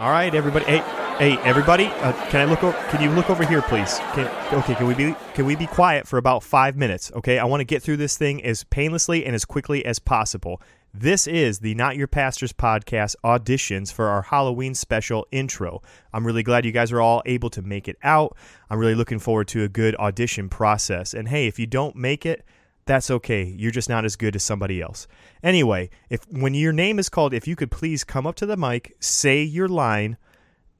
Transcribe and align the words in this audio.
All 0.00 0.10
right, 0.10 0.34
everybody. 0.34 0.64
Hey, 0.64 0.78
hey, 1.18 1.38
everybody. 1.44 1.86
Uh, 1.86 2.12
can 2.28 2.40
I 2.40 2.50
look? 2.50 2.58
Can 2.88 3.00
you 3.00 3.10
look 3.10 3.30
over 3.30 3.46
here, 3.46 3.62
please? 3.62 4.00
Can, 4.14 4.26
okay. 4.52 4.74
Can 4.74 4.88
we 4.88 4.94
be? 4.94 5.14
Can 5.34 5.46
we 5.46 5.54
be 5.54 5.68
quiet 5.68 6.08
for 6.08 6.18
about 6.18 6.42
five 6.42 6.76
minutes? 6.76 7.12
Okay. 7.14 7.38
I 7.38 7.44
want 7.44 7.60
to 7.60 7.64
get 7.64 7.80
through 7.80 7.98
this 7.98 8.18
thing 8.18 8.44
as 8.44 8.64
painlessly 8.64 9.24
and 9.24 9.36
as 9.36 9.44
quickly 9.44 9.86
as 9.86 10.00
possible. 10.00 10.60
This 10.92 11.28
is 11.28 11.60
the 11.60 11.76
Not 11.76 11.96
Your 11.96 12.08
Pastors 12.08 12.52
podcast 12.52 13.14
auditions 13.24 13.92
for 13.92 14.08
our 14.08 14.22
Halloween 14.22 14.74
special 14.74 15.28
intro. 15.30 15.80
I'm 16.12 16.26
really 16.26 16.42
glad 16.42 16.64
you 16.64 16.72
guys 16.72 16.90
are 16.90 17.00
all 17.00 17.22
able 17.24 17.50
to 17.50 17.62
make 17.62 17.86
it 17.86 17.96
out. 18.02 18.36
I'm 18.70 18.80
really 18.80 18.96
looking 18.96 19.20
forward 19.20 19.46
to 19.48 19.62
a 19.62 19.68
good 19.68 19.94
audition 19.94 20.48
process. 20.48 21.14
And 21.14 21.28
hey, 21.28 21.46
if 21.46 21.60
you 21.60 21.68
don't 21.68 21.94
make 21.94 22.26
it, 22.26 22.44
that's 22.86 23.10
okay. 23.10 23.44
You're 23.44 23.70
just 23.70 23.88
not 23.88 24.04
as 24.04 24.16
good 24.16 24.36
as 24.36 24.42
somebody 24.42 24.80
else. 24.80 25.06
Anyway, 25.42 25.90
if 26.10 26.24
when 26.30 26.54
your 26.54 26.72
name 26.72 26.98
is 26.98 27.08
called, 27.08 27.32
if 27.32 27.48
you 27.48 27.56
could 27.56 27.70
please 27.70 28.04
come 28.04 28.26
up 28.26 28.34
to 28.36 28.46
the 28.46 28.56
mic, 28.56 28.94
say 29.00 29.42
your 29.42 29.68
line, 29.68 30.16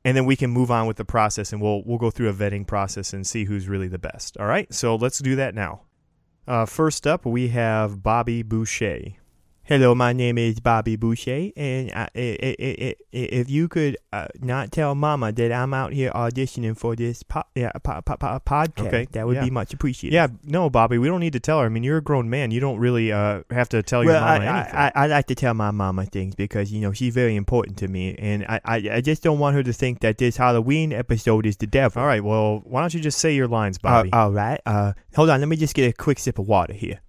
and 0.05 0.17
then 0.17 0.27
we 0.27 0.37
can 0.37 0.51
move 0.51 0.71
on 0.71 0.87
with 0.87 0.99
the 0.99 1.05
process 1.05 1.53
and 1.53 1.63
we'll 1.63 1.83
we'll 1.85 1.99
go 1.99 2.11
through 2.11 2.29
a 2.29 2.35
vetting 2.35 2.67
process 2.67 3.13
and 3.13 3.27
see 3.27 3.45
who's 3.45 3.69
really 3.69 3.89
the 3.89 3.99
best. 3.99 4.37
All 4.39 4.47
right? 4.47 4.73
So 4.73 4.97
let's 4.97 5.19
do 5.19 5.37
that 5.37 5.55
now. 5.55 5.83
Uh, 6.47 6.67
first 6.67 7.07
up, 7.07 7.25
we 7.25 7.49
have 7.49 8.03
Bobby 8.03 8.43
Boucher. 8.43 9.15
Hello, 9.67 9.95
my 9.95 10.13
name 10.13 10.37
is 10.37 10.61
Bobby 10.61 10.95
Boucher, 10.95 11.49
and 11.57 11.91
I, 11.93 12.09
i- 12.15 12.39
i- 12.43 12.57
i- 12.61 12.97
if 13.11 13.49
you 13.49 13.67
could 13.67 13.97
uh, 14.13 14.27
not 14.43 14.71
tell 14.71 14.95
Mama 14.95 15.33
that 15.33 15.53
I'm 15.53 15.73
out 15.73 15.95
here 15.95 16.11
auditioning 16.11 16.77
for 16.77 16.95
this 16.95 17.23
po- 17.23 17.45
yeah, 17.55 17.71
po- 17.83 18.03
po- 18.03 18.19
po- 18.19 18.41
podcast, 18.45 18.87
Okay, 18.89 19.07
that 19.13 19.27
would 19.27 19.37
yeah. 19.37 19.45
be 19.45 19.49
much 19.51 19.73
appreciated. 19.73 20.15
Yeah, 20.15 20.27
no, 20.43 20.69
Bobby, 20.69 20.99
we 20.99 21.09
don't 21.09 21.21
need 21.21 21.33
to 21.33 21.41
tell 21.41 21.61
her. 21.61 21.65
I 21.65 21.71
mean, 21.71 21.83
you're 21.83 21.97
a 21.97 22.03
grown 22.03 22.29
man. 22.29 22.51
You 22.51 22.61
don't 22.61 22.79
really 22.79 23.11
uh, 23.11 23.41
have 23.49 23.71
to 23.71 23.83
tell 23.83 24.01
well, 24.05 24.13
your 24.13 24.21
mama 24.21 24.45
I, 24.45 24.59
anything. 24.59 24.75
I, 24.77 24.87
I, 24.89 24.93
I 24.95 25.07
like 25.07 25.27
to 25.29 25.35
tell 25.35 25.55
my 25.55 25.71
mama 25.71 26.05
things 26.05 26.35
because 26.35 26.71
you 26.71 26.83
know 26.83 26.93
she's 26.93 27.15
very 27.15 27.35
important 27.35 27.79
to 27.79 27.89
me, 27.89 28.15
and 28.19 28.45
I, 28.47 28.61
I, 28.67 29.01
just 29.01 29.23
don't 29.23 29.39
want 29.39 29.57
her 29.57 29.63
to 29.63 29.73
think 29.73 30.01
that 30.01 30.19
this 30.19 30.37
Halloween 30.37 30.93
episode 30.93 31.47
is 31.47 31.57
the 31.57 31.67
devil. 31.67 32.03
All 32.03 32.07
right, 32.07 32.23
well, 32.23 32.61
why 32.65 32.83
don't 32.83 32.93
you 32.93 33.01
just 33.01 33.17
say 33.19 33.35
your 33.35 33.49
lines, 33.49 33.79
Uh, 33.79 33.89
Bobby? 33.89 34.13
all 34.13 34.31
right. 34.31 34.61
Uh, 34.67 34.93
hold 35.17 35.31
on. 35.31 35.41
Let 35.41 35.49
me 35.49 35.57
just 35.57 35.75
get 35.75 35.89
a 35.89 35.93
quick 35.95 36.19
sip 36.19 36.39
of 36.39 36.47
water 36.47 36.75
here. 36.75 37.01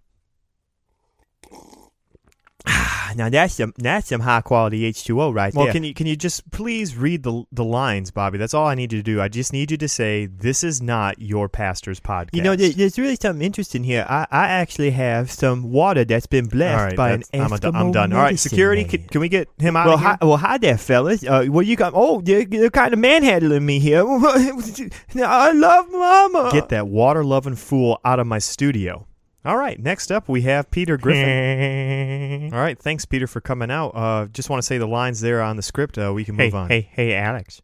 now 3.15 3.29
that's 3.29 3.55
some 3.55 3.73
that's 3.77 4.09
some 4.09 4.21
high 4.21 4.41
quality 4.41 4.85
H 4.85 5.03
two 5.03 5.21
O 5.21 5.31
right 5.31 5.53
well, 5.53 5.65
there. 5.65 5.73
can 5.73 5.83
you 5.83 5.93
can 5.93 6.07
you 6.07 6.15
just 6.15 6.49
please 6.51 6.95
read 6.95 7.23
the 7.23 7.43
the 7.51 7.63
lines, 7.63 8.11
Bobby? 8.11 8.37
That's 8.37 8.53
all 8.53 8.67
I 8.67 8.75
need 8.75 8.91
you 8.93 8.99
to 8.99 9.03
do. 9.03 9.21
I 9.21 9.27
just 9.27 9.53
need 9.53 9.71
you 9.71 9.77
to 9.77 9.87
say 9.87 10.25
this 10.25 10.63
is 10.63 10.81
not 10.81 11.21
your 11.21 11.49
pastor's 11.49 11.99
podcast. 11.99 12.29
you 12.33 12.41
know, 12.41 12.55
there, 12.55 12.71
there's 12.71 12.97
really 12.97 13.15
something 13.15 13.45
interesting 13.45 13.83
here. 13.83 14.05
I, 14.09 14.27
I 14.31 14.47
actually 14.47 14.91
have 14.91 15.31
some 15.31 15.71
water 15.71 16.05
that's 16.05 16.27
been 16.27 16.47
blessed 16.47 16.85
right, 16.85 16.95
by 16.95 17.11
an 17.11 17.23
I'm, 17.33 17.51
a- 17.51 17.71
I'm 17.73 17.91
done. 17.91 18.13
All 18.13 18.21
right, 18.21 18.37
security, 18.37 18.83
can, 18.83 19.03
can 19.03 19.21
we 19.21 19.29
get 19.29 19.49
him 19.57 19.75
out 19.75 19.85
well, 19.85 19.95
of 19.95 20.01
here? 20.01 20.09
hi, 20.09 20.25
well, 20.25 20.37
hi 20.37 20.57
there, 20.57 20.77
fellas. 20.77 21.23
Uh, 21.23 21.45
well, 21.49 21.63
you 21.63 21.75
got 21.75 21.93
oh, 21.95 22.21
you're, 22.25 22.41
you're 22.41 22.69
kind 22.69 22.93
of 22.93 22.99
manhandling 22.99 23.65
me 23.65 23.79
here. 23.79 24.03
I 24.05 25.51
love 25.51 25.91
Mama. 25.91 26.49
Get 26.51 26.69
that 26.69 26.87
water 26.87 27.23
loving 27.23 27.55
fool 27.55 27.99
out 28.03 28.19
of 28.19 28.27
my 28.27 28.39
studio. 28.39 29.07
All 29.45 29.57
right, 29.57 29.79
next 29.79 30.11
up 30.11 30.27
we 30.27 30.41
have 30.43 30.71
Peter 30.71 30.97
Griffin. 30.97 32.51
All 32.53 32.59
right, 32.59 32.77
thanks 32.79 33.05
Peter 33.05 33.27
for 33.27 33.41
coming 33.41 33.69
out. 33.69 33.89
Uh, 33.89 34.25
just 34.25 34.49
want 34.49 34.59
to 34.61 34.65
say 34.65 34.77
the 34.79 34.87
lines 34.87 35.21
there 35.21 35.41
on 35.41 35.55
the 35.55 35.61
script. 35.61 35.97
Uh, 35.99 36.11
we 36.13 36.25
can 36.25 36.35
Hey, 36.35 36.45
move 36.45 36.55
on. 36.55 36.69
hey, 36.69 36.89
hey, 36.91 37.13
Alex. 37.13 37.61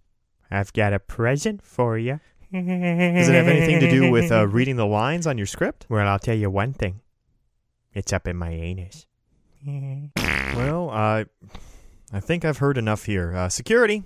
I've 0.52 0.72
got 0.74 0.94
a 0.94 1.00
present 1.00 1.64
for 1.64 1.98
you. 1.98 2.20
Does 2.54 3.30
it 3.30 3.34
have 3.34 3.48
anything 3.48 3.80
to 3.80 3.90
do 3.90 4.12
with 4.12 4.32
uh, 4.32 4.46
reading 4.48 4.76
the 4.76 4.86
lines 4.86 5.26
on 5.26 5.38
your 5.38 5.48
script? 5.48 5.86
Well, 5.90 6.08
I'll 6.08 6.20
tell 6.20 6.36
you 6.36 6.50
one 6.52 6.74
thing. 6.74 7.00
It's 7.94 8.14
up 8.14 8.28
in 8.28 8.38
my 8.38 8.52
anus. 8.52 9.06
Well, 10.54 10.90
uh, 10.92 11.24
I 12.12 12.20
think 12.20 12.44
I've 12.44 12.58
heard 12.58 12.78
enough 12.78 13.06
here. 13.06 13.34
Uh, 13.34 13.48
security, 13.48 14.04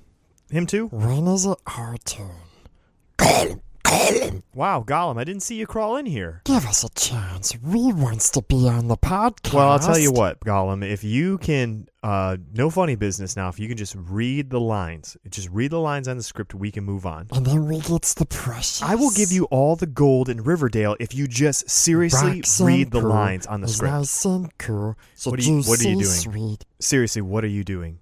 him 0.51 0.67
too. 0.67 0.87
When 0.89 1.27
is 1.27 1.45
it 1.47 1.57
our 1.65 1.97
turn? 2.05 3.61
Gollum, 3.85 4.41
Wow, 4.53 4.83
Gollum, 4.85 5.17
I 5.19 5.23
didn't 5.23 5.41
see 5.43 5.55
you 5.55 5.67
crawl 5.67 5.97
in 5.97 6.05
here. 6.05 6.41
give 6.45 6.65
us 6.65 6.83
a 6.83 6.89
chance. 6.89 7.55
We 7.61 7.91
wants 7.93 8.29
to 8.31 8.41
be 8.41 8.67
on 8.67 8.87
the 8.87 8.97
podcast. 8.97 9.53
Well, 9.53 9.69
I'll 9.69 9.79
tell 9.79 9.97
you 9.99 10.11
what, 10.11 10.39
Gollum. 10.41 10.83
If 10.83 11.03
you 11.03 11.37
can, 11.37 11.87
uh, 12.03 12.37
no 12.53 12.69
funny 12.69 12.95
business 12.95 13.35
now. 13.35 13.49
If 13.49 13.59
you 13.59 13.67
can 13.67 13.77
just 13.77 13.95
read 13.95 14.49
the 14.49 14.59
lines, 14.59 15.17
just 15.29 15.49
read 15.49 15.71
the 15.71 15.79
lines 15.79 16.07
on 16.07 16.17
the 16.17 16.23
script, 16.23 16.53
we 16.53 16.71
can 16.71 16.83
move 16.83 17.05
on. 17.05 17.27
And 17.31 17.45
then 17.45 17.67
we 17.67 17.79
gets 17.81 18.13
the 18.13 18.25
precious. 18.25 18.81
I 18.81 18.95
will 18.95 19.11
give 19.11 19.31
you 19.31 19.45
all 19.45 19.75
the 19.75 19.87
gold 19.87 20.29
in 20.29 20.41
Riverdale 20.43 20.95
if 20.99 21.13
you 21.13 21.27
just 21.27 21.69
seriously 21.69 22.37
Rocks 22.37 22.61
read 22.61 22.91
the 22.91 23.01
cool 23.01 23.09
lines 23.09 23.45
on 23.45 23.61
the 23.61 23.67
script. 23.67 23.93
Nice 23.93 24.25
and 24.25 24.57
cool. 24.57 24.95
So 25.15 25.31
What 25.31 25.39
are 25.39 25.43
you- 25.43 25.61
what 25.63 25.79
are 25.79 25.83
you 25.89 25.95
doing? 25.95 26.05
Sweet. 26.05 26.65
Seriously, 26.79 27.21
what 27.21 27.43
are 27.43 27.47
you 27.47 27.63
doing? 27.63 27.99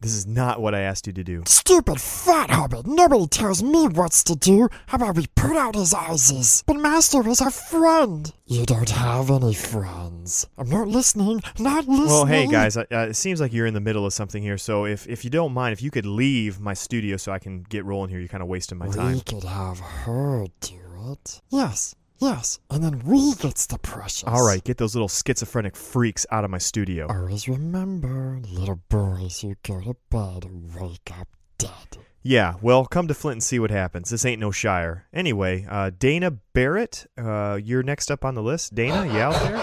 This 0.00 0.14
is 0.14 0.26
not 0.26 0.60
what 0.60 0.74
I 0.74 0.80
asked 0.80 1.06
you 1.06 1.12
to 1.14 1.24
do. 1.24 1.42
Stupid 1.46 2.00
fat 2.00 2.50
hobbit. 2.50 2.86
Nobody 2.86 3.26
tells 3.26 3.62
me 3.62 3.88
what's 3.88 4.22
to 4.24 4.36
do. 4.36 4.68
How 4.86 4.96
about 4.96 5.16
we 5.16 5.26
put 5.34 5.56
out 5.56 5.74
his 5.74 5.94
eyes? 5.94 6.62
But 6.66 6.76
Master 6.76 7.26
is 7.26 7.40
our 7.40 7.50
friend. 7.50 8.32
You 8.44 8.66
don't 8.66 8.90
have 8.90 9.30
any 9.30 9.54
friends. 9.54 10.46
I'm 10.58 10.68
not 10.68 10.88
listening. 10.88 11.42
Not 11.58 11.88
listening. 11.88 12.06
Well, 12.08 12.26
hey 12.26 12.46
guys, 12.46 12.76
uh, 12.76 12.84
it 12.90 13.16
seems 13.16 13.40
like 13.40 13.52
you're 13.54 13.66
in 13.66 13.74
the 13.74 13.80
middle 13.80 14.04
of 14.04 14.12
something 14.12 14.42
here. 14.42 14.58
So 14.58 14.84
if 14.84 15.08
if 15.08 15.24
you 15.24 15.30
don't 15.30 15.52
mind, 15.54 15.72
if 15.72 15.82
you 15.82 15.90
could 15.90 16.06
leave 16.06 16.60
my 16.60 16.74
studio 16.74 17.16
so 17.16 17.32
I 17.32 17.38
can 17.38 17.62
get 17.62 17.84
rolling 17.84 18.10
here, 18.10 18.18
you're 18.18 18.28
kind 18.28 18.42
of 18.42 18.48
wasting 18.48 18.76
my 18.78 18.88
time. 18.88 19.14
We 19.14 19.20
could 19.22 19.44
have 19.44 19.78
her 19.78 20.46
do 20.60 21.10
it. 21.12 21.40
Yes, 21.48 21.94
yes. 22.18 22.58
And 22.70 22.82
then 22.82 23.00
we 23.04 23.34
gets 23.34 23.66
the 23.66 23.78
precious. 23.78 24.24
All 24.24 24.46
right, 24.46 24.62
get 24.62 24.78
those 24.78 24.94
little 24.94 25.08
schizophrenic 25.08 25.76
freaks 25.76 26.26
out 26.30 26.44
of 26.44 26.50
my 26.50 26.58
studio. 26.58 27.06
Always 27.08 27.48
remember, 27.48 28.40
little 28.48 28.80
boys 28.88 29.42
you 29.42 29.56
go 29.62 29.80
to 29.80 29.96
bed 30.10 30.46
wake 30.74 31.12
up 31.18 31.28
dead. 31.58 31.98
Yeah, 32.22 32.54
well, 32.60 32.86
come 32.86 33.06
to 33.06 33.14
Flint 33.14 33.34
and 33.36 33.42
see 33.42 33.60
what 33.60 33.70
happens. 33.70 34.10
This 34.10 34.24
ain't 34.24 34.40
no 34.40 34.50
Shire. 34.50 35.06
Anyway, 35.12 35.64
uh, 35.70 35.92
Dana 35.96 36.32
Barrett, 36.32 37.06
uh, 37.16 37.58
you're 37.62 37.84
next 37.84 38.10
up 38.10 38.24
on 38.24 38.34
the 38.34 38.42
list. 38.42 38.74
Dana, 38.74 39.06
you 39.06 39.20
out 39.20 39.40
there? 39.44 39.56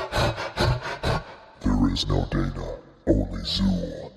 There 1.59 1.93
is 1.93 2.07
no 2.07 2.25
Dana, 2.31 2.77
only 3.05 3.41
Zuul. 3.41 4.11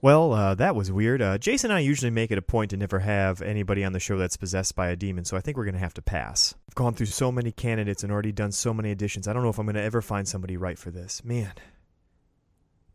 Well, 0.00 0.32
uh, 0.32 0.56
that 0.56 0.74
was 0.74 0.90
weird. 0.90 1.22
Uh, 1.22 1.38
Jason 1.38 1.70
and 1.70 1.76
I 1.76 1.80
usually 1.80 2.10
make 2.10 2.32
it 2.32 2.38
a 2.38 2.42
point 2.42 2.70
to 2.70 2.76
never 2.76 2.98
have 2.98 3.40
anybody 3.40 3.84
on 3.84 3.92
the 3.92 4.00
show 4.00 4.18
that's 4.18 4.36
possessed 4.36 4.74
by 4.74 4.88
a 4.88 4.96
demon, 4.96 5.24
so 5.24 5.36
I 5.36 5.40
think 5.40 5.56
we're 5.56 5.64
going 5.64 5.74
to 5.74 5.80
have 5.80 5.94
to 5.94 6.02
pass. 6.02 6.56
Gone 6.74 6.94
through 6.94 7.06
so 7.06 7.30
many 7.30 7.52
candidates 7.52 8.02
and 8.02 8.10
already 8.10 8.32
done 8.32 8.50
so 8.50 8.72
many 8.72 8.94
auditions. 8.94 9.28
I 9.28 9.34
don't 9.34 9.42
know 9.42 9.50
if 9.50 9.58
I'm 9.58 9.66
going 9.66 9.76
to 9.76 9.82
ever 9.82 10.00
find 10.00 10.26
somebody 10.26 10.56
right 10.56 10.78
for 10.78 10.90
this. 10.90 11.22
Man, 11.22 11.52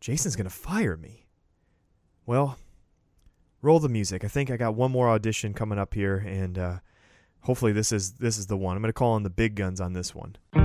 Jason's 0.00 0.34
going 0.34 0.48
to 0.48 0.54
fire 0.54 0.96
me. 0.96 1.26
Well, 2.26 2.58
roll 3.62 3.78
the 3.78 3.88
music. 3.88 4.24
I 4.24 4.28
think 4.28 4.50
I 4.50 4.56
got 4.56 4.74
one 4.74 4.90
more 4.90 5.08
audition 5.08 5.54
coming 5.54 5.78
up 5.78 5.94
here, 5.94 6.16
and 6.16 6.58
uh, 6.58 6.78
hopefully 7.42 7.70
this 7.72 7.92
is 7.92 8.14
this 8.14 8.36
is 8.36 8.48
the 8.48 8.56
one. 8.56 8.74
I'm 8.76 8.82
going 8.82 8.90
to 8.90 8.92
call 8.92 9.12
on 9.12 9.22
the 9.22 9.30
big 9.30 9.54
guns 9.54 9.80
on 9.80 9.92
this 9.92 10.12
one. 10.14 10.34
Hello, 10.52 10.62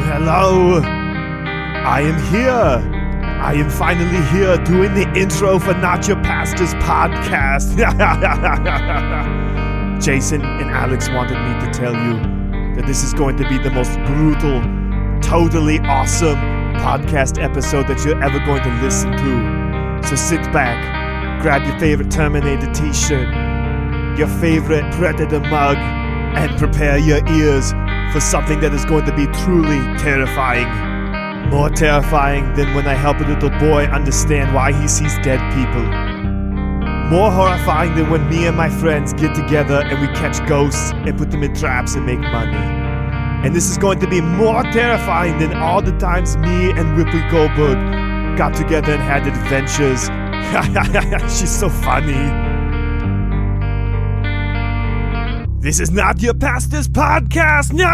hello. 0.00 0.80
I 0.82 2.00
am 2.00 2.20
here. 2.32 2.82
I 3.40 3.54
am 3.54 3.70
finally 3.70 4.22
here 4.32 4.56
doing 4.64 4.94
the 4.94 5.08
intro 5.16 5.60
for 5.60 5.74
Not 5.74 6.08
Your 6.08 6.16
Pastors 6.16 6.74
podcast. 6.74 7.76
Jason 10.00 10.42
and 10.42 10.70
Alex 10.70 11.08
wanted 11.08 11.34
me 11.34 11.66
to 11.66 11.72
tell 11.72 11.92
you 11.92 12.20
that 12.76 12.84
this 12.86 13.02
is 13.02 13.14
going 13.14 13.36
to 13.36 13.48
be 13.48 13.58
the 13.58 13.70
most 13.70 13.94
brutal, 14.04 14.60
totally 15.20 15.78
awesome 15.80 16.36
podcast 16.76 17.42
episode 17.42 17.88
that 17.88 18.04
you're 18.04 18.22
ever 18.22 18.38
going 18.40 18.62
to 18.62 18.82
listen 18.82 19.12
to. 19.12 20.06
So 20.06 20.14
sit 20.14 20.42
back, 20.52 21.42
grab 21.42 21.66
your 21.66 21.78
favorite 21.78 22.10
Terminator 22.10 22.72
t 22.72 22.92
shirt, 22.92 23.28
your 24.18 24.28
favorite 24.40 24.92
Predator 24.94 25.40
mug, 25.40 25.76
and 25.76 26.56
prepare 26.58 26.98
your 26.98 27.26
ears 27.30 27.72
for 28.12 28.20
something 28.20 28.60
that 28.60 28.74
is 28.74 28.84
going 28.84 29.06
to 29.06 29.16
be 29.16 29.26
truly 29.44 29.80
terrifying. 29.98 30.68
More 31.50 31.70
terrifying 31.70 32.52
than 32.54 32.74
when 32.74 32.86
I 32.86 32.94
help 32.94 33.20
a 33.20 33.24
little 33.24 33.50
boy 33.58 33.84
understand 33.84 34.54
why 34.54 34.72
he 34.72 34.86
sees 34.88 35.16
dead 35.18 35.40
people. 35.54 36.15
More 37.10 37.30
horrifying 37.30 37.94
than 37.94 38.10
when 38.10 38.28
me 38.28 38.48
and 38.48 38.56
my 38.56 38.68
friends 38.68 39.12
get 39.12 39.32
together 39.32 39.80
and 39.84 40.00
we 40.00 40.08
catch 40.08 40.44
ghosts 40.48 40.90
and 40.92 41.16
put 41.16 41.30
them 41.30 41.44
in 41.44 41.54
traps 41.54 41.94
and 41.94 42.04
make 42.04 42.18
money. 42.18 42.56
And 43.46 43.54
this 43.54 43.70
is 43.70 43.78
going 43.78 44.00
to 44.00 44.08
be 44.08 44.20
more 44.20 44.64
terrifying 44.64 45.38
than 45.38 45.54
all 45.54 45.80
the 45.80 45.96
times 45.98 46.36
me 46.36 46.70
and 46.70 46.98
Whoopi 46.98 47.30
Goldberg 47.30 48.36
got 48.36 48.54
together 48.54 48.94
and 48.94 49.02
had 49.02 49.24
adventures. 49.24 50.10
She's 51.38 51.56
so 51.56 51.68
funny. 51.68 52.26
This 55.60 55.78
is 55.78 55.92
not 55.92 56.20
your 56.20 56.34
pastor's 56.34 56.88
podcast. 56.88 57.72
No! 57.72 57.86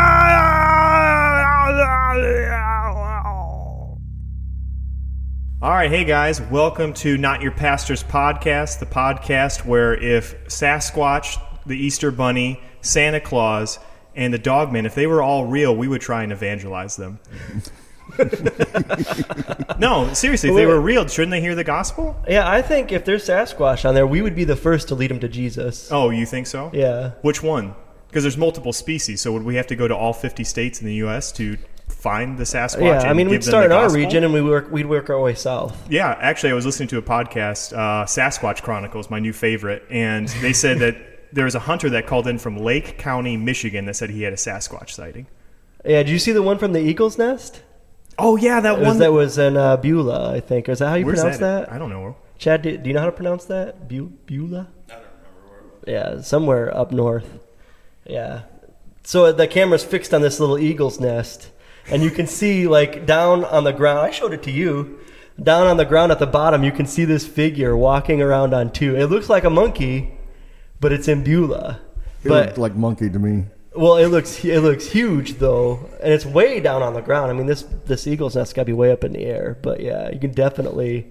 All 5.63 5.71
right, 5.71 5.89
hey 5.89 6.05
guys, 6.05 6.41
welcome 6.41 6.93
to 6.95 7.17
Not 7.17 7.41
Your 7.41 7.53
Pastor's 7.53 8.03
Podcast, 8.03 8.81
the 8.81 8.87
podcast 8.87 9.65
where 9.65 9.95
if 9.95 10.47
Sasquatch, 10.47 11.41
the 11.65 11.77
Easter 11.77 12.11
Bunny, 12.11 12.61
Santa 12.81 13.21
Claus, 13.21 13.79
and 14.17 14.35
the 14.35 14.39
Dogman, 14.39 14.87
if 14.87 14.97
they 14.97 15.07
were 15.07 15.23
all 15.23 15.47
real, 15.47 15.77
we 15.77 15.87
would 15.87 16.01
try 16.01 16.25
and 16.25 16.33
evangelize 16.33 16.97
them. 16.97 17.21
No, 19.79 20.13
seriously, 20.13 20.51
if 20.51 20.57
they 20.57 20.67
were 20.67 20.81
real, 20.81 21.07
shouldn't 21.07 21.31
they 21.31 21.41
hear 21.41 21.55
the 21.55 21.65
gospel? 21.65 22.21
Yeah, 22.29 22.49
I 22.49 22.61
think 22.61 22.93
if 22.93 23.05
there's 23.05 23.25
Sasquatch 23.27 23.89
on 23.89 23.95
there, 23.95 24.07
we 24.07 24.21
would 24.21 24.35
be 24.35 24.45
the 24.45 24.57
first 24.57 24.89
to 24.89 24.95
lead 24.97 25.11
them 25.11 25.21
to 25.21 25.29
Jesus. 25.29 25.91
Oh, 25.91 26.11
you 26.11 26.27
think 26.27 26.47
so? 26.47 26.71
Yeah. 26.75 27.13
Which 27.23 27.43
one? 27.43 27.75
Because 28.09 28.25
there's 28.25 28.37
multiple 28.37 28.73
species, 28.73 29.21
so 29.21 29.33
would 29.33 29.45
we 29.45 29.55
have 29.55 29.67
to 29.69 29.77
go 29.77 29.89
to 29.89 29.97
all 29.97 30.13
50 30.13 30.45
states 30.45 30.81
in 30.81 30.87
the 30.87 30.95
U.S. 30.97 31.33
to 31.33 31.57
find 32.03 32.37
the 32.37 32.45
Sasquatch? 32.45 32.81
Yeah, 33.03 33.11
I 33.11 33.13
mean, 33.13 33.29
we'd 33.29 33.45
start 33.45 33.67
in 33.67 33.73
our 33.73 33.91
region 33.91 34.25
and 34.25 34.33
we 34.35 34.43
work, 34.43 34.71
we'd 34.71 34.87
work 34.87 35.09
our 35.09 35.21
way 35.21 35.35
south. 35.35 35.89
Yeah, 35.89 36.17
actually, 36.21 36.51
I 36.51 36.55
was 36.55 36.67
listening 36.67 36.89
to 36.89 36.99
a 36.99 37.03
podcast, 37.03 37.73
uh, 37.73 38.05
Sasquatch 38.05 38.63
Chronicles, 38.63 39.09
my 39.09 39.21
new 39.21 39.33
favorite, 39.33 39.85
and 39.89 40.29
they 40.41 40.53
said 40.53 40.81
that 40.81 40.97
there 41.33 41.45
was 41.45 41.55
a 41.55 41.61
hunter 41.61 41.89
that 41.91 42.07
called 42.07 42.27
in 42.27 42.39
from 42.39 42.57
Lake 42.59 42.99
County, 42.99 43.37
Michigan, 43.37 43.85
that 43.87 43.95
said 43.95 44.11
he 44.11 44.23
had 44.23 44.33
a 44.33 44.37
Sasquatch 44.37 44.91
sighting. 44.91 45.27
Yeah, 45.85 46.03
did 46.03 46.11
you 46.11 46.19
see 46.19 46.33
the 46.33 46.43
one 46.43 46.59
from 46.59 46.73
the 46.73 46.81
Eagle's 46.81 47.19
Nest? 47.19 47.63
Oh 48.19 48.37
yeah, 48.37 48.61
that 48.61 48.79
was, 48.79 48.87
one. 48.89 48.99
that 48.99 49.13
was 49.13 49.39
in 49.39 49.57
uh, 49.57 49.77
Beulah, 49.79 50.33
I 50.35 50.41
think. 50.41 50.69
Is 50.69 50.81
that 50.81 50.89
how 50.89 50.95
you 50.97 51.07
Where's 51.07 51.21
pronounce 51.21 51.39
that? 51.39 51.67
that? 51.67 51.73
I 51.73 51.79
don't 51.79 51.89
know. 51.91 52.17
Chad, 52.39 52.63
do, 52.63 52.77
do 52.77 52.89
you 52.89 52.95
know 52.95 53.01
how 53.01 53.07
to 53.07 53.13
pronounce 53.13 53.47
that? 53.47 53.89
Bu- 53.89 54.13
Beulah? 54.27 54.69
I 54.89 54.93
don't 54.93 55.03
remember 55.03 55.81
where 55.85 55.95
Yeah, 55.95 56.21
somewhere 56.21 56.77
up 56.77 56.93
north. 56.93 57.39
Yeah. 58.05 58.43
So 59.05 59.33
the 59.33 59.47
camera's 59.49 59.83
fixed 59.85 60.13
on 60.13 60.23
this 60.23 60.39
little 60.39 60.59
eagle's 60.59 61.01
nest, 61.01 61.51
and 61.91 62.03
you 62.03 62.11
can 62.11 62.27
see, 62.27 62.67
like, 62.67 63.07
down 63.07 63.45
on 63.45 63.65
the 63.65 63.73
ground. 63.73 64.01
I 64.01 64.11
showed 64.11 64.33
it 64.33 64.43
to 64.45 64.51
you. 64.51 64.99
Down 65.43 65.67
on 65.67 65.77
the 65.79 65.85
ground 65.85 66.13
at 66.13 66.19
the 66.19 66.27
bottom, 66.27 66.63
you 66.63 66.73
can 66.73 66.87
see 66.87 67.05
this 67.05 67.27
figure 67.27 67.77
walking 67.77 68.21
around 68.23 68.53
on 68.55 68.71
two. 68.71 68.95
It 68.97 69.07
looks 69.07 69.29
like 69.29 69.45
a 69.45 69.51
monkey, 69.51 70.13
but 70.81 70.93
it's 70.93 71.09
in 71.09 71.25
Beulah. 71.25 71.81
It 72.23 72.29
But 72.29 72.47
looked 72.47 72.59
like 72.59 72.75
monkey 72.77 73.09
to 73.11 73.19
me. 73.19 73.47
well, 73.75 73.97
it 73.97 74.09
looks 74.09 74.45
it 74.45 74.61
looks 74.61 74.87
huge 74.87 75.39
though, 75.39 75.89
and 76.03 76.13
it's 76.13 76.27
way 76.27 76.61
down 76.61 76.83
on 76.83 76.93
the 76.95 77.01
ground. 77.01 77.31
I 77.31 77.35
mean, 77.35 77.47
this 77.47 77.63
this 77.87 78.07
eagle's 78.07 78.37
nest 78.37 78.55
got 78.55 78.63
to 78.63 78.67
be 78.67 78.73
way 78.75 78.93
up 78.93 79.03
in 79.05 79.13
the 79.13 79.25
air. 79.25 79.59
But 79.63 79.81
yeah, 79.81 80.11
you 80.11 80.21
can 80.21 80.33
definitely 80.33 81.07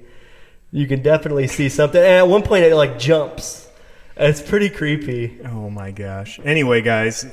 you 0.72 0.88
can 0.88 1.02
definitely 1.02 1.48
see 1.48 1.68
something. 1.68 2.00
And 2.00 2.14
at 2.14 2.28
one 2.28 2.44
point, 2.44 2.64
it 2.64 2.76
like 2.76 3.00
jumps. 3.00 3.68
It's 4.16 4.42
pretty 4.42 4.70
creepy. 4.70 5.40
Oh 5.46 5.70
my 5.70 5.92
gosh. 5.92 6.40
Anyway, 6.44 6.82
guys, 6.82 7.26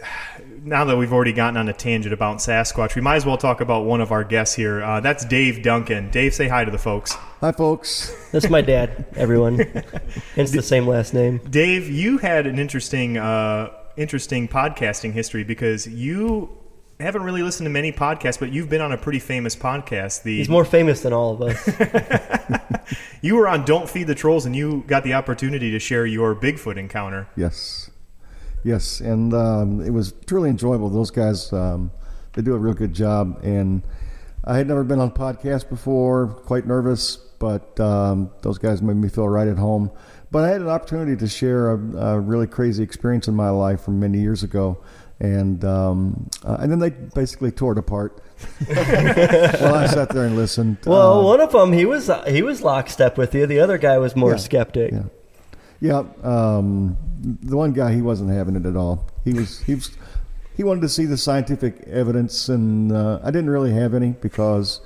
now 0.63 0.85
that 0.85 0.97
we've 0.97 1.13
already 1.13 1.33
gotten 1.33 1.57
on 1.57 1.69
a 1.69 1.73
tangent 1.73 2.13
about 2.13 2.39
Sasquatch, 2.39 2.95
we 2.95 3.03
might 3.03 3.17
as 3.17 3.27
well 3.27 3.37
talk 3.37 3.61
about 3.61 3.85
one 3.85 4.01
of 4.01 4.13
our 4.13 4.25
guests 4.25 4.55
here. 4.55 4.83
Uh, 4.83 5.01
that's 5.01 5.25
Dave 5.25 5.63
Duncan. 5.63 6.11
Dave, 6.11 6.35
say 6.35 6.49
hi 6.49 6.65
to 6.65 6.71
the 6.71 6.79
folks. 6.79 7.13
Hi, 7.41 7.53
folks. 7.53 8.15
That's 8.33 8.51
my 8.51 8.61
dad. 8.61 9.07
Everyone, 9.17 9.61
it's 10.37 10.53
the 10.53 10.63
same 10.63 10.87
last 10.87 11.15
name. 11.15 11.39
Dave, 11.51 11.89
you 11.89 12.19
had 12.19 12.47
an 12.47 12.59
interesting, 12.59 13.17
uh, 13.17 13.71
interesting 13.97 14.49
podcasting 14.49 15.13
history 15.13 15.45
because 15.45 15.87
you 15.87 16.51
haven't 17.01 17.23
really 17.23 17.43
listened 17.43 17.67
to 17.67 17.71
many 17.71 17.93
podcasts, 17.93 18.39
but 18.39 18.53
you've 18.53 18.69
been 18.69 18.81
on 18.81 18.93
a 18.93 18.99
pretty 18.99 19.21
famous 19.21 19.55
podcast. 19.55 20.23
The 20.23 20.39
He's 20.39 20.49
more 20.49 20.65
famous 20.65 21.03
than 21.03 21.13
all 21.13 21.35
of 21.35 21.43
us. 21.43 23.01
you 23.23 23.37
were 23.37 23.49
on 23.49 23.65
Don't 23.65 23.89
Feed 23.89 24.09
the 24.09 24.15
Trolls, 24.15 24.47
and 24.47 24.57
you 24.57 24.85
got 24.87 25.05
the 25.05 25.15
opportunity 25.15 25.71
to 25.71 25.79
share 25.79 26.07
your 26.07 26.35
Bigfoot 26.35 26.77
encounter. 26.77 27.29
Yes, 27.37 27.91
yes, 28.65 29.01
and 29.01 29.33
um, 29.35 29.81
it 29.81 29.91
was 29.91 30.13
truly 30.27 30.51
enjoyable. 30.51 30.89
Those 30.91 31.11
guys, 31.11 31.53
um, 31.53 31.91
they 32.35 32.43
do 32.43 32.55
a 32.55 32.59
real 32.59 32.75
good 32.75 32.93
job. 32.95 33.41
And 33.43 33.83
I 34.45 34.57
had 34.57 34.67
never 34.69 34.85
been 34.85 35.01
on 35.01 35.09
a 35.09 35.13
podcast 35.13 35.69
before, 35.69 36.29
quite 36.29 36.67
nervous, 36.67 37.17
but 37.17 37.79
um, 37.81 38.31
those 38.43 38.59
guys 38.59 38.83
made 38.83 38.97
me 38.97 39.09
feel 39.09 39.29
right 39.29 39.49
at 39.49 39.59
home. 39.59 39.91
But 40.31 40.45
I 40.45 40.49
had 40.49 40.61
an 40.61 40.69
opportunity 40.69 41.17
to 41.17 41.27
share 41.29 41.71
a, 41.71 41.97
a 41.97 42.21
really 42.21 42.47
crazy 42.47 42.83
experience 42.83 43.29
in 43.29 43.35
my 43.35 43.51
life 43.51 43.81
from 43.81 43.99
many 43.99 44.19
years 44.21 44.43
ago, 44.43 44.79
and 45.21 45.65
um, 45.65 46.29
uh, 46.45 46.59
and 46.61 46.71
then 46.71 46.79
they 46.79 46.91
basically 46.91 47.51
tore 47.51 47.73
it 47.73 47.79
apart. 47.79 48.21
well, 48.69 49.75
I 49.75 49.87
sat 49.87 50.11
there 50.11 50.25
and 50.25 50.37
listened. 50.37 50.77
Well, 50.85 51.21
Um, 51.21 51.25
one 51.25 51.41
of 51.41 51.53
them 51.53 51.73
he 51.73 51.85
was 51.87 52.11
he 52.29 52.43
was 52.43 52.63
lockstep 52.63 53.17
with 53.17 53.35
you. 53.35 53.47
The 53.47 53.59
other 53.61 53.79
guy 53.79 53.99
was 53.99 54.15
more 54.15 54.33
Yeah, 54.33 54.37
skeptic. 54.37 54.93
Yeah, 54.93 55.05
yeah. 55.81 56.05
Um, 56.23 56.97
the 57.21 57.57
one 57.57 57.73
guy 57.73 57.93
he 57.93 58.03
wasn't 58.03 58.31
having 58.31 58.57
it 58.57 58.67
at 58.67 58.77
all. 58.77 59.07
He 59.25 59.33
was 59.33 59.61
he 59.63 59.75
was 59.75 59.91
he 60.57 60.65
wanted 60.65 60.81
to 60.83 60.89
see 60.89 61.05
the 61.05 61.17
scientific 61.17 61.83
evidence, 61.87 62.49
and 62.49 62.93
uh, 62.93 63.21
I 63.23 63.31
didn't 63.31 63.51
really 63.51 63.73
have 63.73 63.95
any 63.95 64.11
because 64.11 64.81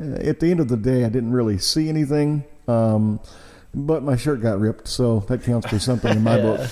uh, 0.00 0.16
at 0.16 0.40
the 0.40 0.50
end 0.50 0.60
of 0.60 0.68
the 0.68 0.76
day, 0.76 1.04
I 1.04 1.08
didn't 1.08 1.32
really 1.32 1.58
see 1.58 1.88
anything. 1.88 2.44
Um, 2.68 3.20
but 3.74 4.02
my 4.02 4.16
shirt 4.16 4.40
got 4.40 4.60
ripped, 4.60 4.86
so 4.88 5.20
that 5.20 5.42
counts 5.42 5.68
for 5.68 5.78
something 5.78 6.16
in 6.16 6.22
my 6.22 6.36
book. 6.40 6.70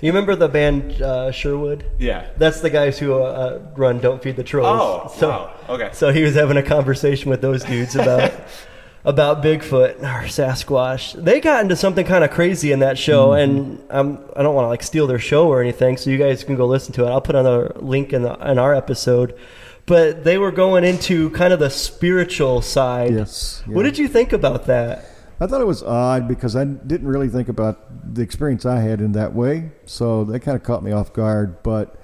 You 0.00 0.10
remember 0.10 0.34
the 0.36 0.48
band 0.48 1.02
uh, 1.02 1.30
Sherwood? 1.30 1.84
Yeah. 1.98 2.30
That's 2.36 2.60
the 2.60 2.70
guys 2.70 2.98
who 2.98 3.14
uh, 3.14 3.60
run 3.76 3.98
Don't 3.98 4.22
Feed 4.22 4.36
the 4.36 4.44
Trolls. 4.44 4.80
Oh, 4.80 5.12
so, 5.18 5.28
wow. 5.28 5.56
Okay. 5.68 5.90
So 5.92 6.12
he 6.12 6.22
was 6.22 6.34
having 6.34 6.56
a 6.56 6.62
conversation 6.62 7.30
with 7.30 7.42
those 7.42 7.62
dudes 7.64 7.94
about 7.94 8.32
about 9.04 9.42
Bigfoot 9.42 9.98
or 9.98 10.26
Sasquatch. 10.26 11.22
They 11.22 11.40
got 11.40 11.62
into 11.62 11.76
something 11.76 12.06
kind 12.06 12.24
of 12.24 12.30
crazy 12.30 12.72
in 12.72 12.78
that 12.80 12.96
show, 12.98 13.32
and 13.32 13.82
um, 13.90 14.24
I 14.34 14.42
don't 14.42 14.54
want 14.54 14.64
to 14.64 14.70
like 14.70 14.82
steal 14.82 15.06
their 15.06 15.18
show 15.18 15.48
or 15.48 15.60
anything. 15.60 15.96
So 15.96 16.10
you 16.10 16.18
guys 16.18 16.42
can 16.44 16.56
go 16.56 16.66
listen 16.66 16.92
to 16.94 17.04
it. 17.04 17.08
I'll 17.08 17.20
put 17.20 17.34
another 17.36 17.72
link 17.76 18.12
in, 18.12 18.22
the, 18.22 18.34
in 18.50 18.58
our 18.58 18.74
episode. 18.74 19.38
But 19.86 20.24
they 20.24 20.38
were 20.38 20.50
going 20.50 20.84
into 20.84 21.28
kind 21.30 21.52
of 21.52 21.58
the 21.58 21.68
spiritual 21.68 22.62
side. 22.62 23.12
Yes, 23.12 23.62
What 23.66 23.82
did 23.82 23.98
you 23.98 24.08
think 24.08 24.32
about 24.32 24.64
that? 24.66 25.04
I 25.40 25.46
thought 25.46 25.60
it 25.60 25.66
was 25.66 25.82
odd 25.82 26.26
because 26.26 26.56
I 26.56 26.64
didn't 26.64 27.06
really 27.06 27.28
think 27.28 27.48
about 27.50 28.14
the 28.14 28.22
experience 28.22 28.64
I 28.64 28.80
had 28.80 29.00
in 29.02 29.12
that 29.12 29.34
way, 29.34 29.72
so 29.84 30.24
that 30.24 30.40
kind 30.40 30.56
of 30.56 30.62
caught 30.62 30.82
me 30.82 30.92
off 30.92 31.12
guard. 31.12 31.62
But 31.62 31.96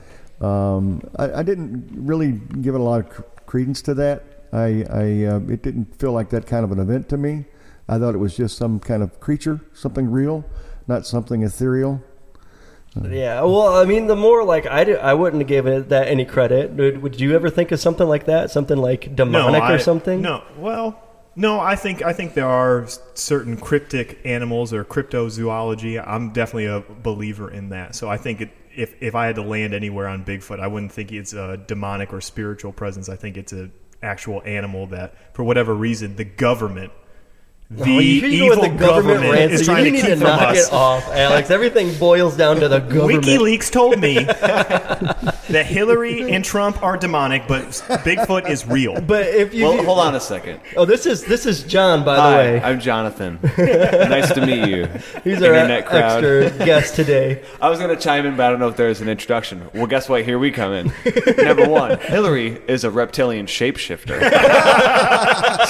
um, 0.42 1.00
I, 1.16 1.32
I 1.32 1.42
didn't 1.42 1.88
really 1.94 2.32
give 2.32 2.74
it 2.74 2.80
a 2.80 2.84
lot 2.84 3.00
of 3.00 3.46
credence 3.46 3.80
to 3.82 3.94
that. 3.94 4.24
I, 4.52 4.84
I 4.90 5.24
uh, 5.24 5.40
it 5.48 5.62
didn't 5.62 5.98
feel 5.98 6.12
like 6.12 6.30
that 6.30 6.46
kind 6.46 6.64
of 6.64 6.72
an 6.72 6.78
event 6.78 7.08
to 7.10 7.16
me. 7.16 7.44
I 7.88 7.98
thought 7.98 8.14
it 8.14 8.18
was 8.18 8.36
just 8.36 8.56
some 8.56 8.78
kind 8.78 9.02
of 9.02 9.18
creature, 9.20 9.60
something 9.72 10.10
real, 10.10 10.44
not 10.86 11.06
something 11.06 11.42
ethereal. 11.42 12.02
Yeah, 13.08 13.42
well, 13.42 13.76
I 13.76 13.84
mean, 13.84 14.08
the 14.08 14.16
more 14.16 14.42
like 14.42 14.66
I, 14.66 14.82
did, 14.82 14.98
I 14.98 15.14
wouldn't 15.14 15.46
give 15.46 15.66
it 15.66 15.90
that 15.90 16.08
any 16.08 16.24
credit. 16.24 16.72
Would, 16.72 17.02
would 17.02 17.20
you 17.20 17.34
ever 17.36 17.48
think 17.48 17.70
of 17.70 17.78
something 17.78 18.08
like 18.08 18.26
that? 18.26 18.50
Something 18.50 18.78
like 18.78 19.14
demonic 19.14 19.62
I- 19.62 19.74
or 19.74 19.78
something? 19.78 20.20
No, 20.20 20.42
well, 20.56 21.00
no. 21.36 21.60
I 21.60 21.76
think 21.76 22.02
I 22.02 22.12
think 22.12 22.34
there 22.34 22.48
are 22.48 22.88
certain 23.14 23.56
cryptic 23.56 24.18
animals 24.24 24.72
or 24.72 24.84
cryptozoology. 24.84 26.02
I'm 26.04 26.32
definitely 26.32 26.66
a 26.66 26.80
believer 26.80 27.48
in 27.48 27.68
that. 27.68 27.94
So 27.94 28.10
I 28.10 28.16
think 28.16 28.40
it, 28.40 28.50
if 28.74 29.00
if 29.00 29.14
I 29.14 29.26
had 29.26 29.36
to 29.36 29.42
land 29.42 29.72
anywhere 29.72 30.08
on 30.08 30.24
Bigfoot, 30.24 30.58
I 30.58 30.66
wouldn't 30.66 30.90
think 30.90 31.12
it's 31.12 31.32
a 31.32 31.56
demonic 31.56 32.12
or 32.12 32.20
spiritual 32.20 32.72
presence. 32.72 33.08
I 33.08 33.14
think 33.14 33.36
it's 33.36 33.52
a 33.52 33.70
actual 34.02 34.42
animal 34.44 34.86
that, 34.88 35.14
for 35.32 35.44
whatever 35.44 35.74
reason, 35.74 36.16
the 36.16 36.24
government. 36.24 36.92
The 37.72 37.84
Oh, 37.84 37.98
you 38.00 38.18
should 38.20 38.30
go 38.30 38.36
evil 38.52 38.62
the 38.62 38.68
government, 38.70 39.20
rant, 39.32 39.52
is 39.52 39.64
trying 39.64 39.84
you 39.84 39.92
to 39.92 39.96
need 39.96 40.00
keep 40.00 40.10
to 40.10 40.16
from 40.16 40.26
knock 40.26 40.40
us. 40.56 40.66
it 40.66 40.72
off, 40.72 41.06
Alex. 41.10 41.50
Everything 41.52 41.94
boils 42.00 42.36
down 42.36 42.56
to 42.58 42.66
the 42.68 42.80
government. 42.80 43.22
WikiLeaks 43.24 43.70
told 43.70 44.00
me 44.00 44.24
that 44.24 45.66
Hillary 45.66 46.32
and 46.32 46.44
Trump 46.44 46.82
are 46.82 46.96
demonic, 46.96 47.46
but 47.46 47.62
Bigfoot 48.02 48.50
is 48.50 48.66
real. 48.66 49.00
But 49.00 49.28
if 49.28 49.54
you, 49.54 49.66
Well, 49.66 49.84
hold 49.84 50.00
on 50.00 50.16
a 50.16 50.20
second. 50.20 50.60
oh, 50.76 50.84
this 50.84 51.06
is 51.06 51.24
this 51.24 51.46
is 51.46 51.62
John, 51.62 52.04
by 52.04 52.16
the 52.16 52.36
way. 52.36 52.60
I'm 52.60 52.80
Jonathan. 52.80 53.38
nice 53.56 54.32
to 54.32 54.44
meet 54.44 54.68
you. 54.68 54.86
He's 55.22 55.40
our 55.40 55.54
Internet 55.54 55.86
crowd. 55.86 56.24
extra 56.24 56.66
guest 56.66 56.96
today. 56.96 57.44
I 57.62 57.68
was 57.70 57.78
going 57.78 57.94
to 57.96 58.02
chime 58.02 58.26
in, 58.26 58.36
but 58.36 58.46
I 58.46 58.50
don't 58.50 58.58
know 58.58 58.68
if 58.68 58.76
there's 58.76 59.00
an 59.00 59.08
introduction. 59.08 59.70
Well, 59.74 59.86
guess 59.86 60.08
what? 60.08 60.24
Here 60.24 60.40
we 60.40 60.50
come 60.50 60.72
in. 60.72 60.92
Number 61.36 61.68
one, 61.68 61.98
Hillary 62.00 62.60
is 62.66 62.82
a 62.82 62.90
reptilian 62.90 63.46
shapeshifter. 63.46 64.18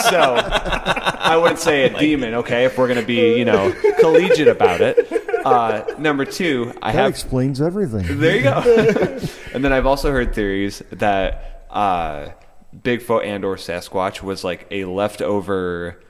so 0.08 1.09
I 1.20 1.36
wouldn't 1.36 1.58
say 1.60 1.84
a 1.84 1.98
demon, 1.98 2.34
okay, 2.34 2.64
if 2.64 2.76
we're 2.78 2.88
going 2.88 3.00
to 3.00 3.06
be, 3.06 3.36
you 3.38 3.44
know, 3.44 3.72
collegiate 4.00 4.48
about 4.48 4.80
it. 4.80 4.98
Uh, 5.44 5.84
number 5.98 6.24
two, 6.24 6.72
I 6.82 6.92
have 6.92 6.94
That 6.96 7.02
have. 7.02 7.10
explains 7.10 7.60
everything. 7.60 8.18
There 8.18 8.36
you 8.36 8.42
go. 8.42 9.20
and 9.54 9.64
then 9.64 9.72
I've 9.72 9.86
also 9.86 10.10
heard 10.10 10.34
theories 10.34 10.82
that 10.92 11.66
uh, 11.70 12.30
Bigfoot 12.76 13.24
and 13.24 13.44
or 13.44 13.56
Sasquatch 13.56 14.22
was 14.22 14.44
like 14.44 14.66
a 14.70 14.84
leftover 14.86 16.00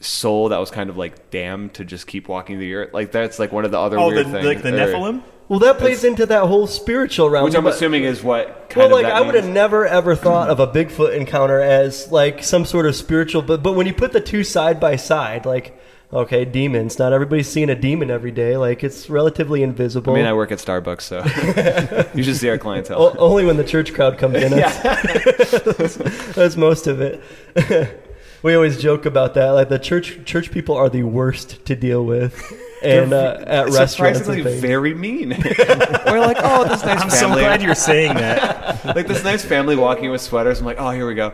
soul 0.00 0.50
that 0.50 0.58
was 0.58 0.70
kind 0.70 0.90
of 0.90 0.96
like 0.96 1.30
damned 1.30 1.74
to 1.74 1.84
just 1.84 2.06
keep 2.06 2.28
walking 2.28 2.58
the 2.58 2.74
earth. 2.74 2.92
Like 2.92 3.12
that's 3.12 3.38
like 3.38 3.52
one 3.52 3.64
of 3.64 3.70
the 3.70 3.78
other 3.78 3.98
Oh, 3.98 4.10
the, 4.10 4.16
weird 4.16 4.26
things. 4.28 4.44
like 4.46 4.62
the 4.62 4.68
or- 4.68 4.72
Nephilim? 4.72 5.22
Well, 5.48 5.60
that 5.60 5.78
plays 5.78 6.02
into 6.02 6.26
that 6.26 6.44
whole 6.46 6.66
spiritual 6.66 7.30
realm. 7.30 7.44
which 7.44 7.54
I'm 7.54 7.66
assuming 7.66 8.04
is 8.04 8.22
what 8.22 8.48
Well, 8.48 8.66
kind 8.68 8.92
like 8.92 9.04
that 9.04 9.14
I 9.14 9.20
would 9.20 9.34
have 9.36 9.48
never 9.48 9.86
ever 9.86 10.16
thought 10.16 10.50
of 10.50 10.58
a 10.58 10.66
Bigfoot 10.66 11.14
encounter 11.14 11.60
as 11.60 12.10
like 12.10 12.42
some 12.42 12.64
sort 12.64 12.86
of 12.86 12.96
spiritual, 12.96 13.42
but 13.42 13.62
but 13.62 13.74
when 13.74 13.86
you 13.86 13.94
put 13.94 14.12
the 14.12 14.20
two 14.20 14.42
side 14.42 14.80
by 14.80 14.96
side, 14.96 15.46
like 15.46 15.78
okay, 16.12 16.44
demons. 16.44 16.98
Not 16.98 17.12
everybody's 17.12 17.48
seeing 17.48 17.70
a 17.70 17.74
demon 17.74 18.10
every 18.10 18.30
day. 18.30 18.56
Like 18.56 18.82
it's 18.84 19.08
relatively 19.10 19.62
invisible. 19.62 20.12
I 20.12 20.16
mean, 20.16 20.26
I 20.26 20.32
work 20.32 20.52
at 20.52 20.58
Starbucks, 20.58 21.02
so 21.02 22.10
you 22.14 22.22
should 22.22 22.36
see 22.36 22.48
our 22.48 22.58
clientele. 22.58 23.00
O- 23.02 23.16
only 23.18 23.44
when 23.44 23.56
the 23.56 23.64
church 23.64 23.92
crowd 23.94 24.18
comes 24.18 24.36
in. 24.36 24.50
that's, 24.52 25.96
that's 26.34 26.56
most 26.56 26.86
of 26.86 27.00
it. 27.00 27.22
we 28.42 28.54
always 28.54 28.80
joke 28.80 29.06
about 29.06 29.34
that. 29.34 29.50
Like 29.50 29.68
the 29.68 29.78
church 29.78 30.18
church 30.24 30.50
people 30.50 30.76
are 30.76 30.88
the 30.88 31.02
worst 31.02 31.64
to 31.66 31.76
deal 31.76 32.04
with, 32.04 32.34
and 32.82 33.12
uh, 33.12 33.44
at 33.46 33.66
restaurants 33.66 34.18
surprisingly 34.20 34.40
and 34.40 34.44
things. 34.50 34.60
very 34.60 34.94
mean. 34.94 35.30
We're 36.06 36.20
like, 36.20 36.38
oh, 36.40 36.64
this 36.68 36.84
nice 36.84 37.00
family. 37.00 37.02
I'm 37.02 37.10
so 37.10 37.28
glad 37.28 37.62
you're 37.62 37.74
saying 37.74 38.14
that. 38.14 38.84
like 38.96 39.06
this 39.06 39.24
nice 39.24 39.44
family 39.44 39.76
walking 39.76 40.10
with 40.10 40.20
sweaters. 40.20 40.60
I'm 40.60 40.66
like, 40.66 40.78
oh, 40.78 40.90
here 40.90 41.06
we 41.06 41.14
go. 41.14 41.32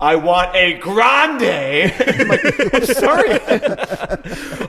I 0.00 0.16
want 0.16 0.54
a 0.56 0.78
grande. 0.78 1.42
I'm 1.42 2.28
like, 2.28 2.74
I'm 2.74 2.86
sorry. 2.86 3.28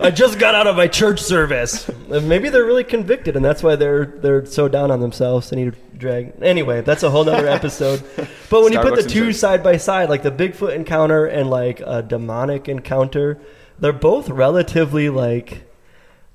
I 0.01 0.11
just 0.13 0.37
got 0.39 0.55
out 0.55 0.67
of 0.67 0.75
my 0.75 0.87
church 0.87 1.21
service. 1.21 1.89
Maybe 2.09 2.49
they're 2.49 2.65
really 2.65 2.83
convicted, 2.83 3.37
and 3.37 3.45
that's 3.45 3.63
why 3.63 3.77
they're 3.77 4.05
they're 4.05 4.45
so 4.45 4.67
down 4.67 4.91
on 4.91 4.99
themselves. 4.99 5.49
They 5.49 5.55
need 5.55 5.73
to 5.73 5.97
drag. 5.97 6.33
Anyway, 6.41 6.81
that's 6.81 7.03
a 7.03 7.09
whole 7.09 7.23
nother 7.23 7.47
episode. 7.59 8.03
But 8.49 8.63
when 8.63 8.73
you 8.73 8.79
put 8.79 8.95
the 8.95 9.03
two 9.07 9.27
church. 9.27 9.35
side 9.35 9.63
by 9.63 9.77
side, 9.77 10.09
like 10.09 10.23
the 10.23 10.31
Bigfoot 10.31 10.75
encounter 10.75 11.25
and 11.25 11.49
like 11.49 11.79
a 11.79 12.01
demonic 12.01 12.67
encounter, 12.67 13.39
they're 13.79 13.93
both 13.93 14.29
relatively 14.29 15.07
like 15.09 15.63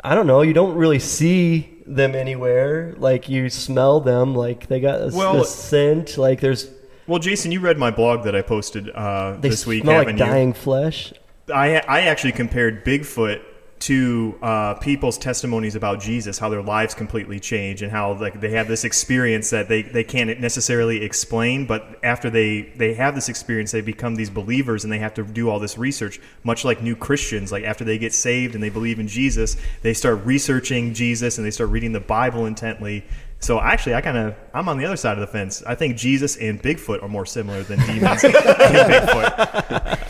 I 0.03 0.15
don't 0.15 0.27
know. 0.27 0.41
You 0.41 0.55
don't 0.55 0.75
really 0.75 1.01
see 1.01 1.83
them 1.87 2.15
anywhere. 2.15 2.95
Like 2.97 3.29
you 3.29 3.51
smell 3.51 4.01
them. 4.01 4.35
Like 4.35 4.69
they 4.69 4.81
got 4.81 5.01
a, 5.03 5.11
Well- 5.15 5.43
a 5.43 5.45
scent. 5.45 6.17
Like 6.17 6.41
there's 6.41 6.71
Well, 7.07 7.19
Jason, 7.19 7.53
you 7.53 7.61
read 7.61 7.79
my 7.79 7.91
blog 7.91 8.25
that 8.25 8.35
I 8.35 8.43
posted 8.43 8.91
uh, 8.91 9.37
they 9.39 9.51
this 9.51 9.67
week, 9.67 9.83
smell 9.83 9.99
like 9.99 10.09
haven't 10.09 10.19
you? 10.19 10.33
dying 10.33 10.53
flesh. 10.53 11.13
I 11.53 11.77
I 11.87 12.01
actually 12.03 12.33
compared 12.33 12.85
Bigfoot 12.85 13.43
to 13.79 14.39
uh, 14.41 14.75
people's 14.75 15.19
testimonies 15.19 15.75
about 15.75 16.01
Jesus, 16.01 16.39
how 16.39 16.49
their 16.49 16.63
lives 16.63 16.95
completely 16.95 17.39
change, 17.39 17.83
and 17.83 17.93
how 17.93 18.15
like 18.15 18.41
they 18.41 18.51
have 18.53 18.69
this 18.69 18.85
experience 18.85 19.51
that 19.51 19.69
they, 19.69 19.83
they 19.83 20.03
can't 20.03 20.41
necessarily 20.41 21.05
explain, 21.05 21.67
but 21.67 21.99
after 22.03 22.31
they 22.31 22.63
they 22.77 22.95
have 22.95 23.15
this 23.15 23.29
experience, 23.29 23.73
they 23.73 23.83
become 23.83 24.15
these 24.15 24.31
believers, 24.31 24.85
and 24.85 24.93
they 24.93 24.99
have 24.99 25.15
to 25.15 25.23
do 25.23 25.51
all 25.51 25.59
this 25.59 25.77
research, 25.77 26.19
much 26.43 26.65
like 26.65 26.83
new 26.83 26.97
Christians. 26.97 27.53
Like 27.53 27.65
after 27.65 27.85
they 27.85 27.99
get 27.99 28.15
saved 28.15 28.55
and 28.55 28.65
they 28.65 28.71
believe 28.71 28.99
in 28.99 29.09
Jesus, 29.09 29.57
they 29.83 29.93
start 29.93 30.25
researching 30.25 30.95
Jesus 30.95 31.37
and 31.37 31.47
they 31.47 31.51
start 31.51 31.71
reading 31.71 31.93
the 31.93 32.01
Bible 32.01 32.47
intently. 32.47 33.05
So 33.41 33.61
actually, 33.61 33.95
I 33.95 34.01
kind 34.01 34.17
of 34.17 34.35
I'm 34.55 34.69
on 34.69 34.79
the 34.79 34.85
other 34.85 34.97
side 34.97 35.13
of 35.13 35.21
the 35.21 35.27
fence. 35.27 35.63
I 35.67 35.75
think 35.75 35.97
Jesus 35.97 36.37
and 36.37 36.61
Bigfoot 36.63 37.03
are 37.03 37.09
more 37.09 37.27
similar 37.27 37.63
than 37.63 37.79
demons 37.81 38.25
and 38.25 38.35
Bigfoot. 38.35 40.07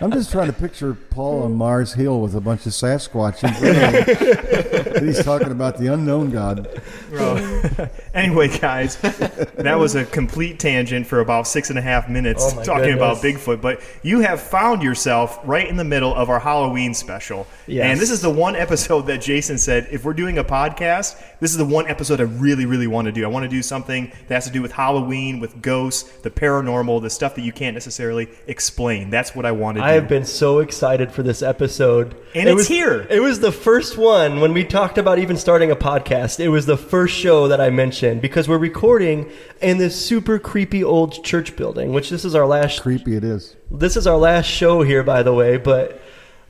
I'm 0.00 0.12
just 0.12 0.30
trying 0.30 0.46
to 0.46 0.52
picture 0.52 0.94
Paul 0.94 1.42
on 1.42 1.54
Mars 1.54 1.92
Hill 1.92 2.20
with 2.20 2.36
a 2.36 2.40
bunch 2.40 2.66
of 2.66 2.72
Sasquatch 2.72 3.42
in 3.42 3.52
front 3.54 3.76
of 4.08 4.96
him. 4.96 5.04
He's 5.06 5.24
talking 5.24 5.50
about 5.50 5.76
the 5.78 5.92
unknown 5.92 6.30
God. 6.30 6.80
Anyway, 8.14 8.48
guys, 8.58 8.96
that 8.96 9.76
was 9.78 9.94
a 9.94 10.04
complete 10.04 10.58
tangent 10.58 11.06
for 11.06 11.20
about 11.20 11.46
six 11.46 11.70
and 11.70 11.78
a 11.78 11.82
half 11.82 12.08
minutes 12.08 12.52
Oh 12.52 12.64
talking 12.64 12.92
about. 12.92 13.18
Bigfoot. 13.18 13.60
But 13.60 13.80
you 14.02 14.20
have 14.20 14.40
found 14.40 14.82
yourself 14.82 15.38
right 15.44 15.68
in 15.68 15.76
the 15.76 15.84
middle 15.84 16.14
of 16.14 16.28
our 16.28 16.40
Halloween 16.40 16.94
special. 16.94 17.46
Yes. 17.68 17.84
And 17.84 18.00
this 18.00 18.10
is 18.10 18.20
the 18.20 18.30
one 18.30 18.56
episode 18.56 19.02
that 19.02 19.20
Jason 19.20 19.56
said 19.56 19.86
if 19.92 20.04
we're 20.04 20.14
doing 20.14 20.38
a 20.38 20.44
podcast, 20.44 21.22
this 21.38 21.52
is 21.52 21.58
the 21.58 21.64
one 21.64 21.86
episode 21.86 22.20
I 22.20 22.24
really, 22.24 22.66
really 22.66 22.88
want 22.88 23.06
to 23.06 23.12
do. 23.12 23.24
I 23.24 23.28
want 23.28 23.44
to 23.44 23.48
do 23.48 23.62
something 23.62 24.10
that 24.26 24.34
has 24.34 24.46
to 24.46 24.52
do 24.52 24.62
with 24.62 24.72
Halloween, 24.72 25.38
with 25.38 25.62
ghosts, 25.62 26.10
the 26.22 26.30
paranormal, 26.30 27.00
the 27.00 27.10
stuff 27.10 27.36
that 27.36 27.42
you 27.42 27.52
can't 27.52 27.74
necessarily 27.74 28.28
explain. 28.48 29.10
That's 29.10 29.34
what 29.36 29.46
I 29.46 29.52
wanted. 29.52 29.80
to 29.80 29.86
do. 29.86 29.90
I 29.90 29.92
have 29.92 30.08
been 30.08 30.24
so 30.24 30.58
excited 30.58 31.12
for 31.12 31.22
this 31.22 31.42
episode. 31.42 32.16
And 32.34 32.48
it 32.48 32.52
it's 32.52 32.56
was, 32.56 32.68
here. 32.68 33.06
It 33.08 33.20
was 33.20 33.38
the 33.38 33.52
first 33.52 33.96
one 33.96 34.40
when 34.40 34.52
we 34.52 34.64
talked 34.64 34.98
about 34.98 35.18
even 35.18 35.36
starting 35.36 35.70
a 35.70 35.76
podcast. 35.76 36.40
It 36.40 36.48
was 36.48 36.66
the 36.66 36.76
first 36.76 37.07
show 37.08 37.48
that 37.48 37.60
I 37.60 37.70
mentioned 37.70 38.20
because 38.22 38.48
we're 38.48 38.58
recording 38.58 39.30
in 39.60 39.78
this 39.78 39.94
super 40.04 40.38
creepy 40.38 40.84
old 40.84 41.24
church 41.24 41.56
building, 41.56 41.92
which 41.92 42.10
this 42.10 42.24
is 42.24 42.34
our 42.34 42.46
last 42.46 42.82
Creepy 42.82 43.16
it 43.16 43.24
is. 43.24 43.56
this 43.70 43.96
is 43.96 44.06
our 44.06 44.16
last 44.16 44.46
show 44.46 44.82
here 44.82 45.02
by 45.02 45.22
the 45.22 45.32
way, 45.34 45.56
but 45.56 46.00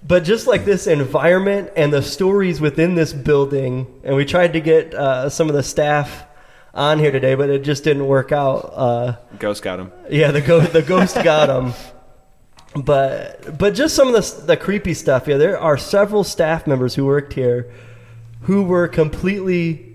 but 0.07 0.23
just 0.25 0.47
like 0.47 0.65
this 0.65 0.87
environment 0.87 1.71
and 1.77 1.93
the 1.93 2.03
stories 2.03 2.61
within 2.61 2.95
this 2.95 3.12
building 3.12 3.87
and 4.05 4.15
we 4.15 4.25
tried 4.25 4.53
to 4.53 4.61
get 4.61 4.95
uh, 4.95 5.29
some 5.31 5.49
of 5.49 5.55
the 5.55 5.62
staff 5.62 6.25
on 6.75 6.99
here 6.99 7.11
today, 7.11 7.35
but 7.35 7.50
it 7.50 7.65
just 7.65 7.83
didn't 7.83 8.07
work 8.07 8.31
out. 8.31 8.73
Uh, 8.75 9.17
Ghost 9.38 9.62
got 9.62 9.81
him. 9.81 9.91
yeah, 10.11 10.31
the 10.31 10.41
ghost, 10.41 10.73
the 10.73 10.83
ghost 10.83 11.17
got 11.25 11.49
him. 11.49 11.73
But 12.85 13.59
but 13.59 13.75
just 13.75 13.97
some 13.97 14.09
of 14.09 14.15
the 14.15 14.43
the 14.47 14.57
creepy 14.57 14.95
stuff. 14.95 15.27
Yeah, 15.27 15.38
there 15.38 15.59
are 15.59 15.79
several 15.79 16.23
staff 16.23 16.67
members 16.67 16.95
who 16.95 17.07
worked 17.07 17.33
here 17.33 17.73
who 18.43 18.62
were 18.62 18.87
completely 18.87 19.88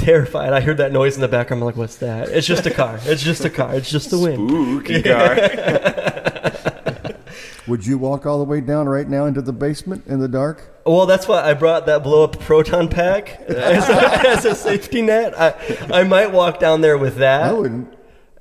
terrified. 0.00 0.52
I 0.52 0.60
heard 0.60 0.78
that 0.78 0.92
noise 0.92 1.14
in 1.14 1.20
the 1.20 1.28
background. 1.28 1.62
I'm 1.62 1.66
like, 1.66 1.76
what's 1.76 1.96
that? 1.96 2.28
It's 2.28 2.46
just 2.46 2.66
a 2.66 2.70
car. 2.70 2.98
It's 3.04 3.22
just 3.22 3.44
a 3.44 3.50
car. 3.50 3.74
It's 3.74 3.90
just 3.90 4.10
the 4.10 4.18
wind. 4.18 4.48
Spooky 4.50 5.02
car. 5.12 5.36
Would 7.66 7.86
you 7.86 7.98
walk 7.98 8.26
all 8.26 8.38
the 8.38 8.44
way 8.44 8.60
down 8.60 8.88
right 8.88 9.08
now 9.08 9.26
into 9.26 9.42
the 9.42 9.52
basement 9.52 10.04
in 10.06 10.18
the 10.18 10.28
dark? 10.28 10.82
Well, 10.84 11.06
that's 11.06 11.28
why 11.28 11.48
I 11.48 11.54
brought 11.54 11.86
that 11.86 12.02
blow 12.02 12.24
up 12.24 12.38
proton 12.40 12.88
pack 12.88 13.40
as 13.48 13.88
a, 13.88 14.28
as 14.28 14.44
a 14.44 14.54
safety 14.56 15.02
net. 15.02 15.38
I 15.38 15.54
I 15.92 16.02
might 16.04 16.32
walk 16.32 16.58
down 16.58 16.80
there 16.80 16.98
with 16.98 17.16
that. 17.16 17.42
I 17.44 17.52
wouldn't. 17.52 17.92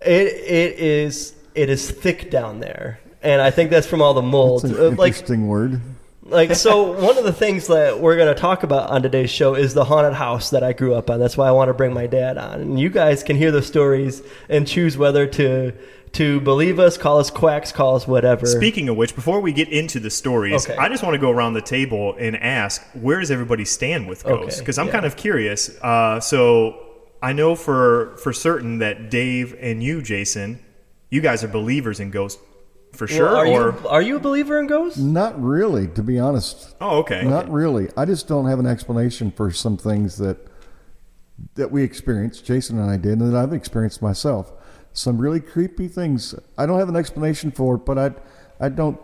It 0.02 0.28
it 0.28 0.80
is 0.80 1.36
it 1.54 1.70
is 1.70 1.92
thick 1.92 2.32
down 2.32 2.60
there, 2.60 3.00
and 3.22 3.40
I 3.42 3.52
think 3.52 3.70
that's 3.70 3.86
from 3.86 4.02
all 4.02 4.16
the 4.16 4.22
mold. 4.24 4.64
It's 4.66 4.74
an 4.74 4.80
Uh, 4.80 4.90
like 4.92 5.14
interesting 5.14 5.48
word. 5.48 5.80
Like 6.30 6.56
so 6.56 6.92
one 7.02 7.18
of 7.18 7.24
the 7.24 7.34
things 7.34 7.68
that 7.68 8.00
we're 8.00 8.16
going 8.16 8.34
to 8.34 8.40
talk 8.40 8.64
about 8.64 8.90
on 8.90 9.02
today's 9.02 9.30
show 9.30 9.56
is 9.56 9.74
the 9.74 9.84
haunted 9.86 10.14
house 10.14 10.50
that 10.52 10.64
i 10.64 10.74
grew 10.74 10.94
up 10.96 11.10
on 11.10 11.20
that's 11.20 11.36
why 11.38 11.48
i 11.48 11.52
want 11.52 11.70
to 11.70 11.74
bring 11.74 11.94
my 11.94 12.08
dad 12.08 12.38
on 12.38 12.62
and 12.62 12.80
you 12.80 12.90
guys 12.90 13.24
can 13.24 13.36
hear 13.36 13.52
the 13.52 13.62
stories 13.62 14.22
and 14.48 14.68
choose 14.68 14.98
whether 14.98 15.26
to 15.28 15.74
to 16.12 16.40
believe 16.42 16.80
us 16.80 16.98
call 16.98 17.20
us 17.20 17.30
quacks 17.30 17.72
call 17.72 17.96
us 17.96 18.08
whatever 18.08 18.46
Speaking 18.48 18.90
of 18.90 18.98
which, 18.98 19.14
before 19.14 19.40
we 19.42 19.52
get 19.54 19.70
into 19.70 20.00
the 20.00 20.10
stories, 20.10 20.66
Okay. 20.68 20.76
I 20.76 20.90
just 20.90 21.04
want 21.04 21.14
to 21.14 21.20
go 21.20 21.30
around 21.30 21.54
the 21.54 21.62
table 21.62 22.16
and 22.18 22.36
ask 22.36 22.82
where 22.94 23.20
does 23.20 23.30
everybody 23.30 23.64
stand 23.64 24.08
with 24.08 24.24
ghosts? 24.24 24.56
Okay, 24.56 24.60
Because 24.62 24.80
I'm 24.80 24.88
yeah. 24.88 24.92
kind 24.94 25.06
of 25.06 25.16
curious. 25.16 25.70
Uh, 25.84 26.20
so 26.20 26.80
I 27.22 27.34
know 27.34 27.54
for 27.56 28.18
for 28.24 28.34
certain 28.34 28.80
that 28.80 29.12
Dave 29.12 29.56
and 29.62 29.84
you, 29.84 30.02
Jason, 30.02 30.60
you 31.12 31.22
guys 31.22 31.44
are 31.44 31.48
believers 31.48 32.00
in 32.00 32.10
ghosts 32.10 32.42
for 33.00 33.06
Well, 33.06 33.18
sure. 33.18 33.28
are 33.30 33.48
or 33.48 33.72
you 33.82 33.88
are 33.88 34.02
you 34.02 34.16
a 34.18 34.20
believer 34.20 34.60
in 34.60 34.68
ghosts 34.68 35.00
Not 35.00 35.42
really, 35.42 35.88
to 35.88 36.04
be 36.04 36.20
honest. 36.20 36.76
oh, 36.82 37.00
okay. 37.00 37.24
Not 37.24 37.50
really. 37.52 37.90
I 37.98 38.06
just 38.06 38.28
don't 38.28 38.46
have 38.48 38.60
an 38.60 38.68
explanation 38.68 39.32
for 39.32 39.50
some 39.52 39.78
things 39.78 40.18
that 40.18 40.38
that 41.56 41.72
we 41.72 41.82
experienced. 41.84 42.46
Jason 42.46 42.78
and 42.80 42.92
I 42.92 42.98
did, 42.98 43.20
and 43.20 43.34
that 43.34 43.38
I've 43.38 43.54
experienced 43.54 44.02
myself. 44.02 44.52
Some 44.94 45.18
really 45.18 45.40
creepy 45.40 45.88
things. 45.88 46.36
I 46.58 46.66
don't 46.66 46.78
have 46.80 46.90
an 46.90 46.96
explanation 46.98 47.52
for 47.52 47.76
it, 47.76 47.86
but 47.86 47.98
I, 47.98 48.12
I 48.60 48.70
don't 48.70 49.00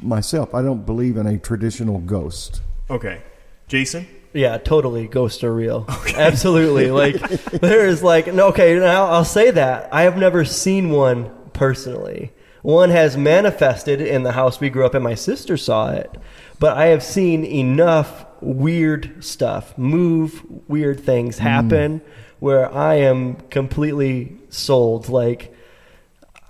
myself. 0.00 0.54
I 0.54 0.62
don't 0.62 0.84
believe 0.84 1.16
in 1.16 1.26
a 1.26 1.38
traditional 1.38 1.98
ghost. 2.00 2.60
okay, 2.90 3.22
Jason. 3.68 4.06
Yeah, 4.34 4.58
totally. 4.58 5.06
Ghosts 5.08 5.42
are 5.44 5.54
real. 5.54 5.86
Okay. 6.00 6.14
Absolutely. 6.20 6.90
Like 6.90 7.16
there 7.50 7.86
is 7.86 8.02
like 8.02 8.26
no. 8.32 8.48
Okay, 8.48 8.74
now 8.78 9.06
I'll 9.06 9.24
say 9.24 9.50
that 9.52 9.88
I 9.92 10.02
have 10.02 10.16
never 10.16 10.44
seen 10.44 10.90
one 10.90 11.30
personally. 11.52 12.32
One 12.62 12.90
has 12.90 13.16
manifested 13.16 14.00
in 14.00 14.22
the 14.22 14.32
house 14.32 14.60
we 14.60 14.70
grew 14.70 14.84
up 14.84 14.94
in. 14.94 15.02
My 15.02 15.14
sister 15.14 15.56
saw 15.56 15.90
it, 15.90 16.16
but 16.58 16.76
I 16.76 16.86
have 16.86 17.02
seen 17.02 17.44
enough 17.44 18.26
weird 18.40 19.24
stuff, 19.24 19.76
move, 19.78 20.42
weird 20.68 21.00
things 21.00 21.38
happen, 21.38 22.00
where 22.40 22.72
I 22.72 22.94
am 22.96 23.36
completely 23.50 24.36
sold. 24.48 25.08
Like. 25.08 25.54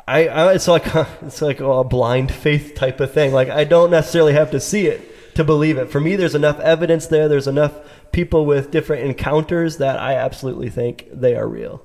I, 0.07 0.27
I 0.27 0.55
it's 0.55 0.67
like 0.67 0.87
it's 1.23 1.43
like 1.43 1.61
a 1.61 1.85
blind 1.85 2.33
faith 2.33 2.75
type 2.75 2.99
of 3.01 3.13
thing. 3.13 3.35
Like 3.35 3.51
I 3.51 3.65
don't 3.65 3.91
necessarily 3.91 4.33
have 4.33 4.51
to 4.53 4.61
see 4.61 4.87
it 4.87 5.35
to 5.39 5.45
believe 5.45 5.77
it. 5.79 5.89
For 5.89 6.01
me, 6.01 6.17
there's 6.17 6.35
enough 6.35 6.59
evidence 6.61 7.07
there. 7.07 7.29
There's 7.29 7.47
enough 7.47 7.75
people 8.11 8.45
with 8.45 8.73
different 8.73 9.05
encounters 9.05 9.77
that 9.77 9.97
I 9.97 10.15
absolutely 10.15 10.69
think 10.69 11.07
they 11.13 11.37
are 11.37 11.47
real. 11.47 11.81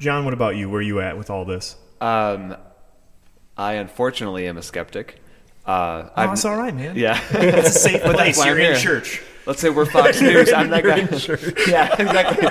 John, 0.00 0.24
what 0.24 0.34
about 0.34 0.56
you? 0.56 0.68
Where 0.68 0.80
are 0.80 0.82
you 0.82 1.00
at 1.00 1.16
with 1.16 1.30
all 1.30 1.44
this? 1.44 1.76
Um, 2.00 2.56
I 3.56 3.74
unfortunately 3.74 4.46
am 4.48 4.56
a 4.56 4.62
skeptic. 4.62 5.20
Uh, 5.66 6.04
Oh, 6.08 6.10
I've- 6.16 6.32
it's 6.32 6.44
all 6.44 6.56
right, 6.56 6.74
man. 6.74 6.96
Yeah. 6.96 7.20
It's 7.32 7.68
a 7.68 7.72
safe 7.78 8.02
place. 8.04 8.36
You're 8.44 8.54
I'm 8.54 8.60
in 8.60 8.66
here. 8.72 8.76
church. 8.76 9.22
Let's 9.46 9.60
say 9.60 9.70
we're 9.70 9.86
Fox 9.86 10.20
News. 10.22 10.52
I'm 10.52 10.70
that 10.70 10.84
guy. 10.84 11.00
Yeah, 11.70 11.94
exactly. 11.98 12.48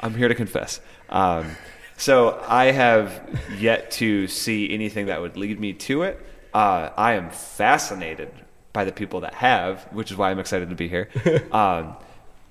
I'm 0.00 0.14
here 0.14 0.28
to 0.28 0.34
confess. 0.34 0.80
Um, 1.08 1.56
so 1.96 2.42
I 2.48 2.66
have 2.66 3.20
yet 3.58 3.90
to 3.92 4.26
see 4.28 4.72
anything 4.72 5.06
that 5.06 5.20
would 5.20 5.36
lead 5.36 5.60
me 5.60 5.72
to 5.74 6.02
it. 6.04 6.20
Uh, 6.54 6.90
I 6.96 7.12
am 7.14 7.30
fascinated 7.30 8.30
by 8.72 8.84
the 8.84 8.92
people 8.92 9.20
that 9.20 9.34
have, 9.34 9.82
which 9.92 10.10
is 10.10 10.16
why 10.16 10.30
I'm 10.30 10.38
excited 10.38 10.70
to 10.70 10.76
be 10.76 10.88
here. 10.88 11.08
Um, 11.52 11.94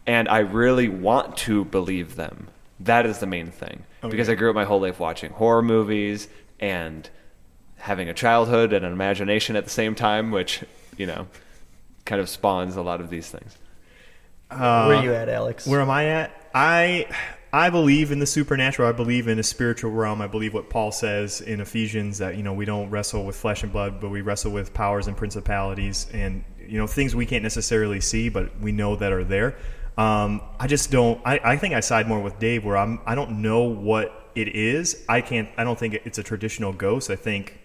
and 0.05 0.27
I 0.29 0.39
really 0.39 0.87
want 0.89 1.37
to 1.37 1.65
believe 1.65 2.15
them. 2.15 2.47
That 2.81 3.05
is 3.05 3.19
the 3.19 3.25
main 3.27 3.51
thing. 3.51 3.83
Because 4.07 4.29
I 4.29 4.35
grew 4.35 4.49
up 4.49 4.55
my 4.55 4.63
whole 4.65 4.79
life 4.81 4.99
watching 4.99 5.31
horror 5.31 5.61
movies 5.61 6.27
and 6.59 7.09
having 7.77 8.09
a 8.09 8.13
childhood 8.13 8.73
and 8.73 8.85
an 8.85 8.91
imagination 8.91 9.55
at 9.55 9.63
the 9.63 9.69
same 9.69 9.95
time, 9.95 10.31
which, 10.31 10.63
you 10.97 11.05
know, 11.05 11.27
kind 12.05 12.21
of 12.21 12.29
spawns 12.29 12.75
a 12.75 12.81
lot 12.81 13.01
of 13.01 13.09
these 13.09 13.29
things. 13.29 13.57
Uh, 14.51 14.85
Where 14.85 14.97
are 14.97 15.03
you 15.03 15.13
at, 15.13 15.29
Alex? 15.29 15.67
Where 15.67 15.81
am 15.81 15.89
I 15.89 16.05
at? 16.05 16.49
I 16.53 17.07
I 17.53 17.69
believe 17.69 18.11
in 18.11 18.19
the 18.19 18.25
supernatural. 18.25 18.89
I 18.89 18.91
believe 18.91 19.27
in 19.27 19.39
a 19.39 19.43
spiritual 19.43 19.91
realm. 19.91 20.21
I 20.21 20.27
believe 20.27 20.53
what 20.53 20.69
Paul 20.69 20.91
says 20.91 21.41
in 21.41 21.61
Ephesians 21.61 22.17
that 22.19 22.35
you 22.35 22.43
know 22.43 22.53
we 22.53 22.65
don't 22.65 22.89
wrestle 22.89 23.25
with 23.25 23.35
flesh 23.35 23.63
and 23.63 23.71
blood, 23.71 23.99
but 24.01 24.09
we 24.09 24.21
wrestle 24.21 24.51
with 24.51 24.73
powers 24.73 25.07
and 25.07 25.15
principalities 25.15 26.07
and 26.13 26.43
you 26.59 26.77
know 26.77 26.87
things 26.87 27.15
we 27.15 27.25
can't 27.25 27.43
necessarily 27.43 28.01
see, 28.01 28.29
but 28.29 28.59
we 28.59 28.71
know 28.71 28.95
that 28.95 29.11
are 29.11 29.23
there. 29.23 29.55
Um, 29.99 30.41
I 30.57 30.67
just 30.67 30.91
don't. 30.91 31.19
I, 31.25 31.41
I 31.43 31.57
think 31.57 31.73
I 31.73 31.81
side 31.81 32.07
more 32.07 32.21
with 32.21 32.39
Dave, 32.39 32.63
where 32.63 32.77
I'm. 32.77 33.01
I 33.05 33.15
don't 33.15 33.41
know 33.41 33.63
what 33.63 34.31
it 34.33 34.55
is. 34.55 35.03
I 35.09 35.19
can't. 35.19 35.49
I 35.57 35.65
don't 35.65 35.77
think 35.77 35.93
it's 35.93 36.17
a 36.17 36.23
traditional 36.23 36.71
ghost. 36.71 37.09
I 37.09 37.17
think 37.17 37.59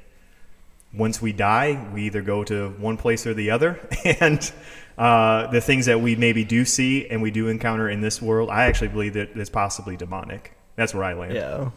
once 0.93 1.23
we 1.23 1.33
die, 1.33 1.89
we 1.95 2.03
either 2.03 2.23
go 2.23 2.43
to 2.43 2.71
one 2.71 2.97
place 2.97 3.25
or 3.25 3.35
the 3.35 3.53
other, 3.53 3.79
and 4.21 4.53
uh, 4.99 5.47
the 5.53 5.61
things 5.61 5.87
that 5.87 6.01
we 6.01 6.17
maybe 6.17 6.45
do 6.45 6.65
see 6.65 7.07
and 7.09 7.23
we 7.23 7.31
do 7.31 7.47
encounter 7.47 7.89
in 7.89 8.01
this 8.01 8.21
world, 8.21 8.51
I 8.51 8.65
actually 8.65 8.89
believe 8.89 9.15
that 9.15 9.37
it's 9.37 9.51
possibly 9.51 9.97
demonic. 9.97 10.57
That's 10.75 10.93
where 10.93 11.05
I 11.05 11.13
land. 11.13 11.35
Yeah. 11.35 11.71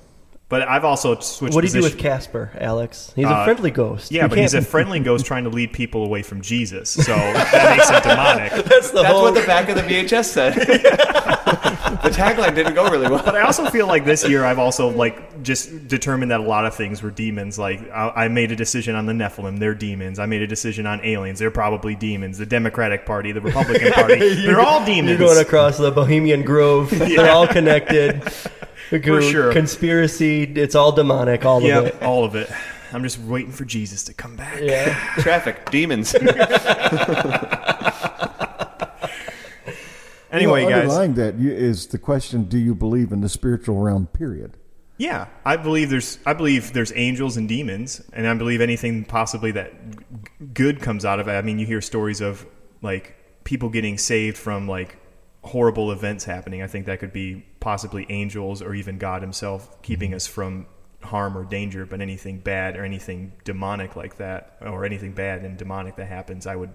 But 0.50 0.62
I've 0.66 0.86
also 0.86 1.20
switched. 1.20 1.54
What 1.56 1.62
do 1.62 1.68
you 1.68 1.74
do 1.74 1.82
with 1.82 1.98
Casper, 1.98 2.52
Alex? 2.58 3.12
He's 3.18 3.26
a 3.26 3.30
Uh, 3.30 3.44
friendly 3.44 3.70
ghost. 3.70 4.12
Yeah, 4.14 4.24
You 4.24 4.30
but 4.30 4.38
he's 4.38 4.54
a 4.54 4.62
friendly 4.62 5.02
ghost 5.02 5.26
trying 5.26 5.44
to 5.44 5.50
lead 5.50 5.74
people 5.74 6.06
away 6.06 6.22
from 6.22 6.42
Jesus. 6.42 6.90
So 6.90 7.02
that 7.16 7.76
makes 7.76 7.90
him 7.90 8.02
demonic. 8.02 8.52
That's 8.66 8.92
the 8.92 9.02
That's 9.02 9.14
whole. 9.14 9.24
what 9.24 9.36
the 9.36 9.46
back 9.46 9.68
of 9.68 9.76
the 9.76 9.82
VHS 9.82 10.24
said. 10.26 10.54
the 12.04 12.10
tagline 12.10 12.56
didn't 12.56 12.76
go 12.76 12.90
really 12.90 13.10
well. 13.10 13.22
But 13.26 13.36
I 13.36 13.42
also 13.42 13.70
feel 13.70 13.88
like 13.88 14.06
this 14.06 14.26
year 14.28 14.46
I've 14.46 14.58
also 14.60 14.88
like 14.90 15.44
just 15.44 15.88
determined 15.90 16.32
that 16.32 16.40
a 16.40 16.44
lot 16.44 16.66
of 16.66 16.74
things 16.76 17.04
were 17.04 17.12
demons. 17.12 17.60
Like 17.60 17.82
I, 17.92 18.14
I 18.16 18.28
made 18.30 18.54
a 18.54 18.56
decision 18.56 18.96
on 18.96 19.06
the 19.06 19.14
Nephilim; 19.14 19.60
they're 19.60 19.76
demons. 19.76 20.18
I 20.18 20.28
made 20.28 20.44
a 20.44 20.48
decision 20.48 20.86
on 20.88 21.04
aliens; 21.04 21.40
they're 21.40 21.52
probably 21.52 21.94
demons. 21.96 22.38
The 22.38 22.46
Democratic 22.46 23.06
Party, 23.06 23.34
the 23.34 23.42
Republican 23.42 23.92
Party, 23.92 24.46
they're 24.46 24.62
all 24.62 24.86
demons. 24.86 25.20
You're 25.20 25.28
going 25.28 25.40
across 25.46 25.78
the 25.78 25.92
Bohemian 25.92 26.44
Grove. 26.44 26.90
They're 26.92 27.32
all 27.32 27.48
connected. 27.48 28.24
For 28.90 29.22
sure. 29.22 29.52
Conspiracy. 29.52 30.44
It's 30.44 30.76
all 30.76 30.92
demonic. 30.92 31.46
All 31.46 31.58
of 31.58 31.86
it. 31.86 32.02
all 32.02 32.24
of 32.24 32.36
it. 32.36 32.50
I'm 32.94 33.04
just 33.04 33.20
waiting 33.20 33.52
for 33.52 33.66
Jesus 33.66 34.04
to 34.06 34.14
come 34.14 34.36
back. 34.36 34.62
Yeah. 34.62 34.94
Traffic, 35.18 35.70
demons. 35.70 36.16
Anyway, 40.30 40.66
well, 40.66 40.70
guys. 40.70 40.82
underlying 40.82 41.14
that 41.16 41.40
you, 41.40 41.52
is 41.52 41.88
the 41.88 41.98
question: 41.98 42.44
Do 42.44 42.58
you 42.58 42.76
believe 42.76 43.12
in 43.12 43.22
the 43.22 43.30
spiritual 43.30 43.80
realm? 43.80 44.08
Period. 44.08 44.58
Yeah, 44.98 45.28
I 45.46 45.58
believe 45.58 45.90
there's 45.90 46.20
I 46.26 46.34
believe 46.34 46.74
there's 46.74 46.92
angels 46.96 47.38
and 47.38 47.48
demons, 47.48 48.02
and 48.14 48.28
I 48.28 48.34
believe 48.34 48.60
anything 48.62 49.06
possibly 49.06 49.52
that 49.52 49.72
g- 49.92 49.98
good 50.54 50.82
comes 50.82 51.06
out 51.06 51.20
of 51.20 51.28
it. 51.28 51.32
I 51.32 51.42
mean, 51.42 51.60
you 51.60 51.66
hear 51.66 51.82
stories 51.82 52.20
of 52.20 52.46
like 52.82 53.16
people 53.44 53.70
getting 53.70 53.98
saved 53.98 54.38
from 54.38 54.68
like 54.68 54.98
horrible 55.48 55.92
events 55.92 56.26
happening. 56.26 56.62
I 56.62 56.68
think 56.68 56.86
that 56.86 57.00
could 57.00 57.14
be 57.14 57.46
possibly 57.60 58.06
angels 58.10 58.62
or 58.62 58.74
even 58.74 58.98
God 58.98 59.22
Himself 59.22 59.82
keeping 59.82 60.10
mm-hmm. 60.10 60.18
us 60.18 60.28
from 60.28 60.68
harm 61.04 61.38
or 61.38 61.44
danger. 61.44 61.86
But 61.86 62.02
anything 62.02 62.40
bad 62.40 62.78
or 62.78 62.86
anything 62.86 63.34
demonic 63.44 63.96
like 63.96 64.18
that, 64.18 64.58
or 64.62 64.86
anything 64.86 65.14
bad 65.14 65.44
and 65.44 65.58
demonic 65.58 65.96
that 65.96 66.08
happens, 66.08 66.46
I 66.48 66.56
would 66.56 66.74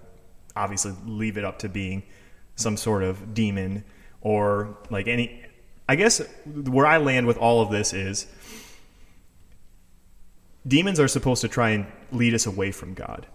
obviously 0.55 0.93
leave 1.05 1.37
it 1.37 1.43
up 1.43 1.59
to 1.59 1.69
being 1.69 2.03
some 2.55 2.77
sort 2.77 3.03
of 3.03 3.33
demon 3.33 3.83
or 4.21 4.77
like 4.89 5.07
any 5.07 5.43
I 5.87 5.95
guess 5.95 6.21
where 6.45 6.85
I 6.85 6.97
land 6.97 7.27
with 7.27 7.37
all 7.37 7.61
of 7.61 7.69
this 7.69 7.93
is 7.93 8.27
demons 10.65 10.99
are 10.99 11.07
supposed 11.07 11.41
to 11.41 11.47
try 11.47 11.71
and 11.71 11.85
lead 12.11 12.33
us 12.33 12.45
away 12.45 12.71
from 12.71 12.93
God. 12.93 13.27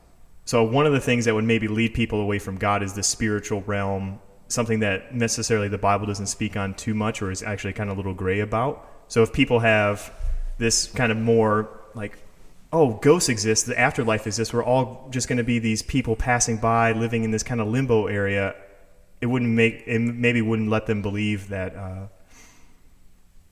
So 0.45 0.65
one 0.65 0.87
of 0.87 0.93
the 0.93 1.01
things 1.01 1.27
that 1.27 1.35
would 1.35 1.45
maybe 1.45 1.69
lead 1.69 1.93
people 1.93 2.21
away 2.21 2.39
from 2.39 2.57
God 2.57 2.83
is 2.83 2.95
the 2.95 3.03
spiritual 3.03 3.61
realm, 3.63 4.19
something 4.49 4.81
that 4.81 5.15
necessarily 5.15 5.69
the 5.69 5.79
Bible 5.79 6.07
doesn't 6.07 6.27
speak 6.27 6.57
on 6.57 6.75
too 6.75 6.95
much 6.95 7.23
or 7.23 7.31
is 7.31 7.43
actually 7.43 7.73
kind 7.73 7.91
of 7.91 7.97
a 7.97 8.01
little 8.01 8.15
gray 8.15 8.41
about. 8.41 8.87
So 9.09 9.23
if 9.23 9.33
people 9.33 9.61
have 9.61 10.13
this 10.59 10.87
kind 10.93 11.13
of 11.13 11.19
more 11.19 11.69
like 11.95 12.19
oh, 12.73 12.95
ghosts 12.95 13.29
exist, 13.29 13.67
the 13.67 13.79
afterlife 13.79 14.27
exists, 14.27 14.53
we're 14.53 14.65
all 14.65 15.09
just 15.11 15.29
going 15.29 15.39
to 15.39 15.45
be 15.45 15.59
these 15.59 15.83
people 15.83 16.17
passing 16.17 16.59
by 16.59 16.93
living 16.93 17.25
in 17.25 17.31
this 17.31 17.43
kind 17.43 17.61
of 17.61 17.69
limbo 17.69 18.07
area. 18.07 18.55
It 19.21 19.27
wouldn't 19.27 19.51
make 19.51 19.85
it 19.87 19.99
maybe 19.99 20.43
wouldn't 20.43 20.69
let 20.69 20.87
them 20.87 21.03
believe 21.03 21.49
that 21.49 21.75
uh, 21.75 22.07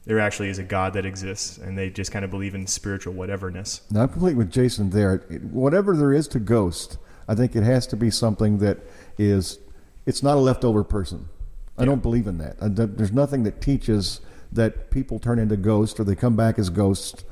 there 0.04 0.20
actually 0.20 0.48
is 0.48 0.58
a 0.58 0.62
God 0.62 0.92
that 0.92 1.04
exists, 1.04 1.58
and 1.58 1.76
they 1.76 1.90
just 1.90 2.12
kind 2.12 2.24
of 2.24 2.30
believe 2.30 2.54
in 2.54 2.66
spiritual 2.66 3.12
whateverness. 3.14 3.90
Now, 3.90 4.02
I'm 4.02 4.08
complete 4.08 4.36
with 4.36 4.52
Jason 4.52 4.90
there. 4.90 5.18
Whatever 5.50 5.96
there 5.96 6.12
is 6.12 6.28
to 6.28 6.38
ghost, 6.38 6.98
I 7.26 7.34
think 7.34 7.56
it 7.56 7.64
has 7.64 7.88
to 7.88 7.96
be 7.96 8.10
something 8.10 8.58
that 8.58 8.78
is, 9.18 9.58
it's 10.06 10.22
not 10.22 10.36
a 10.36 10.40
leftover 10.40 10.84
person. 10.84 11.28
I 11.78 11.84
don't 11.84 12.02
believe 12.02 12.26
in 12.26 12.38
that. 12.38 12.56
I 12.60 12.68
There's 12.68 13.12
nothing 13.12 13.42
that 13.42 13.60
teaches 13.60 14.20
that 14.52 14.90
people 14.90 15.18
turn 15.18 15.38
into 15.38 15.56
ghosts 15.56 16.00
or 16.00 16.04
they 16.04 16.14
come 16.14 16.36
back 16.36 16.58
as 16.58 16.70
ghosts 16.70 17.24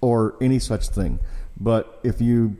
or 0.00 0.36
any 0.40 0.58
such 0.58 0.88
thing. 0.88 1.18
But 1.58 1.98
if 2.02 2.20
you, 2.20 2.56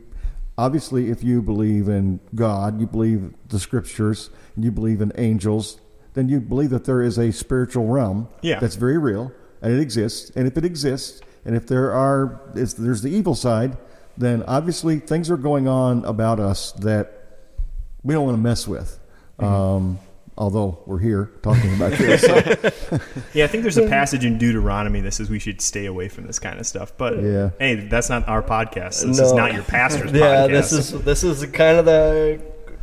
obviously, 0.57 1.11
if 1.11 1.23
you 1.23 1.41
believe 1.41 1.87
in 1.87 2.19
God, 2.33 2.79
you 2.79 2.87
believe 2.87 3.33
the 3.49 3.59
scriptures, 3.59 4.31
and 4.55 4.65
you 4.65 4.71
believe 4.71 5.01
in 5.01 5.11
angels, 5.15 5.79
then 6.13 6.27
you 6.29 6.39
believe 6.39 6.71
that 6.71 6.85
there 6.85 7.03
is 7.03 7.19
a 7.19 7.31
spiritual 7.31 7.87
realm 7.87 8.27
Yeah. 8.41 8.59
that's 8.59 8.75
very 8.75 8.97
real 8.97 9.31
and 9.61 9.73
it 9.73 9.79
exists. 9.79 10.31
And 10.35 10.47
if 10.47 10.57
it 10.57 10.65
exists, 10.65 11.21
and 11.45 11.55
if 11.55 11.67
there 11.67 11.91
are, 11.91 12.41
if 12.55 12.75
there's 12.75 13.01
the 13.03 13.09
evil 13.11 13.35
side, 13.35 13.77
then 14.17 14.43
obviously 14.47 14.99
things 14.99 15.29
are 15.29 15.37
going 15.37 15.67
on 15.67 16.03
about 16.05 16.39
us 16.39 16.71
that 16.73 17.13
we 18.03 18.13
don't 18.15 18.25
want 18.25 18.35
to 18.37 18.41
mess 18.41 18.67
with. 18.67 18.99
Um, 19.39 19.99
although 20.37 20.79
we're 20.85 20.99
here 20.99 21.31
talking 21.41 21.73
about 21.75 21.91
this. 21.97 22.21
So, 22.21 22.35
Yeah, 23.33 23.43
I 23.45 23.47
think 23.47 23.63
there's 23.63 23.77
a 23.77 23.87
passage 23.87 24.25
in 24.25 24.37
Deuteronomy 24.37 25.01
that 25.01 25.11
says 25.13 25.29
we 25.29 25.39
should 25.39 25.61
stay 25.61 25.85
away 25.85 26.09
from 26.09 26.27
this 26.27 26.39
kind 26.39 26.59
of 26.59 26.65
stuff. 26.67 26.93
But 26.97 27.21
Yeah. 27.21 27.49
hey, 27.59 27.75
that's 27.75 28.09
not 28.09 28.27
our 28.27 28.41
podcast. 28.41 29.05
This 29.05 29.19
No. 29.19 29.25
is 29.25 29.33
not 29.33 29.53
your 29.53 29.63
pastor's 29.63 30.11
yeah, 30.13 30.47
podcast. 30.47 30.49
this 30.49 30.71
is 30.71 30.91
this 31.03 31.23
is 31.23 31.45
kind 31.51 31.77
of 31.77 31.85
the. 31.85 32.41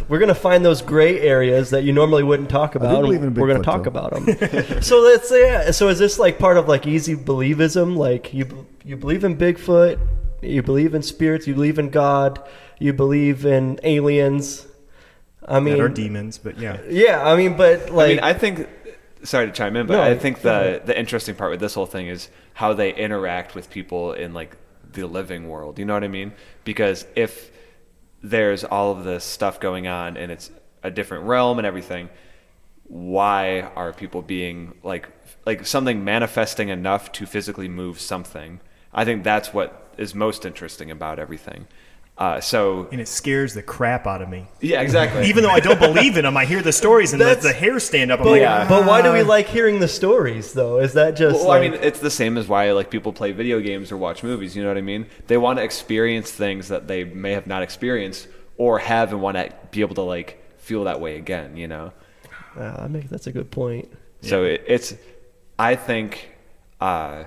We're 0.08 0.18
gonna 0.18 0.34
find 0.34 0.62
those 0.64 0.82
gray 0.82 1.20
areas 1.20 1.70
that 1.70 1.84
you 1.84 1.92
normally 1.92 2.24
wouldn't 2.24 2.50
talk 2.50 2.74
about. 2.74 3.00
believe 3.00 3.22
in 3.22 3.32
we're 3.34 3.46
gonna 3.48 3.62
talk 3.62 3.84
though. 3.84 3.88
about 3.88 4.10
them. 4.12 4.26
so 4.82 5.00
let's 5.00 5.28
say, 5.30 5.46
yeah, 5.46 5.70
so 5.70 5.88
is 5.88 5.98
this 5.98 6.18
like 6.18 6.38
part 6.38 6.58
of 6.58 6.68
like 6.68 6.86
easy 6.86 7.14
believism? 7.16 7.96
Like 7.96 8.34
you 8.34 8.66
you 8.84 8.96
believe 8.98 9.24
in 9.24 9.36
Bigfoot, 9.38 9.98
you 10.42 10.62
believe 10.62 10.94
in 10.94 11.02
spirits, 11.02 11.46
you 11.46 11.54
believe 11.54 11.78
in 11.78 11.88
God, 11.88 12.42
you 12.78 12.92
believe 12.92 13.46
in 13.46 13.80
aliens. 13.82 14.66
I 15.46 15.60
mean, 15.60 15.76
that 15.76 15.82
are 15.82 15.88
demons, 15.88 16.38
but 16.38 16.58
yeah. 16.58 16.80
yeah, 16.88 17.22
I 17.22 17.36
mean, 17.36 17.56
but 17.56 17.90
like, 17.90 18.06
I 18.06 18.14
mean, 18.14 18.20
I 18.20 18.32
think. 18.32 18.68
Sorry 19.22 19.46
to 19.46 19.52
chime 19.52 19.74
in, 19.76 19.86
but 19.86 19.94
No, 19.94 20.02
I 20.02 20.18
think 20.18 20.42
the 20.42 20.50
ahead. 20.52 20.86
the 20.86 20.98
interesting 20.98 21.34
part 21.34 21.50
with 21.50 21.60
this 21.60 21.72
whole 21.72 21.86
thing 21.86 22.08
is 22.08 22.28
how 22.52 22.74
they 22.74 22.94
interact 22.94 23.54
with 23.54 23.70
people 23.70 24.12
in 24.12 24.34
like 24.34 24.54
the 24.92 25.06
living 25.06 25.48
world. 25.48 25.78
You 25.78 25.86
know 25.86 25.94
what 25.94 26.04
I 26.04 26.08
mean? 26.08 26.32
Because 26.62 27.06
if 27.16 27.50
there's 28.22 28.64
all 28.64 28.92
of 28.92 29.04
this 29.04 29.24
stuff 29.24 29.60
going 29.60 29.86
on 29.86 30.18
and 30.18 30.30
it's 30.30 30.50
a 30.82 30.90
different 30.90 31.24
realm 31.24 31.58
and 31.58 31.66
everything, 31.66 32.10
why 32.84 33.62
are 33.74 33.92
people 33.94 34.20
being 34.20 34.74
like 34.82 35.08
like 35.46 35.66
something 35.66 36.04
manifesting 36.04 36.68
enough 36.68 37.10
to 37.12 37.24
physically 37.26 37.68
move 37.68 38.00
something? 38.00 38.60
I 38.92 39.06
think 39.06 39.24
that's 39.24 39.54
what 39.54 39.90
is 39.96 40.14
most 40.14 40.44
interesting 40.44 40.90
about 40.90 41.18
everything. 41.18 41.66
Uh, 42.16 42.40
so 42.40 42.86
And 42.92 43.00
it 43.00 43.08
scares 43.08 43.54
the 43.54 43.62
crap 43.62 44.06
out 44.06 44.22
of 44.22 44.28
me. 44.28 44.46
yeah, 44.60 44.80
exactly. 44.82 45.26
Even 45.28 45.42
though 45.42 45.50
I 45.50 45.58
don't 45.58 45.80
believe 45.80 46.16
in 46.16 46.22
them, 46.24 46.36
I 46.36 46.44
hear 46.44 46.62
the 46.62 46.72
stories 46.72 47.12
and 47.12 47.20
the, 47.20 47.24
That's- 47.24 47.42
the 47.42 47.52
hair 47.52 47.80
stand 47.80 48.12
up. 48.12 48.20
I'm 48.20 48.24
but, 48.24 48.30
like, 48.30 48.40
Yeah. 48.40 48.68
but 48.68 48.86
why 48.86 49.02
do 49.02 49.12
we 49.12 49.22
like 49.22 49.48
hearing 49.48 49.80
the 49.80 49.88
stories 49.88 50.52
though? 50.52 50.78
Is 50.78 50.92
that 50.92 51.16
just 51.16 51.40
Well, 51.40 51.48
like, 51.48 51.62
I 51.62 51.68
mean, 51.70 51.80
it's 51.82 51.98
the 51.98 52.10
same 52.12 52.38
as 52.38 52.46
why 52.46 52.70
like 52.70 52.88
people 52.88 53.12
play 53.12 53.32
video 53.32 53.58
games 53.58 53.90
or 53.90 53.96
watch 53.96 54.22
movies. 54.22 54.54
You 54.54 54.62
know 54.62 54.68
what 54.68 54.78
I 54.78 54.82
mean? 54.82 55.06
They 55.26 55.36
want 55.36 55.58
to 55.58 55.64
experience 55.64 56.30
things 56.30 56.68
that 56.68 56.86
they 56.86 57.02
may 57.02 57.32
have 57.32 57.48
not 57.48 57.62
experienced 57.62 58.28
or 58.58 58.78
have, 58.78 59.10
and 59.12 59.20
want 59.20 59.36
to 59.36 59.52
be 59.72 59.80
able 59.80 59.96
to 59.96 60.02
like 60.02 60.40
feel 60.58 60.84
that 60.84 61.00
way 61.00 61.16
again. 61.16 61.56
You 61.56 61.66
know? 61.66 61.92
I 62.56 62.86
make 62.86 63.08
that's 63.08 63.26
a 63.26 63.32
good 63.32 63.50
point. 63.50 63.88
So 64.20 64.44
it, 64.44 64.62
it's, 64.68 64.94
I 65.58 65.74
think, 65.74 66.28
uh, 66.80 67.24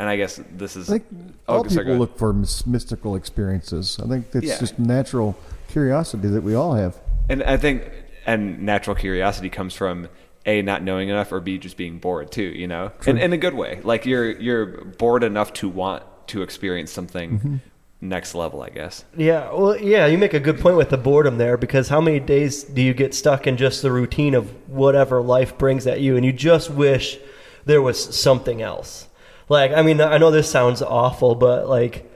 and 0.00 0.08
I 0.08 0.16
guess 0.16 0.40
this 0.56 0.74
is. 0.74 0.90
I 0.90 0.98
think 0.98 1.06
oh, 1.46 1.58
all 1.58 1.62
people 1.64 1.80
ahead. 1.82 1.98
look 1.98 2.18
for 2.18 2.32
mystical 2.32 3.14
experiences. 3.14 4.00
I 4.02 4.08
think 4.08 4.26
it's 4.34 4.46
Yeah. 4.46 4.58
just 4.58 4.78
natural 4.80 5.36
curiosity 5.68 6.26
that 6.28 6.42
we 6.42 6.54
all 6.54 6.74
have. 6.74 6.96
And 7.28 7.42
I 7.44 7.56
think, 7.56 7.88
and 8.26 8.62
natural 8.62 8.96
curiosity 8.96 9.48
comes 9.50 9.74
from 9.74 10.08
a 10.46 10.62
not 10.62 10.82
knowing 10.82 11.08
enough, 11.10 11.30
or 11.32 11.38
b 11.40 11.58
just 11.58 11.76
being 11.76 11.98
bored 11.98 12.32
too. 12.32 12.42
You 12.42 12.66
know, 12.66 12.90
in, 13.06 13.18
in 13.18 13.32
a 13.32 13.36
good 13.38 13.54
way. 13.54 13.80
Like 13.84 14.06
you're 14.06 14.32
you're 14.40 14.66
bored 14.98 15.22
enough 15.22 15.52
to 15.54 15.68
want 15.68 16.02
to 16.28 16.42
experience 16.42 16.90
something 16.90 17.30
Mm-hmm. 17.38 17.56
next 18.00 18.34
level. 18.34 18.62
I 18.62 18.70
guess. 18.70 19.04
Yeah, 19.16 19.52
well, 19.52 19.76
yeah, 19.76 20.06
you 20.06 20.16
make 20.16 20.32
a 20.32 20.40
good 20.40 20.58
point 20.60 20.76
with 20.78 20.88
the 20.88 20.96
boredom 20.96 21.36
there 21.36 21.56
because 21.58 21.88
how 21.88 22.00
many 22.00 22.20
days 22.20 22.64
do 22.64 22.80
you 22.80 22.94
get 22.94 23.12
stuck 23.14 23.46
in 23.46 23.58
just 23.58 23.82
the 23.82 23.92
routine 23.92 24.34
of 24.34 24.48
whatever 24.68 25.20
life 25.20 25.58
brings 25.58 25.86
at 25.86 26.00
you 26.00 26.16
and 26.16 26.24
you 26.24 26.32
just 26.32 26.70
wish 26.70 27.18
there 27.66 27.82
was 27.82 28.02
something 28.16 28.62
else? 28.62 29.06
Like, 29.50 29.72
I 29.72 29.82
mean, 29.82 30.00
I 30.00 30.16
know 30.16 30.30
this 30.30 30.50
sounds 30.50 30.80
awful, 30.80 31.34
but 31.34 31.68
like, 31.68 32.06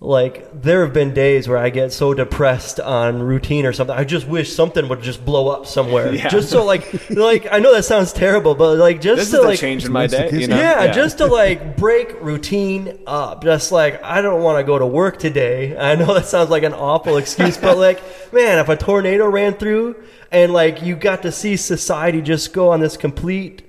Like 0.00 0.62
there 0.62 0.84
have 0.84 0.94
been 0.94 1.12
days 1.12 1.48
where 1.48 1.58
I 1.58 1.70
get 1.70 1.92
so 1.92 2.14
depressed 2.14 2.78
on 2.78 3.20
routine 3.20 3.66
or 3.66 3.72
something. 3.72 3.96
I 3.96 4.04
just 4.04 4.28
wish 4.28 4.52
something 4.54 4.88
would 4.88 5.02
just 5.02 5.24
blow 5.24 5.48
up 5.48 5.66
somewhere. 5.66 6.12
Yeah. 6.18 6.28
Just 6.28 6.50
so 6.50 6.64
like 6.64 6.84
like 7.10 7.48
I 7.50 7.58
know 7.58 7.74
that 7.74 7.82
sounds 7.84 8.12
terrible, 8.12 8.54
but 8.54 8.78
like 8.78 9.00
just 9.00 9.18
This 9.18 9.30
to 9.32 9.38
is 9.38 9.44
like 9.44 9.58
change 9.58 9.84
in 9.84 9.90
my 9.90 10.06
day. 10.06 10.30
You 10.30 10.46
know? 10.46 10.56
yeah, 10.56 10.86
just 10.92 11.18
to 11.18 11.26
like 11.26 11.76
break 11.76 12.14
routine 12.22 12.96
up. 13.08 13.42
Just 13.42 13.72
like 13.72 14.00
I 14.04 14.22
don't 14.22 14.40
want 14.44 14.58
to 14.60 14.64
go 14.64 14.78
to 14.78 14.86
work 14.86 15.18
today. 15.18 15.76
I 15.76 15.96
know 15.96 16.14
that 16.14 16.26
sounds 16.26 16.48
like 16.48 16.62
an 16.62 16.74
awful 16.74 17.16
excuse, 17.16 17.56
but 17.58 17.76
like 17.86 18.00
man, 18.32 18.60
if 18.60 18.68
a 18.68 18.76
tornado 18.76 19.26
ran 19.28 19.54
through 19.54 19.96
and 20.30 20.52
like 20.52 20.80
you 20.80 20.94
got 20.94 21.22
to 21.22 21.32
see 21.32 21.56
society 21.56 22.22
just 22.22 22.52
go 22.52 22.68
on 22.70 22.78
this 22.78 22.96
complete 22.96 23.64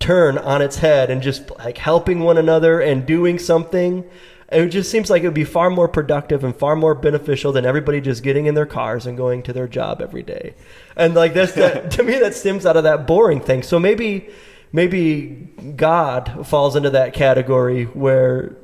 turn 0.00 0.38
on 0.38 0.62
its 0.62 0.78
head 0.78 1.10
and 1.10 1.22
just 1.22 1.50
like 1.58 1.78
helping 1.78 2.20
one 2.20 2.38
another 2.38 2.80
and 2.80 3.06
doing 3.06 3.38
something. 3.38 4.04
It 4.50 4.66
just 4.68 4.90
seems 4.90 5.10
like 5.10 5.22
it 5.22 5.26
would 5.26 5.34
be 5.34 5.44
far 5.44 5.70
more 5.70 5.86
productive 5.86 6.42
and 6.42 6.56
far 6.56 6.74
more 6.74 6.94
beneficial 6.94 7.52
than 7.52 7.64
everybody 7.64 8.00
just 8.00 8.24
getting 8.24 8.46
in 8.46 8.54
their 8.54 8.66
cars 8.66 9.06
and 9.06 9.16
going 9.16 9.44
to 9.44 9.52
their 9.52 9.68
job 9.68 10.00
every 10.02 10.24
day. 10.24 10.54
And 10.96 11.14
like 11.14 11.34
that's 11.34 11.52
that, 11.52 11.90
to 11.92 12.02
me 12.02 12.18
that 12.18 12.34
stems 12.34 12.66
out 12.66 12.76
of 12.76 12.82
that 12.82 13.06
boring 13.06 13.40
thing. 13.40 13.62
So 13.62 13.78
maybe 13.78 14.30
maybe 14.72 15.48
God 15.76 16.46
falls 16.48 16.74
into 16.74 16.90
that 16.90 17.12
category 17.12 17.84
where 17.84 18.56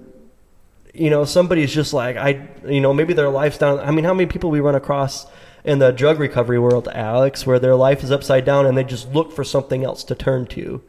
you 0.93 1.11
know 1.11 1.25
somebody's 1.25 1.73
just 1.73 1.93
like 1.93 2.17
I 2.17 2.49
you 2.67 2.81
know 2.81 2.93
maybe 2.93 3.13
their 3.13 3.31
life's 3.31 3.59
down. 3.59 3.79
I 3.79 3.93
mean, 3.93 4.05
how 4.05 4.15
many 4.15 4.27
people 4.27 4.51
we 4.51 4.61
run 4.61 4.75
across 4.75 5.27
in 5.67 5.81
the 5.81 5.91
drug 5.91 6.19
recovery 6.19 6.59
world, 6.59 6.89
Alex, 6.93 7.45
where 7.45 7.59
their 7.59 7.75
life 7.75 8.03
is 8.03 8.11
upside 8.11 8.45
down 8.45 8.67
and 8.67 8.79
they 8.79 8.85
just 8.85 9.13
look 9.13 9.33
for 9.33 9.45
something 9.45 9.85
else 9.85 10.05
to 10.05 10.15
turn 10.15 10.47
to. 10.47 10.81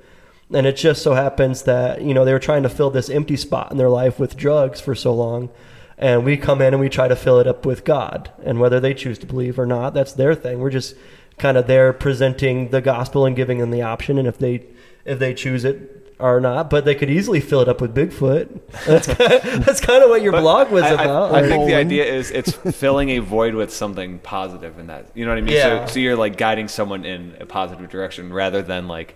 And 0.54 0.66
it 0.66 0.78
just 0.78 1.02
so 1.02 1.14
happens 1.14 1.64
that, 1.64 2.02
you 2.02 2.14
know, 2.14 2.24
they 2.24 2.32
were 2.32 2.40
trying 2.40 2.64
to 2.64 2.70
fill 2.70 2.90
this 2.90 3.10
empty 3.10 3.36
spot 3.36 3.72
in 3.72 3.78
their 3.78 3.90
life 3.90 4.18
with 4.20 4.38
drugs 4.38 4.80
for 4.80 4.96
so 4.96 5.14
long. 5.14 5.50
And 5.98 6.24
we 6.24 6.38
come 6.38 6.62
in 6.62 6.74
and 6.74 6.80
we 6.80 6.90
try 6.90 7.08
to 7.08 7.16
fill 7.16 7.40
it 7.40 7.48
up 7.48 7.66
with 7.66 7.84
God. 7.84 8.32
And 8.46 8.60
whether 8.60 8.80
they 8.80 8.94
choose 8.94 9.18
to 9.20 9.26
believe 9.26 9.60
or 9.60 9.66
not, 9.66 9.94
that's 9.94 10.14
their 10.14 10.36
thing. 10.36 10.60
We're 10.60 10.70
just 10.70 10.96
kind 11.38 11.58
of 11.58 11.68
there 11.68 11.92
presenting 11.92 12.70
the 12.70 12.82
gospel 12.82 13.26
and 13.26 13.36
giving 13.36 13.58
them 13.58 13.72
the 13.72 13.82
option. 13.82 14.18
And 14.18 14.28
if 14.28 14.38
they 14.38 14.66
if 15.06 15.20
they 15.20 15.34
choose 15.34 15.66
it 15.66 16.16
or 16.20 16.40
not, 16.40 16.70
but 16.70 16.86
they 16.86 16.96
could 16.96 17.10
easily 17.10 17.40
fill 17.40 17.62
it 17.62 17.68
up 17.68 17.82
with 17.82 17.94
Bigfoot. 17.96 18.60
That's 18.86 19.08
kind 19.08 19.34
of, 19.34 19.66
that's 19.66 19.80
kind 19.80 20.04
of 20.04 20.10
what 20.10 20.22
your 20.24 20.32
blog 20.34 20.72
was 20.72 20.84
I, 20.84 20.90
I- 20.90 20.94
about. 21.04 21.30
I, 21.36 21.42
Like- 21.42 21.50
think 21.50 21.68
the 21.68 21.76
idea 21.76 22.06
is 22.06 22.32
it's 22.32 22.52
filling 22.52 23.10
a 23.10 23.20
void 23.20 23.54
with 23.54 23.72
something 23.74 24.20
positive 24.20 24.80
in 24.80 24.88
that. 24.88 25.12
You 25.14 25.26
know 25.26 25.32
what 25.32 25.38
I 25.38 25.42
mean? 25.42 25.54
Yeah. 25.56 25.86
So, 25.86 25.94
so 25.94 26.00
you're 26.00 26.16
like 26.16 26.36
guiding 26.38 26.68
someone 26.70 27.06
in 27.06 27.36
a 27.40 27.46
positive 27.46 27.90
direction 27.90 28.32
rather 28.34 28.62
than 28.64 28.88
like, 28.88 29.16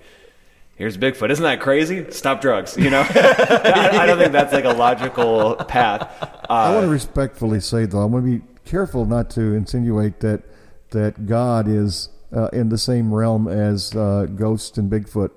here's 0.82 0.98
Bigfoot. 0.98 1.30
Isn't 1.30 1.44
that 1.44 1.60
crazy? 1.62 2.10
Stop 2.10 2.42
drugs. 2.42 2.76
You 2.76 2.90
know? 2.90 3.06
I, 3.08 3.90
I 4.02 4.06
don't 4.08 4.18
think 4.18 4.32
that's 4.32 4.52
like 4.52 4.66
a 4.66 4.70
logical 4.74 5.56
path. 5.56 6.10
I 6.50 6.70
Uh, 6.70 6.74
want 6.74 6.86
to 6.86 6.90
respectfully 6.90 7.60
say, 7.60 7.86
though, 7.86 8.02
I 8.02 8.06
want 8.06 8.26
to 8.26 8.40
be 8.40 8.44
careful 8.66 9.06
not 9.06 9.30
to 9.32 9.42
insinuate 9.54 10.20
that 10.22 10.42
that 10.90 11.26
God 11.28 11.68
is 11.68 12.10
uh, 12.36 12.48
in 12.52 12.70
the 12.70 12.78
same 12.78 13.14
realm 13.14 13.48
as 13.48 13.96
uh, 13.96 14.26
ghosts 14.36 14.78
and 14.78 14.92
Bigfoot, 14.92 15.30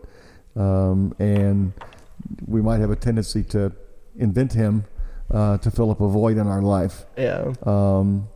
um, 0.57 1.15
and 1.19 1.73
we 2.47 2.61
might 2.63 2.81
have 2.81 2.91
a 2.91 2.97
tendency 2.97 3.45
to 3.45 3.71
invent 4.17 4.55
him 4.55 4.85
uh, 5.31 5.59
to 5.59 5.71
fill 5.71 5.91
up 5.91 6.01
a 6.01 6.09
void 6.09 6.39
in 6.39 6.47
our 6.49 6.63
life. 6.63 7.05
yeah. 7.19 7.53
Um, 7.65 8.29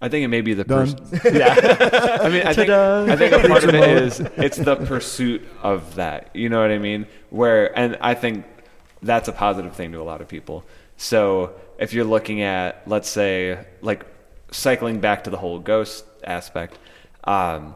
I 0.00 0.08
think 0.08 0.24
it 0.24 0.28
may 0.28 0.42
be 0.42 0.52
the 0.54 0.64
Done. 0.64 0.94
pers- 0.94 1.24
yeah. 1.34 2.18
I 2.20 2.28
mean, 2.28 2.42
I 2.46 2.52
think 2.52 2.70
I 2.70 3.16
think 3.16 3.32
a 3.32 3.48
part 3.48 3.64
of 3.64 3.74
it 3.74 4.02
is 4.02 4.20
it's 4.36 4.58
the 4.58 4.76
pursuit 4.76 5.46
of 5.62 5.94
that. 5.94 6.30
You 6.34 6.48
know 6.48 6.60
what 6.60 6.70
I 6.70 6.78
mean? 6.78 7.06
Where 7.30 7.76
and 7.76 7.96
I 8.00 8.14
think 8.14 8.44
that's 9.02 9.28
a 9.28 9.32
positive 9.32 9.74
thing 9.74 9.92
to 9.92 10.00
a 10.00 10.04
lot 10.04 10.20
of 10.20 10.28
people. 10.28 10.64
So 10.96 11.54
if 11.78 11.92
you're 11.92 12.04
looking 12.04 12.42
at, 12.42 12.82
let's 12.86 13.08
say, 13.08 13.64
like 13.80 14.04
cycling 14.50 15.00
back 15.00 15.24
to 15.24 15.30
the 15.30 15.38
whole 15.38 15.58
ghost 15.58 16.04
aspect, 16.24 16.78
um, 17.24 17.74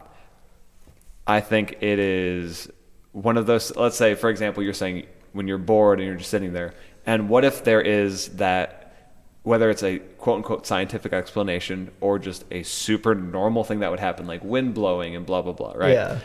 I 1.25 1.39
think 1.41 1.77
it 1.81 1.99
is 1.99 2.69
one 3.13 3.37
of 3.37 3.45
those. 3.47 3.75
Let's 3.75 3.97
say, 3.97 4.15
for 4.15 4.29
example, 4.29 4.63
you're 4.63 4.73
saying 4.73 5.07
when 5.33 5.47
you're 5.47 5.57
bored 5.57 5.99
and 5.99 6.07
you're 6.07 6.17
just 6.17 6.29
sitting 6.29 6.53
there, 6.53 6.73
and 7.05 7.29
what 7.29 7.45
if 7.45 7.63
there 7.63 7.81
is 7.81 8.29
that 8.37 8.80
whether 9.43 9.69
it's 9.69 9.83
a 9.83 9.99
quote 9.99 10.37
unquote 10.37 10.67
scientific 10.67 11.13
explanation 11.13 11.91
or 11.99 12.19
just 12.19 12.45
a 12.51 12.63
super 12.63 13.15
normal 13.15 13.63
thing 13.63 13.79
that 13.79 13.89
would 13.89 13.99
happen, 13.99 14.27
like 14.27 14.43
wind 14.43 14.73
blowing 14.73 15.15
and 15.15 15.25
blah 15.25 15.41
blah 15.41 15.53
blah, 15.53 15.73
right? 15.75 15.93
Yeah. 15.93 16.19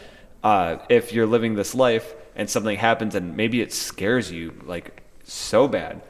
Uh, 0.45 0.79
if 0.89 1.13
you're 1.13 1.27
living 1.27 1.55
this 1.55 1.75
life 1.75 2.15
and 2.37 2.49
something 2.49 2.77
happens 2.77 3.15
and 3.15 3.37
maybe 3.37 3.61
it 3.61 3.73
scares 3.73 4.31
you 4.31 4.55
like 4.65 5.03
so 5.25 5.67
bad, 5.67 6.03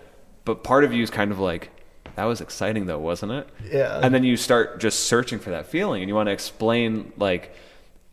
but 0.44 0.62
part 0.64 0.84
of 0.84 0.92
you 0.92 1.02
is 1.02 1.10
kind 1.10 1.30
of 1.32 1.38
like, 1.38 1.70
that 2.16 2.24
was 2.24 2.40
exciting 2.40 2.86
though, 2.86 2.98
wasn't 2.98 3.32
it? 3.32 3.48
Yeah. 3.70 4.00
And 4.02 4.12
then 4.14 4.24
you 4.24 4.36
start 4.36 4.80
just 4.80 5.04
searching 5.04 5.38
for 5.38 5.50
that 5.50 5.66
feeling 5.66 6.02
and 6.02 6.08
you 6.08 6.14
want 6.14 6.28
to 6.28 6.32
explain 6.32 7.12
like 7.16 7.54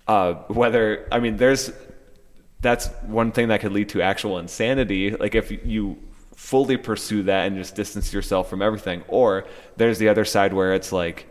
uh, 0.08 0.34
whether 0.48 1.08
I 1.12 1.20
mean 1.20 1.38
there's 1.38 1.72
that's 2.62 2.88
one 3.06 3.32
thing 3.32 3.50
that 3.50 3.62
could 3.62 3.72
lead 3.72 3.90
to 3.90 4.02
actual 4.02 4.40
insanity. 4.40 5.12
Like 5.12 5.36
if 5.36 5.52
you 5.66 5.98
fully 6.36 6.78
pursue 6.78 7.24
that 7.24 7.48
and 7.48 7.58
just 7.58 7.76
distance 7.76 8.14
yourself 8.14 8.50
from 8.50 8.62
everything, 8.62 9.04
or 9.08 9.46
there's 9.78 10.00
the 10.00 10.10
other 10.10 10.26
side 10.26 10.54
where 10.54 10.74
it's 10.74 10.92
like, 10.92 11.28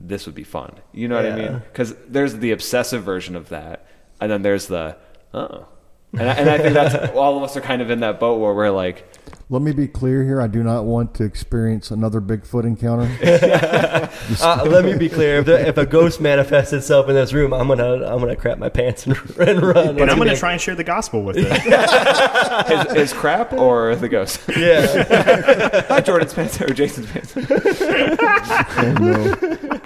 this 0.00 0.26
would 0.26 0.34
be 0.34 0.44
fun. 0.44 0.74
You 0.92 1.08
know 1.08 1.16
what 1.16 1.26
I 1.26 1.36
mean? 1.36 1.58
Because 1.58 1.94
there's 2.08 2.36
the 2.36 2.52
obsessive 2.52 3.02
version 3.02 3.36
of 3.36 3.50
that, 3.50 3.86
and 4.20 4.30
then 4.30 4.42
there's 4.42 4.66
the, 4.66 4.96
oh. 5.34 5.66
And 6.12 6.22
I, 6.22 6.32
and 6.34 6.50
I 6.50 6.58
think 6.58 6.74
that's 6.74 7.12
all 7.14 7.36
of 7.36 7.42
us 7.42 7.56
are 7.56 7.60
kind 7.60 7.82
of 7.82 7.90
in 7.90 8.00
that 8.00 8.18
boat 8.18 8.40
where 8.40 8.54
we're 8.54 8.70
like, 8.70 9.06
let 9.50 9.62
me 9.62 9.72
be 9.72 9.88
clear 9.88 10.22
here. 10.24 10.40
I 10.40 10.46
do 10.46 10.62
not 10.62 10.84
want 10.84 11.12
to 11.16 11.24
experience 11.24 11.90
another 11.90 12.20
Bigfoot 12.20 12.64
encounter. 12.64 13.10
Uh, 14.40 14.64
let 14.66 14.84
me 14.84 14.96
be 14.96 15.08
clear: 15.08 15.38
if, 15.38 15.46
the, 15.46 15.68
if 15.68 15.76
a 15.76 15.84
ghost 15.84 16.20
manifests 16.20 16.72
itself 16.72 17.08
in 17.08 17.14
this 17.14 17.32
room, 17.32 17.52
I'm 17.52 17.66
gonna 17.68 18.06
I'm 18.06 18.20
gonna 18.20 18.36
crap 18.36 18.58
my 18.58 18.68
pants 18.68 19.06
and, 19.06 19.16
and 19.38 19.62
run. 19.62 19.96
But 19.96 20.08
I'm 20.08 20.16
going 20.16 20.28
to 20.28 20.34
be- 20.34 20.36
try 20.36 20.52
and 20.52 20.60
share 20.60 20.74
the 20.74 20.84
gospel 20.84 21.22
with 21.22 21.36
it. 21.38 21.46
is, 22.96 23.10
is 23.10 23.12
crap 23.12 23.52
or 23.52 23.96
the 23.96 24.08
ghost? 24.08 24.40
Yeah, 24.56 25.84
Hi, 25.88 26.00
Jordan 26.00 26.28
Spencer 26.28 26.66
or 26.66 26.74
Jason 26.74 27.06
Spencer. 27.06 27.46
Oh, 27.50 28.94
no. 29.00 29.80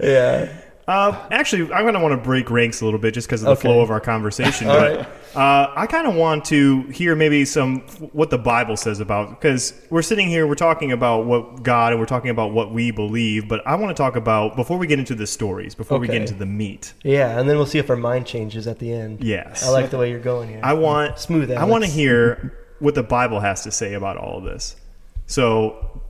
yeah. 0.00 0.60
Uh, 0.90 1.28
actually, 1.30 1.72
I'm 1.72 1.82
going 1.82 1.94
to 1.94 2.00
want 2.00 2.12
to 2.12 2.16
break 2.16 2.50
ranks 2.50 2.80
a 2.80 2.84
little 2.84 2.98
bit 2.98 3.14
just 3.14 3.28
because 3.28 3.42
of 3.42 3.46
the 3.46 3.52
Okay. 3.52 3.60
flow 3.62 3.80
of 3.80 3.90
our 3.92 4.00
conversation. 4.00 4.66
But 4.66 4.96
right. 4.96 5.06
uh, 5.36 5.72
I 5.76 5.86
kind 5.86 6.08
of 6.08 6.14
want 6.16 6.44
to 6.46 6.82
hear 6.88 7.14
maybe 7.14 7.44
some 7.44 7.82
what 8.10 8.30
the 8.30 8.38
Bible 8.38 8.76
says 8.76 8.98
about 8.98 9.30
because 9.30 9.72
we're 9.88 10.02
sitting 10.02 10.26
here, 10.26 10.48
we're 10.48 10.56
talking 10.56 10.90
about 10.90 11.26
what 11.26 11.62
God 11.62 11.92
and 11.92 12.00
we're 12.00 12.06
talking 12.06 12.30
about 12.30 12.52
what 12.52 12.72
we 12.72 12.90
believe. 12.90 13.48
But 13.48 13.64
I 13.64 13.76
want 13.76 13.96
to 13.96 14.02
talk 14.02 14.16
about 14.16 14.56
before 14.56 14.78
we 14.78 14.88
get 14.88 14.98
into 14.98 15.14
the 15.14 15.28
stories, 15.28 15.76
before 15.76 15.98
we 16.00 16.08
get 16.08 16.16
into 16.22 16.34
the 16.34 16.46
meat. 16.46 16.92
Yeah, 17.04 17.38
and 17.38 17.48
then 17.48 17.56
we'll 17.56 17.66
see 17.66 17.78
if 17.78 17.88
our 17.88 17.96
mind 17.96 18.26
changes 18.26 18.66
at 18.66 18.80
the 18.80 18.92
end. 18.92 19.22
Yes. 19.22 19.64
I 19.64 19.70
like 19.70 19.90
the 19.90 19.98
way 19.98 20.10
you're 20.10 20.18
going 20.18 20.48
here. 20.48 20.60
I 20.64 20.72
want 20.72 21.20
Smooth, 21.20 21.52
I 21.52 21.64
want 21.64 21.84
to 21.84 21.90
hear 21.90 22.52
what 22.80 22.96
the 22.96 23.04
Bible 23.04 23.38
has 23.38 23.62
to 23.62 23.70
say 23.70 23.94
about 23.94 24.16
all 24.16 24.38
of 24.38 24.44
this. 24.44 24.74
So, 25.26 26.02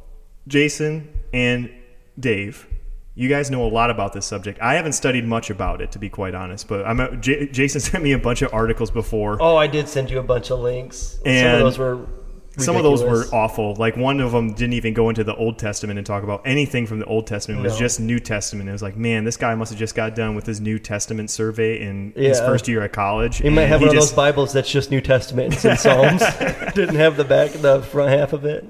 Jason 0.49 1.12
and 1.35 1.71
Dave, 2.19 2.66
you 3.14 3.29
guys 3.29 3.51
know 3.51 3.64
a 3.64 3.68
lot 3.68 3.90
about 3.90 4.12
this 4.12 4.25
subject. 4.27 4.61
I 4.61 4.75
haven't 4.75 4.92
studied 4.92 5.25
much 5.27 5.51
about 5.51 5.81
it, 5.81 5.92
to 5.92 5.99
be 5.99 6.09
quite 6.09 6.35
honest. 6.35 6.68
But 6.68 6.87
I'm 6.87 7.01
a, 7.01 7.16
J, 7.16 7.46
Jason 7.49 7.81
sent 7.81 8.03
me 8.05 8.12
a 8.12 8.18
bunch 8.18 8.42
of 8.42 8.53
articles 8.55 8.90
before. 8.90 9.37
Oh, 9.40 9.57
I 9.57 9.66
did 9.66 9.88
send 9.88 10.11
you 10.11 10.18
a 10.18 10.23
bunch 10.23 10.51
of 10.51 10.61
links. 10.61 11.18
And 11.25 11.38
Some 11.49 11.55
of 11.55 11.61
those 11.61 11.79
were. 11.79 12.07
Some 12.59 12.77
of 12.77 12.83
those 12.83 13.03
were 13.03 13.25
awful. 13.33 13.77
Like 13.77 13.96
one 13.96 14.20
of 14.20 14.33
them 14.33 14.53
didn't 14.53 14.73
even 14.75 14.92
go 14.92 15.09
into 15.09 15.23
the 15.23 15.35
Old 15.37 15.57
Testament 15.59 15.99
and 15.99 16.07
talk 16.07 16.25
about 16.25 16.42
anything 16.44 16.85
from 16.85 16.99
the 16.99 17.07
Old 17.07 17.27
Testament. 17.27 17.61
It 17.61 17.62
was 17.62 17.75
No. 17.75 17.79
just 17.79 18.01
New 18.01 18.18
Testament. 18.18 18.68
It 18.68 18.73
was 18.73 18.83
like, 18.83 18.96
man, 18.96 19.23
this 19.25 19.37
guy 19.37 19.55
must 19.55 19.70
have 19.70 19.79
just 19.79 19.94
got 19.94 20.14
done 20.16 20.35
with 20.35 20.46
his 20.46 20.61
New 20.61 20.79
Testament 20.81 21.31
survey 21.31 21.81
in 21.81 22.12
his 22.16 22.40
first 22.40 22.66
year 22.66 22.83
at 22.83 22.92
college. 22.92 23.38
He 23.38 23.51
might 23.51 23.66
have 23.66 23.81
he 23.81 23.87
one 23.87 23.96
of 23.96 24.01
those 24.03 24.12
Bibles 24.12 24.53
that's 24.53 24.70
just 24.70 24.90
New 24.90 25.01
Testament 25.01 25.64
and 25.64 25.79
Psalms. 25.79 26.20
Didn't 26.75 26.96
have 26.96 27.16
the 27.16 27.25
back, 27.25 27.53
the 27.53 27.83
front 27.83 28.11
half 28.11 28.33
of 28.33 28.44
it. 28.44 28.66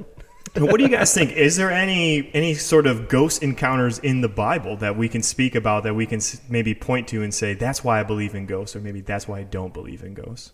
What 0.56 0.78
do 0.78 0.82
you 0.82 0.88
guys 0.88 1.14
think? 1.14 1.32
Is 1.32 1.56
there 1.56 1.70
any 1.70 2.30
any 2.34 2.54
sort 2.54 2.86
of 2.86 3.08
ghost 3.08 3.42
encounters 3.42 3.98
in 3.98 4.20
the 4.20 4.28
Bible 4.28 4.76
that 4.78 4.96
we 4.96 5.08
can 5.08 5.22
speak 5.22 5.54
about 5.54 5.84
that 5.84 5.94
we 5.94 6.06
can 6.06 6.20
maybe 6.48 6.74
point 6.74 7.08
to 7.08 7.22
and 7.22 7.32
say 7.32 7.54
that's 7.54 7.84
why 7.84 8.00
I 8.00 8.02
believe 8.02 8.34
in 8.34 8.46
ghosts, 8.46 8.74
or 8.74 8.80
maybe 8.80 9.00
that's 9.00 9.28
why 9.28 9.40
I 9.40 9.42
don't 9.44 9.72
believe 9.72 10.02
in 10.02 10.14
ghosts? 10.14 10.52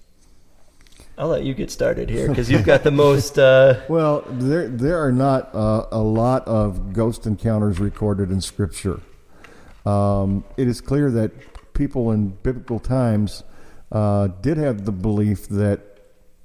I'll 1.18 1.28
let 1.28 1.44
you 1.44 1.54
get 1.54 1.70
started 1.70 2.11
here 2.11 2.28
because 2.28 2.50
you've 2.50 2.64
got 2.64 2.82
the 2.82 2.90
most. 2.90 3.38
Uh, 3.38 3.80
Well, 3.88 4.24
there 4.28 4.68
there 4.68 5.02
are 5.02 5.12
not 5.12 5.54
uh, 5.54 5.87
a 5.90 6.00
lot 6.00 6.46
of 6.46 6.92
ghost 6.92 7.26
encounters 7.26 7.80
recorded 7.80 8.30
in 8.30 8.40
Scripture. 8.42 9.00
Um, 9.87 10.44
it 10.56 10.68
is 10.68 10.80
clear 10.80 11.11
that 11.12 11.32
people 11.72 12.11
in 12.11 12.28
biblical 12.28 12.80
times 12.80 13.44
uh, 13.92 14.28
did 14.42 14.59
have 14.59 14.85
the 14.85 14.92
belief 14.92 15.48
that 15.48 15.80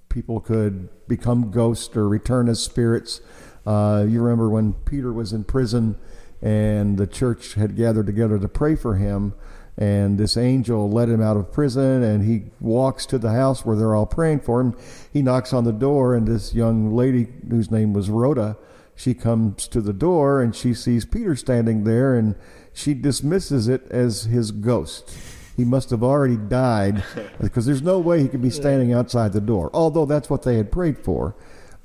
people 0.10 0.40
could 0.40 0.90
become 1.12 1.52
ghosts 1.52 1.94
or 1.98 2.08
return 2.08 2.48
as 2.48 2.64
spirits. 2.64 3.20
Uh, 3.66 4.06
you 4.08 4.22
remember 4.22 4.48
when 4.50 4.72
Peter 4.72 5.12
was 5.12 5.34
in 5.34 5.44
prison 5.44 5.98
and 6.42 6.98
the 6.98 7.06
church 7.06 7.56
had 7.56 7.76
gathered 7.76 8.06
together 8.06 8.40
to 8.40 8.48
pray 8.48 8.78
for 8.78 8.96
him, 8.96 9.34
And 9.78 10.18
this 10.18 10.38
angel 10.38 10.90
let 10.90 11.10
him 11.10 11.22
out 11.22 11.36
of 11.36 11.52
prison, 11.52 12.02
and 12.02 12.24
he 12.24 12.52
walks 12.62 13.06
to 13.08 13.18
the 13.18 13.32
house 13.32 13.66
where 13.66 13.76
they're 13.76 13.94
all 13.94 14.06
praying 14.06 14.40
for 14.40 14.62
him. 14.62 14.74
He 15.12 15.22
knocks 15.22 15.52
on 15.52 15.66
the 15.66 15.74
door, 15.74 16.16
and 16.16 16.26
this 16.26 16.54
young 16.54 16.96
lady, 16.96 17.28
whose 17.50 17.70
name 17.70 17.92
was 17.94 18.10
Rhoda, 18.10 18.56
she 18.96 19.14
comes 19.14 19.68
to 19.68 19.82
the 19.82 19.94
door 19.94 20.42
and 20.42 20.56
she 20.56 20.74
sees 20.74 21.06
Peter 21.06 21.36
standing 21.36 21.84
there, 21.84 22.16
and 22.16 22.36
she 22.72 22.94
dismisses 22.94 23.68
it 23.68 23.86
as 23.92 24.24
his 24.24 24.52
ghost. 24.52 25.14
He 25.62 25.66
must 25.66 25.92
have 25.92 26.02
already 26.02 26.38
died 26.38 27.04
because 27.40 27.68
there's 27.68 27.84
no 27.84 28.00
way 28.00 28.20
he 28.20 28.28
could 28.28 28.42
be 28.42 28.50
standing 28.50 28.94
outside 28.94 29.32
the 29.32 29.40
door, 29.40 29.70
although 29.76 30.08
that's 30.08 30.28
what 30.28 30.42
they 30.42 30.58
had 30.58 30.72
prayed 30.72 30.98
for. 30.98 31.36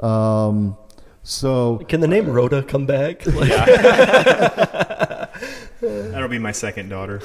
Um, 0.01 0.79
so 1.23 1.77
Can 1.87 2.01
the 2.01 2.09
name 2.09 2.27
Rhoda 2.27 2.63
come 2.63 2.87
back? 2.87 3.27
Like, 3.35 3.51
That'll 5.83 6.29
be 6.29 6.39
my 6.39 6.53
second 6.53 6.89
daughter. 6.89 7.21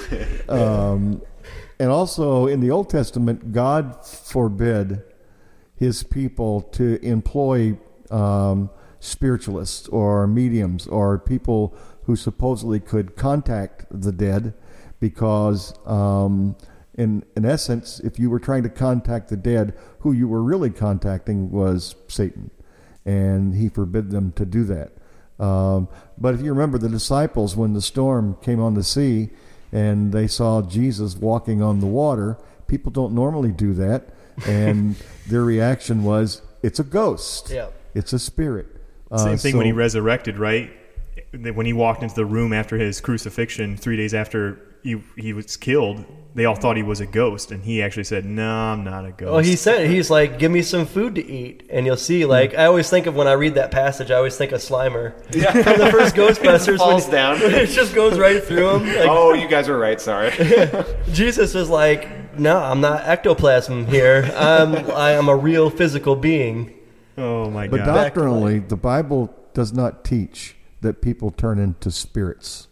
Um, 0.49 1.21
and 1.79 1.89
also 1.89 2.47
in 2.47 2.59
the 2.59 2.69
Old 2.69 2.89
Testament, 2.89 3.53
God 3.53 4.05
forbid 4.05 5.03
his 5.73 6.03
people 6.03 6.63
to 6.73 6.99
employ 7.01 7.77
um, 8.09 8.69
spiritualists 8.99 9.87
or 9.87 10.27
mediums 10.27 10.85
or 10.85 11.17
people 11.17 11.73
who 12.03 12.17
supposedly 12.17 12.81
could 12.81 13.15
contact 13.15 13.85
the 13.89 14.11
dead 14.11 14.53
because, 15.01 15.73
um, 15.85 16.55
in, 16.93 17.25
in 17.35 17.43
essence, 17.43 17.99
if 17.99 18.17
you 18.19 18.29
were 18.29 18.39
trying 18.39 18.63
to 18.63 18.69
contact 18.69 19.27
the 19.27 19.35
dead, 19.35 19.73
who 19.99 20.13
you 20.13 20.29
were 20.29 20.41
really 20.43 20.69
contacting 20.69 21.51
was 21.51 21.95
Satan. 22.07 22.51
And 23.03 23.55
he 23.55 23.67
forbid 23.67 24.11
them 24.11 24.31
to 24.33 24.45
do 24.45 24.63
that. 24.65 24.91
Um, 25.43 25.89
but 26.19 26.35
if 26.35 26.41
you 26.41 26.51
remember 26.53 26.77
the 26.77 26.87
disciples, 26.87 27.57
when 27.57 27.73
the 27.73 27.81
storm 27.81 28.37
came 28.43 28.61
on 28.61 28.75
the 28.75 28.83
sea 28.83 29.31
and 29.71 30.13
they 30.13 30.27
saw 30.27 30.61
Jesus 30.61 31.15
walking 31.17 31.63
on 31.63 31.79
the 31.79 31.87
water, 31.87 32.37
people 32.67 32.91
don't 32.91 33.13
normally 33.13 33.51
do 33.51 33.73
that. 33.73 34.09
And 34.45 34.95
their 35.27 35.43
reaction 35.43 36.03
was, 36.03 36.43
it's 36.61 36.79
a 36.79 36.83
ghost. 36.83 37.49
Yeah. 37.49 37.69
It's 37.95 38.13
a 38.13 38.19
spirit. 38.19 38.67
Same 39.17 39.33
Uh, 39.33 39.37
thing 39.37 39.57
when 39.57 39.65
he 39.65 39.71
resurrected, 39.71 40.37
right? 40.37 40.69
When 41.31 41.65
he 41.65 41.73
walked 41.73 42.03
into 42.03 42.13
the 42.15 42.25
room 42.25 42.53
after 42.53 42.77
his 42.77 43.01
crucifixion, 43.01 43.77
three 43.77 43.97
days 43.97 44.13
after 44.13 44.59
he, 44.83 45.01
he 45.17 45.33
was 45.33 45.57
killed, 45.57 46.05
they 46.33 46.45
all 46.45 46.55
thought 46.55 46.77
he 46.77 46.83
was 46.83 47.01
a 47.01 47.05
ghost, 47.05 47.51
and 47.51 47.63
he 47.63 47.81
actually 47.81 48.05
said, 48.05 48.23
"No, 48.25 48.49
I'm 48.49 48.83
not 48.83 49.05
a 49.05 49.11
ghost." 49.11 49.31
well, 49.31 49.43
he 49.43 49.55
said 49.55 49.89
he's 49.89 50.09
like, 50.09 50.39
"Give 50.39 50.51
me 50.51 50.61
some 50.61 50.85
food 50.85 51.15
to 51.15 51.25
eat," 51.25 51.63
and 51.69 51.85
you'll 51.85 51.97
see. 51.97 52.21
Hmm. 52.23 52.29
Like, 52.29 52.57
I 52.57 52.65
always 52.65 52.89
think 52.89 53.05
of 53.05 53.15
when 53.15 53.27
I 53.27 53.33
read 53.33 53.55
that 53.55 53.71
passage, 53.71 54.11
I 54.11 54.15
always 54.15 54.37
think 54.37 54.53
of 54.53 54.61
Slimer 54.61 55.13
Yeah. 55.35 55.51
from 55.63 55.77
the 55.77 55.91
first 55.91 56.15
Ghostbusters. 56.15 56.77
Falls 56.77 57.03
when, 57.05 57.11
down. 57.11 57.39
when 57.41 57.53
it 57.55 57.67
just 57.67 57.93
goes 57.93 58.17
right 58.17 58.41
through 58.41 58.69
him. 58.69 58.85
Like, 58.85 59.09
oh, 59.09 59.33
you 59.33 59.47
guys 59.47 59.67
were 59.67 59.77
right. 59.77 59.99
Sorry. 59.99 60.31
Jesus 61.11 61.53
was 61.53 61.69
like, 61.69 62.39
"No, 62.39 62.57
I'm 62.57 62.79
not 62.79 63.01
ectoplasm 63.05 63.87
here. 63.87 64.31
I'm 64.35 64.75
I 64.91 65.11
am 65.11 65.27
a 65.27 65.35
real 65.35 65.69
physical 65.69 66.15
being." 66.15 66.77
oh 67.17 67.49
my 67.49 67.67
But 67.67 67.77
god! 67.77 67.85
But 67.87 67.93
doctrinally, 68.03 68.59
the 68.59 68.77
Bible 68.77 69.35
does 69.53 69.73
not 69.73 70.05
teach 70.05 70.55
that 70.79 71.01
people 71.01 71.29
turn 71.29 71.59
into 71.59 71.91
spirits 71.91 72.69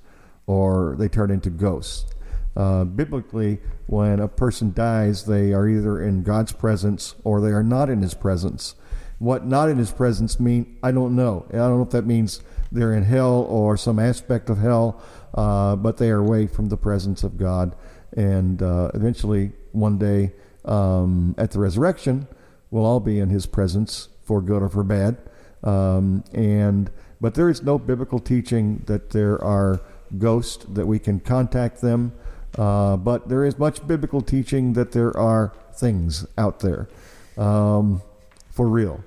or 0.50 0.96
they 0.98 1.08
turn 1.08 1.30
into 1.30 1.48
ghosts. 1.52 2.12
Uh, 2.58 2.84
biblically, 2.84 3.60
when 3.86 4.20
a 4.20 4.28
person 4.28 4.74
dies, 4.74 5.26
they 5.26 5.54
are 5.54 5.68
either 5.68 6.02
in 6.02 6.24
God's 6.24 6.52
presence 6.52 7.14
or 7.24 7.40
they 7.40 7.52
are 7.52 7.62
not 7.62 7.88
in 7.88 8.02
His 8.02 8.16
presence. 8.16 8.74
What 9.20 9.46
not 9.46 9.70
in 9.70 9.78
His 9.78 9.92
presence 9.92 10.40
mean, 10.40 10.80
I 10.82 10.92
don't 10.92 11.16
know. 11.16 11.46
I 11.50 11.58
don't 11.58 11.78
know 11.78 11.84
if 11.84 11.92
that 11.92 12.08
means 12.08 12.42
they're 12.72 12.94
in 12.94 13.04
hell 13.04 13.46
or 13.48 13.78
some 13.78 14.00
aspect 14.00 14.50
of 14.50 14.58
hell, 14.58 15.00
uh, 15.36 15.76
but 15.76 15.98
they 15.98 16.10
are 16.10 16.18
away 16.18 16.48
from 16.48 16.70
the 16.70 16.78
presence 16.78 17.22
of 17.22 17.38
God. 17.38 17.76
And 18.18 18.64
uh, 18.64 18.90
eventually, 18.96 19.52
one 19.72 20.00
day 20.00 20.34
um, 20.66 21.36
at 21.38 21.52
the 21.52 21.60
resurrection, 21.60 22.28
we'll 22.72 22.86
all 22.86 23.00
be 23.00 23.20
in 23.20 23.30
His 23.30 23.46
presence 23.46 24.10
for 24.24 24.42
good 24.42 24.64
or 24.64 24.70
for 24.70 24.84
bad. 24.84 25.18
Um, 25.64 26.24
and 26.34 26.90
but 27.22 27.36
there 27.36 27.50
is 27.50 27.62
no 27.62 27.78
biblical 27.78 28.18
teaching 28.18 28.82
that 28.88 29.12
there 29.12 29.40
are 29.44 29.82
ghosts 30.18 30.66
that 30.70 30.86
we 30.88 31.00
can 31.00 31.20
contact 31.20 31.82
them. 31.82 32.14
Uh, 32.58 32.98
but 32.98 33.30
there 33.30 33.46
is 33.46 33.58
much 33.60 33.86
biblical 33.88 34.22
teaching 34.22 34.74
that 34.74 34.92
there 34.92 35.16
are 35.16 35.54
things 35.74 36.26
out 36.38 36.60
there 36.60 36.90
um, 37.38 38.02
for 38.50 38.68
real. 38.68 39.04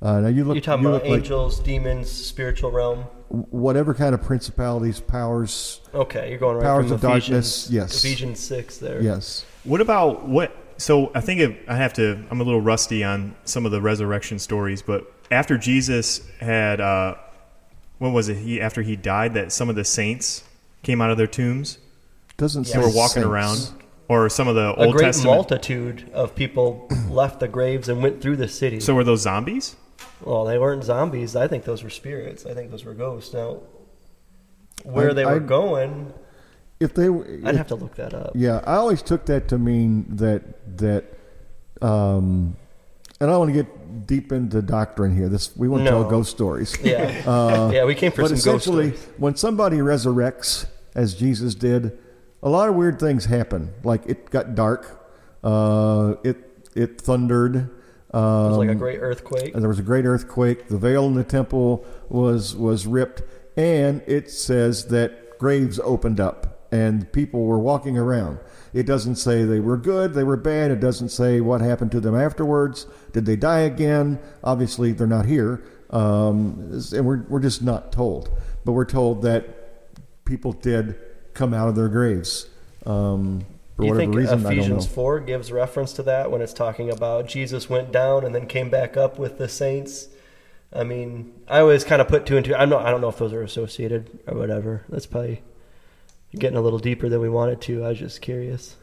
Uh, 0.00 0.20
now 0.20 0.28
you 0.28 0.44
look, 0.44 0.54
You're 0.54 0.62
talking 0.62 0.84
you 0.84 0.88
about 0.90 1.02
look 1.02 1.10
like 1.10 1.20
angels, 1.20 1.58
demons, 1.58 2.10
spiritual 2.10 2.70
realm. 2.70 3.00
whatever 3.28 3.92
kind 3.94 4.14
of 4.14 4.22
principalities, 4.22 5.00
powers. 5.00 5.80
Okay, 5.94 6.30
you're 6.30 6.38
going 6.38 6.56
right 6.58 6.64
Powers 6.64 6.86
from 6.86 6.92
of 6.94 7.04
Ephesians, 7.04 7.64
darkness, 7.64 7.70
yes. 7.70 8.04
Ephesians 8.04 8.40
six 8.40 8.78
there. 8.78 9.02
Yes, 9.02 9.44
What 9.64 9.80
about 9.80 10.28
what? 10.28 10.54
So 10.78 11.10
I 11.14 11.20
think 11.22 11.40
if, 11.40 11.56
I 11.68 11.76
have 11.76 11.94
to. 11.94 12.22
I'm 12.30 12.40
a 12.40 12.44
little 12.44 12.60
rusty 12.60 13.02
on 13.02 13.34
some 13.44 13.64
of 13.66 13.72
the 13.72 13.80
resurrection 13.80 14.38
stories, 14.38 14.82
but 14.82 15.10
after 15.30 15.56
Jesus 15.58 16.20
had, 16.38 16.80
uh, 16.80 17.16
what 17.98 18.12
was 18.12 18.28
it? 18.28 18.36
He 18.38 18.60
after 18.60 18.82
he 18.82 18.96
died, 18.96 19.34
that 19.34 19.52
some 19.52 19.68
of 19.70 19.76
the 19.76 19.84
saints 19.84 20.44
came 20.82 21.00
out 21.00 21.10
of 21.10 21.16
their 21.18 21.26
tombs. 21.26 21.78
doesn't 22.36 22.68
Yeah. 22.68 22.74
They 22.74 22.86
were 22.86 22.92
walking 22.92 23.22
saints. 23.22 23.26
around, 23.26 23.58
or 24.08 24.28
some 24.28 24.46
of 24.48 24.54
the 24.54 24.74
A 24.74 24.84
Old 24.86 24.94
great 24.96 25.06
Testament. 25.06 25.36
multitude 25.36 26.10
of 26.12 26.34
people 26.34 26.88
left 27.08 27.40
the 27.40 27.48
graves 27.48 27.88
and 27.88 28.02
went 28.02 28.20
through 28.20 28.36
the 28.36 28.48
city. 28.48 28.80
So 28.80 28.94
were 28.94 29.04
those 29.04 29.22
zombies? 29.22 29.76
well, 30.22 30.44
they 30.44 30.58
weren't 30.58 30.82
zombies. 30.84 31.34
I 31.36 31.46
think 31.48 31.64
those 31.64 31.82
were 31.82 31.90
spirits. 31.90 32.46
I 32.46 32.54
think 32.54 32.70
those 32.70 32.84
were 32.84 32.94
ghosts. 32.94 33.32
Now, 33.34 33.58
where 34.84 35.10
I- 35.10 35.14
they 35.14 35.24
were 35.24 35.36
I- 35.36 35.38
going, 35.40 36.12
If 36.80 36.94
they, 36.94 37.08
were, 37.08 37.24
I'd 37.24 37.48
if- 37.50 37.56
have 37.56 37.66
to 37.68 37.74
look 37.74 37.94
that 37.96 38.12
up. 38.14 38.32
Yeah, 38.34 38.60
I 38.66 38.74
always 38.76 39.02
took 39.02 39.26
that 39.26 39.48
to 39.48 39.58
mean 39.58 40.04
that 40.16 40.42
that, 40.78 41.04
um, 41.82 42.56
and 43.20 43.28
I 43.30 43.32
don't 43.32 43.38
want 43.40 43.54
to 43.54 43.62
get 43.62 43.75
deep 44.06 44.32
into 44.32 44.62
doctrine 44.62 45.14
here. 45.16 45.28
This 45.28 45.56
we 45.56 45.68
won't 45.68 45.84
No. 45.84 45.90
tell 45.90 46.04
ghost 46.04 46.30
stories. 46.30 46.76
Yeah, 46.82 47.22
Uh, 47.26 47.70
yeah, 47.72 47.84
we 47.84 47.94
came 47.94 48.12
for 48.12 48.22
but 48.22 48.28
some 48.28 48.34
ghost 48.36 48.46
essentially, 48.66 48.90
stories. 48.96 49.08
when 49.18 49.36
somebody 49.36 49.78
resurrects, 49.78 50.66
as 50.94 51.14
Jesus 51.14 51.54
did, 51.54 51.98
a 52.42 52.48
lot 52.48 52.68
of 52.68 52.74
weird 52.74 52.98
things 53.00 53.24
happen. 53.26 53.72
Like 53.84 54.02
it 54.06 54.30
got 54.30 54.54
dark, 54.54 55.04
uh, 55.44 56.14
it 56.24 56.36
it 56.74 57.00
thundered. 57.00 57.56
It 57.56 58.18
was 58.18 58.56
like 58.56 58.68
a 58.68 58.72
um, 58.72 58.78
great 58.78 59.00
earthquake. 59.00 59.52
and 59.52 59.62
there 59.62 59.68
was 59.68 59.78
a 59.78 59.82
great 59.82 60.06
earthquake. 60.06 60.68
The 60.68 60.78
veil 60.78 61.06
in 61.06 61.14
the 61.14 61.24
temple 61.24 61.84
was 62.08 62.54
was 62.56 62.86
ripped, 62.86 63.22
and 63.56 64.02
it 64.06 64.30
says 64.30 64.86
that 64.86 65.38
graves 65.38 65.78
opened 65.80 66.18
up 66.20 66.66
and 66.72 67.10
people 67.12 67.44
were 67.44 67.58
walking 67.58 67.98
around. 67.98 68.38
It 68.76 68.84
doesn't 68.84 69.16
say 69.16 69.44
they 69.44 69.58
were 69.58 69.78
good, 69.78 70.12
they 70.12 70.22
were 70.22 70.36
bad. 70.36 70.70
It 70.70 70.80
doesn't 70.80 71.08
say 71.08 71.40
what 71.40 71.62
happened 71.62 71.92
to 71.92 72.00
them 72.00 72.14
afterwards. 72.14 72.86
Did 73.12 73.24
they 73.24 73.34
die 73.34 73.60
again? 73.60 74.18
Obviously, 74.44 74.92
they're 74.92 75.06
not 75.06 75.24
here, 75.24 75.64
um, 75.88 76.78
and 76.92 77.06
we're 77.06 77.22
we're 77.22 77.40
just 77.40 77.62
not 77.62 77.90
told. 77.90 78.28
But 78.66 78.72
we're 78.72 78.84
told 78.84 79.22
that 79.22 79.94
people 80.26 80.52
did 80.52 80.94
come 81.32 81.54
out 81.54 81.70
of 81.70 81.74
their 81.74 81.88
graves. 81.88 82.50
Um, 82.84 83.46
for 83.76 83.82
Do 83.82 83.86
you 83.86 83.94
whatever 83.94 83.98
think 83.98 84.14
reason, 84.14 84.40
I 84.40 84.42
don't. 84.42 84.52
Ephesians 84.52 84.86
4 84.86 85.20
gives 85.20 85.50
reference 85.50 85.94
to 85.94 86.02
that 86.02 86.30
when 86.30 86.42
it's 86.42 86.52
talking 86.52 86.90
about 86.90 87.26
Jesus 87.28 87.70
went 87.70 87.90
down 87.92 88.26
and 88.26 88.34
then 88.34 88.46
came 88.46 88.68
back 88.68 88.98
up 88.98 89.18
with 89.18 89.38
the 89.38 89.48
saints? 89.48 90.08
I 90.70 90.84
mean, 90.84 91.32
I 91.48 91.60
always 91.60 91.82
kind 91.82 92.02
of 92.02 92.08
put 92.08 92.26
two 92.26 92.36
and 92.36 92.44
two. 92.44 92.54
I'm 92.54 92.68
not, 92.68 92.84
I 92.84 92.90
don't 92.90 93.00
know 93.00 93.08
if 93.08 93.16
those 93.16 93.32
are 93.32 93.42
associated 93.42 94.18
or 94.26 94.36
whatever. 94.36 94.84
That's 94.90 95.06
probably 95.06 95.42
getting 96.38 96.56
a 96.56 96.60
little 96.60 96.78
deeper 96.78 97.08
than 97.08 97.20
we 97.20 97.28
wanted 97.28 97.60
to. 97.62 97.84
I 97.84 97.88
was 97.88 97.98
just 97.98 98.20
curious. 98.20 98.76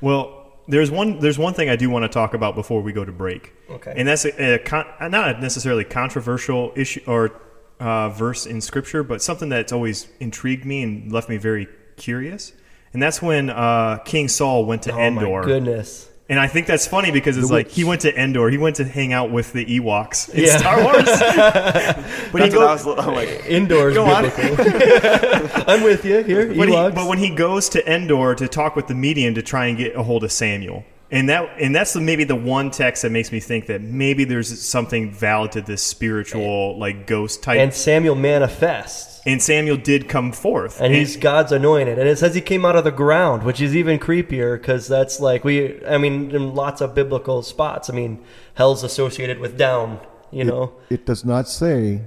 Well, 0.00 0.52
there's 0.68 0.90
one 0.90 1.18
there's 1.20 1.38
one 1.38 1.54
thing 1.54 1.68
I 1.68 1.76
do 1.76 1.90
want 1.90 2.04
to 2.04 2.08
talk 2.08 2.34
about 2.34 2.54
before 2.54 2.80
we 2.82 2.92
go 2.92 3.04
to 3.04 3.12
break. 3.12 3.52
Okay. 3.70 3.92
And 3.96 4.08
that's 4.08 4.24
a, 4.24 4.54
a 4.54 4.58
con, 4.58 4.86
not 5.10 5.36
a 5.36 5.40
necessarily 5.40 5.84
controversial 5.84 6.72
issue 6.74 7.00
or 7.06 7.40
uh, 7.80 8.08
verse 8.10 8.46
in 8.46 8.60
Scripture, 8.60 9.02
but 9.02 9.20
something 9.22 9.48
that's 9.48 9.72
always 9.72 10.08
intrigued 10.20 10.64
me 10.64 10.82
and 10.82 11.12
left 11.12 11.28
me 11.28 11.36
very 11.36 11.68
curious. 11.96 12.52
And 12.92 13.02
that's 13.02 13.20
when 13.20 13.50
uh, 13.50 13.98
King 14.04 14.28
Saul 14.28 14.64
went 14.64 14.82
to 14.84 14.92
Oh 14.94 14.98
Endor. 15.00 15.40
my 15.40 15.44
goodness. 15.46 16.08
And 16.26 16.40
I 16.40 16.46
think 16.46 16.66
that's 16.66 16.86
funny 16.86 17.10
because 17.10 17.36
it's 17.36 17.48
The 17.48 17.52
like 17.54 17.66
witch. 17.66 17.74
he 17.74 17.84
went 17.84 18.00
to 18.02 18.18
Endor. 18.18 18.48
He 18.48 18.56
went 18.56 18.76
to 18.76 18.84
hang 18.84 19.12
out 19.12 19.30
with 19.30 19.52
the 19.52 19.64
Ewoks 19.66 20.30
in 20.32 20.44
Yeah. 20.44 20.56
Star 20.56 20.82
Wars. 20.82 21.04
but 22.32 22.42
he 22.42 22.48
That's 22.48 22.54
what 22.56 22.62
I 22.62 22.76
goes, 22.76 22.84
was. 22.86 22.98
I'm 23.06 23.14
like, 23.14 23.28
Endor's 23.46 23.92
Go 23.94 24.06
on. 24.06 24.22
biblical. 24.24 24.64
I'm 25.66 25.82
with 25.82 26.04
you 26.06 26.22
here. 26.22 26.46
but, 26.54 26.68
he, 26.68 26.74
Ewoks. 26.74 26.94
but 26.94 27.08
when 27.08 27.18
he 27.18 27.28
goes 27.28 27.68
to 27.70 27.92
Endor 27.92 28.34
to 28.36 28.48
talk 28.48 28.74
with 28.74 28.86
the 28.86 28.94
medium 28.94 29.34
to 29.34 29.42
try 29.42 29.66
and 29.66 29.76
get 29.76 29.94
a 29.96 30.02
hold 30.02 30.24
of 30.24 30.32
Samuel, 30.32 30.84
and 31.10 31.28
that 31.28 31.60
and 31.60 31.74
that's 31.74 31.92
the, 31.92 32.00
maybe 32.00 32.24
the 32.24 32.36
one 32.36 32.70
text 32.70 33.02
that 33.02 33.10
makes 33.10 33.30
me 33.30 33.40
think 33.40 33.66
that 33.66 33.80
maybe 33.82 34.24
there's 34.24 34.60
something 34.60 35.12
valid 35.12 35.52
to 35.52 35.60
this 35.60 35.82
spiritual 35.82 36.78
like 36.78 37.06
ghost 37.06 37.42
type. 37.42 37.58
and 37.58 37.72
Samuel 37.72 38.14
manifests. 38.14 39.12
And 39.26 39.42
Samuel 39.42 39.78
did 39.78 40.06
come 40.06 40.32
forth, 40.32 40.82
and 40.82 40.92
he's 40.94 41.16
God's 41.16 41.50
anointed. 41.50 41.98
And 41.98 42.06
it 42.06 42.18
says 42.18 42.34
he 42.34 42.42
came 42.42 42.66
out 42.66 42.76
of 42.76 42.84
the 42.84 42.90
ground, 42.90 43.42
which 43.42 43.58
is 43.58 43.74
even 43.74 43.98
creepier 43.98 44.60
because 44.60 44.86
that's 44.86 45.18
like 45.18 45.44
we. 45.44 45.82
I 45.86 45.96
mean, 45.96 46.30
in 46.30 46.54
lots 46.54 46.82
of 46.82 46.94
biblical 46.94 47.42
spots. 47.42 47.88
I 47.88 47.94
mean, 47.94 48.22
hell's 48.52 48.82
associated 48.84 49.38
with 49.38 49.56
down. 49.56 50.00
You 50.30 50.44
know, 50.44 50.74
It 50.90 51.06
does 51.06 51.24
not 51.24 51.48
say 51.48 52.02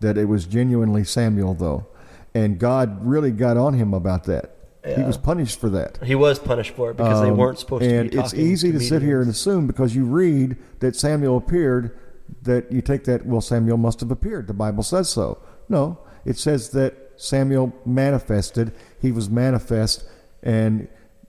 that 0.00 0.18
it 0.18 0.26
was 0.26 0.44
genuinely 0.46 1.04
Samuel, 1.04 1.54
though. 1.54 1.86
And 2.34 2.58
God 2.58 3.06
really 3.06 3.30
got 3.30 3.56
on 3.56 3.74
him 3.74 3.94
about 3.94 4.24
that. 4.24 4.56
He 4.84 5.02
was 5.02 5.16
punished 5.16 5.60
for 5.60 5.68
that. 5.70 5.98
He 6.02 6.14
was 6.16 6.38
punished 6.40 6.74
for 6.74 6.90
it 6.90 6.96
because 6.96 7.20
they 7.20 7.30
Um, 7.30 7.36
weren't 7.36 7.58
supposed 7.58 7.84
to 7.84 7.88
be 7.88 7.94
punished. 7.96 8.14
and 8.16 8.24
it's 8.24 8.34
easy 8.34 8.72
to 8.72 8.80
sit 8.80 9.00
here 9.00 9.20
and 9.20 9.30
assume 9.30 9.66
because 9.68 9.94
you 9.94 10.04
read 10.04 10.56
that 10.80 10.96
Samuel 10.96 11.36
appeared 11.36 11.96
that 12.42 12.72
you 12.72 12.80
take 12.82 13.04
that 13.04 13.24
well 13.24 13.40
Samuel 13.40 13.76
must 13.76 14.00
have 14.00 14.10
appeared. 14.10 14.48
The 14.48 14.54
Bible 14.54 14.82
says 14.82 15.08
so. 15.08 15.38
No, 15.68 15.98
it 16.24 16.36
says 16.36 16.70
that 16.70 16.94
Samuel 17.16 17.72
manifested. 17.86 18.72
He 19.00 19.12
was 19.12 19.30
manifest, 19.30 20.04
and 20.42 20.88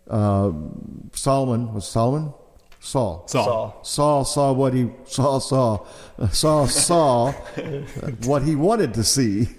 uh, 0.09 0.51
Solomon 1.13 1.73
was 1.73 1.85
Solomon, 1.87 2.33
Saul. 2.79 3.25
Saul. 3.27 3.43
Saul. 3.45 3.79
Saul 3.83 4.25
saw 4.25 4.51
what 4.53 4.73
he 4.73 4.89
saw 5.05 5.37
saw 5.39 5.85
Saul 6.31 6.67
saw 6.67 7.31
what 8.25 8.41
he 8.43 8.55
wanted 8.55 8.93
to 8.95 9.03
see, 9.03 9.49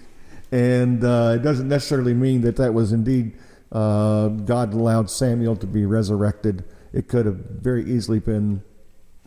and 0.51 1.03
uh, 1.03 1.33
it 1.35 1.43
doesn't 1.43 1.69
necessarily 1.69 2.13
mean 2.13 2.41
that 2.41 2.57
that 2.57 2.73
was 2.73 2.91
indeed 2.91 3.33
uh, 3.71 4.29
God 4.29 4.73
allowed 4.73 5.09
Samuel 5.09 5.55
to 5.57 5.67
be 5.67 5.85
resurrected. 5.85 6.63
It 6.93 7.07
could 7.07 7.25
have 7.25 7.35
very 7.35 7.83
easily 7.83 8.19
been 8.19 8.63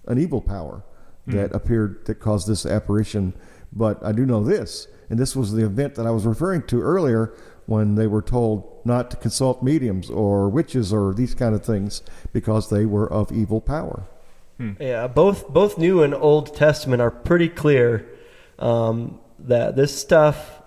an 0.06 0.18
evil 0.18 0.40
power 0.40 0.82
that 1.26 1.54
appeared 1.54 2.06
that 2.06 2.16
caused 2.16 2.48
this 2.48 2.64
apparition. 2.64 3.34
But 3.72 4.02
I 4.02 4.12
do 4.12 4.24
know 4.24 4.42
this, 4.42 4.88
and 5.10 5.18
this 5.18 5.36
was 5.36 5.52
the 5.52 5.64
event 5.64 5.94
that 5.96 6.06
I 6.06 6.10
was 6.10 6.24
referring 6.24 6.62
to 6.68 6.80
earlier 6.80 7.34
when 7.66 7.96
they 7.96 8.06
were 8.06 8.22
told 8.22 8.80
not 8.86 9.10
to 9.10 9.16
consult 9.18 9.62
mediums 9.62 10.08
or 10.08 10.48
witches 10.48 10.90
or 10.90 11.12
these 11.12 11.34
kind 11.34 11.54
of 11.54 11.62
things 11.62 12.02
because 12.32 12.70
they 12.70 12.86
were 12.86 13.12
of 13.12 13.30
evil 13.30 13.60
power. 13.60 14.04
Yeah, 14.80 15.06
both 15.06 15.48
both 15.48 15.78
New 15.78 16.02
and 16.02 16.14
Old 16.14 16.56
Testament 16.56 17.00
are 17.02 17.10
pretty 17.10 17.48
clear 17.48 18.08
um, 18.58 19.20
that 19.38 19.76
this 19.76 19.96
stuff, 19.96 20.57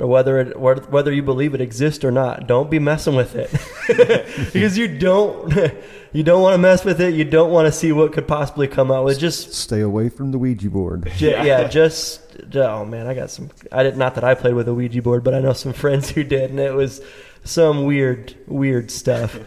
or 0.00 0.06
whether 0.06 0.40
it 0.40 0.58
whether 0.58 1.12
you 1.12 1.22
believe 1.22 1.54
it 1.54 1.60
exists 1.60 2.04
or 2.04 2.10
not, 2.10 2.46
don't 2.46 2.70
be 2.70 2.78
messing 2.78 3.14
with 3.14 3.34
it 3.34 3.50
because 4.52 4.78
you 4.78 4.98
don't 4.98 5.52
you 6.12 6.22
don't 6.22 6.42
want 6.42 6.54
to 6.54 6.58
mess 6.58 6.84
with 6.84 7.00
it. 7.00 7.14
You 7.14 7.24
don't 7.24 7.50
want 7.50 7.66
to 7.66 7.72
see 7.72 7.92
what 7.92 8.12
could 8.12 8.26
possibly 8.26 8.66
come 8.66 8.90
out. 8.90 9.06
It 9.06 9.18
just 9.18 9.54
Stay 9.54 9.80
away 9.80 10.08
from 10.08 10.32
the 10.32 10.38
Ouija 10.38 10.70
board. 10.70 11.10
Ju- 11.16 11.30
yeah. 11.30 11.68
just 11.68 12.20
oh 12.54 12.84
man, 12.84 13.06
I 13.06 13.14
got 13.14 13.30
some. 13.30 13.50
I 13.70 13.82
did 13.82 13.96
not 13.96 14.14
that 14.14 14.24
I 14.24 14.34
played 14.34 14.54
with 14.54 14.68
a 14.68 14.74
Ouija 14.74 15.02
board, 15.02 15.22
but 15.22 15.34
I 15.34 15.40
know 15.40 15.52
some 15.52 15.72
friends 15.72 16.10
who 16.10 16.24
did, 16.24 16.50
and 16.50 16.58
it 16.58 16.74
was 16.74 17.00
some 17.44 17.84
weird, 17.84 18.34
weird 18.46 18.90
stuff. 18.90 19.38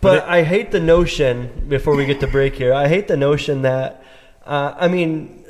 But 0.00 0.24
I 0.28 0.42
hate 0.42 0.70
the 0.70 0.80
notion. 0.80 1.66
Before 1.68 1.96
we 1.96 2.04
get 2.04 2.20
to 2.20 2.26
break 2.26 2.54
here, 2.56 2.74
I 2.74 2.88
hate 2.88 3.08
the 3.08 3.16
notion 3.16 3.62
that 3.62 4.04
uh, 4.44 4.74
I 4.78 4.88
mean, 4.88 5.44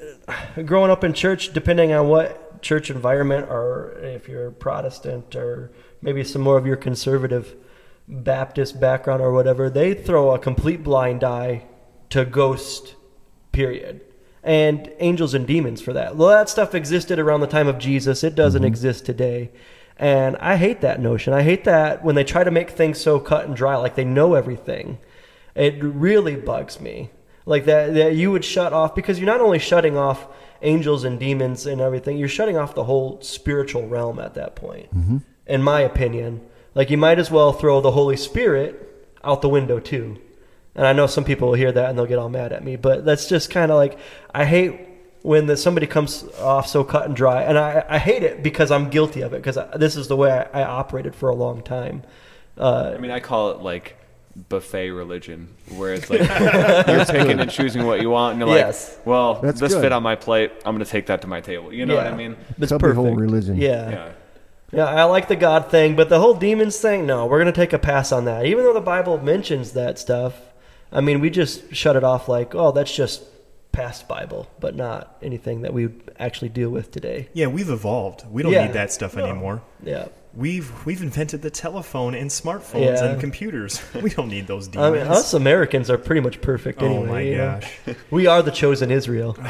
growing 0.65 0.91
up 0.91 1.05
in 1.05 1.13
church, 1.13 1.53
depending 1.53 1.93
on 1.93 2.09
what 2.09 2.44
church 2.65 2.91
environment, 2.91 3.49
or 3.49 3.93
if 4.03 4.29
you're 4.29 4.51
Protestant, 4.51 5.37
or 5.37 5.71
maybe 6.03 6.25
some 6.25 6.43
more 6.43 6.59
of 6.59 6.67
your 6.67 6.77
conservative 6.77 7.55
Baptist 8.09 8.81
background 8.81 9.23
or 9.23 9.33
whatever, 9.33 9.71
they 9.71 9.95
throw 9.95 10.33
a 10.33 10.39
complete 10.39 10.83
blind 10.83 11.23
eye 11.23 11.65
to 12.11 12.25
ghost 12.25 12.97
period. 13.53 14.01
And 14.43 14.93
angels 14.99 15.33
and 15.33 15.47
demons 15.47 15.81
for 15.81 15.95
that. 15.95 16.17
Well 16.17 16.29
that 16.29 16.51
stuff 16.51 16.75
existed 16.75 17.19
around 17.19 17.41
the 17.41 17.47
time 17.47 17.67
of 17.67 17.79
jesus. 17.79 18.23
It 18.23 18.35
doesn't 18.35 18.61
mm-hmm. 18.61 18.67
exist 18.67 19.07
today. 19.07 19.51
And 19.97 20.37
i 20.37 20.57
hate 20.57 20.83
that 20.83 21.01
notion. 21.01 21.33
I 21.33 21.43
hate 21.43 21.65
that 21.65 22.05
when 22.05 22.15
they 22.15 22.25
try 22.25 22.45
to 22.45 22.51
make 22.51 22.69
things 22.69 23.01
so 23.01 23.19
cut 23.19 23.47
and 23.47 23.57
dry 23.57 23.77
like 23.77 23.95
they 23.95 24.05
know 24.05 24.35
everything 24.35 24.99
it 25.55 25.83
really 25.83 26.37
bugs 26.37 26.81
me. 26.81 27.11
Like 27.47 27.67
that, 27.67 27.95
that 27.95 28.15
you 28.15 28.31
would 28.31 28.45
shut 28.45 28.73
off 28.73 28.95
because 28.95 29.19
you're 29.19 29.27
not 29.27 29.41
only 29.41 29.59
shutting 29.59 29.97
off 29.97 30.27
angels 30.65 31.05
and 31.05 31.21
demons 31.21 31.67
and 31.67 31.81
everything 31.81 32.17
you're 32.17 32.29
shutting 32.29 32.57
off 32.57 32.75
the 32.75 32.85
whole 32.85 33.21
spiritual 33.21 33.87
realm 33.87 34.19
at 34.19 34.35
that 34.35 34.57
point 34.57 34.89
in 35.47 35.63
my 35.63 35.81
opinion. 35.81 36.41
Like 36.75 36.91
you 36.91 36.97
might 36.97 37.19
as 37.19 37.31
well 37.31 37.53
throw 37.53 37.81
the 37.81 37.93
holy 37.93 38.17
spirit 38.17 39.07
out 39.23 39.43
the 39.43 39.49
window 39.49 39.79
too. 39.79 40.19
And 40.75 40.87
I 40.87 40.93
know 40.93 41.07
some 41.07 41.25
people 41.25 41.49
will 41.49 41.55
hear 41.55 41.71
that 41.71 41.89
and 41.89 41.99
they'll 41.99 42.07
get 42.07 42.19
all 42.19 42.29
mad 42.29 42.53
at 42.53 42.65
me, 42.65 42.77
but 42.77 43.05
that's 43.05 43.29
just 43.29 43.51
kind 43.51 43.71
of 43.71 43.77
like 43.77 43.99
I 44.35 44.45
hate 44.45 44.81
when 45.23 45.47
the, 45.47 45.57
somebody 45.57 45.87
comes 45.87 46.25
off 46.41 46.67
so 46.67 46.85
cut 46.85 47.07
and 47.07 47.17
dry, 47.17 47.43
and 47.43 47.57
I, 47.57 47.83
I 47.89 47.99
hate 47.99 48.23
it 48.23 48.43
because 48.43 48.71
I'm 48.71 48.91
guilty 48.91 49.23
of 49.23 49.33
it 49.33 49.43
because 49.43 49.59
this 49.75 49.97
is 49.97 50.07
the 50.07 50.17
way 50.17 50.31
I, 50.31 50.61
I 50.61 50.65
operated 50.65 51.15
for 51.15 51.31
a 51.31 51.35
long 51.35 51.63
time. 51.63 52.03
Uh, 52.59 52.93
I 52.95 52.99
mean, 52.99 53.11
I 53.11 53.21
call 53.21 53.51
it 53.53 53.61
like 53.61 53.97
buffet 54.49 54.91
religion, 54.91 55.49
where 55.77 55.95
it's 55.95 56.11
like 56.11 56.21
you're 56.21 57.05
picking 57.05 57.39
and 57.41 57.51
choosing 57.51 57.87
what 57.87 58.01
you 58.01 58.11
want, 58.11 58.33
and 58.41 58.41
you're 58.49 58.57
Yes. 58.57 58.97
like, 58.97 59.07
well, 59.07 59.35
That's 59.41 59.61
this 59.61 59.73
good. 59.75 59.83
fit 59.83 59.93
on 59.93 60.03
my 60.03 60.17
plate. 60.17 60.51
I'm 60.65 60.75
going 60.75 60.85
to 60.85 60.91
take 60.91 61.07
that 61.07 61.21
to 61.23 61.27
my 61.29 61.41
table. 61.41 61.73
You 61.73 61.87
know 61.87 61.97
what 61.97 62.07
I 62.07 62.15
mean? 62.15 62.37
It's 62.59 62.71
Cubby 62.73 62.93
hole 62.93 63.05
perfect. 63.05 63.21
religion. 63.21 63.57
Yeah. 63.57 63.91
Yeah. 63.91 64.09
Yeah, 64.73 64.87
I 64.87 65.05
like 65.05 65.29
the 65.29 65.37
God 65.37 65.71
thing, 65.71 65.95
but 65.95 66.09
the 66.09 66.19
whole 66.19 66.35
demons 66.35 66.79
thing, 66.79 67.07
no, 67.07 67.27
we're 67.27 67.39
going 67.41 67.53
to 67.53 67.61
take 67.61 67.73
a 67.73 67.79
pass 67.79 68.11
on 68.11 68.25
that. 68.25 68.45
Even 68.45 68.65
though 68.65 68.73
the 68.75 68.81
Bible 68.81 69.19
mentions 69.19 69.71
that 69.73 70.01
stuff, 70.01 70.35
I 70.91 71.01
mean, 71.01 71.21
we 71.21 71.31
just 71.31 71.73
shut 71.73 71.95
it 71.95 72.03
off 72.03 72.29
like, 72.29 72.57
oh, 72.57 72.73
that's 72.73 72.93
just 72.93 73.23
past 73.71 74.09
Bible, 74.09 74.49
but 74.59 74.75
not 74.75 75.17
anything 75.23 75.63
that 75.63 75.73
we 75.73 75.87
would 75.87 76.11
actually 76.19 76.49
deal 76.49 76.71
with 76.71 76.91
today. 76.91 77.29
Yeah, 77.35 77.47
we've 77.47 77.71
evolved. 77.71 78.25
We 78.29 78.43
don't 78.43 78.51
Yeah. 78.53 78.65
need 78.67 78.73
that 78.73 78.91
stuff 78.93 79.15
No. 79.15 79.25
anymore. 79.27 79.63
Yeah. 79.85 80.07
We've 80.37 80.85
we've 80.85 81.01
invented 81.01 81.43
the 81.43 81.51
telephone 81.51 82.15
and 82.15 82.29
smartphones 82.29 82.97
Yeah. 82.97 83.05
and 83.13 83.21
computers. 83.21 83.81
We 84.03 84.11
don't 84.11 84.29
need 84.29 84.47
those 84.49 84.67
demons. 84.69 84.97
I 85.01 85.03
mean, 85.03 85.07
us 85.07 85.33
Americans 85.33 85.89
are 85.91 85.99
pretty 85.99 86.21
much 86.23 86.41
perfect 86.41 86.83
oh 86.83 87.05
my 87.07 87.21
you 87.21 87.37
know? 87.37 87.61
gosh. 87.87 87.97
We 88.11 88.27
are 88.27 88.43
the 88.43 88.51
chosen 88.51 88.91
Israel. 88.91 89.37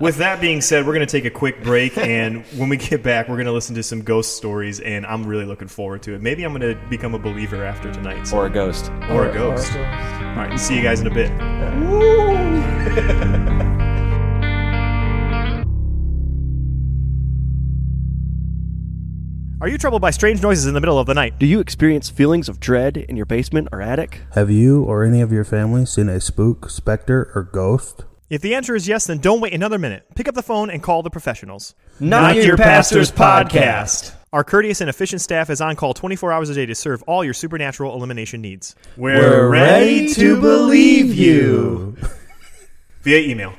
With 0.00 0.16
that 0.16 0.40
being 0.40 0.60
said, 0.60 0.86
we're 0.86 0.92
going 0.94 1.06
to 1.06 1.10
take 1.10 1.24
a 1.24 1.30
quick 1.30 1.62
break, 1.62 1.96
and 1.96 2.44
when 2.56 2.68
we 2.68 2.76
get 2.76 3.02
back, 3.02 3.28
we're 3.28 3.36
going 3.36 3.46
to 3.46 3.52
listen 3.52 3.74
to 3.76 3.82
some 3.82 4.02
ghost 4.02 4.36
stories, 4.36 4.80
and 4.80 5.06
I'm 5.06 5.24
really 5.24 5.44
looking 5.44 5.68
forward 5.68 6.02
to 6.02 6.14
it. 6.14 6.20
Maybe 6.20 6.42
I'm 6.42 6.52
going 6.52 6.74
to 6.74 6.80
become 6.90 7.14
a 7.14 7.18
believer 7.18 7.64
after 7.64 7.92
tonight. 7.92 8.26
so- 8.26 8.38
Or 8.38 8.46
a 8.46 8.50
ghost. 8.50 8.90
or 9.08 9.26
a 9.30 9.32
ghost. 9.32 9.72
All 9.72 9.80
right, 9.82 10.58
see 10.58 10.74
you 10.76 10.82
guys 10.82 11.00
in 11.00 11.06
a 11.06 11.14
bit. 11.14 11.30
Are 19.64 19.68
you 19.68 19.78
troubled 19.78 20.02
by 20.02 20.10
strange 20.10 20.42
noises 20.42 20.66
in 20.66 20.74
the 20.74 20.80
middle 20.82 20.98
of 20.98 21.06
the 21.06 21.14
night? 21.14 21.38
Do 21.38 21.46
you 21.46 21.58
experience 21.58 22.10
feelings 22.10 22.50
of 22.50 22.60
dread 22.60 22.98
in 22.98 23.16
your 23.16 23.24
basement 23.24 23.68
or 23.72 23.80
attic? 23.80 24.20
Have 24.34 24.50
you 24.50 24.84
or 24.84 25.04
any 25.04 25.22
of 25.22 25.32
your 25.32 25.42
family 25.42 25.86
seen 25.86 26.10
a 26.10 26.20
spook, 26.20 26.68
specter, 26.68 27.32
or 27.34 27.44
ghost? 27.44 28.04
If 28.28 28.42
the 28.42 28.54
answer 28.54 28.74
is 28.74 28.86
yes, 28.86 29.06
then 29.06 29.20
don't 29.20 29.40
wait 29.40 29.54
another 29.54 29.78
minute. 29.78 30.04
Pick 30.16 30.28
up 30.28 30.34
the 30.34 30.42
phone 30.42 30.68
and 30.68 30.82
call 30.82 31.02
the 31.02 31.08
professionals. 31.08 31.74
Not 31.98 32.36
Your 32.36 32.58
Pastor's 32.58 33.10
Podcast. 33.10 34.14
Our 34.34 34.44
courteous 34.44 34.82
and 34.82 34.90
efficient 34.90 35.22
staff 35.22 35.48
is 35.48 35.62
on 35.62 35.76
call 35.76 35.94
24 35.94 36.30
hours 36.30 36.50
a 36.50 36.54
day 36.54 36.66
to 36.66 36.74
serve 36.74 37.02
all 37.04 37.24
your 37.24 37.32
supernatural 37.32 37.94
elimination 37.94 38.42
needs. 38.42 38.76
We're 38.98 39.48
ready 39.48 40.12
to 40.12 40.42
believe 40.42 41.14
you. 41.14 41.96
Via 43.00 43.18
email. 43.18 43.54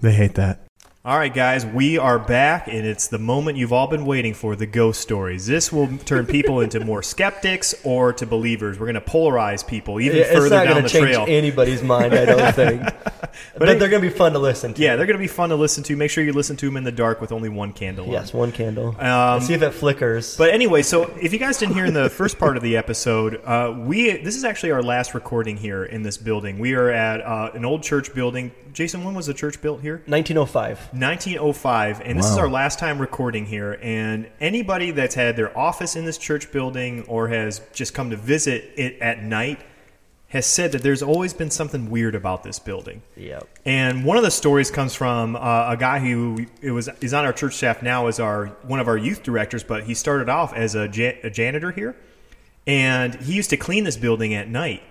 they 0.00 0.12
hate 0.12 0.34
that. 0.34 0.66
All 1.02 1.16
right, 1.16 1.32
guys, 1.32 1.64
we 1.64 1.96
are 1.96 2.18
back, 2.18 2.68
and 2.68 2.86
it's 2.86 3.08
the 3.08 3.18
moment 3.18 3.56
you've 3.56 3.72
all 3.72 3.86
been 3.86 4.04
waiting 4.04 4.34
for 4.34 4.54
the 4.54 4.66
ghost 4.66 5.00
stories. 5.00 5.46
This 5.46 5.72
will 5.72 5.88
turn 6.04 6.26
people 6.26 6.60
into 6.60 6.78
more 6.84 7.02
skeptics 7.02 7.74
or 7.84 8.12
to 8.12 8.26
believers. 8.26 8.78
We're 8.78 8.84
going 8.92 9.02
to 9.02 9.10
polarize 9.10 9.66
people 9.66 9.98
even 9.98 10.18
It's 10.18 10.28
further 10.30 10.50
not 10.56 10.64
down 10.64 10.72
going 10.74 10.82
the 10.82 10.88
to 10.90 10.94
change 10.94 11.06
trail. 11.14 11.24
anybody's 11.26 11.82
mind, 11.82 12.12
I 12.12 12.26
don't 12.26 12.52
think. 12.54 12.82
but 13.56 13.70
it- 13.70 13.78
they're 13.78 13.88
going 13.88 14.02
to 14.02 14.10
be 14.10 14.14
fun 14.14 14.34
to 14.34 14.38
listen 14.38 14.74
to. 14.74 14.82
Yeah, 14.82 14.96
they're 14.96 15.06
going 15.06 15.16
to 15.16 15.22
be 15.22 15.26
fun 15.26 15.48
to 15.48 15.56
listen 15.56 15.82
to. 15.84 15.96
Make 15.96 16.10
sure 16.10 16.22
you 16.22 16.34
listen 16.34 16.58
to 16.58 16.66
them 16.66 16.76
in 16.76 16.84
the 16.84 16.92
dark 16.92 17.22
with 17.22 17.32
only 17.32 17.48
one 17.48 17.72
candle 17.72 18.04
on. 18.04 18.12
Yes, 18.12 18.34
one 18.34 18.52
candle. 18.52 18.94
Um, 19.00 19.40
See 19.40 19.54
if 19.54 19.62
it 19.62 19.70
flickers. 19.70 20.36
But 20.36 20.50
anyway, 20.50 20.82
so 20.82 21.04
if 21.18 21.32
you 21.32 21.38
guys 21.38 21.56
didn't 21.56 21.76
hear 21.76 21.86
in 21.86 21.94
the 21.94 22.10
first 22.10 22.38
part 22.38 22.58
of 22.58 22.62
the 22.62 22.76
episode, 22.76 23.40
uh, 23.46 23.74
we 23.74 24.18
this 24.18 24.36
is 24.36 24.44
actually 24.44 24.72
our 24.72 24.82
last 24.82 25.14
recording 25.14 25.56
here 25.56 25.82
in 25.82 26.02
this 26.02 26.18
building. 26.18 26.58
We 26.58 26.74
are 26.74 26.90
at 26.90 27.22
uh, 27.22 27.52
an 27.54 27.64
old 27.64 27.82
church 27.82 28.14
building. 28.14 28.52
Jason, 28.74 29.02
when 29.02 29.14
was 29.14 29.26
the 29.26 29.34
church 29.34 29.60
built 29.62 29.80
here? 29.80 29.94
1905. 30.06 30.89
1905, 30.92 32.02
and 32.02 32.18
this 32.18 32.30
is 32.30 32.36
our 32.36 32.48
last 32.48 32.78
time 32.78 33.00
recording 33.00 33.46
here. 33.46 33.78
And 33.82 34.28
anybody 34.40 34.90
that's 34.90 35.14
had 35.14 35.36
their 35.36 35.56
office 35.56 35.96
in 35.96 36.04
this 36.04 36.18
church 36.18 36.52
building 36.52 37.04
or 37.04 37.28
has 37.28 37.60
just 37.72 37.94
come 37.94 38.10
to 38.10 38.16
visit 38.16 38.72
it 38.76 39.00
at 39.00 39.22
night 39.22 39.60
has 40.30 40.46
said 40.46 40.70
that 40.72 40.82
there's 40.82 41.02
always 41.02 41.34
been 41.34 41.50
something 41.50 41.90
weird 41.90 42.14
about 42.14 42.44
this 42.44 42.60
building. 42.60 43.02
Yep. 43.16 43.48
And 43.64 44.04
one 44.04 44.16
of 44.16 44.22
the 44.22 44.30
stories 44.30 44.70
comes 44.70 44.94
from 44.94 45.34
uh, 45.34 45.72
a 45.72 45.76
guy 45.76 45.98
who 45.98 46.46
it 46.62 46.70
was 46.70 46.88
is 47.00 47.12
on 47.12 47.24
our 47.24 47.32
church 47.32 47.54
staff 47.54 47.82
now 47.82 48.06
as 48.06 48.20
our 48.20 48.46
one 48.62 48.78
of 48.78 48.86
our 48.86 48.96
youth 48.96 49.24
directors, 49.24 49.64
but 49.64 49.84
he 49.84 49.94
started 49.94 50.28
off 50.28 50.54
as 50.54 50.76
a, 50.76 50.88
ja- 50.88 51.18
a 51.24 51.30
janitor 51.30 51.72
here, 51.72 51.96
and 52.64 53.16
he 53.16 53.34
used 53.34 53.50
to 53.50 53.56
clean 53.56 53.82
this 53.82 53.96
building 53.96 54.32
at 54.34 54.48
night. 54.48 54.84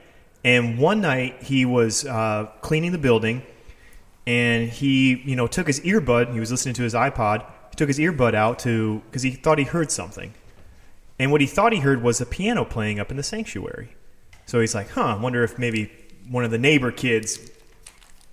And 0.44 0.78
one 0.78 1.00
night 1.00 1.42
he 1.42 1.66
was 1.66 2.06
uh, 2.06 2.48
cleaning 2.62 2.92
the 2.92 2.98
building, 2.98 3.42
and 4.30 4.70
he 4.70 5.24
you 5.26 5.36
know 5.36 5.48
took 5.48 5.66
his 5.66 5.80
earbud. 5.80 6.32
He 6.32 6.40
was 6.40 6.52
listening 6.52 6.76
to 6.76 6.84
his 6.84 6.94
iPod. 6.94 7.44
He 7.72 7.76
took 7.76 7.88
his 7.88 7.98
earbud 7.98 8.36
out 8.36 8.60
to 8.60 9.02
because 9.08 9.24
he 9.24 9.32
thought 9.32 9.58
he 9.58 9.64
heard 9.64 9.92
something, 9.92 10.36
and 11.18 11.32
what 11.32 11.42
he 11.42 11.48
thought 11.48 11.74
he 11.74 11.80
heard 11.80 12.04
was 12.04 12.22
a 12.22 12.28
piano 12.28 12.64
playing 12.64 13.00
up 13.00 13.10
in 13.10 13.18
the 13.18 13.24
sanctuary. 13.24 13.96
So 14.46 14.60
he's 14.60 14.76
like, 14.76 14.92
"Huh, 14.92 15.16
I 15.18 15.20
wonder 15.20 15.44
if 15.44 15.58
maybe 15.58 15.92
one 16.30 16.46
of 16.46 16.52
the 16.52 16.60
neighbor 16.60 16.92
kids 16.92 17.40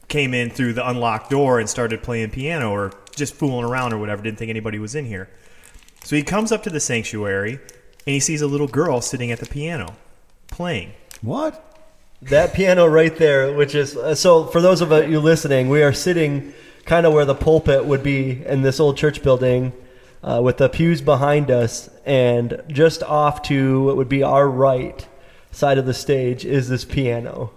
came 0.08 0.34
in 0.34 0.50
through 0.50 0.74
the 0.74 0.86
unlocked 0.86 1.30
door 1.30 1.58
and 1.58 1.68
started 1.68 2.02
playing 2.02 2.30
piano 2.30 2.70
or 2.70 2.92
just 3.16 3.34
fooling 3.34 3.64
around 3.64 3.94
or 3.94 3.98
whatever. 3.98 4.22
Didn't 4.22 4.38
think 4.38 4.50
anybody 4.50 4.78
was 4.78 4.94
in 4.94 5.06
here. 5.06 5.30
So 6.04 6.14
he 6.14 6.22
comes 6.22 6.52
up 6.52 6.62
to 6.64 6.70
the 6.70 6.78
sanctuary 6.78 7.54
and 7.54 8.14
he 8.14 8.20
sees 8.20 8.42
a 8.42 8.46
little 8.46 8.68
girl 8.68 9.00
sitting 9.00 9.32
at 9.32 9.40
the 9.40 9.46
piano 9.46 9.96
playing. 10.46 10.92
What? 11.22 11.65
That 12.28 12.54
piano 12.54 12.86
right 12.86 13.14
there, 13.16 13.54
which 13.54 13.74
is 13.74 13.96
uh, 13.96 14.14
so 14.14 14.46
for 14.46 14.60
those 14.60 14.80
of 14.80 14.90
you 15.08 15.20
listening, 15.20 15.68
we 15.68 15.82
are 15.82 15.92
sitting 15.92 16.52
kind 16.84 17.06
of 17.06 17.12
where 17.12 17.24
the 17.24 17.34
pulpit 17.34 17.84
would 17.84 18.02
be 18.02 18.44
in 18.46 18.62
this 18.62 18.80
old 18.80 18.96
church 18.96 19.22
building, 19.22 19.72
uh, 20.22 20.40
with 20.42 20.56
the 20.56 20.68
pews 20.68 21.00
behind 21.00 21.50
us, 21.50 21.88
and 22.04 22.62
just 22.68 23.02
off 23.02 23.42
to 23.42 23.84
what 23.84 23.96
would 23.96 24.08
be 24.08 24.22
our 24.22 24.48
right 24.48 25.06
side 25.50 25.78
of 25.78 25.86
the 25.86 25.94
stage 25.94 26.44
is 26.44 26.68
this 26.68 26.84
piano. 26.84 27.52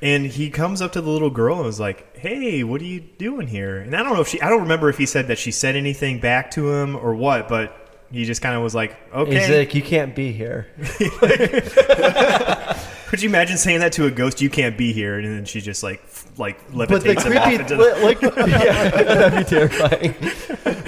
And 0.00 0.26
he 0.26 0.50
comes 0.50 0.80
up 0.80 0.92
to 0.92 1.00
the 1.00 1.10
little 1.10 1.30
girl 1.30 1.56
and 1.56 1.66
was 1.66 1.80
like, 1.80 2.16
"Hey, 2.16 2.62
what 2.62 2.80
are 2.80 2.84
you 2.84 3.00
doing 3.00 3.48
here?" 3.48 3.78
And 3.78 3.96
I 3.96 4.02
don't 4.02 4.14
know 4.14 4.20
if 4.20 4.28
she 4.28 4.40
I 4.40 4.48
don't 4.48 4.62
remember 4.62 4.88
if 4.88 4.98
he 4.98 5.06
said 5.06 5.28
that 5.28 5.38
she 5.38 5.50
said 5.50 5.76
anything 5.76 6.20
back 6.20 6.52
to 6.52 6.72
him 6.72 6.94
or 6.96 7.14
what, 7.14 7.48
but 7.48 7.88
he 8.10 8.24
just 8.24 8.40
kind 8.40 8.56
of 8.56 8.62
was 8.62 8.74
like, 8.74 8.96
"Okay." 9.12 9.38
He's 9.38 9.50
like, 9.50 9.74
you 9.74 9.82
can't 9.82 10.14
be 10.14 10.32
here. 10.32 10.68
Could 13.08 13.22
you 13.22 13.28
imagine 13.28 13.56
saying 13.56 13.80
that 13.80 13.92
to 13.92 14.06
a 14.06 14.10
ghost? 14.10 14.40
You 14.42 14.50
can't 14.50 14.76
be 14.76 14.92
here, 14.92 15.18
and 15.18 15.26
then 15.26 15.44
she 15.46 15.60
just 15.60 15.82
like 15.82 16.00
f- 16.04 16.26
like 16.36 16.58
But 16.72 16.88
the 16.88 16.94
levitates 17.14 17.24
him 17.24 17.36
off 17.36 17.44
creepy, 17.44 17.62
into 17.62 17.76
the. 17.76 17.98
like, 18.02 18.20
yeah, 18.22 18.90
that'd 18.90 19.38
be 19.38 19.44
terrifying. 19.44 20.14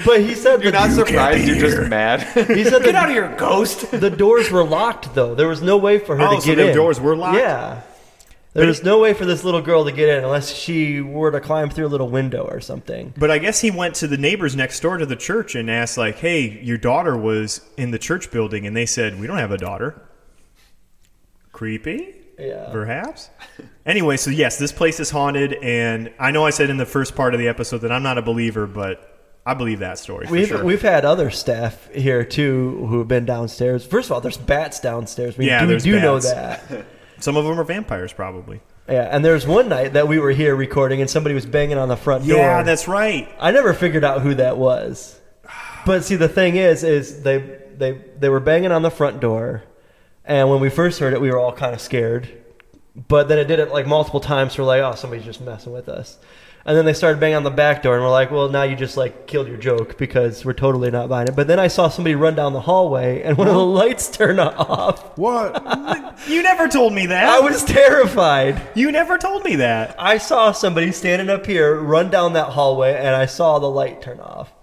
But 0.05 0.21
he 0.21 0.35
said 0.35 0.61
You're 0.61 0.71
that 0.71 0.89
not 0.89 1.07
surprised. 1.07 1.47
You're 1.47 1.57
just 1.57 1.89
mad. 1.89 2.21
He 2.47 2.63
said 2.63 2.81
Get 2.83 2.93
that 2.93 2.95
out 2.95 3.05
of 3.09 3.11
here, 3.15 3.35
ghost. 3.37 3.89
the 3.91 4.09
doors 4.09 4.51
were 4.51 4.63
locked 4.63 5.13
though. 5.15 5.33
There 5.35 5.47
was 5.47 5.61
no 5.61 5.77
way 5.77 5.97
for 5.99 6.15
her 6.15 6.21
Oh, 6.23 6.35
to 6.35 6.41
so 6.41 6.47
get 6.47 6.55
the 6.55 6.69
in. 6.69 6.75
doors 6.75 6.99
were 6.99 7.15
locked? 7.15 7.37
Yeah. 7.37 7.81
There 8.53 8.67
was 8.67 8.83
no 8.83 8.99
way 8.99 9.13
for 9.13 9.25
this 9.25 9.45
little 9.45 9.61
girl 9.61 9.85
to 9.85 9.93
get 9.93 10.09
in 10.09 10.25
unless 10.25 10.53
she 10.53 10.99
were 10.99 11.31
to 11.31 11.39
climb 11.39 11.69
through 11.69 11.87
a 11.87 11.87
little 11.87 12.09
window 12.09 12.43
or 12.51 12.59
something. 12.59 13.13
But 13.17 13.31
I 13.31 13.37
guess 13.37 13.61
he 13.61 13.71
went 13.71 13.95
to 13.95 14.07
the 14.07 14.17
neighbors 14.17 14.57
next 14.57 14.81
door 14.81 14.97
to 14.97 15.05
the 15.05 15.15
church 15.15 15.55
and 15.55 15.71
asked, 15.71 15.97
like, 15.97 16.17
"Hey, 16.17 16.59
your 16.61 16.77
daughter 16.77 17.15
was 17.15 17.61
in 17.77 17.91
the 17.91 17.97
church 17.97 18.29
building," 18.29 18.67
and 18.67 18.75
they 18.75 18.85
said, 18.85 19.19
"We 19.21 19.25
don't 19.25 19.37
have 19.37 19.51
a 19.51 19.57
daughter." 19.57 20.01
Creepy. 21.61 22.15
Yeah. 22.39 22.69
Perhaps. 22.71 23.29
Anyway, 23.85 24.17
so 24.17 24.31
yes, 24.31 24.57
this 24.57 24.71
place 24.71 24.99
is 24.99 25.11
haunted, 25.11 25.53
and 25.61 26.11
I 26.17 26.31
know 26.31 26.43
I 26.43 26.49
said 26.49 26.71
in 26.71 26.77
the 26.77 26.87
first 26.87 27.15
part 27.15 27.35
of 27.35 27.39
the 27.39 27.47
episode 27.47 27.81
that 27.81 27.91
I'm 27.91 28.01
not 28.01 28.17
a 28.17 28.23
believer, 28.23 28.65
but 28.65 29.19
I 29.45 29.53
believe 29.53 29.77
that 29.77 29.99
story 29.99 30.25
for 30.25 30.33
We've 30.33 30.47
sure. 30.47 30.63
we've 30.65 30.81
had 30.81 31.05
other 31.05 31.29
staff 31.29 31.87
here 31.93 32.23
too 32.25 32.87
who 32.89 32.97
have 32.97 33.07
been 33.07 33.25
downstairs. 33.27 33.85
First 33.85 34.07
of 34.07 34.13
all, 34.13 34.21
there's 34.21 34.37
bats 34.37 34.79
downstairs. 34.79 35.37
We 35.37 35.45
Yeah, 35.45 35.61
do, 35.61 35.67
there's 35.67 35.83
do 35.83 35.99
know 35.99 36.15
bats. 36.15 36.31
that. 36.65 36.85
Some 37.19 37.37
of 37.37 37.45
them 37.45 37.59
are 37.59 37.63
vampires, 37.63 38.11
probably. 38.11 38.59
Yeah, 38.89 39.07
and 39.15 39.23
there's 39.23 39.45
one 39.45 39.69
night 39.69 39.93
that 39.93 40.07
we 40.07 40.17
were 40.17 40.31
here 40.31 40.55
recording 40.55 40.99
and 40.99 41.07
somebody 41.11 41.35
was 41.35 41.45
banging 41.45 41.77
on 41.77 41.89
the 41.89 41.95
front 41.95 42.27
door. 42.27 42.39
Yeah, 42.39 42.63
that's 42.63 42.87
right. 42.87 43.29
I 43.39 43.51
never 43.51 43.75
figured 43.75 44.03
out 44.03 44.21
who 44.23 44.33
that 44.33 44.57
was. 44.57 45.19
But 45.85 46.05
see, 46.05 46.15
the 46.15 46.27
thing 46.27 46.55
is, 46.55 46.83
is 46.83 47.21
they 47.21 47.37
they 47.77 48.01
they 48.17 48.29
were 48.29 48.39
banging 48.39 48.71
on 48.71 48.81
the 48.81 48.89
front 48.89 49.19
door, 49.19 49.61
and 50.25 50.49
when 50.49 50.59
we 50.59 50.69
first 50.69 50.99
heard 50.99 51.13
it, 51.13 51.21
we 51.21 51.31
were 51.31 51.39
all 51.39 51.53
kind 51.53 51.73
of 51.73 51.81
scared. 51.81 52.29
But 53.07 53.27
then 53.27 53.39
it 53.39 53.45
did 53.45 53.59
it 53.59 53.71
like 53.71 53.87
multiple 53.87 54.19
times. 54.19 54.53
So 54.53 54.63
we're 54.63 54.67
like, 54.67 54.81
oh, 54.81 54.95
somebody's 54.95 55.25
just 55.25 55.41
messing 55.41 55.71
with 55.71 55.87
us. 55.87 56.17
And 56.63 56.77
then 56.77 56.85
they 56.85 56.93
started 56.93 57.19
banging 57.19 57.37
on 57.37 57.43
the 57.43 57.49
back 57.49 57.81
door, 57.81 57.95
and 57.95 58.03
we're 58.03 58.11
like, 58.11 58.29
well, 58.29 58.47
now 58.47 58.61
you 58.61 58.75
just 58.75 58.95
like 58.95 59.25
killed 59.25 59.47
your 59.47 59.57
joke 59.57 59.97
because 59.97 60.45
we're 60.45 60.53
totally 60.53 60.91
not 60.91 61.09
buying 61.09 61.27
it. 61.27 61.35
But 61.35 61.47
then 61.47 61.59
I 61.59 61.67
saw 61.67 61.89
somebody 61.89 62.13
run 62.13 62.35
down 62.35 62.53
the 62.53 62.61
hallway, 62.61 63.23
and 63.23 63.35
one 63.35 63.47
of 63.47 63.55
the 63.55 63.65
lights 63.65 64.09
turned 64.09 64.39
off. 64.39 65.17
What? 65.17 66.11
You 66.27 66.43
never 66.43 66.67
told 66.67 66.93
me 66.93 67.07
that. 67.07 67.25
I 67.27 67.39
was 67.39 67.63
terrified. 67.63 68.61
You 68.75 68.91
never 68.91 69.17
told 69.17 69.43
me 69.43 69.55
that. 69.55 69.95
I 69.97 70.19
saw 70.19 70.51
somebody 70.51 70.91
standing 70.91 71.31
up 71.31 71.47
here 71.47 71.79
run 71.79 72.11
down 72.11 72.33
that 72.33 72.49
hallway, 72.49 72.93
and 72.93 73.15
I 73.15 73.25
saw 73.25 73.57
the 73.57 73.69
light 73.69 74.03
turn 74.03 74.19
off. 74.19 74.53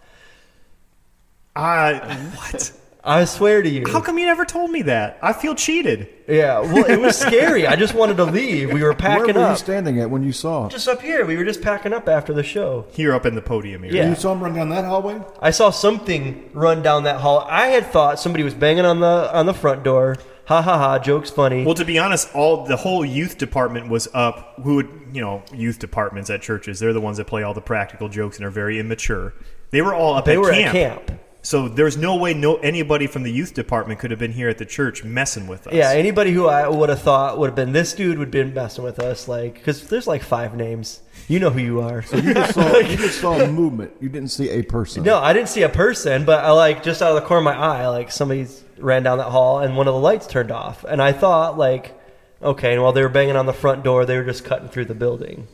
I 1.56 1.98
what? 2.36 2.70
I 3.09 3.24
swear 3.24 3.62
to 3.62 3.68
you. 3.68 3.84
How 3.90 4.00
come 4.00 4.18
you 4.18 4.26
never 4.26 4.44
told 4.44 4.70
me 4.70 4.82
that? 4.82 5.18
I 5.22 5.32
feel 5.32 5.54
cheated. 5.54 6.09
Yeah, 6.28 6.61
well, 6.61 6.84
it 6.84 7.00
was 7.00 7.16
scary. 7.16 7.66
I 7.66 7.74
just 7.74 7.94
wanted 7.94 8.18
to 8.18 8.24
leave. 8.24 8.70
We 8.72 8.82
were 8.82 8.92
packing 8.94 9.16
Where 9.16 9.26
packing 9.28 9.34
were 9.36 9.46
you 9.48 9.52
up. 9.52 9.59
standing 9.59 9.98
at 10.00 10.11
when 10.11 10.22
you 10.22 10.32
saw 10.32 10.66
it? 10.66 10.70
Just 10.72 10.86
up 10.88 11.00
here. 11.00 11.24
We 11.24 11.36
were 11.36 11.44
just 11.44 11.62
packing 11.62 11.94
up 11.94 12.06
after 12.09 12.34
the 12.34 12.42
show. 12.42 12.84
Here 12.90 13.14
up 13.14 13.24
in 13.24 13.34
the 13.34 13.40
podium 13.40 13.82
here. 13.82 13.94
Yeah. 13.94 14.11
You 14.11 14.14
saw 14.14 14.32
him 14.32 14.40
run 14.44 14.54
down 14.54 14.68
that 14.68 14.84
hallway? 14.84 15.22
I 15.40 15.50
saw 15.52 15.70
something 15.70 16.50
run 16.52 16.82
down 16.82 17.04
that 17.04 17.20
hall. 17.22 17.46
I 17.48 17.68
had 17.68 17.86
thought 17.86 18.20
somebody 18.20 18.44
was 18.44 18.52
banging 18.54 18.84
on 18.84 19.00
the 19.00 19.34
on 19.34 19.46
the 19.46 19.54
front 19.54 19.82
door. 19.84 20.16
Ha 20.46 20.62
ha 20.62 20.78
ha! 20.78 20.98
Joke's 20.98 21.28
funny. 21.30 21.62
Well, 21.64 21.74
to 21.74 21.84
be 21.84 21.98
honest, 21.98 22.34
all 22.34 22.64
the 22.64 22.76
whole 22.76 23.04
youth 23.04 23.36
department 23.36 23.88
was 23.90 24.09
up. 24.14 24.54
Who 24.62 24.76
would 24.76 24.88
you 25.12 25.20
know? 25.20 25.42
Youth 25.54 25.78
departments 25.78 26.30
at 26.30 26.40
churches. 26.42 26.78
They're 26.78 26.94
the 26.94 27.00
ones 27.02 27.16
that 27.18 27.26
play 27.26 27.42
all 27.42 27.52
the 27.54 27.61
practical 27.61 28.09
jokes 28.09 28.36
and 28.38 28.46
are 28.46 28.50
very 28.50 28.78
immature. 28.78 29.34
They 29.70 29.82
were 29.82 29.94
all 29.94 30.14
up 30.14 30.24
they 30.24 30.34
at 30.34 30.40
were 30.40 30.50
camp. 30.50 30.74
at 30.74 31.06
camp. 31.06 31.20
So 31.41 31.68
there's 31.68 31.97
no 31.97 32.16
way 32.16 32.34
no 32.34 32.57
anybody 32.57 33.07
from 33.07 33.22
the 33.22 33.30
youth 33.30 33.55
department 33.55 34.01
could 34.01 34.11
have 34.11 34.18
been 34.18 34.32
here 34.32 34.49
at 34.49 34.59
the 34.59 34.66
church 34.66 35.05
messing 35.05 35.47
with 35.47 35.66
us. 35.66 35.72
Yeah, 35.72 35.93
anybody 35.93 36.32
who 36.32 36.47
I 36.47 36.68
would 36.68 36.89
have 36.89 37.01
thought 37.01 37.39
would 37.39 37.47
have 37.49 37.55
been 37.57 37.72
this 37.72 37.93
dude 37.95 38.18
would 38.18 38.26
have 38.26 38.32
been 38.32 38.53
messing 38.53 38.84
with 38.84 38.99
us, 38.99 39.28
like 39.28 39.55
because 39.55 39.89
there's 39.89 40.07
like 40.07 40.22
five 40.22 40.55
names. 40.57 41.01
You 41.28 41.39
know 41.39 41.51
who 41.51 41.61
you 41.61 41.80
are. 41.80 42.03
So 42.03 42.16
you 42.16 42.34
just 42.34 42.55
saw 42.55 42.76
you 42.78 42.97
just 42.97 43.20
saw 43.20 43.39
a 43.41 43.47
movement. 43.47 43.93
You 44.01 44.09
didn't 44.09 44.30
see 44.30 44.51
a 44.51 44.62
person. 44.62 45.05
No, 45.05 45.18
I 45.18 45.32
didn't 45.32 45.49
see 45.49 45.62
a 45.62 45.68
person, 45.68 46.24
but 46.24 46.45
I 46.45 46.51
like 46.51 46.82
just 46.82 47.01
out 47.03 47.16
of 47.16 47.22
the 47.22 47.26
corner 47.26 47.49
of 47.49 47.57
my 47.57 47.61
eye, 47.62 47.86
like 47.89 48.11
somebody's 48.11 48.62
ran 48.78 49.03
down 49.03 49.18
that 49.18 49.30
hall 49.30 49.61
and 49.61 49.76
one 49.76 49.89
of 49.89 49.95
the 49.95 50.01
lights 50.01 50.26
turned 50.26 50.51
off, 50.51 50.84
and 50.84 51.01
I 51.01 51.12
thought 51.12 51.57
like, 51.57 51.99
okay, 52.43 52.72
and 52.74 52.82
while 52.82 52.93
they 52.93 53.03
were 53.03 53.09
banging 53.09 53.36
on 53.36 53.47
the 53.47 53.53
front 53.53 53.84
door, 53.84 54.05
they 54.05 54.16
were 54.16 54.24
just 54.24 54.45
cutting 54.45 54.68
through 54.68 54.86
the 54.86 54.95
building. 54.95 55.47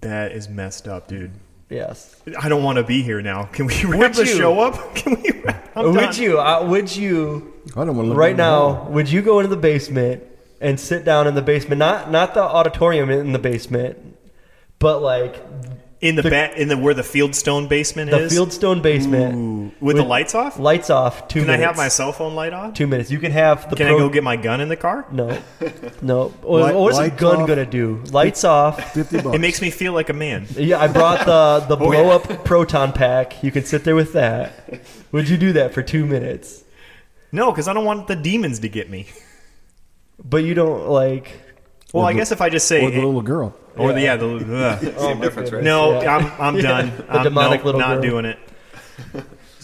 that 0.00 0.32
is 0.32 0.48
messed 0.48 0.86
up, 0.88 1.08
dude. 1.08 1.32
Yes. 1.70 2.20
I 2.38 2.48
don't 2.48 2.64
want 2.64 2.76
to 2.78 2.84
be 2.84 3.02
here 3.02 3.22
now. 3.22 3.44
Can 3.44 3.66
we 3.66 3.84
wrap 3.84 4.12
the 4.12 4.26
you? 4.26 4.36
show 4.36 4.60
up? 4.60 4.94
Can 4.96 5.22
we? 5.22 5.30
Wrap? 5.42 5.70
I'm 5.76 5.86
would 5.86 5.94
done. 5.94 6.14
you? 6.16 6.40
Uh, 6.40 6.66
would 6.66 6.94
you? 6.94 7.54
I 7.76 7.84
don't 7.84 7.96
want 7.96 8.08
to 8.08 8.14
right 8.14 8.36
now, 8.36 8.74
hall. 8.74 8.92
would 8.92 9.08
you 9.08 9.22
go 9.22 9.38
into 9.38 9.48
the 9.48 9.56
basement 9.56 10.24
and 10.60 10.78
sit 10.80 11.04
down 11.04 11.28
in 11.28 11.34
the 11.36 11.42
basement? 11.42 11.78
Not 11.78 12.10
not 12.10 12.34
the 12.34 12.42
auditorium 12.42 13.08
in 13.08 13.32
the 13.32 13.38
basement, 13.38 14.16
but 14.80 15.00
like 15.00 15.40
in 16.00 16.14
the, 16.16 16.22
the- 16.22 16.30
ba- 16.30 16.58
in 16.60 16.68
the 16.68 16.78
where 16.78 16.94
the 16.94 17.02
Fieldstone 17.02 17.68
basement 17.68 18.10
the 18.10 18.20
is? 18.20 18.32
Fieldstone 18.32 18.80
basement 18.80 19.34
Ooh. 19.34 19.72
with, 19.84 19.96
the 19.96 20.02
lights 20.02 20.34
off. 20.34 20.58
Lights 20.58 20.88
off. 20.88 21.28
Two 21.28 21.40
Can 21.40 21.48
minutes. 21.48 21.62
I 21.62 21.66
have 21.66 21.76
my 21.76 21.88
cell 21.88 22.12
phone 22.12 22.34
light 22.34 22.52
on? 22.54 22.72
two 22.72 22.86
minutes? 22.86 23.10
You 23.10 23.18
can 23.18 23.32
have 23.32 23.68
the. 23.68 23.76
Can 23.76 23.86
pro- 23.88 23.96
I 23.96 23.98
go 23.98 24.08
get 24.08 24.24
my 24.24 24.36
gun 24.36 24.60
in 24.62 24.68
the 24.68 24.76
car? 24.76 25.04
No, 25.12 25.38
no. 26.02 26.28
What, 26.42 26.60
Light- 26.62 26.74
what 26.74 26.92
is 26.92 26.98
a 26.98 27.10
gun 27.10 27.42
off. 27.42 27.48
gonna 27.48 27.66
do? 27.66 28.02
Lights 28.10 28.44
off. 28.44 28.92
Fifty 28.94 29.16
bucks. 29.22 29.34
It 29.36 29.40
makes 29.40 29.60
me 29.60 29.70
feel 29.70 29.92
like 29.92 30.08
a 30.08 30.14
man. 30.14 30.46
Yeah, 30.56 30.80
I 30.80 30.88
brought 30.88 31.26
the 31.26 31.66
the 31.68 31.76
Oh, 31.84 31.92
yeah. 31.92 32.02
blow 32.02 32.10
up 32.16 32.44
proton 32.44 32.92
pack. 32.92 33.42
You 33.44 33.50
can 33.50 33.64
sit 33.64 33.84
there 33.84 33.94
with 33.94 34.14
that. 34.14 34.80
Would 35.12 35.28
you 35.28 35.36
do 35.36 35.52
that 35.54 35.74
for 35.74 35.82
two 35.82 36.06
minutes? 36.06 36.64
No, 37.32 37.50
because 37.52 37.68
I 37.68 37.74
don't 37.74 37.84
want 37.84 38.08
the 38.08 38.16
demons 38.16 38.60
to 38.60 38.68
get 38.68 38.88
me. 38.90 39.06
But 40.24 40.44
you 40.44 40.54
don't 40.54 40.88
like. 40.88 41.40
Well, 41.92 42.04
Or 42.04 42.08
I 42.08 42.12
the- 42.12 42.18
guess 42.18 42.32
if 42.32 42.40
I 42.40 42.48
just 42.48 42.68
say, 42.68 42.84
or 42.84 42.90
the 42.90 42.96
little 43.04 43.22
girl. 43.22 43.54
Or 43.76 43.92
the 43.92 44.00
yeah, 44.02 44.16
the 44.16 44.26
ugh. 44.80 44.80
Same 44.80 45.18
oh 45.18 45.20
difference, 45.20 45.52
right? 45.52 45.62
no, 45.62 46.00
Yeah. 46.02 46.16
I'm 46.38 46.56
I'm 46.56 46.62
done. 46.62 46.96
The 46.96 47.12
I'm 47.16 47.24
demonic 47.24 47.60
nope, 47.60 47.66
little 47.66 47.80
not 47.80 47.94
girl. 48.02 48.02
doing 48.10 48.24
it. 48.26 48.38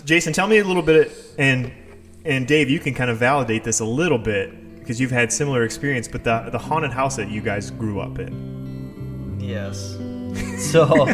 Jason, 0.04 0.32
tell 0.32 0.46
me 0.46 0.58
a 0.58 0.64
little 0.64 0.82
bit, 0.82 1.12
and 1.38 1.72
and 2.24 2.46
Dave, 2.46 2.70
you 2.70 2.78
can 2.80 2.94
kind 2.94 3.10
of 3.10 3.18
validate 3.18 3.64
this 3.64 3.80
a 3.80 3.84
little 3.84 4.18
bit 4.18 4.78
because 4.78 5.00
you've 5.00 5.10
had 5.10 5.32
similar 5.32 5.62
experience. 5.64 6.06
But 6.08 6.24
the 6.24 6.48
the 6.50 6.58
haunted 6.58 6.92
house 6.92 7.16
that 7.16 7.28
you 7.28 7.40
guys 7.40 7.70
grew 7.72 8.00
up 8.00 8.18
in, 8.18 9.38
Yes. 9.40 9.96
So 10.58 11.06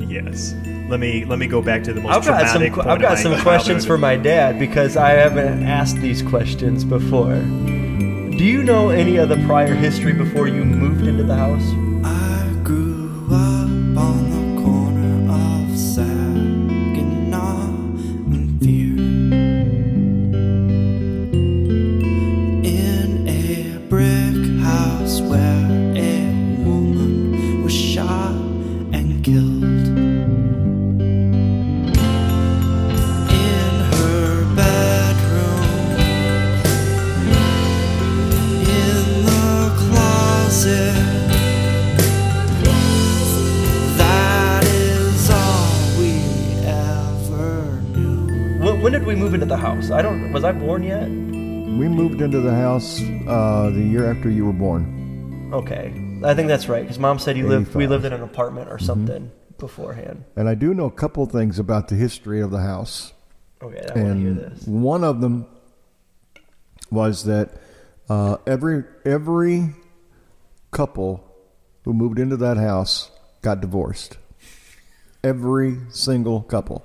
yes. 0.00 0.54
Let 0.88 1.00
me 1.00 1.24
let 1.26 1.38
me 1.38 1.46
go 1.46 1.60
back 1.60 1.82
to 1.84 1.92
the 1.92 2.00
most 2.00 2.16
I've 2.16 2.24
got 2.24 2.48
some 2.48 2.62
qu- 2.70 2.80
I've 2.88 3.00
got 3.00 3.18
some 3.18 3.38
questions 3.40 3.84
for 3.84 3.98
my 3.98 4.16
dad 4.16 4.58
because 4.58 4.96
I 4.96 5.10
haven't 5.10 5.64
asked 5.64 5.96
these 5.96 6.22
questions 6.22 6.84
before. 6.84 7.34
Do 7.34 8.44
you 8.44 8.62
know 8.62 8.88
any 8.90 9.16
of 9.16 9.28
the 9.28 9.36
prior 9.46 9.74
history 9.74 10.12
before 10.12 10.46
you 10.48 10.64
moved 10.64 11.06
into 11.06 11.24
the 11.24 11.34
house? 11.36 11.62
House? 49.78 49.90
I 49.90 50.02
don't. 50.02 50.32
Was 50.32 50.44
I 50.44 50.52
born 50.52 50.82
yet? 50.82 51.08
We 51.08 51.88
moved 51.88 52.20
into 52.20 52.40
the 52.40 52.54
house 52.54 53.00
uh, 53.26 53.70
the 53.72 53.82
year 53.82 54.10
after 54.10 54.28
you 54.30 54.46
were 54.46 54.52
born. 54.52 55.50
Okay, 55.52 55.92
I 56.24 56.34
think 56.34 56.48
that's 56.48 56.68
right 56.68 56.82
because 56.82 56.98
mom 56.98 57.18
said 57.18 57.36
you 57.36 57.46
lived. 57.46 57.74
We 57.74 57.86
lived 57.86 58.04
in 58.04 58.12
an 58.12 58.22
apartment 58.22 58.70
or 58.70 58.78
something. 58.78 59.30
beforehand. 59.58 60.24
And 60.36 60.48
I 60.48 60.54
do 60.54 60.74
know 60.74 60.86
a 60.86 60.90
couple 60.90 61.24
things 61.26 61.58
about 61.58 61.88
the 61.88 61.94
history 61.94 62.40
of 62.40 62.50
the 62.50 62.60
house. 62.60 63.12
Okay, 63.62 63.78
I 63.78 63.80
want 63.80 64.14
to 64.14 64.20
hear 64.20 64.28
and 64.28 64.38
this. 64.38 64.66
one 64.66 65.04
of 65.04 65.20
them 65.20 65.46
was 66.90 67.24
that 67.24 67.60
uh, 68.08 68.38
every 68.46 68.84
every 69.04 69.74
couple 70.70 71.24
who 71.84 71.92
moved 71.92 72.18
into 72.18 72.36
that 72.36 72.56
house 72.56 73.10
got 73.42 73.60
divorced. 73.60 74.18
Every 75.24 75.78
single 75.90 76.42
couple. 76.42 76.84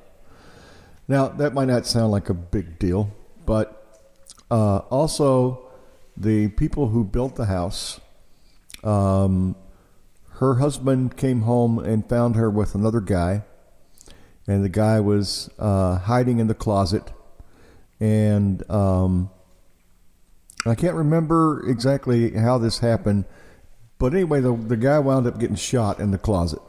Now 1.08 1.28
that 1.28 1.54
might 1.54 1.68
not 1.68 1.86
sound 1.86 2.12
like 2.12 2.30
a 2.30 2.34
big 2.34 2.80
deal, 2.80 3.12
but 3.46 4.02
uh, 4.50 4.78
also 4.90 5.70
the 6.16 6.50
people 6.50 6.90
who 6.90 7.04
built 7.04 7.36
the 7.36 7.46
house. 7.46 8.00
Um, 8.84 9.56
her 10.40 10.56
husband 10.56 11.16
came 11.16 11.42
home 11.42 11.80
and 11.80 12.08
found 12.08 12.36
her 12.36 12.50
with 12.50 12.76
another 12.76 13.00
guy 13.00 13.44
and 14.48 14.64
the 14.64 14.70
guy 14.70 15.00
was 15.00 15.50
uh, 15.60 16.00
hiding 16.00 16.40
in 16.40 16.48
the 16.48 16.54
closet, 16.54 17.12
and 18.00 18.70
um, 18.70 19.30
I 20.66 20.76
can't 20.76 20.96
remember 20.96 21.68
exactly 21.68 22.32
how 22.32 22.58
this 22.58 22.80
happened, 22.80 23.26
but 24.00 24.14
anyway, 24.14 24.42
the 24.42 24.56
the 24.56 24.78
guy 24.78 25.00
wound 25.00 25.28
up 25.28 25.40
getting 25.40 25.56
shot 25.56 26.00
in 26.00 26.12
the 26.12 26.18
closet, 26.18 26.60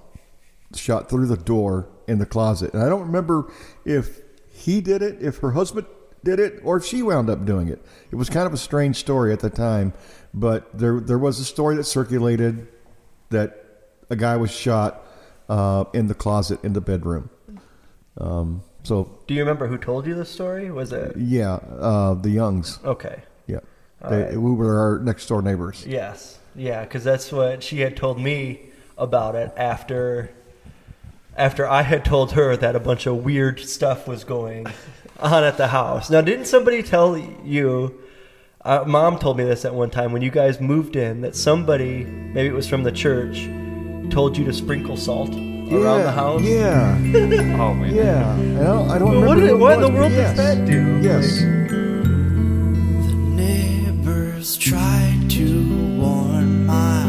shot 0.74 1.10
through 1.10 1.26
the 1.26 1.36
door 1.36 1.88
in 2.06 2.18
the 2.18 2.26
closet, 2.26 2.72
and 2.74 2.82
I 2.82 2.88
don't 2.88 3.02
remember 3.02 3.52
if 3.84 4.20
he 4.64 4.80
did 4.80 5.02
it, 5.02 5.20
if 5.20 5.38
her 5.38 5.50
husband 5.52 5.86
did 6.24 6.40
it, 6.40 6.60
or 6.64 6.78
if 6.78 6.84
she 6.84 7.02
wound 7.02 7.28
up 7.28 7.44
doing 7.44 7.68
it. 7.68 7.84
It 8.10 8.16
was 8.16 8.30
kind 8.30 8.46
of 8.46 8.54
a 8.54 8.56
strange 8.56 8.96
story 8.96 9.30
at 9.32 9.40
the 9.40 9.50
time, 9.50 9.92
but 10.32 10.76
there 10.76 11.00
there 11.00 11.18
was 11.18 11.38
a 11.38 11.44
story 11.44 11.76
that 11.76 11.84
circulated 11.84 12.66
that 13.28 13.64
a 14.08 14.16
guy 14.16 14.36
was 14.36 14.50
shot 14.50 15.06
uh, 15.48 15.84
in 15.92 16.06
the 16.06 16.14
closet 16.14 16.64
in 16.64 16.72
the 16.72 16.80
bedroom. 16.80 17.28
Um, 18.16 18.62
so 18.84 19.18
Do 19.26 19.34
you 19.34 19.40
remember 19.40 19.66
who 19.66 19.76
told 19.76 20.06
you 20.06 20.14
the 20.14 20.24
story? 20.24 20.70
Was 20.70 20.92
it 20.92 21.16
yeah, 21.16 21.54
uh, 21.54 22.14
the 22.14 22.30
Youngs. 22.30 22.78
okay? 22.84 23.22
Yeah, 23.46 23.60
they, 24.08 24.22
right. 24.22 24.36
we 24.36 24.52
were 24.52 24.78
our 24.78 24.98
next 25.00 25.26
door 25.26 25.42
neighbors. 25.42 25.84
Yes, 25.86 26.38
yeah, 26.54 26.82
because 26.84 27.04
that's 27.04 27.30
what 27.32 27.62
she 27.62 27.80
had 27.80 27.96
told 27.96 28.18
me 28.18 28.70
about 28.96 29.34
it 29.34 29.52
after 29.56 30.30
after 31.36 31.66
I 31.66 31.82
had 31.82 32.04
told 32.04 32.32
her 32.32 32.56
that 32.56 32.76
a 32.76 32.80
bunch 32.80 33.06
of 33.06 33.24
weird 33.24 33.60
stuff 33.60 34.06
was 34.06 34.24
going 34.24 34.66
on 35.18 35.44
at 35.44 35.56
the 35.56 35.68
house. 35.68 36.10
Now, 36.10 36.20
didn't 36.20 36.46
somebody 36.46 36.82
tell 36.82 37.16
you? 37.18 38.00
Uh, 38.64 38.82
Mom 38.86 39.18
told 39.18 39.36
me 39.36 39.44
this 39.44 39.64
at 39.64 39.74
one 39.74 39.90
time 39.90 40.12
when 40.12 40.22
you 40.22 40.30
guys 40.30 40.60
moved 40.60 40.96
in 40.96 41.20
that 41.20 41.36
somebody, 41.36 42.04
maybe 42.04 42.48
it 42.48 42.54
was 42.54 42.66
from 42.68 42.82
the 42.82 42.92
church, 42.92 43.46
told 44.10 44.36
you 44.38 44.44
to 44.44 44.52
sprinkle 44.52 44.96
salt 44.96 45.30
around 45.34 46.02
the 46.02 46.12
house. 46.12 46.42
Yeah, 46.42 46.94
Oh 47.60 47.74
man. 47.74 47.94
yeah. 47.94 48.32
I 48.32 48.64
don't, 48.64 48.90
I 48.90 48.98
don't 48.98 49.10
Well, 49.10 49.20
remember. 49.22 49.26
what, 49.26 49.38
it 49.50 49.58
what 49.58 49.74
in 49.74 49.80
the 49.82 49.88
world 49.90 50.12
but 50.12 50.16
does 50.16 50.36
that 50.36 50.64
do? 50.66 51.00
Yes. 51.02 51.40
The 51.40 53.14
neighbors 53.14 54.56
tried 54.56 55.26
to 55.30 55.98
warn 56.00 56.64
my 56.66 57.04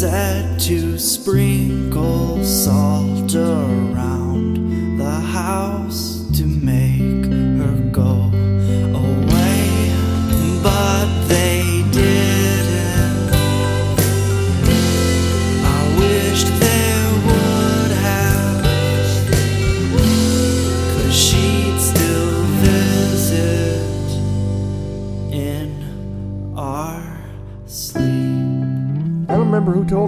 Said 0.00 0.58
to 0.60 0.98
sprinkle 0.98 2.42
salt 2.42 2.89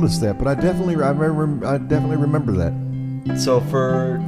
remember 0.03 0.09
told 0.09 0.11
us 0.11 0.19
that, 0.19 0.39
but 0.39 0.49
I 0.49 0.55
definitely, 0.55 0.95
I 1.03 1.11
remember, 1.11 1.67
I 1.67 1.79
definitely 1.79 2.17
remember 2.17 2.53
that. 2.53 3.39
So 3.39 3.61
for 3.61 4.19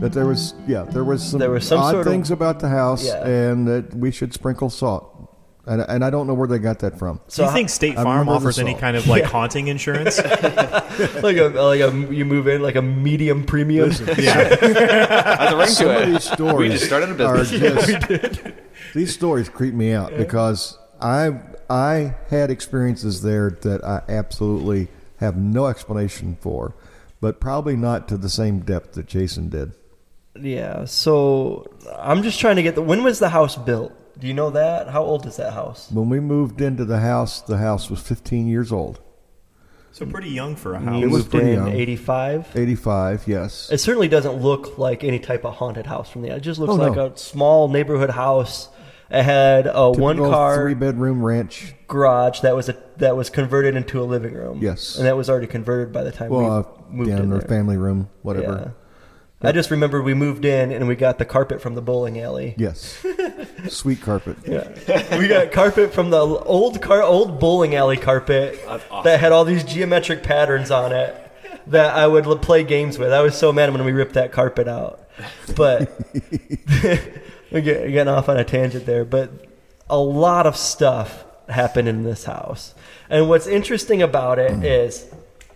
That 0.00 0.12
there 0.12 0.26
was, 0.26 0.54
yeah, 0.66 0.82
there 0.82 1.04
was 1.04 1.22
some, 1.22 1.38
There 1.38 1.50
was 1.50 1.66
some 1.66 1.78
odd 1.80 1.90
sort 1.92 2.06
of- 2.06 2.12
things 2.12 2.30
about 2.30 2.58
the 2.60 2.68
house, 2.68 3.04
Yeah. 3.06 3.24
and 3.26 3.66
that 3.68 3.94
we 3.94 4.10
should 4.10 4.32
sprinkle 4.34 4.68
salt. 4.70 5.08
And, 5.64 5.80
and 5.88 6.04
I 6.04 6.10
don't 6.10 6.26
know 6.26 6.34
where 6.34 6.48
they 6.48 6.58
got 6.58 6.80
that 6.80 6.98
from. 6.98 7.20
Do 7.32 7.44
you 7.44 7.50
think 7.52 7.70
State 7.70 7.92
I 7.96 8.02
Farm 8.02 8.18
remember 8.20 8.32
offers 8.32 8.58
any 8.58 8.74
kind 8.74 8.96
of 8.96 9.06
like 9.06 9.22
haunting 9.36 9.68
insurance? 9.68 10.18
like 11.22 11.36
a 11.36 11.52
like 11.54 11.80
a 11.80 11.92
you 12.12 12.24
move 12.24 12.48
in 12.48 12.62
like 12.62 12.74
a 12.74 12.82
medium 12.82 13.44
premium. 13.44 13.90
That's 13.90 14.00
a 14.00 15.56
ring 15.56 15.66
Some 15.68 15.86
to 15.86 15.96
of 15.96 16.02
it. 16.02 16.12
these 16.14 16.24
stories 16.24 16.58
We 16.58 16.68
just 16.70 16.86
started 16.86 17.10
a 17.10 17.14
business. 17.14 17.86
just- 17.86 18.42
these 18.94 19.14
stories 19.14 19.48
creep 19.48 19.72
me 19.72 19.92
out 19.92 20.16
because 20.16 20.76
I 21.00 21.30
I 21.72 22.16
had 22.28 22.50
experiences 22.50 23.22
there 23.22 23.50
that 23.62 23.82
I 23.82 24.02
absolutely 24.08 24.88
have 25.18 25.36
no 25.36 25.66
explanation 25.66 26.36
for, 26.40 26.74
but 27.20 27.40
probably 27.40 27.76
not 27.76 28.08
to 28.08 28.16
the 28.18 28.28
same 28.28 28.60
depth 28.60 28.92
that 28.92 29.06
Jason 29.06 29.48
did. 29.48 29.72
Yeah. 30.38 30.84
So 30.84 31.66
I'm 31.98 32.22
just 32.22 32.38
trying 32.38 32.56
to 32.56 32.62
get 32.62 32.74
the. 32.74 32.82
When 32.82 33.02
was 33.02 33.18
the 33.18 33.30
house 33.30 33.56
built? 33.56 33.92
Do 34.18 34.26
you 34.26 34.34
know 34.34 34.50
that? 34.50 34.88
How 34.88 35.02
old 35.02 35.26
is 35.26 35.36
that 35.36 35.52
house? 35.54 35.90
When 35.90 36.08
we 36.10 36.20
moved 36.20 36.60
into 36.60 36.84
the 36.84 36.98
house, 37.00 37.40
the 37.40 37.56
house 37.58 37.88
was 37.90 38.00
15 38.00 38.46
years 38.46 38.70
old. 38.70 39.00
so 39.92 40.04
pretty 40.06 40.28
young 40.30 40.54
for 40.56 40.74
a 40.74 40.80
house. 40.80 41.02
It 41.02 41.06
was 41.08 41.24
pretty 41.26 41.50
in 41.52 41.56
young. 41.66 41.68
'85. 41.72 42.48
85, 42.54 43.24
yes. 43.26 43.70
It 43.72 43.78
certainly 43.78 44.08
doesn't 44.08 44.34
look 44.42 44.76
like 44.78 45.04
any 45.04 45.18
type 45.18 45.44
of 45.44 45.54
haunted 45.54 45.86
house 45.86 46.10
from 46.10 46.22
the. 46.22 46.28
It 46.34 46.40
just 46.40 46.60
looks 46.60 46.72
Oh, 46.74 46.76
like 46.76 46.96
no. 46.96 47.06
a 47.06 47.16
small 47.16 47.68
neighborhood 47.68 48.10
house. 48.10 48.68
It 49.12 49.22
had 49.24 49.66
a 49.72 49.90
one 49.90 50.16
car 50.16 50.56
three 50.56 50.74
bedroom 50.74 51.22
ranch. 51.22 51.74
garage 51.86 52.40
that 52.40 52.56
was 52.56 52.68
a 52.70 52.76
that 52.96 53.14
was 53.16 53.28
converted 53.28 53.76
into 53.76 54.00
a 54.02 54.04
living 54.04 54.32
room. 54.34 54.58
Yes. 54.62 54.96
and 54.96 55.06
that 55.06 55.16
was 55.16 55.28
already 55.28 55.46
converted 55.46 55.92
by 55.92 56.02
the 56.02 56.10
time 56.12 56.30
Well, 56.30 56.50
uh, 56.50 56.62
we 56.90 56.96
moved 56.96 57.10
yeah, 57.10 57.16
in 57.16 57.22
in 57.24 57.30
their 57.30 57.38
there. 57.40 57.48
family 57.48 57.76
room, 57.76 58.08
whatever. 58.22 58.72
Yeah. 59.42 59.48
I 59.48 59.50
just 59.50 59.70
remember 59.72 60.00
we 60.00 60.14
moved 60.14 60.44
in 60.44 60.70
and 60.70 60.86
we 60.86 60.94
got 60.94 61.18
the 61.18 61.24
carpet 61.24 61.60
from 61.60 61.74
the 61.74 61.82
bowling 61.82 62.20
alley. 62.20 62.54
Yes. 62.56 63.04
Sweet 63.68 64.00
carpet. 64.00 64.36
Yeah, 64.46 65.18
we 65.18 65.26
got 65.26 65.50
carpet 65.50 65.92
from 65.92 66.10
the 66.10 66.20
old 66.20 66.80
car, 66.80 67.02
old 67.02 67.40
bowling 67.40 67.74
alley 67.74 67.96
carpet 67.96 68.60
that 69.04 69.18
had 69.20 69.32
all 69.32 69.44
these 69.44 69.64
geometric 69.64 70.22
patterns 70.22 70.70
on 70.70 70.92
it 70.92 71.18
that 71.66 71.94
I 71.96 72.06
would 72.06 72.24
play 72.40 72.62
games 72.64 72.98
with. 72.98 73.12
I 73.12 73.20
was 73.20 73.36
so 73.36 73.52
mad 73.52 73.72
when 73.72 73.84
we 73.84 73.90
ripped 73.92 74.14
that 74.14 74.30
carpet 74.32 74.68
out. 74.68 75.00
But 75.56 75.90
get- 77.60 77.90
getting 77.90 78.08
off 78.08 78.28
on 78.28 78.36
a 78.36 78.44
tangent 78.44 78.86
there. 78.86 79.04
But 79.04 79.30
a 79.90 79.98
lot 79.98 80.46
of 80.46 80.56
stuff 80.56 81.24
happened 81.48 81.88
in 81.88 82.02
this 82.04 82.24
house, 82.24 82.74
and 83.10 83.28
what's 83.28 83.46
interesting 83.46 84.00
about 84.02 84.38
it 84.38 84.64
is 84.64 85.06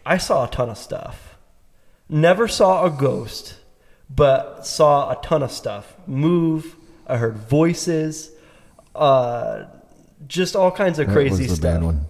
I 0.05 0.18
saw 0.18 0.44
a 0.44 0.49
ton 0.51 0.68
of 0.70 0.78
stuff. 0.78 1.36
Never 2.09 2.47
saw 2.49 2.84
a 2.84 2.90
ghost, 2.90 3.55
but 4.09 4.66
saw 4.66 5.11
a 5.11 5.16
ton 5.22 5.42
of 5.42 5.51
stuff 5.51 5.94
move. 6.07 6.76
I 7.07 7.16
heard 7.16 7.36
voices, 7.36 8.30
uh, 8.94 9.64
just 10.26 10.55
all 10.57 10.70
kinds 10.70 10.99
of 10.99 11.07
That 11.07 11.12
crazy 11.12 11.44
was 11.44 11.57
stuff. 11.57 11.74
bad 11.74 11.82
one. 11.82 12.07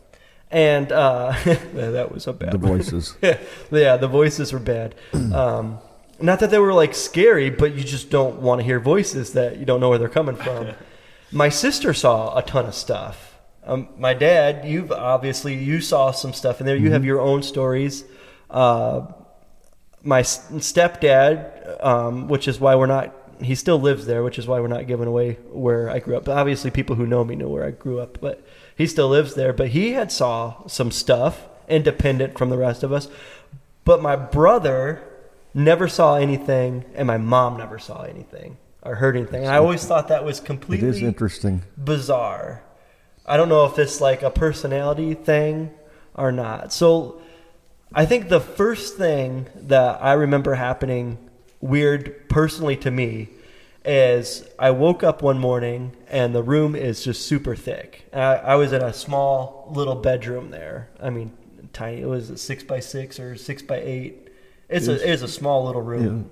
And 0.51 0.93
uh, 0.93 1.35
that 1.75 2.13
was 2.13 2.27
a 2.27 2.33
bad 2.33 2.53
one. 2.55 2.61
The 2.61 2.67
voices. 2.69 3.17
yeah, 3.71 3.97
the 3.97 4.09
voices 4.09 4.53
were 4.53 4.59
bad. 4.59 4.95
Um, 5.35 5.79
not 6.21 6.41
that 6.41 6.51
they 6.51 6.59
were 6.59 6.73
like 6.73 6.95
scary, 6.95 7.51
but 7.51 7.75
you 7.75 7.85
just 7.85 8.11
don't 8.11 8.41
want 8.41 8.61
to 8.61 8.65
hear 8.65 8.81
voices 8.81 9.33
that 9.33 9.59
you 9.59 9.67
don't 9.67 9.81
know 9.81 9.89
where 9.89 9.99
they're 9.99 10.09
coming 10.09 10.37
from. 10.37 10.69
My 11.33 11.49
sister 11.49 11.93
saw 11.93 12.37
a 12.37 12.43
ton 12.43 12.67
of 12.67 12.75
stuff. 12.75 13.35
Um, 13.65 13.89
my 13.99 14.15
dad, 14.15 14.65
you've 14.65 14.93
obviously 14.93 15.55
you 15.55 15.81
saw 15.81 16.13
some 16.13 16.33
stuff 16.33 16.61
in 16.61 16.67
there. 16.67 16.77
You 16.77 16.93
have 16.93 17.05
your 17.05 17.21
own 17.21 17.43
stories. 17.43 18.05
Uh, 18.49 19.07
my 20.05 20.21
s- 20.21 20.49
stepdad, 20.53 21.85
um, 21.85 22.29
which 22.29 22.47
is 22.47 22.61
why 22.61 22.77
we're 22.77 22.87
not. 22.87 23.13
He 23.43 23.57
still 23.57 23.81
lives 23.81 24.07
there, 24.07 24.23
which 24.23 24.39
is 24.39 24.47
why 24.47 24.61
we're 24.61 24.69
not 24.69 24.87
giving 24.87 25.09
away 25.09 25.33
where 25.51 25.91
I 25.91 25.99
grew 25.99 26.17
up. 26.17 26.27
But 26.27 26.39
obviously, 26.39 26.71
people 26.71 26.95
who 26.95 27.09
know 27.09 27.25
me 27.25 27.35
know 27.35 27.49
where 27.49 27.65
I 27.65 27.73
grew 27.73 27.99
up. 27.99 28.19
But 28.21 28.47
he 28.77 28.87
still 28.87 29.09
lives 29.09 29.35
there. 29.35 29.53
But 29.53 29.71
he 29.71 29.93
had 29.93 30.13
saw 30.13 30.65
some 30.69 30.93
stuff 30.93 31.49
independent 31.69 32.39
from 32.39 32.51
the 32.51 32.57
rest 32.57 32.85
of 32.85 32.93
us. 32.93 33.09
But 33.85 34.01
my 34.01 34.15
brother 34.15 35.03
never 35.57 35.89
saw 35.89 36.17
anything, 36.17 36.85
and 36.95 37.07
my 37.07 37.17
mom 37.17 37.57
never 37.57 37.79
saw 37.79 38.03
anything 38.03 38.59
or 38.83 38.95
heard 38.97 39.17
anything. 39.17 39.43
And 39.43 39.53
I 39.53 39.57
always 39.57 39.85
thought 39.85 40.09
that 40.09 40.25
was 40.25 40.39
It 40.39 40.45
completely 40.45 40.89
is 40.89 41.03
interesting. 41.03 41.63
bizarre. 41.77 42.63
I 43.25 43.37
don't 43.37 43.49
know 43.49 43.65
if 43.65 43.79
it's 43.79 44.01
like 44.01 44.23
a 44.23 44.31
personality 44.31 45.15
thing 45.15 45.71
or 46.15 46.31
not. 46.31 46.73
So 46.73 47.21
I 47.93 48.07
think 48.07 48.29
the 48.29 48.39
first 48.41 48.97
thing 48.97 49.47
that 49.57 50.01
I 50.01 50.13
remember 50.13 50.55
happening 50.55 51.19
weird 51.61 52.29
personally 52.29 52.77
to 52.77 52.91
me 52.91 53.31
is 53.85 54.45
I 54.59 54.71
woke 54.73 55.03
up 55.03 55.23
one 55.23 55.39
morning 55.39 55.97
and 56.09 56.35
the 56.35 56.43
room 56.43 56.77
is 56.77 57.03
just 57.03 57.27
super 57.27 57.57
thick. 57.57 58.07
I, 58.13 58.37
I 58.37 58.55
was 58.57 58.73
in 58.73 58.83
a 58.83 58.93
small 58.93 59.69
little 59.73 59.95
bedroom 59.97 60.51
there. 60.51 60.91
I 61.01 61.11
mean, 61.11 61.33
tiny. 61.73 62.03
It 62.03 62.07
was 62.07 62.31
a 62.31 62.37
six 62.39 62.63
by 62.63 62.81
six 62.81 63.19
or 63.19 63.37
six 63.37 63.63
by 63.63 63.79
eight. 63.79 64.26
It's 64.69 64.89
a 64.89 65.13
it's 65.13 65.23
a 65.23 65.29
small 65.29 65.67
little 65.67 65.83
room, 65.83 66.31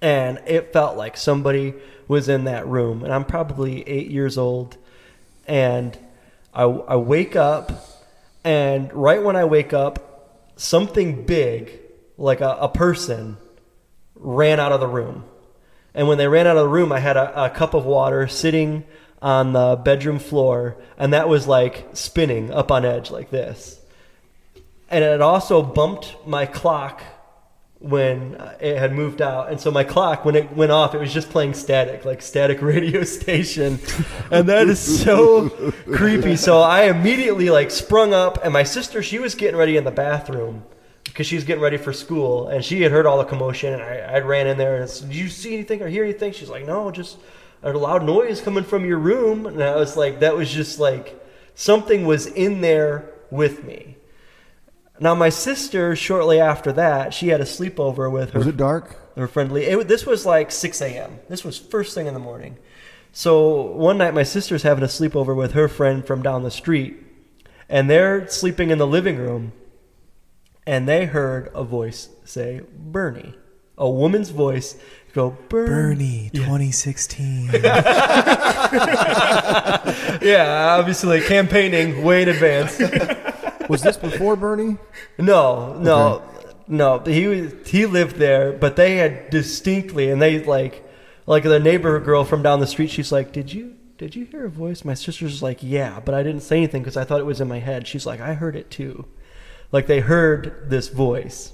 and 0.00 0.40
it 0.46 0.72
felt 0.72 0.96
like 0.96 1.16
somebody 1.16 1.74
was 2.06 2.28
in 2.28 2.44
that 2.44 2.66
room. 2.66 3.04
And 3.04 3.12
I'm 3.12 3.24
probably 3.24 3.86
eight 3.86 4.10
years 4.10 4.38
old, 4.38 4.76
and 5.46 5.98
I 6.54 6.62
I 6.62 6.96
wake 6.96 7.36
up, 7.36 7.70
and 8.44 8.92
right 8.94 9.22
when 9.22 9.36
I 9.36 9.44
wake 9.44 9.72
up, 9.74 10.52
something 10.56 11.26
big, 11.26 11.70
like 12.16 12.40
a, 12.40 12.56
a 12.60 12.68
person, 12.68 13.36
ran 14.14 14.58
out 14.58 14.72
of 14.72 14.80
the 14.80 14.86
room. 14.86 15.24
And 15.94 16.08
when 16.08 16.16
they 16.16 16.28
ran 16.28 16.46
out 16.46 16.56
of 16.56 16.62
the 16.62 16.68
room, 16.68 16.92
I 16.92 17.00
had 17.00 17.16
a, 17.16 17.44
a 17.44 17.50
cup 17.50 17.74
of 17.74 17.84
water 17.84 18.26
sitting 18.28 18.84
on 19.20 19.52
the 19.52 19.76
bedroom 19.76 20.18
floor, 20.18 20.76
and 20.96 21.12
that 21.12 21.28
was 21.28 21.46
like 21.46 21.88
spinning 21.92 22.52
up 22.52 22.70
on 22.70 22.84
edge 22.84 23.10
like 23.10 23.30
this. 23.30 23.80
And 24.90 25.04
it 25.04 25.20
also 25.20 25.62
bumped 25.62 26.16
my 26.26 26.46
clock 26.46 27.02
when 27.80 28.34
it 28.60 28.76
had 28.76 28.92
moved 28.92 29.22
out. 29.22 29.50
And 29.50 29.60
so 29.60 29.70
my 29.70 29.84
clock, 29.84 30.24
when 30.24 30.34
it 30.34 30.52
went 30.52 30.72
off, 30.72 30.94
it 30.94 30.98
was 30.98 31.12
just 31.12 31.30
playing 31.30 31.54
static, 31.54 32.04
like 32.04 32.22
static 32.22 32.60
radio 32.62 33.04
station. 33.04 33.78
and 34.30 34.48
that 34.48 34.68
is 34.68 34.80
so 34.80 35.48
creepy. 35.92 36.36
So 36.36 36.60
I 36.60 36.84
immediately 36.84 37.50
like 37.50 37.70
sprung 37.70 38.12
up, 38.12 38.38
and 38.42 38.52
my 38.52 38.64
sister, 38.64 39.02
she 39.02 39.18
was 39.18 39.34
getting 39.34 39.56
ready 39.56 39.76
in 39.76 39.84
the 39.84 39.90
bathroom 39.90 40.64
because 41.04 41.26
she 41.26 41.36
was 41.36 41.44
getting 41.44 41.62
ready 41.62 41.76
for 41.76 41.92
school, 41.92 42.48
and 42.48 42.64
she 42.64 42.82
had 42.82 42.90
heard 42.90 43.06
all 43.06 43.18
the 43.18 43.24
commotion. 43.24 43.74
And 43.74 43.82
I, 43.82 43.96
I 43.98 44.18
ran 44.20 44.46
in 44.46 44.58
there 44.58 44.76
and 44.76 44.90
said, 44.90 45.08
"Did 45.08 45.16
you 45.16 45.28
see 45.28 45.54
anything 45.54 45.80
or 45.80 45.88
hear 45.88 46.04
anything?" 46.04 46.32
She's 46.32 46.50
like, 46.50 46.66
"No, 46.66 46.90
just 46.90 47.18
a 47.62 47.72
loud 47.72 48.04
noise 48.04 48.40
coming 48.40 48.64
from 48.64 48.84
your 48.84 48.98
room." 48.98 49.46
And 49.46 49.62
I 49.62 49.76
was 49.76 49.96
like, 49.96 50.18
"That 50.20 50.36
was 50.36 50.50
just 50.50 50.80
like 50.80 51.20
something 51.54 52.06
was 52.06 52.26
in 52.26 52.60
there 52.60 53.12
with 53.30 53.62
me." 53.62 53.97
Now 55.00 55.14
my 55.14 55.28
sister, 55.28 55.94
shortly 55.94 56.40
after 56.40 56.72
that, 56.72 57.14
she 57.14 57.28
had 57.28 57.40
a 57.40 57.44
sleepover 57.44 58.10
with 58.10 58.30
her 58.30 58.38
Was 58.38 58.48
it 58.48 58.56
dark? 58.56 58.96
her 59.16 59.28
friendly. 59.28 59.64
It, 59.64 59.88
this 59.88 60.06
was 60.06 60.24
like 60.26 60.50
6 60.52 60.80
a.m. 60.82 61.18
This 61.28 61.44
was 61.44 61.58
first 61.58 61.94
thing 61.94 62.06
in 62.06 62.14
the 62.14 62.20
morning. 62.20 62.56
So 63.12 63.62
one 63.62 63.98
night, 63.98 64.14
my 64.14 64.22
sister's 64.22 64.62
having 64.62 64.84
a 64.84 64.88
sleepover 64.88 65.34
with 65.36 65.52
her 65.52 65.66
friend 65.68 66.06
from 66.06 66.22
down 66.22 66.42
the 66.44 66.50
street, 66.50 67.02
and 67.68 67.88
they're 67.90 68.28
sleeping 68.28 68.70
in 68.70 68.78
the 68.78 68.86
living 68.86 69.16
room, 69.16 69.52
and 70.66 70.88
they 70.88 71.06
heard 71.06 71.50
a 71.54 71.64
voice 71.64 72.10
say, 72.24 72.60
Bernie. 72.76 73.34
A 73.76 73.88
woman's 73.88 74.30
voice 74.30 74.76
go, 75.14 75.36
Bernie. 75.48 76.30
Bernie, 76.30 76.30
2016. 76.32 77.50
Yeah, 80.20 80.76
obviously 80.78 81.20
campaigning 81.22 82.02
way 82.02 82.22
in 82.22 82.28
advance. 82.28 82.76
Was 83.68 83.82
this 83.82 83.96
before 83.96 84.36
Bernie? 84.36 84.78
No, 85.18 85.74
no, 85.78 86.22
no. 86.66 86.98
He 87.00 87.26
was 87.26 87.52
he 87.66 87.86
lived 87.86 88.16
there, 88.16 88.52
but 88.52 88.76
they 88.76 88.96
had 88.96 89.30
distinctly, 89.30 90.10
and 90.10 90.20
they 90.20 90.44
like, 90.44 90.84
like 91.26 91.42
the 91.42 91.60
neighbor 91.60 91.98
girl 92.00 92.24
from 92.24 92.42
down 92.42 92.60
the 92.60 92.66
street. 92.66 92.90
She's 92.90 93.12
like, 93.12 93.32
"Did 93.32 93.52
you 93.52 93.76
did 93.98 94.16
you 94.16 94.24
hear 94.24 94.46
a 94.46 94.50
voice?" 94.50 94.84
My 94.84 94.94
sister's 94.94 95.42
like, 95.42 95.62
"Yeah," 95.62 96.00
but 96.04 96.14
I 96.14 96.22
didn't 96.22 96.42
say 96.42 96.56
anything 96.56 96.82
because 96.82 96.96
I 96.96 97.04
thought 97.04 97.20
it 97.20 97.26
was 97.26 97.40
in 97.40 97.48
my 97.48 97.58
head. 97.58 97.86
She's 97.86 98.06
like, 98.06 98.20
"I 98.20 98.34
heard 98.34 98.56
it 98.56 98.70
too," 98.70 99.06
like 99.70 99.86
they 99.86 100.00
heard 100.00 100.70
this 100.70 100.88
voice. 100.88 101.52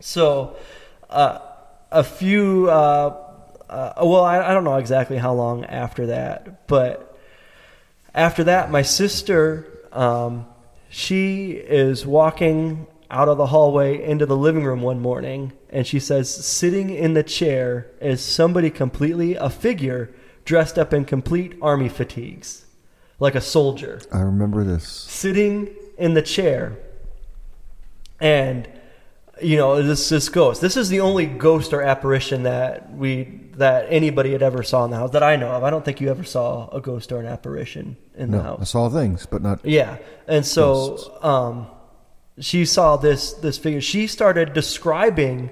So, 0.00 0.56
uh, 1.10 1.40
a 1.90 2.04
few, 2.04 2.70
uh, 2.70 3.16
uh, 3.68 3.92
well, 4.02 4.22
I, 4.22 4.50
I 4.50 4.54
don't 4.54 4.64
know 4.64 4.76
exactly 4.76 5.18
how 5.18 5.34
long 5.34 5.64
after 5.64 6.06
that, 6.06 6.66
but 6.68 7.18
after 8.14 8.44
that, 8.44 8.70
my 8.70 8.82
sister, 8.82 9.66
um, 9.92 10.46
she 10.88 11.52
is 11.52 12.06
walking 12.06 12.86
out 13.10 13.28
of 13.28 13.38
the 13.38 13.46
hallway 13.46 14.02
into 14.02 14.26
the 14.26 14.36
living 14.36 14.64
room 14.64 14.82
one 14.82 15.00
morning, 15.00 15.52
and 15.70 15.86
she 15.86 15.98
says, 15.98 16.32
sitting 16.32 16.90
in 16.90 17.14
the 17.14 17.22
chair 17.22 17.90
is 18.00 18.22
somebody 18.22 18.70
completely, 18.70 19.34
a 19.34 19.48
figure 19.48 20.10
dressed 20.44 20.78
up 20.78 20.92
in 20.92 21.04
complete 21.04 21.54
army 21.60 21.88
fatigues, 21.88 22.66
like 23.18 23.34
a 23.34 23.40
soldier 23.40 24.00
I 24.12 24.20
remember 24.20 24.64
this. 24.64 24.86
sitting 24.86 25.74
in 25.98 26.14
the 26.14 26.22
chair 26.22 26.78
and 28.20 28.68
you 29.42 29.56
know 29.56 29.82
this 29.82 30.08
this 30.08 30.28
ghost 30.28 30.60
this 30.60 30.76
is 30.76 30.88
the 30.88 31.00
only 31.00 31.26
ghost 31.26 31.72
or 31.72 31.82
apparition 31.82 32.44
that 32.44 32.92
we 32.92 33.24
that 33.58 33.86
anybody 33.88 34.32
had 34.32 34.42
ever 34.42 34.62
saw 34.62 34.84
in 34.84 34.90
the 34.90 34.96
house 34.96 35.10
that 35.10 35.22
i 35.22 35.36
know 35.36 35.50
of 35.50 35.62
i 35.62 35.70
don't 35.70 35.84
think 35.84 36.00
you 36.00 36.08
ever 36.08 36.24
saw 36.24 36.68
a 36.70 36.80
ghost 36.80 37.12
or 37.12 37.20
an 37.20 37.26
apparition 37.26 37.96
in 38.16 38.30
the 38.30 38.42
house 38.42 38.60
I 38.60 38.64
saw 38.64 38.88
things, 38.88 39.26
but 39.26 39.42
not. 39.42 39.64
yeah, 39.64 39.98
and 40.26 40.44
so 40.44 40.98
um, 41.22 41.68
she 42.40 42.64
saw 42.64 42.96
this 42.96 43.32
this 43.34 43.58
figure. 43.58 43.80
She 43.80 44.06
started 44.06 44.52
describing 44.52 45.50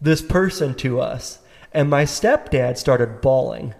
this 0.00 0.22
person 0.22 0.74
to 0.76 1.00
us, 1.00 1.38
and 1.72 1.88
my 1.88 2.04
stepdad 2.04 2.78
started 2.78 3.20
bawling 3.20 3.74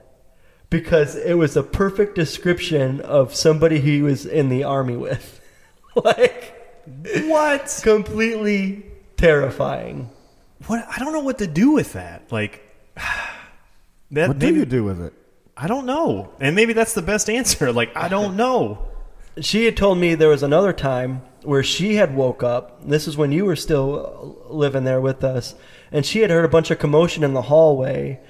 because 0.70 1.16
it 1.16 1.34
was 1.34 1.56
a 1.56 1.62
perfect 1.62 2.14
description 2.14 3.00
of 3.00 3.34
somebody 3.34 3.80
he 3.80 4.02
was 4.02 4.26
in 4.26 4.48
the 4.48 4.64
army 4.64 4.96
with. 4.96 5.40
like 6.04 6.54
what? 7.24 7.80
completely 7.82 8.84
terrifying. 9.16 10.10
What? 10.66 10.86
I 10.88 10.98
don't 10.98 11.12
know 11.12 11.20
what 11.20 11.38
to 11.38 11.46
do 11.46 11.70
with 11.70 11.94
that. 11.94 12.30
Like, 12.30 12.62
that 14.10 14.28
What 14.28 14.38
do 14.38 14.46
maybe 14.46 14.58
you 14.60 14.66
do 14.66 14.84
with 14.84 15.00
it? 15.00 15.12
I 15.56 15.66
don't 15.68 15.86
know. 15.86 16.32
And 16.40 16.54
maybe 16.54 16.72
that's 16.72 16.92
the 16.94 17.02
best 17.02 17.30
answer. 17.30 17.72
Like, 17.72 17.96
I 17.96 18.08
don't 18.08 18.36
know. 18.44 18.86
She 19.40 19.64
had 19.66 19.76
told 19.76 19.98
me 19.98 20.14
there 20.14 20.28
was 20.28 20.42
another 20.42 20.72
time 20.72 21.22
where 21.42 21.62
she 21.62 21.96
had 21.96 22.14
woke 22.16 22.42
up. 22.42 22.86
This 22.88 23.06
is 23.06 23.16
when 23.16 23.32
you 23.32 23.44
were 23.44 23.56
still 23.56 24.46
uh, 24.48 24.52
living 24.52 24.84
there 24.84 25.00
with 25.00 25.22
us, 25.22 25.54
and 25.92 26.04
she 26.06 26.20
had 26.20 26.30
heard 26.30 26.44
a 26.44 26.48
bunch 26.48 26.70
of 26.70 26.78
commotion 26.78 27.22
in 27.22 27.34
the 27.34 27.42
hallway. 27.42 28.20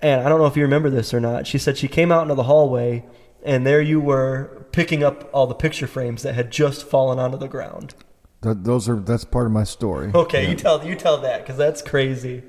And 0.00 0.22
I 0.22 0.28
don't 0.28 0.38
know 0.38 0.46
if 0.46 0.56
you 0.56 0.62
remember 0.62 0.90
this 0.90 1.12
or 1.14 1.20
not. 1.20 1.46
She 1.46 1.58
said 1.58 1.76
she 1.78 1.88
came 1.88 2.10
out 2.10 2.22
into 2.22 2.34
the 2.34 2.42
hallway, 2.44 3.04
and 3.44 3.66
there 3.66 3.80
you 3.80 4.00
were 4.00 4.66
picking 4.72 5.02
up 5.04 5.28
all 5.32 5.46
the 5.46 5.54
picture 5.54 5.86
frames 5.86 6.22
that 6.22 6.34
had 6.34 6.50
just 6.50 6.84
fallen 6.86 7.18
onto 7.18 7.36
the 7.38 7.48
ground. 7.48 7.94
Th- 8.42 8.56
those 8.58 8.88
are 8.88 8.96
that's 8.96 9.24
part 9.24 9.46
of 9.46 9.52
my 9.52 9.64
story. 9.64 10.10
Okay, 10.14 10.44
Yeah. 10.44 10.50
you 10.50 10.56
tell 10.56 10.86
you 10.86 10.94
tell 10.96 11.18
that 11.18 11.42
because 11.42 11.56
that's 11.56 11.80
crazy. 11.82 12.42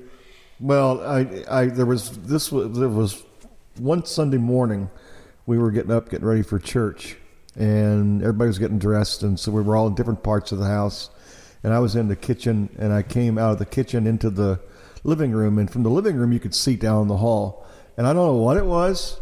Well, 0.58 1.02
I, 1.04 1.44
I 1.50 1.66
there 1.66 1.84
was 1.84 2.16
this 2.18 2.50
was 2.50 2.78
there 2.78 2.88
was 2.88 3.22
one 3.78 4.06
Sunday 4.06 4.38
morning 4.38 4.88
we 5.44 5.58
were 5.58 5.70
getting 5.70 5.90
up, 5.90 6.08
getting 6.08 6.26
ready 6.26 6.40
for 6.40 6.58
church, 6.58 7.18
and 7.56 8.22
everybody 8.22 8.48
was 8.48 8.58
getting 8.58 8.78
dressed, 8.78 9.22
and 9.22 9.38
so 9.38 9.52
we 9.52 9.60
were 9.60 9.76
all 9.76 9.86
in 9.86 9.94
different 9.94 10.22
parts 10.22 10.52
of 10.52 10.58
the 10.58 10.64
house, 10.64 11.10
and 11.62 11.74
I 11.74 11.78
was 11.78 11.94
in 11.94 12.08
the 12.08 12.16
kitchen, 12.16 12.70
and 12.78 12.90
I 12.90 13.02
came 13.02 13.36
out 13.36 13.52
of 13.52 13.58
the 13.58 13.66
kitchen 13.66 14.06
into 14.06 14.30
the 14.30 14.58
living 15.04 15.32
room, 15.32 15.58
and 15.58 15.70
from 15.70 15.82
the 15.82 15.90
living 15.90 16.16
room 16.16 16.32
you 16.32 16.40
could 16.40 16.54
see 16.54 16.74
down 16.74 17.08
the 17.08 17.18
hall, 17.18 17.66
and 17.98 18.06
I 18.06 18.14
don't 18.14 18.26
know 18.26 18.42
what 18.42 18.56
it 18.56 18.64
was. 18.64 19.20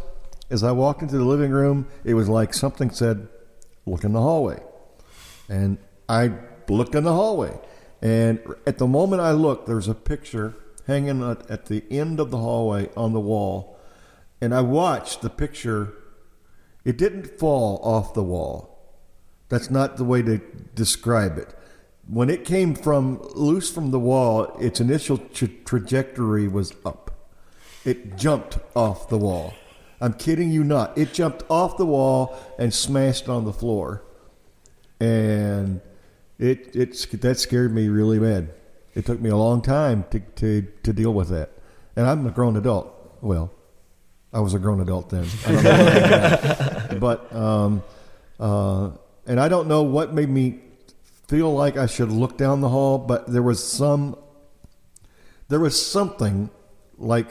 As 0.49 0.63
I 0.63 0.71
walked 0.71 1.01
into 1.01 1.17
the 1.17 1.25
living 1.25 1.51
room, 1.51 1.87
it 2.05 2.13
was 2.13 2.29
like 2.29 2.53
something 2.53 2.91
said, 2.91 3.27
"Look 3.85 4.05
in 4.05 4.13
the 4.13 4.21
hallway," 4.21 4.63
and 5.49 5.79
I 6.07 6.31
looked 6.69 6.95
in 6.95 7.03
the 7.03 7.13
hallway. 7.13 7.59
And 8.01 8.39
at 8.65 8.77
the 8.77 8.87
moment 8.87 9.21
I 9.21 9.31
looked, 9.31 9.67
there's 9.67 9.89
a 9.89 9.95
picture 9.95 10.55
hanging 10.87 11.23
at, 11.23 11.65
the 11.65 11.83
end 11.89 12.19
of 12.19 12.31
the 12.31 12.37
hallway 12.37 12.89
on 12.95 13.13
the 13.13 13.19
wall. 13.19 13.77
And 14.41 14.53
I 14.53 14.61
watched 14.61 15.21
the 15.21 15.29
picture. 15.29 15.93
It 16.83 16.97
didn't 16.97 17.39
fall 17.39 17.79
off 17.83 18.13
the 18.13 18.23
wall. 18.23 18.77
That's 19.49 19.69
not 19.69 19.97
the 19.97 20.03
way 20.03 20.21
to 20.21 20.39
describe 20.73 21.37
it. 21.37 21.55
When 22.07 22.29
it 22.29 22.45
came 22.45 22.75
from 22.75 23.21
loose 23.33 23.71
from 23.71 23.91
the 23.91 23.99
wall, 23.99 24.55
its 24.59 24.79
initial 24.79 25.17
tra- 25.17 25.47
trajectory 25.47 26.47
was 26.47 26.73
up. 26.85 27.11
It 27.83 28.15
jumped 28.15 28.59
off 28.75 29.09
the 29.09 29.17
wall. 29.17 29.53
I'm 30.01 30.13
kidding 30.13 30.51
you 30.51 30.63
not. 30.63 30.97
It 30.97 31.13
jumped 31.13 31.43
off 31.49 31.77
the 31.77 31.85
wall 31.85 32.37
and 32.59 32.73
smashed 32.73 33.29
on 33.29 33.45
the 33.45 33.53
floor 33.53 34.03
and 34.99 35.81
it 36.39 36.75
it 36.75 37.21
that 37.21 37.39
scared 37.39 37.73
me 37.73 37.87
really 37.87 38.19
bad. 38.19 38.53
It 38.95 39.05
took 39.05 39.19
me 39.19 39.29
a 39.29 39.35
long 39.35 39.61
time 39.61 40.05
to 40.11 40.19
to 40.19 40.67
to 40.83 40.93
deal 40.93 41.13
with 41.13 41.29
that, 41.29 41.51
and 41.95 42.07
I'm 42.07 42.25
a 42.25 42.31
grown 42.31 42.55
adult. 42.55 42.93
Well, 43.21 43.51
I 44.33 44.39
was 44.39 44.53
a 44.53 44.59
grown 44.59 44.79
adult 44.79 45.09
then, 45.09 45.27
but 46.99 47.33
um, 47.35 47.83
uh, 48.39 48.91
and 49.27 49.39
I 49.39 49.49
don't 49.49 49.67
know 49.67 49.83
what 49.83 50.13
made 50.13 50.29
me 50.29 50.59
feel 51.27 51.53
like 51.53 51.75
I 51.75 51.87
should 51.87 52.11
look 52.11 52.37
down 52.37 52.61
the 52.61 52.69
hall, 52.69 52.97
but 52.97 53.27
there 53.27 53.41
was 53.41 53.61
some 53.61 54.17
there 55.49 55.59
was 55.59 55.83
something 55.83 56.49
like 56.97 57.27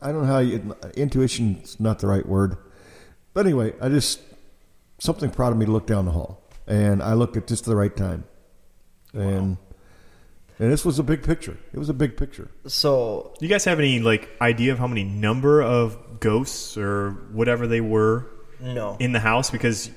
I 0.00 0.10
don't 0.10 0.22
know 0.22 0.32
how 0.32 0.40
you, 0.40 0.76
intuition's 0.96 1.78
not 1.78 2.00
the 2.00 2.08
right 2.08 2.26
word, 2.26 2.56
but 3.34 3.46
anyway, 3.46 3.72
I 3.80 3.88
just 3.88 4.20
something 4.98 5.30
prompted 5.30 5.58
me 5.58 5.66
to 5.66 5.72
look 5.72 5.86
down 5.86 6.06
the 6.06 6.12
hall, 6.12 6.42
and 6.66 7.02
I 7.02 7.14
looked 7.14 7.36
at 7.36 7.46
just 7.46 7.66
the 7.66 7.76
right 7.76 7.96
time, 7.96 8.24
and 9.12 9.58
And 10.62 10.70
this 10.70 10.84
was 10.84 11.00
a 11.00 11.02
big 11.02 11.24
picture. 11.24 11.58
It 11.72 11.78
was 11.80 11.88
a 11.88 11.92
big 11.92 12.16
picture. 12.16 12.48
So 12.68 13.34
you 13.40 13.48
guys 13.48 13.64
have 13.64 13.80
any 13.80 13.98
like 13.98 14.28
idea 14.40 14.70
of 14.70 14.78
how 14.78 14.86
many 14.86 15.02
number 15.02 15.60
of 15.60 16.20
ghosts 16.20 16.76
or 16.76 17.10
whatever 17.32 17.66
they 17.66 17.80
were 17.80 18.30
no, 18.60 18.96
in 19.00 19.10
the 19.10 19.18
house? 19.18 19.50
Because 19.50 19.90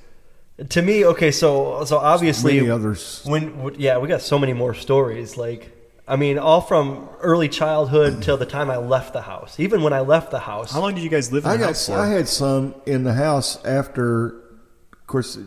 to 0.69 0.81
me, 0.81 1.05
okay. 1.05 1.29
So 1.29 1.85
so 1.85 1.97
obviously, 1.97 2.57
Many 2.57 2.71
others. 2.71 3.21
when 3.25 3.55
w- 3.57 3.75
yeah, 3.77 3.99
we 3.99 4.07
got 4.07 4.23
so 4.23 4.39
many 4.39 4.53
more 4.53 4.73
stories. 4.73 5.37
Like 5.37 5.71
I 6.07 6.15
mean, 6.15 6.39
all 6.39 6.61
from 6.61 7.09
early 7.21 7.47
childhood 7.47 8.23
till 8.23 8.37
the 8.37 8.47
time 8.47 8.71
I 8.71 8.77
left 8.77 9.13
the 9.13 9.21
house. 9.21 9.59
Even 9.59 9.83
when 9.83 9.93
I 9.93 9.99
left 9.99 10.31
the 10.31 10.39
house, 10.39 10.71
how 10.71 10.81
long 10.81 10.95
did 10.95 11.03
you 11.03 11.11
guys 11.11 11.31
live 11.31 11.45
in 11.45 11.51
I 11.51 11.57
the 11.57 11.59
got. 11.59 11.67
house 11.67 11.85
for? 11.85 11.99
I 11.99 12.07
had 12.07 12.27
some 12.27 12.73
in 12.87 13.03
the 13.03 13.13
house 13.13 13.63
after. 13.63 14.41
Of 14.93 15.05
course, 15.05 15.37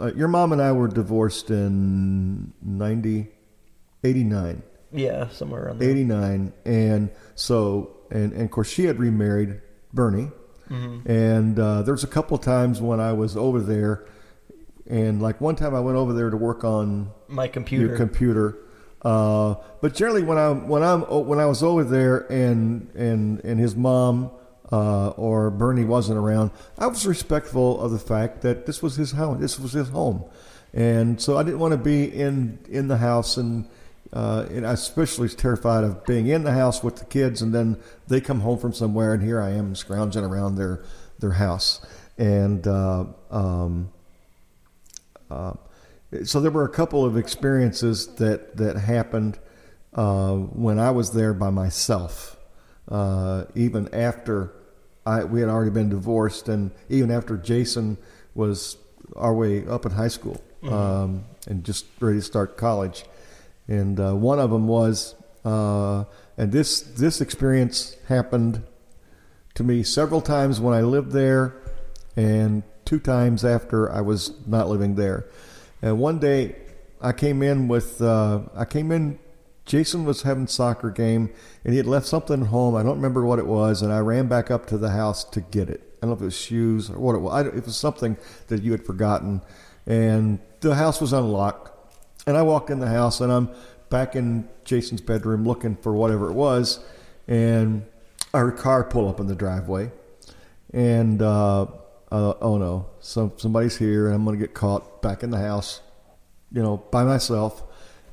uh, 0.00 0.12
your 0.16 0.28
mom 0.28 0.52
and 0.54 0.62
I 0.62 0.72
were 0.72 0.88
divorced 0.88 1.50
in 1.50 2.54
90, 2.62 3.28
89. 4.04 4.62
yeah, 4.92 5.28
somewhere 5.28 5.64
around 5.66 5.78
there. 5.80 5.90
89 5.90 6.52
and 6.64 7.10
so 7.34 7.90
and, 8.10 8.32
and 8.32 8.42
of 8.42 8.50
course 8.50 8.68
she 8.70 8.84
had 8.84 8.98
remarried 8.98 9.60
bernie 9.92 10.30
Mm-hmm. 10.70 11.10
and 11.10 11.58
uh, 11.58 11.80
there 11.80 11.94
was 11.94 12.04
a 12.04 12.08
couple 12.08 12.36
times 12.36 12.78
when 12.82 13.00
i 13.00 13.10
was 13.12 13.38
over 13.38 13.58
there 13.60 14.04
and 14.86 15.22
like 15.22 15.40
one 15.40 15.56
time 15.56 15.74
i 15.74 15.80
went 15.80 15.96
over 15.96 16.12
there 16.12 16.28
to 16.28 16.36
work 16.36 16.62
on 16.62 17.10
My 17.26 17.48
computer. 17.48 17.86
your 17.86 17.96
computer 17.96 18.58
uh, 19.00 19.54
but 19.80 19.94
generally 19.94 20.22
when 20.22 20.36
i 20.36 20.50
when 20.50 20.82
i'm 20.82 21.00
when 21.02 21.38
i 21.40 21.46
was 21.46 21.62
over 21.62 21.84
there 21.84 22.18
and 22.30 22.90
and 22.94 23.40
and 23.44 23.58
his 23.58 23.74
mom 23.76 24.30
uh, 24.70 25.08
or 25.16 25.48
Bernie 25.50 25.86
wasn't 25.86 26.18
around. 26.18 26.50
I 26.78 26.88
was 26.88 27.06
respectful 27.06 27.80
of 27.80 27.90
the 27.90 27.98
fact 27.98 28.42
that 28.42 28.66
this 28.66 28.82
was 28.82 28.96
his 28.96 29.12
house. 29.12 29.40
This 29.40 29.58
was 29.58 29.72
his 29.72 29.88
home, 29.88 30.24
and 30.74 31.18
so 31.18 31.38
I 31.38 31.42
didn't 31.42 31.58
want 31.60 31.72
to 31.72 31.78
be 31.78 32.04
in 32.04 32.58
in 32.68 32.86
the 32.88 32.98
house 32.98 33.38
and 33.38 33.64
uh, 34.12 34.46
and 34.50 34.66
I 34.66 34.72
especially 34.72 35.24
was 35.24 35.34
terrified 35.34 35.84
of 35.84 36.04
being 36.04 36.28
in 36.28 36.44
the 36.44 36.52
house 36.52 36.82
with 36.82 36.96
the 36.96 37.04
kids, 37.04 37.42
and 37.42 37.54
then 37.54 37.78
they 38.06 38.20
come 38.20 38.40
home 38.40 38.58
from 38.58 38.72
somewhere, 38.72 39.12
and 39.14 39.22
here 39.22 39.40
I 39.40 39.50
am 39.50 39.74
scrounging 39.74 40.24
around 40.24 40.56
their 40.56 40.82
their 41.18 41.32
house, 41.32 41.84
and 42.16 42.66
uh, 42.66 43.04
um, 43.30 43.90
uh, 45.30 45.54
so 46.24 46.40
there 46.40 46.50
were 46.50 46.64
a 46.64 46.70
couple 46.70 47.04
of 47.04 47.16
experiences 47.16 48.06
that 48.14 48.56
that 48.56 48.76
happened 48.76 49.38
uh, 49.94 50.34
when 50.34 50.78
I 50.78 50.90
was 50.90 51.12
there 51.12 51.34
by 51.34 51.50
myself, 51.50 52.36
uh, 52.88 53.44
even 53.54 53.92
after 53.94 54.54
I 55.04 55.24
we 55.24 55.40
had 55.40 55.50
already 55.50 55.70
been 55.70 55.90
divorced, 55.90 56.48
and 56.48 56.70
even 56.88 57.10
after 57.10 57.36
Jason 57.36 57.98
was 58.34 58.78
our 59.16 59.34
way 59.34 59.66
up 59.66 59.84
in 59.84 59.92
high 59.92 60.08
school 60.08 60.40
um, 60.64 61.24
and 61.46 61.64
just 61.64 61.86
ready 62.00 62.18
to 62.18 62.22
start 62.22 62.56
college 62.56 63.04
and 63.68 64.00
uh, 64.00 64.14
one 64.14 64.40
of 64.40 64.50
them 64.50 64.66
was, 64.66 65.14
uh, 65.44 66.04
and 66.36 66.50
this 66.50 66.80
this 66.80 67.20
experience 67.20 67.96
happened 68.08 68.62
to 69.54 69.62
me 69.62 69.82
several 69.82 70.20
times 70.20 70.60
when 70.60 70.74
I 70.74 70.80
lived 70.80 71.12
there, 71.12 71.54
and 72.16 72.62
two 72.84 72.98
times 72.98 73.44
after 73.44 73.92
I 73.92 74.00
was 74.00 74.32
not 74.46 74.68
living 74.68 74.94
there. 74.94 75.26
And 75.82 75.98
one 75.98 76.18
day, 76.18 76.56
I 77.00 77.12
came 77.12 77.42
in 77.42 77.68
with 77.68 78.00
uh, 78.00 78.40
I 78.56 78.64
came 78.64 78.90
in. 78.90 79.18
Jason 79.66 80.06
was 80.06 80.22
having 80.22 80.46
soccer 80.46 80.90
game, 80.90 81.30
and 81.62 81.74
he 81.74 81.76
had 81.76 81.86
left 81.86 82.06
something 82.06 82.40
at 82.40 82.48
home. 82.48 82.74
I 82.74 82.82
don't 82.82 82.96
remember 82.96 83.26
what 83.26 83.38
it 83.38 83.46
was, 83.46 83.82
and 83.82 83.92
I 83.92 83.98
ran 83.98 84.26
back 84.26 84.50
up 84.50 84.64
to 84.68 84.78
the 84.78 84.88
house 84.88 85.24
to 85.24 85.42
get 85.42 85.68
it. 85.68 85.82
I 85.98 86.06
don't 86.06 86.10
know 86.10 86.16
if 86.16 86.22
it 86.22 86.24
was 86.24 86.38
shoes 86.38 86.88
or 86.88 86.98
what 86.98 87.14
it 87.14 87.18
was. 87.18 87.46
It 87.48 87.66
was 87.66 87.76
something 87.76 88.16
that 88.46 88.62
you 88.62 88.72
had 88.72 88.86
forgotten, 88.86 89.42
and 89.86 90.38
the 90.60 90.74
house 90.74 91.02
was 91.02 91.12
unlocked. 91.12 91.77
And 92.28 92.36
I 92.36 92.42
walk 92.42 92.68
in 92.68 92.78
the 92.78 92.88
house 92.88 93.22
and 93.22 93.32
I'm 93.32 93.48
back 93.88 94.14
in 94.14 94.50
Jason's 94.62 95.00
bedroom 95.00 95.46
looking 95.46 95.76
for 95.76 95.94
whatever 95.94 96.28
it 96.28 96.34
was. 96.34 96.78
And 97.26 97.86
our 98.34 98.52
car 98.52 98.84
pull 98.84 99.08
up 99.08 99.18
in 99.18 99.28
the 99.28 99.34
driveway. 99.34 99.90
And, 100.74 101.22
uh, 101.22 101.62
uh, 102.12 102.34
oh 102.42 102.58
no, 102.58 102.90
some, 103.00 103.32
somebody's 103.38 103.78
here 103.78 104.08
and 104.08 104.14
I'm 104.14 104.26
going 104.26 104.38
to 104.38 104.46
get 104.46 104.52
caught 104.52 105.00
back 105.00 105.22
in 105.22 105.30
the 105.30 105.38
house, 105.38 105.80
you 106.52 106.60
know, 106.60 106.76
by 106.76 107.02
myself. 107.02 107.62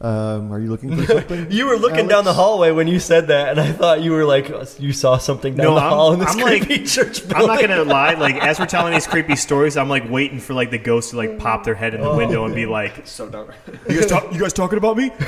Um, 0.06 0.52
are 0.54 0.60
you 0.60 0.70
looking 0.70 0.96
for 0.96 1.04
something? 1.06 1.48
You 1.52 1.66
were 1.66 1.78
looking 1.78 2.00
Alex? 2.02 2.14
down 2.14 2.24
the 2.26 2.34
hallway 2.34 2.70
when 2.72 2.86
you 2.88 3.00
said 3.00 3.28
that, 3.28 3.50
and 3.50 3.60
I 3.60 3.72
thought 3.72 4.04
you 4.04 4.12
were 4.12 4.24
like 4.26 4.52
you 4.80 4.94
saw 4.94 5.18
something 5.18 5.56
down 5.56 5.66
No, 5.66 5.76
the 5.76 5.82
I'm- 5.82 5.92
hall 5.94 6.14
in 6.14 6.20
this 6.20 6.30
I'm 6.36 6.42
like- 6.42 6.64
creepy 6.68 6.86
church 6.86 7.22
building. 7.28 7.38
I'm 7.38 7.48
not 7.48 7.60
gonna 7.62 7.84
lie. 7.84 8.14
Like 8.14 8.36
as 8.36 8.60
we're 8.60 8.68
telling 8.68 8.94
these 8.94 9.08
creepy 9.14 9.36
stories, 9.36 9.78
I'm 9.78 9.90
like 9.90 10.08
waiting 10.10 10.40
for 10.40 10.54
like 10.54 10.70
the 10.70 10.78
ghost 10.78 11.10
to 11.12 11.18
like 11.18 11.40
pop 11.40 11.64
their 11.64 11.74
head 11.76 11.96
in 11.96 12.02
the 12.02 12.10
Oh. 12.10 12.18
window 12.18 12.46
and 12.46 12.54
be 12.54 12.66
like, 12.68 13.08
So 13.08 13.28
dumb. 13.30 13.48
"You 13.90 13.96
guys, 14.02 14.06
talk, 14.06 14.32
you 14.32 14.40
guys 14.40 14.54
talking 14.54 14.78
about 14.78 14.96
me?" 14.98 15.12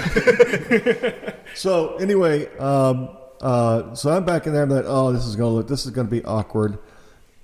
So 1.55 1.95
anyway, 1.95 2.45
um, 2.57 3.09
uh, 3.41 3.95
so 3.95 4.11
I'm 4.11 4.25
back 4.25 4.45
in 4.47 4.53
there. 4.53 4.63
I'm 4.63 4.69
like, 4.69 4.85
oh, 4.87 5.11
this 5.11 5.25
is 5.25 5.35
gonna 5.35 5.49
look, 5.49 5.67
this 5.67 5.85
is 5.85 5.91
gonna 5.91 6.07
be 6.09 6.23
awkward. 6.23 6.77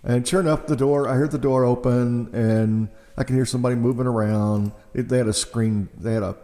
And 0.04 0.28
sure 0.28 0.40
enough, 0.42 0.68
the 0.68 0.76
door. 0.76 1.08
I 1.08 1.14
heard 1.16 1.32
the 1.32 1.38
door 1.38 1.64
open, 1.64 2.30
and 2.34 2.90
I 3.18 3.24
can 3.24 3.36
hear 3.36 3.46
somebody 3.46 3.76
moving 3.76 4.06
around. 4.06 4.74
It, 4.94 5.08
they 5.08 5.18
had 5.18 5.28
a 5.28 5.34
screen. 5.34 5.88
They 5.98 6.14
had 6.14 6.24
a, 6.24 6.36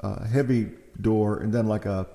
uh 0.00 0.24
heavy 0.24 0.70
door, 1.00 1.38
and 1.38 1.52
then 1.52 1.66
like 1.66 1.86
a, 1.86 2.06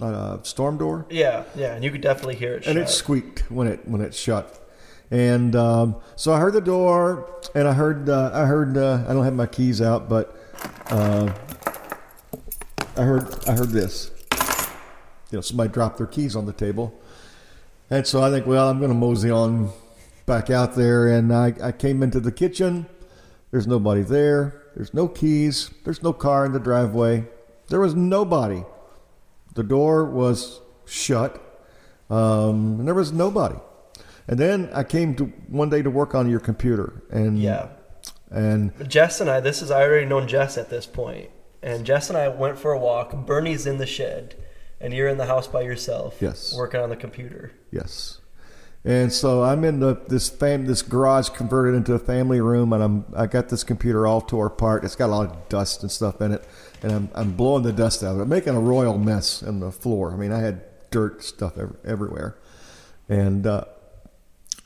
a 0.00 0.40
storm 0.42 0.78
door, 0.78 1.06
yeah, 1.10 1.44
yeah, 1.54 1.74
and 1.74 1.84
you 1.84 1.90
could 1.90 2.00
definitely 2.00 2.36
hear 2.36 2.54
it. 2.54 2.66
and 2.66 2.78
it 2.78 2.88
squeaked 2.88 3.50
when 3.50 3.66
it 3.66 3.86
when 3.86 4.00
it 4.00 4.14
shut. 4.14 4.62
And 5.10 5.54
um, 5.54 5.96
so 6.16 6.32
I 6.32 6.40
heard 6.40 6.52
the 6.52 6.60
door, 6.60 7.40
and 7.54 7.68
I 7.68 7.72
heard 7.72 8.08
uh, 8.08 8.30
I 8.34 8.44
heard 8.46 8.76
uh, 8.76 9.04
I 9.06 9.12
don't 9.14 9.24
have 9.24 9.34
my 9.34 9.46
keys 9.46 9.80
out, 9.80 10.08
but 10.08 10.36
uh, 10.90 11.32
I 12.96 13.02
heard 13.02 13.48
I 13.48 13.52
heard 13.52 13.68
this. 13.68 14.10
You 15.30 15.38
know, 15.38 15.42
somebody 15.42 15.70
dropped 15.72 15.98
their 15.98 16.06
keys 16.06 16.34
on 16.36 16.46
the 16.46 16.52
table, 16.52 16.98
and 17.90 18.06
so 18.06 18.22
I 18.22 18.30
think, 18.30 18.46
well, 18.46 18.68
I'm 18.68 18.78
going 18.78 18.90
to 18.90 18.96
mosey 18.96 19.30
on 19.30 19.70
back 20.24 20.50
out 20.50 20.74
there, 20.74 21.08
and 21.08 21.32
I, 21.32 21.54
I 21.62 21.72
came 21.72 22.02
into 22.02 22.18
the 22.20 22.32
kitchen. 22.32 22.86
There's 23.52 23.66
nobody 23.66 24.02
there. 24.02 24.62
There's 24.76 24.92
no 24.92 25.08
keys. 25.08 25.70
There's 25.84 26.02
no 26.02 26.12
car 26.12 26.44
in 26.44 26.52
the 26.52 26.60
driveway. 26.60 27.24
There 27.68 27.80
was 27.80 27.94
nobody. 27.94 28.62
The 29.54 29.62
door 29.62 30.04
was 30.04 30.60
shut, 30.84 31.42
um, 32.10 32.78
and 32.78 32.86
there 32.86 32.94
was 32.94 33.10
nobody. 33.10 33.56
And 34.28 34.38
then 34.38 34.68
I 34.74 34.84
came 34.84 35.14
to 35.16 35.24
one 35.48 35.70
day 35.70 35.80
to 35.80 35.88
work 35.88 36.14
on 36.14 36.28
your 36.28 36.40
computer, 36.40 37.02
and 37.10 37.38
yeah. 37.38 37.68
and 38.30 38.70
Jess 38.86 39.20
and 39.22 39.30
I, 39.30 39.40
this 39.40 39.62
is 39.62 39.70
I 39.70 39.82
already 39.82 40.04
known 40.04 40.28
Jess 40.28 40.58
at 40.58 40.68
this 40.68 40.84
point. 40.84 40.96
point, 40.96 41.30
and 41.62 41.86
Jess 41.86 42.10
and 42.10 42.18
I 42.18 42.28
went 42.28 42.58
for 42.58 42.72
a 42.72 42.78
walk. 42.78 43.14
Bernie's 43.24 43.66
in 43.66 43.78
the 43.78 43.86
shed, 43.86 44.34
and 44.78 44.92
you're 44.92 45.08
in 45.08 45.16
the 45.16 45.26
house 45.26 45.46
by 45.46 45.62
yourself. 45.62 46.18
Yes. 46.20 46.54
working 46.54 46.82
on 46.82 46.90
the 46.90 46.96
computer. 46.96 47.52
Yes. 47.70 48.20
And 48.86 49.12
so 49.12 49.42
I'm 49.42 49.64
in 49.64 49.80
the 49.80 50.00
this 50.06 50.28
fam 50.28 50.64
this 50.64 50.80
garage 50.80 51.30
converted 51.30 51.74
into 51.74 51.94
a 51.94 51.98
family 51.98 52.40
room, 52.40 52.72
and 52.72 52.84
I'm 52.84 53.04
I 53.16 53.26
got 53.26 53.48
this 53.48 53.64
computer 53.64 54.06
all 54.06 54.20
tore 54.20 54.46
apart. 54.46 54.84
It's 54.84 54.94
got 54.94 55.06
a 55.06 55.14
lot 55.14 55.28
of 55.28 55.48
dust 55.48 55.82
and 55.82 55.90
stuff 55.90 56.20
in 56.20 56.30
it, 56.30 56.44
and 56.82 56.92
I'm 56.92 57.08
I'm 57.12 57.32
blowing 57.32 57.64
the 57.64 57.72
dust 57.72 58.04
out 58.04 58.14
of 58.14 58.20
it, 58.20 58.26
making 58.26 58.54
a 58.54 58.60
royal 58.60 58.96
mess 58.96 59.42
in 59.42 59.58
the 59.58 59.72
floor. 59.72 60.12
I 60.12 60.16
mean, 60.16 60.30
I 60.30 60.38
had 60.38 60.62
dirt 60.92 61.24
stuff 61.24 61.58
ev- 61.58 61.74
everywhere, 61.84 62.38
and 63.08 63.44
uh, 63.44 63.64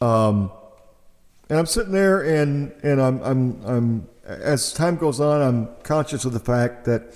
um, 0.02 0.52
and 1.48 1.58
I'm 1.58 1.66
sitting 1.66 1.92
there, 1.92 2.20
and 2.20 2.74
and 2.82 3.00
I'm 3.00 3.22
I'm 3.22 3.64
I'm 3.64 4.08
as 4.26 4.74
time 4.74 4.96
goes 4.96 5.18
on, 5.18 5.40
I'm 5.40 5.68
conscious 5.82 6.26
of 6.26 6.34
the 6.34 6.40
fact 6.40 6.84
that 6.84 7.14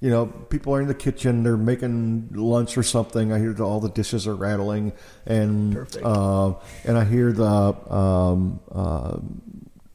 you 0.00 0.08
know, 0.08 0.26
people 0.26 0.74
are 0.74 0.80
in 0.80 0.88
the 0.88 0.94
kitchen, 0.94 1.42
they're 1.42 1.58
making 1.58 2.30
lunch 2.32 2.78
or 2.78 2.82
something. 2.82 3.32
I 3.32 3.38
hear 3.38 3.52
the, 3.52 3.64
all 3.64 3.80
the 3.80 3.90
dishes 3.90 4.26
are 4.26 4.34
rattling, 4.34 4.92
and 5.26 5.76
uh, 6.02 6.54
and 6.84 6.96
I 6.96 7.04
hear 7.04 7.32
the 7.32 7.44
um, 7.44 8.60
uh, 8.72 9.18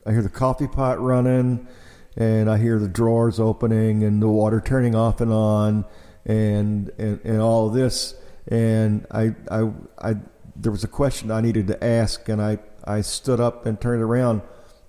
I 0.05 0.11
hear 0.11 0.21
the 0.21 0.29
coffee 0.29 0.67
pot 0.67 1.01
running, 1.01 1.67
and 2.15 2.49
I 2.51 2.59
hear 2.59 2.77
the 2.77 2.87
drawers 2.87 3.39
opening 3.39 4.03
and 4.03 4.21
the 4.21 4.27
water 4.27 4.61
turning 4.61 4.93
off 4.93 5.21
and 5.21 5.33
on, 5.33 5.85
and 6.23 6.91
and, 6.99 7.19
and 7.23 7.41
all 7.41 7.67
of 7.67 7.73
this. 7.73 8.13
And 8.47 9.07
I, 9.09 9.33
I 9.49 9.71
I 9.97 10.15
there 10.55 10.71
was 10.71 10.83
a 10.83 10.87
question 10.87 11.31
I 11.31 11.41
needed 11.41 11.65
to 11.67 11.83
ask, 11.83 12.29
and 12.29 12.39
I 12.39 12.59
I 12.83 13.01
stood 13.01 13.39
up 13.39 13.65
and 13.65 13.81
turned 13.81 14.03
around, 14.03 14.43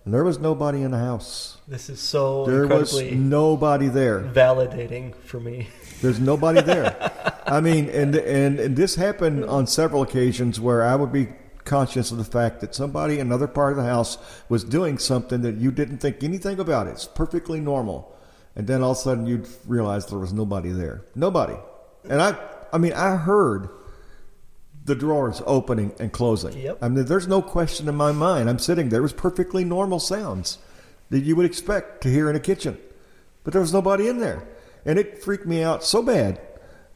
and 0.07 0.15
there 0.15 0.23
was 0.23 0.39
nobody 0.39 0.83
in 0.83 0.93
the 0.93 0.99
house. 0.99 1.59
This 1.67 1.91
is 1.91 1.99
so 1.99 2.47
There 2.47 2.69
was 2.69 3.03
nobody 3.13 3.89
there. 3.89 4.21
validating 4.21 5.13
for 5.17 5.41
me. 5.41 5.67
There's 6.01 6.21
nobody 6.21 6.63
there. 6.63 6.95
I 7.47 7.61
mean, 7.61 7.89
and, 7.91 8.15
and 8.15 8.61
and 8.61 8.77
this 8.77 8.95
happened 8.95 9.45
on 9.47 9.67
several 9.67 10.03
occasions 10.03 10.61
where 10.61 10.85
I 10.85 10.95
would 10.95 11.13
be 11.13 11.29
conscious 11.65 12.13
of 12.13 12.19
the 12.19 12.25
fact 12.25 12.61
that 12.61 12.73
somebody 12.73 13.15
in 13.19 13.27
another 13.27 13.49
part 13.49 13.73
of 13.73 13.79
the 13.79 13.85
house 13.91 14.17
was 14.49 14.63
doing 14.63 14.97
something 14.99 15.43
that 15.43 15.57
you 15.57 15.73
didn't 15.73 15.99
think 15.99 16.23
anything 16.23 16.61
about. 16.61 16.87
It's 16.87 17.07
perfectly 17.07 17.59
normal, 17.59 18.17
and 18.55 18.69
then 18.69 18.83
all 18.83 18.93
of 18.93 18.99
a 18.99 19.01
sudden 19.01 19.27
you'd 19.27 19.49
realize 19.67 20.07
there 20.07 20.21
was 20.21 20.33
nobody 20.33 20.71
there. 20.71 21.03
Nobody. 21.17 21.57
And 22.09 22.23
I, 22.23 22.37
I 22.73 22.79
mean, 22.79 22.93
I 22.93 23.17
heard 23.17 23.69
the 24.87 24.95
drawers 24.95 25.43
opening 25.47 25.93
and 26.01 26.13
closing. 26.13 26.57
Yep. 26.59 26.79
I 26.81 26.89
mean, 26.89 27.05
there's 27.05 27.29
no 27.29 27.43
question 27.43 27.89
in 27.89 27.95
my 27.97 28.13
mind. 28.13 28.49
I'm 28.49 28.59
sitting 28.59 28.89
there. 28.89 29.01
It 29.01 29.03
was 29.03 29.13
perfectly 29.13 29.65
normal 29.65 30.01
sounds 30.01 30.59
that 31.11 31.21
you 31.21 31.37
would 31.37 31.47
expect 31.47 32.01
to 32.03 32.09
hear 32.09 32.31
in 32.31 32.35
a 32.37 32.41
kitchen, 32.41 32.79
but 33.45 33.53
there 33.53 33.61
was 33.63 33.73
nobody 33.73 34.09
in 34.09 34.19
there. 34.19 34.43
and 34.85 34.99
it 34.99 35.23
freaked 35.23 35.47
me 35.47 35.63
out 35.63 35.83
so 35.85 36.01
bad 36.03 36.41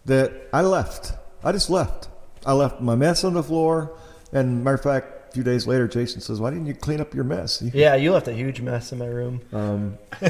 that 0.07 0.33
I 0.53 0.63
left. 0.63 1.13
I 1.45 1.53
just 1.53 1.69
left. 1.71 2.09
I 2.47 2.53
left 2.53 2.81
my 2.81 2.95
mess 2.95 3.25
on 3.25 3.35
the 3.35 3.43
floor, 3.43 3.97
and 4.33 4.63
matter 4.65 4.77
of 4.77 4.83
fact, 4.83 5.07
a 5.31 5.33
few 5.33 5.43
days 5.43 5.67
later, 5.67 5.87
Jason 5.89 6.21
says, 6.21 6.41
"Why 6.41 6.51
didn't 6.51 6.67
you 6.67 6.75
clean 6.75 7.01
up 7.01 7.15
your 7.15 7.25
mess?" 7.25 7.59
He- 7.61 7.71
Yeah, 7.81 7.95
you 7.97 8.13
left 8.13 8.29
a 8.29 8.33
huge 8.33 8.61
mess 8.61 8.93
in 8.93 8.99
my 8.99 9.07
room. 9.07 9.41
Um, 9.53 9.99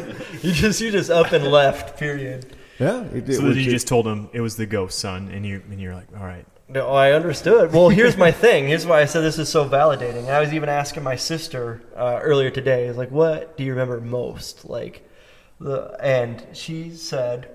You 0.43 0.53
just 0.53 0.81
you 0.81 0.91
just 0.91 1.11
up 1.11 1.33
and 1.33 1.45
left. 1.47 1.99
Period. 1.99 2.47
yeah, 2.79 3.03
it, 3.05 3.29
it 3.29 3.35
So 3.37 3.43
was 3.45 3.55
then 3.55 3.59
you 3.59 3.65
ju- 3.65 3.71
just 3.71 3.87
told 3.89 4.07
him 4.07 4.29
it 4.33 4.41
was 4.41 4.57
the 4.57 4.67
ghost, 4.67 4.99
son, 4.99 5.29
and 5.33 5.45
you 5.47 5.63
and 5.71 5.81
you're 5.81 5.95
like, 5.95 6.09
all 6.19 6.25
right. 6.27 6.47
No, 6.73 6.91
I 6.91 7.11
understood. 7.11 7.73
Well, 7.73 7.89
here's 7.89 8.17
my 8.17 8.31
thing. 8.45 8.69
Here's 8.69 8.87
why 8.87 9.01
I 9.01 9.05
said 9.05 9.23
this 9.23 9.39
is 9.41 9.49
so 9.49 9.69
validating. 9.69 10.29
I 10.29 10.39
was 10.39 10.53
even 10.53 10.69
asking 10.69 11.03
my 11.03 11.17
sister 11.17 11.83
uh, 11.97 12.21
earlier 12.23 12.51
today. 12.51 12.93
Like, 12.93 13.11
"What 13.11 13.57
do 13.57 13.65
you 13.65 13.73
remember 13.73 14.01
most?" 14.01 14.65
Like, 14.65 15.05
the 15.59 15.97
and 16.01 16.47
she 16.53 16.91
said 16.91 17.51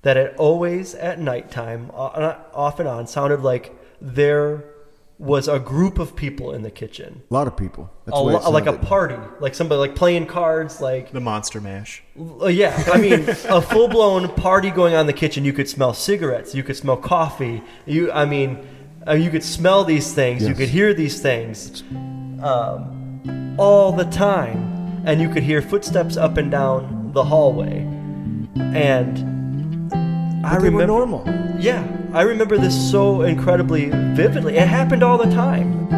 that 0.00 0.16
it 0.16 0.36
always 0.38 0.94
at 0.94 1.20
nighttime, 1.20 1.90
off 1.90 2.80
and 2.80 2.88
on, 2.88 3.06
sounded 3.06 3.42
like 3.42 3.76
there 4.00 4.64
was 5.18 5.46
a 5.46 5.58
group 5.60 5.98
of 6.00 6.16
people 6.16 6.52
in 6.52 6.62
the 6.62 6.70
kitchen, 6.70 7.22
a 7.30 7.34
lot 7.34 7.46
of 7.46 7.56
people. 7.56 7.88
That's 8.04 8.18
a 8.18 8.20
the 8.20 8.24
way 8.26 8.34
it 8.34 8.42
lo- 8.42 8.50
like 8.50 8.66
a 8.66 8.72
party, 8.72 9.16
like 9.40 9.54
somebody 9.54 9.78
like 9.78 9.94
playing 9.94 10.26
cards, 10.26 10.80
like 10.80 11.12
The 11.12 11.20
monster 11.20 11.60
mash. 11.60 12.02
uh, 12.42 12.46
yeah, 12.46 12.82
I 12.92 12.98
mean, 12.98 13.28
a 13.48 13.62
full 13.62 13.88
blown 13.88 14.28
party 14.34 14.70
going 14.70 14.94
on 14.94 15.02
in 15.02 15.06
the 15.06 15.12
kitchen. 15.12 15.44
You 15.44 15.52
could 15.52 15.68
smell 15.68 15.94
cigarettes. 15.94 16.54
You 16.54 16.62
could 16.64 16.76
smell 16.76 16.96
coffee. 16.96 17.62
You, 17.86 18.10
I 18.12 18.24
mean, 18.24 18.66
uh, 19.06 19.12
you 19.12 19.30
could 19.30 19.44
smell 19.44 19.84
these 19.84 20.12
things. 20.12 20.42
You 20.46 20.54
could 20.54 20.68
hear 20.68 20.92
these 20.92 21.20
things 21.20 21.82
um, 22.42 23.54
all 23.58 23.92
the 23.92 24.04
time, 24.06 25.02
and 25.06 25.20
you 25.20 25.28
could 25.28 25.44
hear 25.44 25.62
footsteps 25.62 26.16
up 26.16 26.36
and 26.38 26.50
down 26.50 27.12
the 27.12 27.22
hallway. 27.24 27.86
And 28.56 29.33
I 30.44 30.54
But 30.54 30.62
they 30.62 30.70
were 30.70 30.80
remember, 30.80 30.86
normal. 30.86 31.24
yeah, 31.58 31.82
I 32.12 32.22
remember 32.22 32.58
this 32.58 32.74
so 32.90 33.22
incredibly 33.22 33.90
vividly. 33.90 34.56
It 34.56 34.68
happened 34.68 35.02
all 35.02 35.18
the 35.18 35.30
time. 35.34 35.88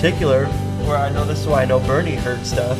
Particular 0.00 0.46
where 0.86 0.96
I 0.96 1.10
know 1.10 1.26
this 1.26 1.40
is 1.40 1.46
why 1.46 1.60
I 1.60 1.66
know 1.66 1.78
Bernie 1.80 2.14
heard 2.14 2.46
stuff. 2.46 2.78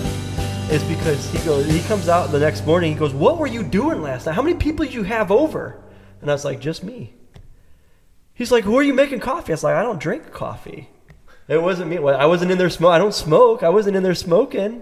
Is 0.73 0.83
because 0.85 1.31
he 1.31 1.39
goes, 1.45 1.67
he 1.67 1.83
comes 1.83 2.09
out 2.09 2.33
the 2.33 2.39
next 2.39 2.65
morning. 2.65 2.93
He 2.93 2.99
goes, 2.99 3.13
"What 3.13 3.37
were 3.37 3.47
you 3.47 3.63
doing 3.63 4.01
last 4.01 4.25
night? 4.25 4.35
How 4.35 4.41
many 4.41 4.57
people 4.57 4.87
did 4.87 4.95
you 4.95 5.03
have 5.03 5.31
over?" 5.31 5.77
And 6.23 6.31
I 6.31 6.33
was 6.33 6.47
like, 6.47 6.61
"Just 6.61 6.83
me." 6.83 7.13
He's 8.33 8.51
like, 8.51 8.65
"Who 8.65 8.75
are 8.79 8.83
you 8.83 8.95
making 8.95 9.21
coffee?" 9.21 9.53
I 9.53 9.55
was 9.55 9.63
like, 9.63 9.77
"I 9.77 9.83
don't 9.83 10.01
drink 10.01 10.33
coffee. 10.33 10.89
It 11.47 11.63
wasn't 11.63 11.91
me. 11.91 11.99
I 11.99 12.25
wasn't 12.25 12.53
in 12.53 12.57
there 12.57 12.71
smoke. 12.71 12.93
I 12.93 12.99
don't 12.99 13.13
smoke. 13.13 13.63
I 13.63 13.69
wasn't 13.69 13.97
in 13.97 14.03
there 14.03 14.15
smoking." 14.15 14.81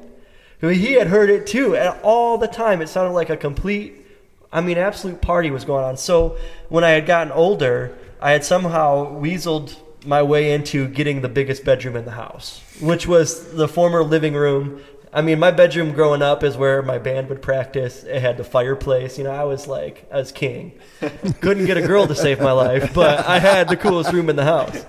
He 0.60 0.92
had 0.92 1.08
heard 1.08 1.30
it 1.30 1.44
too, 1.44 1.74
and 1.74 1.92
all 2.04 2.38
the 2.38 2.46
time 2.46 2.80
it 2.80 2.88
sounded 2.88 3.14
like 3.14 3.30
a 3.30 3.36
complete, 3.36 4.06
I 4.52 4.60
mean, 4.60 4.78
absolute 4.78 5.20
party 5.20 5.50
was 5.50 5.64
going 5.64 5.84
on. 5.84 5.96
So 5.96 6.36
when 6.68 6.84
I 6.84 6.90
had 6.90 7.04
gotten 7.04 7.32
older, 7.32 7.98
I 8.20 8.30
had 8.30 8.44
somehow 8.44 9.12
weaseled 9.20 9.74
my 10.04 10.22
way 10.22 10.52
into 10.52 10.88
getting 10.88 11.20
the 11.20 11.28
biggest 11.28 11.64
bedroom 11.64 11.96
in 11.96 12.04
the 12.04 12.12
house, 12.12 12.62
which 12.80 13.06
was 13.06 13.52
the 13.52 13.68
former 13.68 14.02
living 14.02 14.34
room. 14.34 14.82
I 15.12 15.22
mean, 15.22 15.38
my 15.38 15.50
bedroom 15.50 15.92
growing 15.92 16.22
up 16.22 16.42
is 16.44 16.56
where 16.56 16.82
my 16.82 16.98
band 16.98 17.28
would 17.30 17.40
practice. 17.40 18.04
It 18.04 18.20
had 18.20 18.36
the 18.36 18.44
fireplace. 18.44 19.18
You 19.18 19.24
know, 19.24 19.30
I 19.30 19.44
was 19.44 19.66
like, 19.66 20.06
I 20.12 20.16
was 20.16 20.32
king. 20.32 20.78
Couldn't 21.40 21.66
get 21.66 21.76
a 21.76 21.86
girl 21.86 22.06
to 22.06 22.14
save 22.14 22.40
my 22.40 22.52
life, 22.52 22.92
but 22.94 23.26
I 23.26 23.38
had 23.38 23.68
the 23.68 23.76
coolest 23.76 24.12
room 24.12 24.28
in 24.28 24.36
the 24.36 24.44
house. 24.44 24.84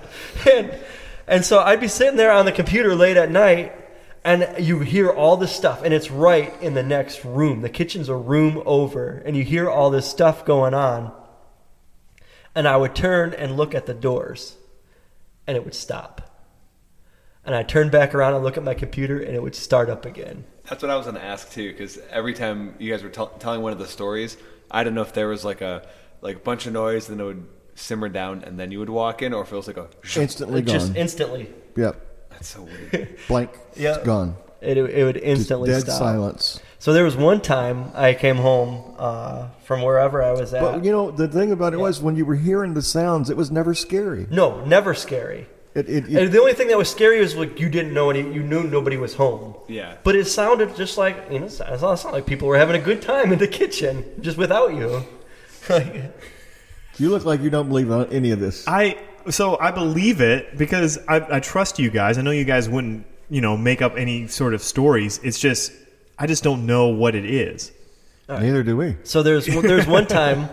And, 0.50 0.74
and 1.26 1.44
so 1.44 1.60
I'd 1.60 1.80
be 1.80 1.88
sitting 1.88 2.16
there 2.16 2.32
on 2.32 2.44
the 2.44 2.52
computer 2.52 2.94
late 2.94 3.16
at 3.16 3.30
night, 3.30 3.74
and 4.22 4.46
you 4.58 4.80
hear 4.80 5.10
all 5.10 5.36
this 5.38 5.54
stuff, 5.54 5.82
and 5.82 5.94
it's 5.94 6.10
right 6.10 6.52
in 6.60 6.74
the 6.74 6.82
next 6.82 7.24
room. 7.24 7.62
The 7.62 7.70
kitchen's 7.70 8.10
a 8.10 8.14
room 8.14 8.62
over, 8.66 9.22
and 9.24 9.34
you 9.36 9.44
hear 9.44 9.70
all 9.70 9.90
this 9.90 10.06
stuff 10.06 10.44
going 10.44 10.74
on. 10.74 11.12
And 12.54 12.68
I 12.68 12.76
would 12.76 12.94
turn 12.94 13.32
and 13.32 13.56
look 13.56 13.74
at 13.74 13.86
the 13.86 13.94
doors, 13.94 14.56
and 15.46 15.56
it 15.56 15.64
would 15.64 15.74
stop. 15.74 16.26
And 17.44 17.54
I'd 17.54 17.68
turn 17.68 17.88
back 17.90 18.14
around 18.14 18.34
and 18.34 18.44
look 18.44 18.56
at 18.56 18.62
my 18.64 18.74
computer, 18.74 19.18
and 19.20 19.34
it 19.34 19.42
would 19.42 19.54
start 19.54 19.88
up 19.88 20.04
again. 20.04 20.44
That's 20.68 20.82
what 20.82 20.90
I 20.90 20.96
was 20.96 21.06
going 21.06 21.16
to 21.16 21.24
ask 21.24 21.50
too, 21.50 21.70
because 21.72 21.98
every 22.10 22.34
time 22.34 22.74
you 22.78 22.90
guys 22.90 23.02
were 23.02 23.08
tell 23.08 23.28
telling 23.28 23.62
one 23.62 23.72
of 23.72 23.78
the 23.78 23.86
stories, 23.86 24.36
I 24.70 24.84
don't 24.84 24.94
know 24.94 25.02
if 25.02 25.12
there 25.14 25.28
was 25.28 25.44
like 25.44 25.60
a 25.62 25.86
like 26.20 26.36
a 26.36 26.40
bunch 26.40 26.66
of 26.66 26.72
noise, 26.74 27.06
then 27.08 27.18
it 27.18 27.24
would 27.24 27.46
simmer 27.74 28.08
down, 28.10 28.44
and 28.44 28.60
then 28.60 28.70
you 28.70 28.78
would 28.78 28.90
walk 28.90 29.22
in, 29.22 29.32
or 29.32 29.42
if 29.42 29.52
it 29.52 29.56
was 29.56 29.66
like 29.66 29.78
a 29.78 29.88
Instantly 30.16 30.62
Just 30.62 30.88
gone. 30.88 30.96
instantly. 30.96 31.50
yep. 31.76 32.06
That's 32.30 32.48
so 32.48 32.62
weird. 32.92 33.18
Blank. 33.26 33.50
Yeah. 33.76 33.94
It's 33.96 34.04
gone. 34.04 34.36
It, 34.60 34.76
it 34.76 35.04
would 35.04 35.14
Just 35.14 35.24
instantly 35.26 35.70
dead 35.70 35.82
stop. 35.82 35.98
silence. 35.98 36.60
So 36.78 36.92
there 36.92 37.04
was 37.04 37.16
one 37.16 37.40
time 37.40 37.90
I 37.94 38.14
came 38.14 38.36
home 38.36 38.94
uh, 38.98 39.48
from 39.64 39.82
wherever 39.82 40.22
I 40.22 40.32
was 40.32 40.52
at. 40.54 40.62
But 40.62 40.84
you 40.84 40.92
know, 40.92 41.10
the 41.10 41.28
thing 41.28 41.52
about 41.52 41.74
it 41.74 41.78
was 41.78 42.00
when 42.00 42.16
you 42.16 42.24
were 42.24 42.36
hearing 42.36 42.74
the 42.74 42.82
sounds, 42.82 43.30
it 43.30 43.36
was 43.36 43.50
never 43.50 43.74
scary. 43.74 44.26
no, 44.30 44.64
never 44.64 44.94
scary. 44.94 45.46
It, 45.72 45.88
it, 45.88 46.04
And 46.06 46.16
it, 46.16 46.32
the 46.32 46.40
only 46.40 46.52
thing 46.54 46.66
that 46.68 46.78
was 46.78 46.90
scary 46.90 47.20
was 47.20 47.36
like 47.36 47.60
you 47.60 47.68
didn't 47.68 47.94
know 47.94 48.10
any, 48.10 48.20
you 48.20 48.42
knew 48.42 48.64
nobody 48.64 48.96
was 48.96 49.14
home. 49.14 49.54
Yeah. 49.68 49.96
But 50.02 50.16
it 50.16 50.24
sounded 50.24 50.74
just 50.74 50.98
like 50.98 51.16
you 51.30 51.38
know, 51.38 51.46
it 51.46 51.50
sounded 51.52 52.10
like 52.10 52.26
people 52.26 52.48
were 52.48 52.58
having 52.58 52.74
a 52.74 52.84
good 52.84 53.00
time 53.02 53.32
in 53.32 53.38
the 53.38 53.46
kitchen 53.46 54.04
just 54.20 54.36
without 54.36 54.74
you. 54.74 55.04
you 56.98 57.10
look 57.10 57.24
like 57.24 57.40
you 57.40 57.50
don't 57.50 57.68
believe 57.68 57.90
any 58.12 58.32
of 58.32 58.40
this. 58.40 58.66
I 58.66 58.98
so 59.28 59.58
I 59.60 59.70
believe 59.70 60.20
it 60.20 60.58
because 60.58 60.98
I, 61.06 61.36
I 61.36 61.40
trust 61.40 61.78
you 61.78 61.90
guys. 61.90 62.18
I 62.18 62.22
know 62.22 62.30
you 62.30 62.44
guys 62.44 62.68
wouldn't 62.68 63.06
you 63.30 63.40
know 63.40 63.56
make 63.56 63.80
up 63.80 63.96
any 63.96 64.26
sort 64.26 64.52
of 64.54 64.62
stories. 64.62 65.18
It's 65.22 65.38
just 65.38 65.72
I 66.18 66.26
just 66.26 66.42
don't 66.44 66.66
know 66.66 66.88
what 66.88 67.14
it 67.14 67.24
is. 67.24 67.72
Neither 68.28 68.62
do 68.62 68.76
we. 68.76 68.96
so 69.04 69.22
there's 69.22 69.46
there's 69.46 69.86
one 69.86 70.06
time 70.20 70.48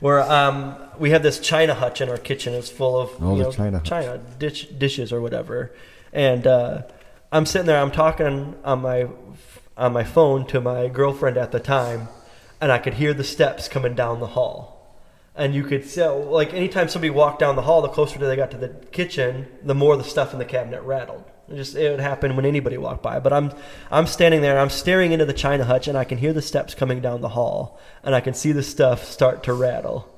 where 0.00 0.20
um, 0.20 0.74
we 0.98 1.10
have 1.10 1.22
this 1.22 1.38
china 1.38 1.74
hutch 1.74 2.00
in 2.00 2.08
our 2.08 2.18
kitchen. 2.18 2.52
It's 2.54 2.68
full 2.68 2.98
of 2.98 3.10
Oh, 3.22 3.32
you 3.36 3.38
the 3.38 3.44
know, 3.44 3.52
china 3.52 3.80
china 3.84 4.18
dish, 4.38 4.66
dishes 4.66 5.12
or 5.12 5.20
whatever, 5.20 5.72
and 6.12 6.46
uh, 6.46 6.82
I'm 7.30 7.46
sitting 7.46 7.66
there. 7.66 7.80
I'm 7.80 7.90
talking 7.92 8.54
on 8.64 8.82
my 8.82 9.06
on 9.76 9.92
my 9.92 10.04
phone 10.04 10.46
to 10.48 10.60
my 10.60 10.88
girlfriend 10.88 11.38
at 11.38 11.52
the 11.52 11.60
time, 11.60 12.08
and 12.60 12.70
I 12.70 12.78
could 12.78 12.94
hear 12.94 13.14
the 13.14 13.24
steps 13.24 13.68
coming 13.68 13.94
down 13.94 14.20
the 14.20 14.26
hall. 14.26 14.70
And 15.34 15.54
you 15.54 15.64
could 15.64 15.88
see, 15.88 16.04
like, 16.04 16.52
anytime 16.52 16.88
somebody 16.90 17.08
walked 17.08 17.38
down 17.38 17.56
the 17.56 17.62
hall, 17.62 17.80
the 17.80 17.88
closer 17.88 18.18
they 18.18 18.36
got 18.36 18.50
to 18.50 18.58
the 18.58 18.68
kitchen, 18.68 19.46
the 19.62 19.74
more 19.74 19.96
the 19.96 20.04
stuff 20.04 20.34
in 20.34 20.38
the 20.38 20.44
cabinet 20.44 20.82
rattled. 20.82 21.24
It 21.50 21.56
just 21.56 21.74
it 21.76 21.90
would 21.90 22.00
happen 22.00 22.36
when 22.36 22.44
anybody 22.46 22.78
walked 22.78 23.02
by. 23.02 23.18
But 23.18 23.32
I'm 23.32 23.52
I'm 23.90 24.06
standing 24.06 24.40
there, 24.42 24.58
I'm 24.58 24.70
staring 24.70 25.12
into 25.12 25.24
the 25.24 25.32
china 25.32 25.64
hutch, 25.64 25.88
and 25.88 25.98
I 25.98 26.04
can 26.04 26.18
hear 26.18 26.32
the 26.32 26.42
steps 26.42 26.74
coming 26.74 27.00
down 27.00 27.20
the 27.20 27.28
hall, 27.30 27.78
and 28.02 28.14
I 28.14 28.20
can 28.20 28.34
see 28.34 28.52
the 28.52 28.62
stuff 28.62 29.04
start 29.04 29.42
to 29.44 29.52
rattle. 29.52 30.08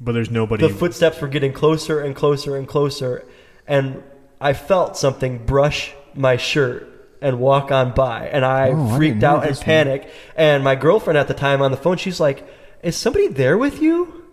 But 0.00 0.12
there's 0.12 0.30
nobody. 0.30 0.66
The 0.68 0.72
footsteps 0.74 1.20
were 1.20 1.28
getting 1.28 1.52
closer 1.52 2.00
and 2.00 2.14
closer 2.14 2.56
and 2.56 2.68
closer, 2.68 3.26
and 3.66 4.02
I 4.40 4.52
felt 4.52 4.96
something 4.96 5.44
brush 5.44 5.92
my 6.14 6.36
shirt 6.36 6.86
and 7.20 7.40
walk 7.40 7.72
on 7.72 7.92
by, 7.94 8.28
and 8.28 8.44
I 8.44 8.70
Oh, 8.70 8.96
freaked 8.96 9.14
didn't 9.20 9.24
out 9.24 9.42
and 9.42 9.50
this 9.50 9.58
one. 9.58 9.64
panicked. 9.64 10.06
And 10.36 10.62
my 10.62 10.76
girlfriend 10.76 11.18
at 11.18 11.26
the 11.26 11.34
time 11.34 11.60
on 11.62 11.72
the 11.72 11.76
phone, 11.76 11.96
she's 11.96 12.20
like, 12.20 12.46
"Is 12.82 12.96
somebody 12.96 13.26
there 13.26 13.58
with 13.58 13.82
you?" 13.82 14.24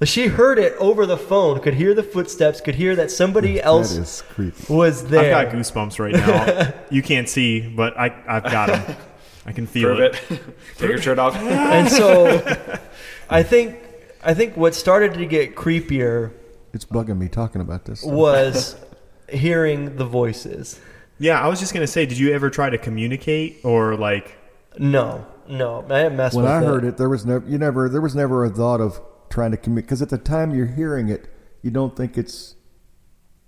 Like, 0.00 0.08
She 0.08 0.26
heard 0.26 0.58
it 0.58 0.74
over 0.78 1.06
the 1.06 1.16
phone, 1.16 1.60
could 1.60 1.74
hear 1.74 1.94
the 1.94 2.02
footsteps, 2.02 2.60
could 2.60 2.74
hear 2.74 2.94
that 2.96 3.10
somebody 3.10 3.60
else 3.62 3.94
That 3.94 4.02
is 4.02 4.22
creepy. 4.30 4.72
was 4.72 5.06
there. 5.06 5.34
I've 5.34 5.50
got 5.50 5.54
goosebumps 5.54 5.98
right 5.98 6.12
now. 6.14 6.72
you 6.90 7.02
can't 7.02 7.28
see, 7.28 7.60
but 7.60 7.98
I 7.98 8.14
I've 8.28 8.44
got 8.44 8.68
them. 8.68 8.96
I 9.46 9.52
can 9.52 9.66
feel 9.66 9.94
Prove 9.96 10.00
it. 10.00 10.22
it. 10.30 10.42
Take 10.78 10.90
your 10.90 11.00
shirt 11.00 11.18
off. 11.18 11.34
and 11.36 11.88
so 11.88 12.58
I 13.30 13.42
think 13.42 13.78
I 14.22 14.34
think 14.34 14.56
what 14.56 14.74
started 14.74 15.14
to 15.14 15.24
get 15.24 15.54
creepier 15.54 16.32
It's 16.74 16.84
bugging 16.84 17.16
me 17.18 17.28
talking 17.28 17.60
about 17.60 17.84
this. 17.84 18.02
was 18.02 18.76
hearing 19.30 19.96
the 19.96 20.04
voices. 20.04 20.80
Yeah, 21.18 21.40
I 21.40 21.48
was 21.48 21.58
just 21.60 21.72
gonna 21.72 21.86
say, 21.86 22.04
did 22.06 22.18
you 22.18 22.32
ever 22.34 22.50
try 22.50 22.68
to 22.68 22.76
communicate 22.76 23.60
or 23.64 23.96
like? 23.96 24.34
No, 24.78 25.24
no, 25.48 25.84
I 25.88 26.02
didn't 26.02 26.16
mess 26.18 26.34
when 26.34 26.44
with 26.44 26.52
I 26.52 26.60
it. 26.60 26.64
heard 26.66 26.84
it, 26.84 26.96
there 26.98 27.08
was 27.08 27.24
never 27.24 27.46
you 27.48 27.56
never 27.56 27.88
there 27.88 28.02
was 28.02 28.14
never 28.14 28.44
a 28.44 28.50
thought 28.50 28.80
of 28.82 29.00
trying 29.30 29.50
to 29.50 29.56
commit 29.56 29.84
because 29.84 30.02
at 30.02 30.08
the 30.10 30.18
time 30.18 30.54
you're 30.54 30.66
hearing 30.66 31.08
it, 31.08 31.28
you 31.62 31.70
don't 31.70 31.96
think 31.96 32.16
it's 32.18 32.54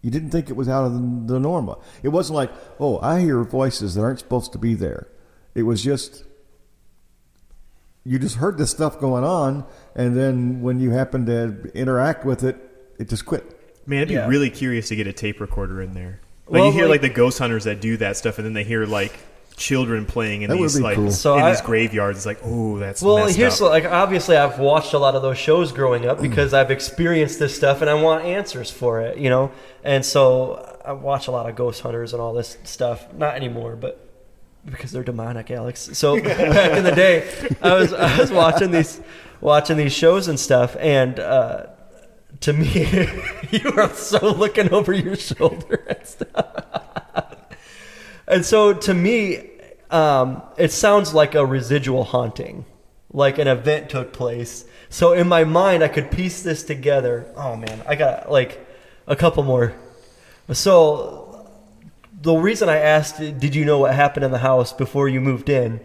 you 0.03 0.11
didn't 0.11 0.31
think 0.31 0.49
it 0.49 0.55
was 0.57 0.69
out 0.69 0.85
of 0.85 0.93
the, 0.93 1.35
the 1.35 1.41
normal. 1.41 1.83
It 2.03 2.09
wasn't 2.09 2.37
like 2.37 2.51
oh 2.81 2.99
I 3.01 3.21
hear 3.21 3.43
voices 3.45 3.95
that 3.95 4.03
aren't 4.03 4.19
supposed 4.21 4.53
to 4.53 4.59
be 4.59 4.75
there. 4.75 5.09
It 5.55 5.63
was 5.63 5.83
just 5.83 6.25
you 8.05 8.19
just 8.19 8.37
heard 8.37 8.57
this 8.59 8.71
stuff 8.71 8.99
going 9.01 9.25
on, 9.25 9.67
and 9.95 10.17
then 10.17 10.63
when 10.63 10.81
you 10.81 10.91
happen 10.91 11.27
to 11.27 11.71
interact 11.75 12.25
with 12.25 12.43
it, 12.43 12.57
it 12.99 13.09
just 13.09 13.27
quit. 13.27 13.55
Man, 13.87 14.03
I'd 14.03 14.09
be 14.09 14.15
Yeah. 14.15 14.27
really 14.29 14.51
curious 14.51 14.89
to 14.89 14.97
get 14.97 15.07
a 15.07 15.13
tape 15.13 15.41
recorder 15.41 15.83
in 15.83 15.93
there. 15.93 16.21
Like 16.47 16.61
Well, 16.61 16.67
you 16.67 16.73
hear 16.73 16.83
like- 16.85 17.03
like, 17.03 17.13
the 17.13 17.17
ghost 17.17 17.39
hunters 17.39 17.65
that 17.65 17.81
do 17.81 17.97
that 17.99 18.17
stuff, 18.17 18.39
and 18.39 18.47
then 18.47 18.55
they 18.55 18.65
hear 18.65 18.87
like 18.87 19.19
children 19.59 20.07
playing 20.07 20.43
in 20.43 20.51
That 20.51 20.57
these 20.57 20.77
be 20.77 20.83
like 20.83 20.97
cool. 20.97 21.11
So 21.11 21.37
in 21.37 21.43
I- 21.43 21.51
these 21.51 21.61
graveyards. 21.61 22.19
It's 22.19 22.27
like, 22.27 22.39
oh, 22.45 22.79
that's 22.79 23.03
Well, 23.03 23.27
here's 23.27 23.61
up. 23.61 23.71
like 23.71 23.85
obviously 23.85 24.37
I've 24.37 24.59
watched 24.59 24.95
a 24.95 24.99
lot 24.99 25.15
of 25.15 25.23
those 25.23 25.37
shows 25.37 25.73
growing 25.73 26.07
up 26.07 26.21
because 26.21 26.55
I've 26.55 26.71
experienced 26.71 27.39
this 27.39 27.55
stuff 27.55 27.81
and 27.83 27.91
I 27.91 27.95
want 27.95 28.25
answers 28.25 28.71
for 28.71 29.01
it, 29.03 29.19
you 29.19 29.29
know. 29.29 29.51
And 29.85 30.05
so 30.05 30.79
I 30.85 30.93
watch 30.93 31.27
a 31.29 31.31
lot 31.31 31.49
of 31.49 31.57
ghost 31.57 31.83
hunters 31.83 32.13
and 32.15 32.23
all 32.23 32.33
this 32.33 32.57
stuff. 32.65 33.13
Not 33.13 33.35
anymore, 33.37 33.77
but 33.77 34.05
because 34.65 34.93
they're 34.93 35.03
demonic, 35.05 35.51
Alex. 35.51 35.91
So 35.93 36.17
back 36.23 36.77
in 36.79 36.85
the 36.85 36.93
day, 36.95 37.29
I 37.61 37.75
was 37.75 37.93
I 37.93 38.19
was 38.19 38.31
watching 38.31 38.71
these 38.71 39.01
watching 39.41 39.77
these 39.77 39.93
shows 39.93 40.29
and 40.29 40.39
stuff, 40.39 40.77
and 40.79 41.19
uh, 41.21 41.67
to 42.41 42.53
me, 42.53 42.87
you 43.51 43.71
are 43.77 43.89
so 43.95 44.33
looking 44.33 44.71
over 44.73 44.93
your 44.93 45.17
shoulder 45.17 45.85
and 45.89 46.07
stuff. 46.07 46.98
And 48.29 48.45
so 48.45 48.75
to 48.75 48.95
me, 48.95 49.51
um, 49.91 50.43
it 50.59 50.71
sounds 50.71 51.15
like 51.15 51.35
a 51.35 51.45
residual 51.45 52.05
haunting, 52.05 52.67
like 53.11 53.39
an 53.39 53.49
event 53.49 53.89
took 53.89 54.13
place. 54.13 54.67
So 54.91 55.15
in 55.15 55.27
my 55.29 55.45
mind, 55.45 55.83
I 55.83 55.89
could 55.89 56.11
piece 56.11 56.43
this 56.43 56.63
together. 56.63 57.33
Oh 57.37 57.57
man, 57.57 57.83
I 57.89 57.95
got 57.95 58.31
like 58.31 58.65
a 59.07 59.17
couple 59.17 59.43
more. 59.43 59.75
So 60.53 61.49
the 62.21 62.35
reason 62.35 62.69
I 62.69 62.77
asked, 62.77 63.19
did 63.19 63.55
you 63.55 63.65
know 63.65 63.79
what 63.79 63.95
happened 63.95 64.25
in 64.25 64.31
the 64.31 64.39
house 64.39 64.75
before 64.75 65.09
you 65.09 65.21
moved 65.21 65.49
in? 65.49 65.81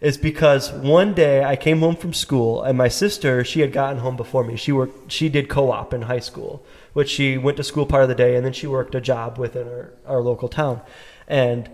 Is 0.00 0.16
because 0.16 0.70
one 0.70 1.12
day 1.12 1.42
I 1.42 1.56
came 1.56 1.80
home 1.80 1.96
from 1.96 2.14
school 2.14 2.62
and 2.62 2.78
my 2.78 2.86
sister, 2.86 3.42
she 3.42 3.62
had 3.62 3.72
gotten 3.72 3.98
home 3.98 4.16
before 4.16 4.44
me. 4.44 4.54
She 4.54 4.70
worked, 4.70 5.10
she 5.10 5.28
did 5.28 5.48
co-op 5.48 5.92
in 5.92 6.02
high 6.02 6.20
school, 6.20 6.64
which 6.92 7.08
she 7.08 7.36
went 7.36 7.56
to 7.56 7.64
school 7.64 7.84
part 7.84 8.04
of 8.04 8.08
the 8.08 8.14
day 8.14 8.36
and 8.36 8.46
then 8.46 8.52
she 8.52 8.68
worked 8.68 8.94
a 8.94 9.00
job 9.00 9.38
within 9.38 9.66
our, 9.66 9.92
our 10.06 10.20
local 10.20 10.48
town. 10.48 10.82
And 11.26 11.68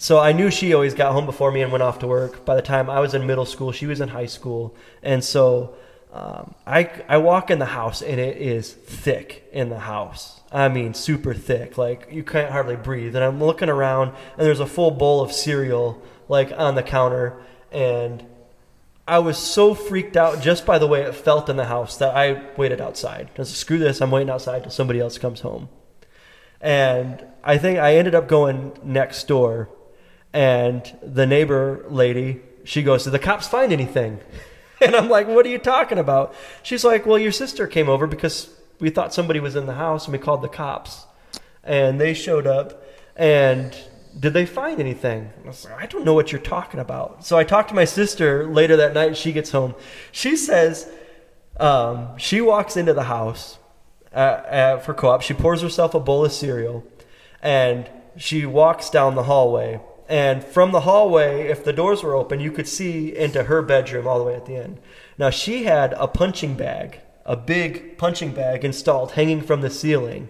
so 0.00 0.18
I 0.18 0.32
knew 0.32 0.50
she 0.50 0.72
always 0.72 0.94
got 0.94 1.12
home 1.12 1.26
before 1.26 1.52
me 1.52 1.60
and 1.60 1.70
went 1.70 1.82
off 1.82 1.98
to 1.98 2.06
work. 2.06 2.46
By 2.46 2.54
the 2.54 2.62
time 2.62 2.88
I 2.88 3.00
was 3.00 3.12
in 3.12 3.26
middle 3.26 3.44
school, 3.44 3.70
she 3.70 3.84
was 3.84 4.00
in 4.00 4.08
high 4.08 4.24
school. 4.24 4.74
And 5.02 5.22
so 5.22 5.74
um, 6.10 6.54
I, 6.66 6.90
I 7.06 7.18
walk 7.18 7.50
in 7.50 7.58
the 7.58 7.66
house 7.66 8.00
and 8.00 8.18
it 8.18 8.38
is 8.38 8.72
thick 8.72 9.46
in 9.52 9.68
the 9.68 9.80
house. 9.80 10.40
I 10.50 10.68
mean, 10.68 10.94
super 10.94 11.34
thick. 11.34 11.76
Like 11.76 12.08
you 12.10 12.24
can't 12.24 12.50
hardly 12.50 12.76
breathe. 12.76 13.14
And 13.14 13.22
I'm 13.22 13.44
looking 13.44 13.68
around 13.68 14.14
and 14.38 14.46
there's 14.46 14.58
a 14.58 14.66
full 14.66 14.90
bowl 14.90 15.20
of 15.20 15.32
cereal 15.32 16.02
like 16.30 16.50
on 16.56 16.76
the 16.76 16.82
counter. 16.82 17.38
And 17.70 18.24
I 19.06 19.18
was 19.18 19.36
so 19.36 19.74
freaked 19.74 20.16
out 20.16 20.40
just 20.40 20.64
by 20.64 20.78
the 20.78 20.86
way 20.86 21.02
it 21.02 21.14
felt 21.14 21.50
in 21.50 21.58
the 21.58 21.66
house 21.66 21.98
that 21.98 22.16
I 22.16 22.42
waited 22.56 22.80
outside. 22.80 23.28
I 23.36 23.42
like, 23.42 23.48
screw 23.48 23.76
this, 23.76 24.00
I'm 24.00 24.10
waiting 24.10 24.30
outside 24.30 24.62
till 24.62 24.72
somebody 24.72 24.98
else 24.98 25.18
comes 25.18 25.42
home. 25.42 25.68
And 26.58 27.22
I 27.44 27.58
think 27.58 27.78
I 27.78 27.96
ended 27.96 28.14
up 28.14 28.28
going 28.28 28.72
next 28.82 29.28
door, 29.28 29.68
and 30.32 30.96
the 31.02 31.26
neighbor 31.26 31.84
lady, 31.88 32.40
she 32.64 32.82
goes, 32.82 33.04
Did 33.04 33.10
the 33.10 33.18
cops 33.18 33.48
find 33.48 33.72
anything? 33.72 34.20
And 34.82 34.96
I'm 34.96 35.10
like, 35.10 35.28
What 35.28 35.44
are 35.44 35.50
you 35.50 35.58
talking 35.58 35.98
about? 35.98 36.34
She's 36.62 36.84
like, 36.84 37.04
Well, 37.04 37.18
your 37.18 37.32
sister 37.32 37.66
came 37.66 37.90
over 37.90 38.06
because 38.06 38.48
we 38.78 38.88
thought 38.88 39.12
somebody 39.12 39.38
was 39.38 39.54
in 39.54 39.66
the 39.66 39.74
house 39.74 40.06
and 40.06 40.12
we 40.12 40.18
called 40.18 40.40
the 40.40 40.48
cops. 40.48 41.04
And 41.62 42.00
they 42.00 42.14
showed 42.14 42.46
up, 42.46 42.82
and 43.14 43.76
did 44.18 44.32
they 44.32 44.46
find 44.46 44.80
anything? 44.80 45.30
I, 45.44 45.48
was 45.48 45.66
like, 45.66 45.82
I 45.82 45.84
don't 45.84 46.06
know 46.06 46.14
what 46.14 46.32
you're 46.32 46.40
talking 46.40 46.80
about. 46.80 47.26
So 47.26 47.36
I 47.36 47.44
talked 47.44 47.68
to 47.68 47.74
my 47.74 47.84
sister 47.84 48.46
later 48.46 48.76
that 48.76 48.94
night. 48.94 49.08
And 49.08 49.16
she 49.16 49.32
gets 49.32 49.50
home. 49.50 49.74
She 50.10 50.34
says 50.34 50.90
um, 51.60 52.16
she 52.16 52.40
walks 52.40 52.78
into 52.78 52.94
the 52.94 53.04
house 53.04 53.58
uh, 54.12 54.16
uh, 54.16 54.78
for 54.78 54.94
co-op. 54.94 55.20
She 55.20 55.34
pours 55.34 55.60
herself 55.60 55.94
a 55.94 56.00
bowl 56.00 56.24
of 56.24 56.32
cereal, 56.32 56.84
and 57.42 57.88
she 58.16 58.46
walks 58.46 58.88
down 58.90 59.14
the 59.14 59.24
hallway. 59.24 59.80
And 60.10 60.42
from 60.42 60.72
the 60.72 60.80
hallway, 60.80 61.46
if 61.46 61.64
the 61.64 61.72
doors 61.72 62.02
were 62.02 62.16
open, 62.16 62.40
you 62.40 62.50
could 62.50 62.66
see 62.66 63.16
into 63.16 63.44
her 63.44 63.62
bedroom 63.62 64.08
all 64.08 64.18
the 64.18 64.24
way 64.24 64.34
at 64.34 64.44
the 64.44 64.56
end. 64.56 64.80
Now 65.16 65.30
she 65.30 65.62
had 65.62 65.92
a 65.92 66.08
punching 66.08 66.56
bag, 66.56 66.98
a 67.24 67.36
big 67.36 67.96
punching 67.96 68.32
bag 68.32 68.64
installed, 68.64 69.12
hanging 69.12 69.40
from 69.40 69.60
the 69.60 69.70
ceiling. 69.70 70.28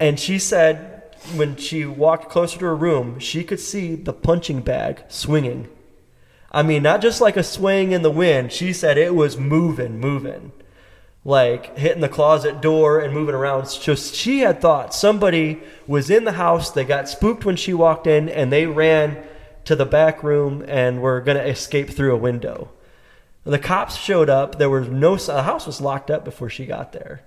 And 0.00 0.18
she 0.18 0.40
said 0.40 1.14
when 1.36 1.54
she 1.54 1.84
walked 1.84 2.30
closer 2.30 2.58
to 2.58 2.64
her 2.64 2.76
room, 2.76 3.20
she 3.20 3.44
could 3.44 3.60
see 3.60 3.94
the 3.94 4.12
punching 4.12 4.62
bag 4.62 5.04
swinging. 5.06 5.68
I 6.50 6.64
mean, 6.64 6.82
not 6.82 7.00
just 7.00 7.20
like 7.20 7.36
a 7.36 7.44
swaying 7.44 7.92
in 7.92 8.02
the 8.02 8.10
wind. 8.10 8.50
She 8.50 8.72
said 8.72 8.98
it 8.98 9.14
was 9.14 9.36
moving, 9.36 10.00
moving. 10.00 10.50
Like 11.24 11.76
hitting 11.76 12.00
the 12.00 12.08
closet 12.08 12.62
door 12.62 12.98
and 12.98 13.12
moving 13.12 13.34
around. 13.34 13.66
So 13.66 13.94
she 13.94 14.40
had 14.40 14.60
thought 14.60 14.94
somebody 14.94 15.60
was 15.86 16.08
in 16.08 16.24
the 16.24 16.32
house. 16.32 16.70
They 16.70 16.84
got 16.84 17.08
spooked 17.08 17.44
when 17.44 17.56
she 17.56 17.74
walked 17.74 18.06
in 18.06 18.28
and 18.28 18.50
they 18.50 18.66
ran 18.66 19.22
to 19.64 19.76
the 19.76 19.84
back 19.84 20.22
room 20.22 20.64
and 20.66 21.02
were 21.02 21.20
going 21.20 21.36
to 21.36 21.46
escape 21.46 21.90
through 21.90 22.14
a 22.14 22.18
window. 22.18 22.70
The 23.44 23.58
cops 23.58 23.96
showed 23.96 24.30
up. 24.30 24.58
There 24.58 24.70
was 24.70 24.88
no 24.88 25.16
the 25.16 25.42
house 25.42 25.66
was 25.66 25.80
locked 25.80 26.10
up 26.10 26.24
before 26.24 26.50
she 26.50 26.66
got 26.66 26.92
there. 26.92 27.22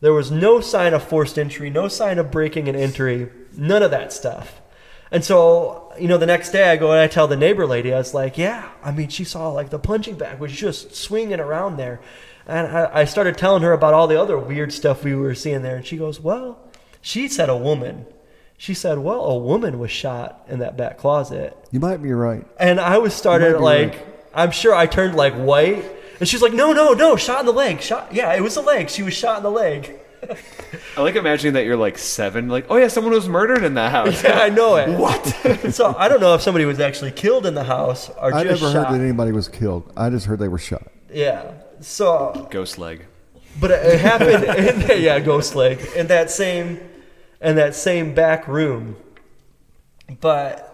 There 0.00 0.12
was 0.12 0.30
no 0.30 0.60
sign 0.60 0.94
of 0.94 1.02
forced 1.02 1.38
entry, 1.38 1.70
no 1.70 1.88
sign 1.88 2.18
of 2.18 2.30
breaking 2.30 2.68
and 2.68 2.76
entry, 2.76 3.30
none 3.56 3.82
of 3.82 3.90
that 3.90 4.12
stuff. 4.12 4.60
And 5.10 5.24
so, 5.24 5.92
you 5.98 6.06
know, 6.06 6.18
the 6.18 6.26
next 6.26 6.50
day 6.50 6.70
I 6.70 6.76
go 6.76 6.92
and 6.92 7.00
I 7.00 7.08
tell 7.08 7.26
the 7.26 7.36
neighbor 7.36 7.66
lady, 7.66 7.92
I 7.92 7.98
was 7.98 8.14
like, 8.14 8.38
yeah, 8.38 8.70
I 8.82 8.92
mean, 8.92 9.08
she 9.08 9.24
saw 9.24 9.50
like 9.50 9.70
the 9.70 9.78
punching 9.78 10.16
bag 10.16 10.38
was 10.38 10.52
just 10.52 10.94
swinging 10.94 11.40
around 11.40 11.76
there. 11.76 12.00
And 12.48 12.66
I, 12.66 13.00
I 13.00 13.04
started 13.04 13.36
telling 13.36 13.62
her 13.62 13.72
about 13.72 13.94
all 13.94 14.06
the 14.06 14.20
other 14.20 14.38
weird 14.38 14.72
stuff 14.72 15.04
we 15.04 15.14
were 15.14 15.34
seeing 15.34 15.62
there. 15.62 15.76
And 15.76 15.86
she 15.86 15.98
goes, 15.98 16.18
well, 16.18 16.58
she 17.02 17.28
said 17.28 17.50
a 17.50 17.56
woman. 17.56 18.06
She 18.56 18.74
said, 18.74 18.98
well, 18.98 19.20
a 19.20 19.38
woman 19.38 19.78
was 19.78 19.90
shot 19.90 20.44
in 20.48 20.58
that 20.60 20.76
back 20.76 20.98
closet. 20.98 21.56
You 21.70 21.78
might 21.78 22.02
be 22.02 22.12
right. 22.12 22.44
And 22.58 22.80
I 22.80 22.98
was 22.98 23.14
started 23.14 23.60
like, 23.60 23.92
right. 23.92 24.06
I'm 24.34 24.50
sure 24.50 24.74
I 24.74 24.86
turned 24.86 25.14
like 25.14 25.34
white. 25.34 25.84
And 26.18 26.28
she's 26.28 26.42
like, 26.42 26.52
no, 26.52 26.72
no, 26.72 26.94
no, 26.94 27.14
shot 27.14 27.40
in 27.40 27.46
the 27.46 27.52
leg. 27.52 27.80
Shot. 27.80 28.12
Yeah, 28.12 28.34
it 28.34 28.40
was 28.40 28.54
the 28.54 28.62
leg. 28.62 28.90
She 28.90 29.02
was 29.04 29.14
shot 29.14 29.36
in 29.36 29.42
the 29.44 29.50
leg. 29.50 30.00
I 30.96 31.02
like 31.02 31.14
imagining 31.14 31.52
that 31.52 31.64
you're 31.64 31.76
like 31.76 31.96
seven, 31.96 32.48
like, 32.48 32.66
oh 32.70 32.76
yeah, 32.76 32.88
someone 32.88 33.12
was 33.12 33.28
murdered 33.28 33.62
in 33.62 33.74
that 33.74 33.92
house. 33.92 34.24
Yeah, 34.24 34.40
I 34.40 34.48
know 34.48 34.74
it. 34.76 34.98
What? 34.98 35.24
so 35.72 35.94
I 35.96 36.08
don't 36.08 36.20
know 36.20 36.34
if 36.34 36.42
somebody 36.42 36.64
was 36.64 36.80
actually 36.80 37.12
killed 37.12 37.46
in 37.46 37.54
the 37.54 37.62
house 37.62 38.10
or 38.10 38.34
I 38.34 38.42
just 38.42 38.62
never 38.62 38.72
shot. 38.72 38.88
heard 38.88 38.98
that 38.98 39.04
anybody 39.04 39.30
was 39.30 39.48
killed. 39.48 39.92
I 39.96 40.10
just 40.10 40.26
heard 40.26 40.40
they 40.40 40.48
were 40.48 40.58
shot. 40.58 40.90
Yeah. 41.12 41.52
So, 41.80 42.48
Ghost 42.50 42.78
leg. 42.78 43.06
but 43.60 43.70
it, 43.70 43.84
it 43.94 44.00
happened. 44.00 44.44
In, 44.90 45.02
yeah, 45.02 45.18
ghost 45.20 45.54
leg 45.54 45.80
in 45.96 46.06
that 46.08 46.30
same, 46.30 46.78
in 47.40 47.56
that 47.56 47.74
same 47.74 48.14
back 48.14 48.46
room. 48.48 48.96
But 50.20 50.64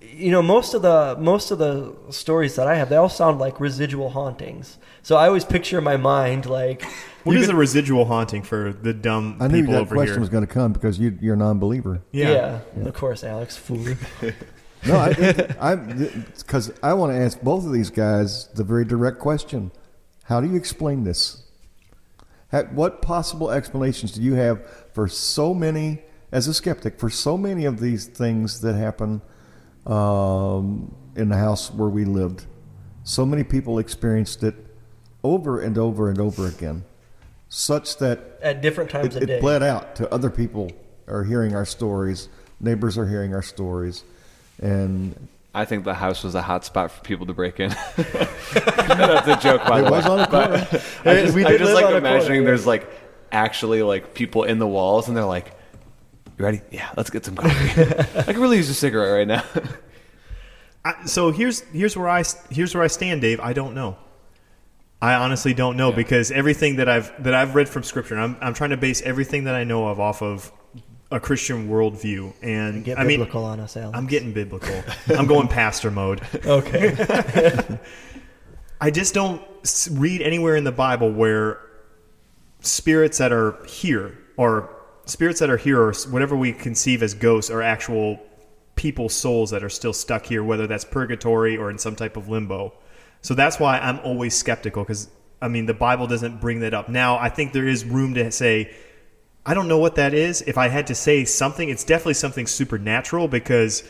you 0.00 0.30
know, 0.30 0.42
most 0.42 0.74
of 0.74 0.82
the 0.82 1.16
most 1.18 1.50
of 1.50 1.58
the 1.58 1.94
stories 2.10 2.54
that 2.56 2.66
I 2.68 2.76
have, 2.76 2.88
they 2.88 2.96
all 2.96 3.08
sound 3.08 3.38
like 3.38 3.58
residual 3.58 4.10
hauntings. 4.10 4.78
So 5.02 5.16
I 5.16 5.26
always 5.26 5.44
picture 5.44 5.78
in 5.78 5.84
my 5.84 5.96
mind 5.96 6.46
like. 6.46 6.82
What 7.24 7.36
you 7.36 7.40
could- 7.40 7.50
a 7.54 7.56
residual 7.56 8.04
haunting 8.04 8.42
for 8.42 8.72
the 8.72 8.92
dumb 8.92 9.38
I 9.40 9.48
knew 9.48 9.62
people 9.62 9.72
that 9.74 9.80
over 9.80 9.94
question 9.94 10.14
here? 10.14 10.20
was 10.20 10.28
going 10.28 10.46
to 10.46 10.52
come 10.52 10.72
because 10.74 10.98
you, 10.98 11.18
you're 11.22 11.34
a 11.34 11.38
non-believer. 11.38 12.02
yeah 12.12 12.60
Yeah. 12.76 12.84
of 12.88 12.94
course, 12.94 13.24
Alex, 13.24 13.56
fool. 13.56 13.86
No, 14.86 14.96
I, 14.96 15.54
I, 15.72 15.74
because 15.76 16.72
I 16.82 16.92
want 16.94 17.12
to 17.12 17.18
ask 17.18 17.40
both 17.40 17.64
of 17.66 17.72
these 17.72 17.90
guys 17.90 18.48
the 18.54 18.64
very 18.64 18.84
direct 18.84 19.18
question: 19.18 19.70
How 20.24 20.40
do 20.40 20.48
you 20.48 20.56
explain 20.56 21.04
this? 21.04 21.42
Ha- 22.50 22.64
What 22.72 23.02
possible 23.02 23.50
explanations 23.50 24.12
do 24.12 24.22
you 24.22 24.34
have 24.34 24.64
for 24.92 25.08
so 25.08 25.54
many, 25.54 26.02
as 26.32 26.46
a 26.48 26.54
skeptic, 26.54 26.98
for 26.98 27.10
so 27.10 27.36
many 27.36 27.64
of 27.64 27.80
these 27.80 28.06
things 28.06 28.60
that 28.60 28.74
happen 28.74 29.22
um, 29.86 30.94
in 31.16 31.28
the 31.28 31.36
house 31.36 31.70
where 31.72 31.88
we 31.88 32.04
lived? 32.04 32.46
So 33.04 33.26
many 33.26 33.44
people 33.44 33.78
experienced 33.78 34.42
it 34.42 34.54
over 35.22 35.60
and 35.60 35.76
over 35.78 36.08
and 36.08 36.18
over 36.20 36.46
again, 36.46 36.84
such 37.48 37.96
that 37.98 38.38
At 38.42 38.62
different 38.62 38.90
times 38.90 39.16
it, 39.16 39.22
of 39.22 39.28
day. 39.28 39.34
it 39.36 39.40
bled 39.40 39.62
out 39.62 39.96
to 39.96 40.12
other 40.12 40.30
people 40.30 40.70
are 41.06 41.24
hearing 41.24 41.54
our 41.54 41.66
stories 41.66 42.28
neighbors 42.60 42.96
are 42.96 43.06
hearing 43.06 43.34
our 43.34 43.42
stories 43.42 44.04
and 44.62 45.28
I 45.54 45.64
think 45.64 45.84
the 45.84 45.94
house 45.94 46.24
was 46.24 46.34
a 46.34 46.42
hot 46.42 46.64
spot 46.64 46.90
for 46.90 47.02
people 47.02 47.26
to 47.26 47.32
break 47.32 47.60
in. 47.60 47.70
That's 47.96 49.28
a 49.28 49.38
joke, 49.40 49.64
by 49.66 49.80
It 49.80 49.84
the 49.84 49.90
was 49.90 50.06
on 50.06 50.20
a 50.20 50.26
corner. 50.26 50.66
I 51.04 51.22
just, 51.22 51.34
We 51.34 51.44
I 51.44 51.56
just 51.56 51.74
like 51.74 51.94
imagining 51.94 52.26
corner, 52.40 52.44
there's 52.44 52.66
like 52.66 52.88
actually 53.32 53.82
like 53.82 54.14
people 54.14 54.44
in 54.44 54.58
the 54.58 54.66
walls, 54.66 55.08
and 55.08 55.16
they're 55.16 55.24
like, 55.24 55.52
"You 56.38 56.44
ready? 56.44 56.60
Yeah, 56.70 56.88
let's 56.96 57.10
get 57.10 57.24
some 57.24 57.36
coffee. 57.36 57.82
I 58.18 58.22
could 58.24 58.38
really 58.38 58.56
use 58.56 58.68
a 58.70 58.74
cigarette 58.74 59.12
right 59.12 59.26
now." 59.28 59.44
I, 60.84 61.06
so 61.06 61.30
here's 61.30 61.60
here's 61.72 61.96
where 61.96 62.08
I 62.08 62.20
s- 62.20 62.42
here's 62.50 62.74
where 62.74 62.84
I 62.84 62.88
stand, 62.88 63.20
Dave. 63.22 63.40
I 63.40 63.52
don't 63.52 63.74
know. 63.74 63.96
I 65.00 65.14
honestly 65.14 65.54
don't 65.54 65.76
know 65.76 65.92
because 65.92 66.30
everything 66.30 66.76
that 66.76 66.88
I've 66.88 67.12
that 67.24 67.34
I've 67.34 67.54
read 67.54 67.68
from 67.68 67.82
Scripture, 67.82 68.18
I'm 68.18 68.36
I'm 68.40 68.54
trying 68.54 68.70
to 68.70 68.76
base 68.76 69.02
everything 69.02 69.44
that 69.44 69.54
I 69.54 69.64
know 69.64 69.88
of 69.88 70.00
off 70.00 70.22
of 70.22 70.50
a 71.14 71.20
Christian 71.20 71.68
worldview, 71.68 72.32
and 72.42 72.84
Get 72.84 72.98
I 72.98 73.04
mean, 73.04 73.20
biblical 73.20 73.44
on 73.44 73.60
us, 73.60 73.76
Alex. 73.76 73.96
I'm 73.96 74.08
getting 74.08 74.32
biblical. 74.32 74.82
I'm 75.16 75.26
going 75.26 75.46
pastor 75.46 75.92
mode. 75.92 76.20
okay. 76.44 77.78
I 78.80 78.90
just 78.90 79.14
don't 79.14 79.40
read 79.92 80.22
anywhere 80.22 80.56
in 80.56 80.64
the 80.64 80.72
Bible 80.72 81.12
where 81.12 81.60
spirits 82.62 83.18
that 83.18 83.30
are 83.30 83.64
here 83.64 84.18
or 84.36 84.74
spirits 85.06 85.38
that 85.38 85.50
are 85.50 85.56
here 85.56 85.80
or 85.80 85.94
whatever 86.10 86.34
we 86.34 86.52
conceive 86.52 87.00
as 87.00 87.14
ghosts 87.14 87.48
are 87.48 87.62
actual 87.62 88.18
people's 88.74 89.14
souls 89.14 89.50
that 89.50 89.62
are 89.62 89.70
still 89.70 89.92
stuck 89.92 90.26
here, 90.26 90.42
whether 90.42 90.66
that's 90.66 90.84
purgatory 90.84 91.56
or 91.56 91.70
in 91.70 91.78
some 91.78 91.94
type 91.94 92.16
of 92.16 92.28
limbo. 92.28 92.74
So 93.20 93.34
that's 93.34 93.60
why 93.60 93.78
I'm 93.78 94.00
always 94.00 94.34
skeptical 94.36 94.82
because 94.82 95.08
I 95.40 95.46
mean 95.46 95.66
the 95.66 95.74
Bible 95.74 96.08
doesn't 96.08 96.40
bring 96.40 96.58
that 96.60 96.74
up. 96.74 96.88
Now 96.88 97.18
I 97.18 97.28
think 97.28 97.52
there 97.52 97.68
is 97.68 97.84
room 97.84 98.14
to 98.14 98.32
say 98.32 98.74
I 99.46 99.54
don't 99.54 99.68
know 99.68 99.78
what 99.78 99.96
that 99.96 100.14
is. 100.14 100.42
If 100.42 100.56
I 100.56 100.68
had 100.68 100.86
to 100.86 100.94
say 100.94 101.24
something, 101.24 101.68
it's 101.68 101.84
definitely 101.84 102.14
something 102.14 102.46
supernatural 102.46 103.28
because 103.28 103.82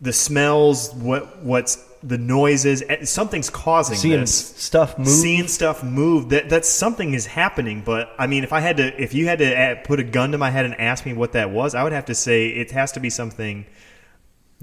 the 0.00 0.12
smells, 0.12 0.92
what 0.94 1.42
what's 1.42 1.76
the 2.02 2.18
noises, 2.18 2.82
eh, 2.88 3.04
something's 3.04 3.48
causing 3.48 3.96
Seeing 3.96 4.20
this. 4.20 4.56
stuff 4.56 4.98
move. 4.98 5.06
Seeing 5.06 5.46
stuff 5.46 5.84
move. 5.84 6.30
That 6.30 6.48
that's 6.48 6.68
something 6.68 7.14
is 7.14 7.26
happening. 7.26 7.82
But 7.84 8.12
I 8.18 8.26
mean, 8.26 8.42
if 8.42 8.52
I 8.52 8.58
had 8.60 8.76
to, 8.78 9.00
if 9.00 9.14
you 9.14 9.26
had 9.26 9.38
to 9.38 9.80
put 9.84 10.00
a 10.00 10.04
gun 10.04 10.32
to 10.32 10.38
my 10.38 10.50
head 10.50 10.64
and 10.64 10.74
ask 10.80 11.06
me 11.06 11.12
what 11.12 11.32
that 11.32 11.50
was, 11.50 11.76
I 11.76 11.84
would 11.84 11.92
have 11.92 12.06
to 12.06 12.14
say 12.14 12.48
it 12.48 12.72
has 12.72 12.90
to 12.92 13.00
be 13.00 13.10
something 13.10 13.66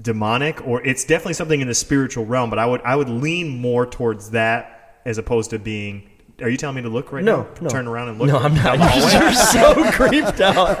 demonic, 0.00 0.66
or 0.66 0.84
it's 0.86 1.04
definitely 1.04 1.34
something 1.34 1.60
in 1.60 1.68
the 1.68 1.74
spiritual 1.74 2.26
realm. 2.26 2.50
But 2.50 2.58
I 2.58 2.66
would 2.66 2.82
I 2.82 2.94
would 2.94 3.08
lean 3.08 3.58
more 3.58 3.86
towards 3.86 4.32
that 4.32 5.00
as 5.06 5.16
opposed 5.16 5.50
to 5.50 5.58
being. 5.58 6.09
Are 6.42 6.48
you 6.48 6.56
telling 6.56 6.76
me 6.76 6.82
to 6.82 6.88
look 6.88 7.12
right 7.12 7.22
No, 7.24 7.42
now? 7.42 7.48
no. 7.62 7.68
Turn 7.68 7.86
around 7.86 8.08
and 8.08 8.18
look. 8.18 8.28
No, 8.28 8.38
I'm 8.38 8.54
not. 8.54 8.64
down 8.64 8.78
the 8.78 8.86
hallway? 8.86 9.12
You're 9.12 9.32
so 9.34 9.90
creeped 9.92 10.40
out. 10.40 10.78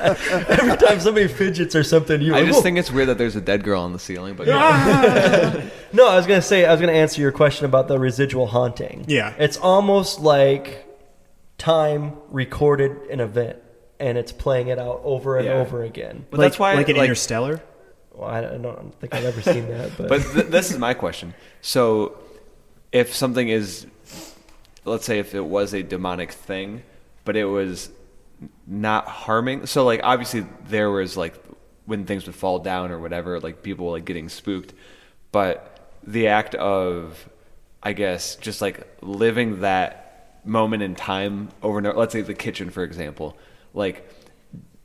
Every 0.50 0.76
time 0.76 1.00
somebody 1.00 1.28
fidgets 1.28 1.74
or 1.74 1.82
something, 1.84 2.20
you. 2.20 2.34
I 2.34 2.44
just 2.44 2.56
Whoa. 2.58 2.62
think 2.62 2.78
it's 2.78 2.90
weird 2.90 3.08
that 3.08 3.18
there's 3.18 3.36
a 3.36 3.40
dead 3.40 3.62
girl 3.64 3.82
on 3.82 3.92
the 3.92 3.98
ceiling, 3.98 4.34
but 4.34 4.46
No, 5.92 6.08
I 6.08 6.16
was 6.16 6.26
gonna 6.26 6.40
say 6.42 6.64
I 6.64 6.70
was 6.72 6.80
gonna 6.80 6.92
answer 6.92 7.20
your 7.20 7.32
question 7.32 7.66
about 7.66 7.88
the 7.88 7.98
residual 7.98 8.46
haunting. 8.46 9.04
Yeah. 9.08 9.34
it's 9.38 9.56
almost 9.56 10.20
like 10.20 10.86
time 11.58 12.16
recorded 12.30 12.92
an 13.10 13.20
event 13.20 13.58
and 13.98 14.16
it's 14.16 14.32
playing 14.32 14.68
it 14.68 14.78
out 14.78 15.00
over 15.04 15.36
and 15.36 15.46
Yeah. 15.46 15.54
over 15.54 15.82
again. 15.82 16.24
But 16.30 16.38
like, 16.40 16.46
that's 16.46 16.58
why 16.58 16.74
like 16.74 16.88
an 16.88 16.96
like, 16.96 17.04
interstellar. 17.04 17.60
Well, 18.14 18.28
I 18.28 18.40
don't, 18.40 18.54
I 18.54 18.58
don't 18.58 18.94
think 19.00 19.14
I've 19.14 19.24
ever 19.24 19.42
seen 19.42 19.68
that, 19.68 19.90
but, 19.98 20.08
But 20.08 20.22
th- 20.32 20.46
this 20.46 20.70
is 20.70 20.78
my 20.78 20.94
question. 20.94 21.34
So, 21.60 22.18
if 22.92 23.14
something 23.14 23.48
is, 23.48 23.86
let's 24.84 25.04
say, 25.04 25.18
if 25.18 25.34
it 25.34 25.44
was 25.44 25.74
a 25.74 25.82
demonic 25.82 26.32
thing, 26.32 26.82
but 27.24 27.36
it 27.36 27.44
was 27.44 27.90
not 28.66 29.06
harming. 29.06 29.66
So, 29.66 29.84
like, 29.84 30.00
obviously, 30.02 30.46
there 30.68 30.90
was 30.90 31.16
like 31.16 31.34
when 31.86 32.06
things 32.06 32.26
would 32.26 32.34
fall 32.34 32.58
down 32.58 32.90
or 32.90 32.98
whatever, 32.98 33.40
like 33.40 33.62
people 33.62 33.90
like 33.90 34.04
getting 34.04 34.28
spooked. 34.28 34.72
But 35.32 35.98
the 36.02 36.28
act 36.28 36.54
of, 36.54 37.28
I 37.82 37.92
guess, 37.92 38.36
just 38.36 38.60
like 38.60 38.86
living 39.02 39.60
that 39.60 40.40
moment 40.44 40.82
in 40.82 40.94
time 40.94 41.50
over 41.62 41.78
and 41.78 41.86
over. 41.86 41.98
Let's 41.98 42.12
say 42.12 42.22
the 42.22 42.34
kitchen, 42.34 42.70
for 42.70 42.82
example. 42.82 43.36
Like, 43.74 44.08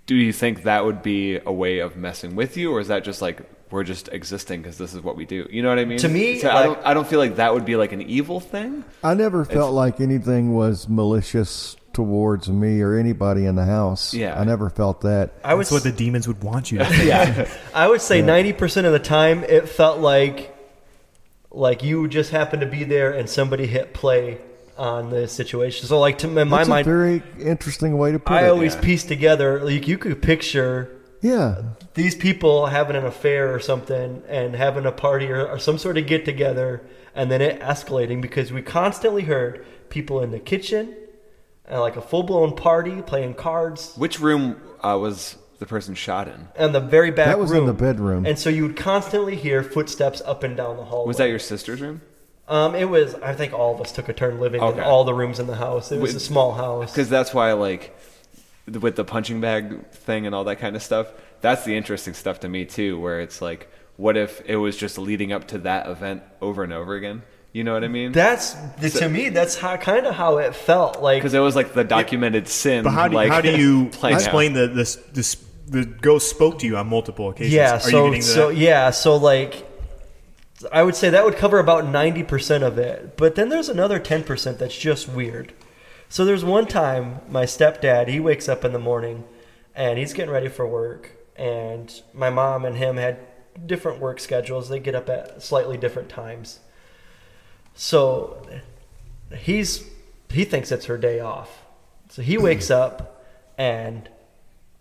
do 0.05 0.15
you 0.15 0.33
think 0.33 0.63
that 0.63 0.85
would 0.85 1.01
be 1.01 1.37
a 1.37 1.51
way 1.51 1.79
of 1.79 1.95
messing 1.95 2.35
with 2.35 2.57
you, 2.57 2.71
or 2.71 2.79
is 2.79 2.89
that 2.89 3.03
just 3.03 3.21
like 3.21 3.64
we're 3.71 3.83
just 3.83 4.07
existing 4.09 4.61
because 4.61 4.77
this 4.77 4.93
is 4.93 5.01
what 5.01 5.15
we 5.15 5.25
do? 5.25 5.47
You 5.49 5.63
know 5.63 5.69
what 5.69 5.79
I 5.79 5.85
mean? 5.85 5.97
To 5.99 6.07
me, 6.09 6.39
So 6.39 6.49
I 6.49 6.63
don't. 6.63 6.79
I 6.85 6.93
don't 6.93 7.07
feel 7.07 7.19
like 7.19 7.37
that 7.37 7.53
would 7.53 7.65
be 7.65 7.75
like 7.75 7.91
an 7.91 8.01
evil 8.01 8.39
thing. 8.39 8.83
I 9.03 9.13
never 9.13 9.43
felt 9.45 9.73
like 9.73 9.99
anything 9.99 10.53
was 10.53 10.87
malicious 10.87 11.75
towards 11.93 12.49
me 12.49 12.81
or 12.81 12.97
anybody 12.97 13.45
in 13.45 13.55
the 13.55 13.63
house. 13.65 14.13
Yeah. 14.13 14.37
I 14.39 14.43
never 14.43 14.69
felt 14.69 15.01
that. 15.01 15.31
I 15.43 15.53
would 15.53 15.61
That's 15.61 15.71
what 15.71 15.83
the 15.83 15.91
demons 15.93 16.27
would 16.27 16.43
want 16.43 16.71
you 16.71 16.77
to 16.79 16.85
think. 16.89 17.05
yeah, 17.05 17.49
I 17.73 17.87
would 17.87 18.01
say 18.01 18.21
ninety 18.21 18.53
percent 18.53 18.85
of 18.85 18.93
the 18.93 18.99
time 18.99 19.43
it 19.45 19.67
felt 19.69 19.99
like 19.99 20.53
like 21.51 21.83
you 21.83 22.07
just 22.07 22.31
happened 22.31 22.61
to 22.61 22.67
be 22.67 22.83
there 22.83 23.11
and 23.13 23.29
somebody 23.29 23.65
hit 23.65 23.93
play 23.93 24.39
on 24.77 25.09
the 25.09 25.27
situation. 25.27 25.87
So, 25.87 25.99
like 25.99 26.17
to 26.19 26.27
in 26.37 26.49
my 26.49 26.57
That's 26.57 26.69
mind, 26.69 26.85
a 26.87 26.89
very 26.89 27.23
interesting 27.39 27.97
way 27.97 28.11
to 28.11 28.19
put 28.19 28.33
I 28.33 28.47
it. 28.47 28.49
always 28.49 28.75
yeah. 28.75 28.81
piece 28.81 29.03
together 29.05 29.63
like 29.63 29.87
you 29.87 29.97
could 29.97 30.21
picture 30.21 30.94
yeah. 31.25 31.61
these 31.95 32.15
people 32.15 32.67
having 32.67 32.95
an 32.95 33.05
affair 33.05 33.53
or 33.53 33.59
something 33.59 34.21
and 34.27 34.55
having 34.55 34.85
a 34.85 34.91
party 34.91 35.27
or, 35.31 35.47
or 35.47 35.59
some 35.59 35.77
sort 35.77 35.97
of 35.97 36.05
get 36.07 36.25
together 36.25 36.81
and 37.13 37.31
then 37.31 37.41
it 37.41 37.59
escalating 37.61 38.21
because 38.21 38.51
we 38.51 38.61
constantly 38.61 39.23
heard 39.23 39.65
people 39.89 40.21
in 40.21 40.31
the 40.31 40.39
kitchen 40.39 40.95
and 41.65 41.79
like 41.79 41.95
a 41.95 42.01
full 42.01 42.23
blown 42.23 42.55
party 42.55 43.01
playing 43.01 43.33
cards 43.33 43.93
Which 43.95 44.19
room 44.19 44.61
uh, 44.83 44.97
was 44.99 45.37
the 45.59 45.65
person 45.65 45.95
shot 45.95 46.27
in? 46.27 46.47
and 46.57 46.75
the 46.75 46.79
very 46.81 47.11
back 47.11 47.27
That 47.27 47.39
was 47.39 47.51
in 47.51 47.57
room. 47.57 47.65
the 47.67 47.73
bedroom. 47.73 48.25
And 48.25 48.37
so 48.37 48.49
you 48.49 48.63
would 48.67 48.75
constantly 48.77 49.35
hear 49.35 49.63
footsteps 49.63 50.21
up 50.25 50.43
and 50.43 50.55
down 50.57 50.77
the 50.77 50.83
hallway. 50.85 51.07
Was 51.07 51.17
that 51.17 51.29
your 51.29 51.39
sister's 51.39 51.81
room? 51.81 52.01
Um, 52.47 52.75
it 52.75 52.85
was. 52.89 53.15
I 53.15 53.33
think 53.33 53.53
all 53.53 53.73
of 53.73 53.81
us 53.81 53.91
took 53.91 54.07
a 54.07 54.13
turn 54.13 54.39
living 54.39 54.61
Okay. 54.61 54.77
in 54.77 54.83
all 54.83 55.03
the 55.03 55.15
rooms 55.15 55.39
in 55.39 55.47
the 55.47 55.55
house. 55.55 55.91
It 55.91 55.99
was 55.99 56.13
With- 56.13 56.21
a 56.21 56.25
small 56.25 56.51
house. 56.53 56.91
Because 56.91 57.09
that's 57.09 57.33
why, 57.33 57.53
like, 57.53 57.81
th- 57.81 57.91
with 58.67 58.95
the 58.95 59.03
punching 59.03 59.41
bag 59.41 59.87
thing 59.91 60.25
and 60.25 60.33
all 60.33 60.43
that 60.45 60.59
kind 60.59 60.75
of 60.75 60.83
stuff, 60.83 61.11
that's 61.41 61.65
the 61.65 61.75
interesting 61.75 62.13
stuff 62.13 62.39
to 62.41 62.49
me 62.49 62.65
too. 62.65 62.99
Where 62.99 63.21
it's 63.21 63.41
like, 63.41 63.69
what 63.97 64.17
if 64.17 64.41
it 64.45 64.57
was 64.57 64.75
just 64.77 64.97
leading 64.97 65.31
up 65.31 65.47
to 65.49 65.59
that 65.59 65.87
event 65.87 66.23
over 66.41 66.63
and 66.63 66.73
over 66.73 66.95
again? 66.95 67.23
You 67.55 67.63
know 67.63 67.73
what 67.73 67.85
I 67.85 67.87
mean? 67.87 68.11
That's 68.11 68.53
the, 68.81 68.89
to 68.89 69.07
me. 69.07 69.29
That's 69.29 69.55
how 69.55 69.77
kind 69.77 70.05
of 70.05 70.13
how 70.13 70.39
it 70.39 70.53
felt 70.53 71.01
like. 71.01 71.19
Because 71.19 71.33
it 71.33 71.39
was 71.39 71.55
like 71.55 71.73
the 71.73 71.85
documented 71.85 72.49
sin. 72.49 72.83
But 72.83 72.89
how 72.89 73.07
do, 73.07 73.15
like, 73.15 73.29
how 73.29 73.39
do 73.39 73.57
you 73.57 73.85
explain 74.03 74.51
the 74.51 74.67
this 74.67 74.95
this 75.13 75.35
the 75.65 75.85
ghost 75.85 76.29
spoke 76.29 76.59
to 76.59 76.65
you 76.65 76.75
on 76.75 76.87
multiple 76.87 77.29
occasions? 77.29 77.53
Yeah. 77.53 77.75
Are 77.75 77.79
so 77.79 78.05
you 78.05 78.11
getting 78.11 78.21
to 78.21 78.27
so 78.27 78.47
that? 78.49 78.57
yeah. 78.57 78.89
So 78.89 79.15
like, 79.15 79.65
I 80.69 80.83
would 80.83 80.95
say 80.95 81.11
that 81.11 81.23
would 81.23 81.37
cover 81.37 81.59
about 81.59 81.87
ninety 81.87 82.23
percent 82.23 82.65
of 82.65 82.77
it. 82.77 83.15
But 83.15 83.35
then 83.35 83.47
there's 83.47 83.69
another 83.69 83.99
ten 83.99 84.23
percent 84.23 84.59
that's 84.59 84.77
just 84.77 85.07
weird. 85.07 85.53
So 86.09 86.23
there's 86.25 86.45
one 86.45 86.67
time 86.67 87.21
my 87.27 87.45
stepdad 87.45 88.07
he 88.07 88.19
wakes 88.19 88.47
up 88.47 88.63
in 88.63 88.73
the 88.73 88.79
morning, 88.79 89.23
and 89.75 89.97
he's 89.97 90.13
getting 90.13 90.31
ready 90.31 90.47
for 90.47 90.65
work, 90.65 91.11
and 91.35 92.01
my 92.13 92.29
mom 92.29 92.65
and 92.65 92.77
him 92.77 92.97
had 92.97 93.19
different 93.65 93.99
work 93.99 94.19
schedules. 94.19 94.69
They 94.69 94.79
get 94.79 94.95
up 94.95 95.09
at 95.09 95.41
slightly 95.41 95.77
different 95.77 96.09
times. 96.09 96.59
So 97.73 98.45
he's 99.37 99.85
he 100.29 100.45
thinks 100.45 100.71
it's 100.71 100.85
her 100.85 100.97
day 100.97 101.19
off. 101.19 101.63
So 102.09 102.21
he 102.21 102.37
wakes 102.37 102.69
up 102.71 103.23
and 103.57 104.09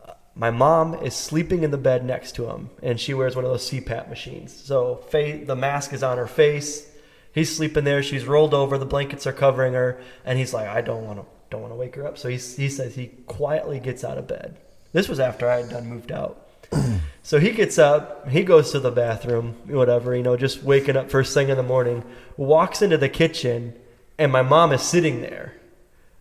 uh, 0.07 0.13
my 0.35 0.51
mom 0.51 0.95
is 0.95 1.15
sleeping 1.15 1.63
in 1.63 1.71
the 1.71 1.79
bed 1.79 2.05
next 2.05 2.33
to 2.37 2.49
him 2.49 2.71
and 2.83 2.99
she 2.99 3.15
wears 3.15 3.37
one 3.37 3.45
of 3.45 3.51
those 3.51 3.69
CPAP 3.71 4.09
machines. 4.09 4.55
So 4.55 4.97
fa- 5.09 5.41
the 5.45 5.57
mask 5.57 5.93
is 5.93 6.03
on 6.03 6.19
her 6.19 6.27
face. 6.27 6.89
He's 7.35 7.55
sleeping 7.55 7.85
there. 7.85 8.03
She's 8.03 8.27
rolled 8.27 8.55
over. 8.55 8.79
The 8.79 8.87
blankets 8.87 9.27
are 9.27 9.33
covering 9.33 9.75
her 9.75 10.01
and 10.25 10.39
he's 10.39 10.55
like 10.55 10.69
I 10.69 10.81
don't 10.81 11.05
want 11.05 11.21
to 11.21 11.27
don't 11.51 11.61
want 11.61 11.73
to 11.73 11.77
wake 11.77 11.97
her 11.97 12.07
up. 12.07 12.17
So 12.17 12.29
he 12.29 12.37
he 12.37 12.69
says 12.69 12.95
he 12.95 13.09
quietly 13.27 13.81
gets 13.81 14.05
out 14.05 14.19
of 14.19 14.27
bed. 14.27 14.57
This 14.93 15.09
was 15.09 15.21
after 15.21 15.51
I 15.51 15.61
had 15.61 15.71
done 15.71 15.89
moved 15.89 16.13
out. 16.13 16.49
So 17.27 17.41
he 17.41 17.53
gets 17.53 17.79
up, 17.79 18.29
he 18.29 18.43
goes 18.43 18.71
to 18.73 18.81
the 18.81 18.91
bathroom, 18.91 19.55
whatever, 19.67 20.15
you 20.15 20.23
know, 20.23 20.37
just 20.37 20.63
waking 20.63 20.95
up 20.95 21.11
first 21.11 21.33
thing 21.33 21.49
in 21.49 21.57
the 21.57 21.63
morning, 21.63 22.05
walks 22.37 22.83
into 22.83 22.99
the 22.99 23.09
kitchen, 23.09 23.73
and 24.19 24.31
my 24.31 24.43
mom 24.43 24.73
is 24.73 24.83
sitting 24.83 25.23
there 25.23 25.55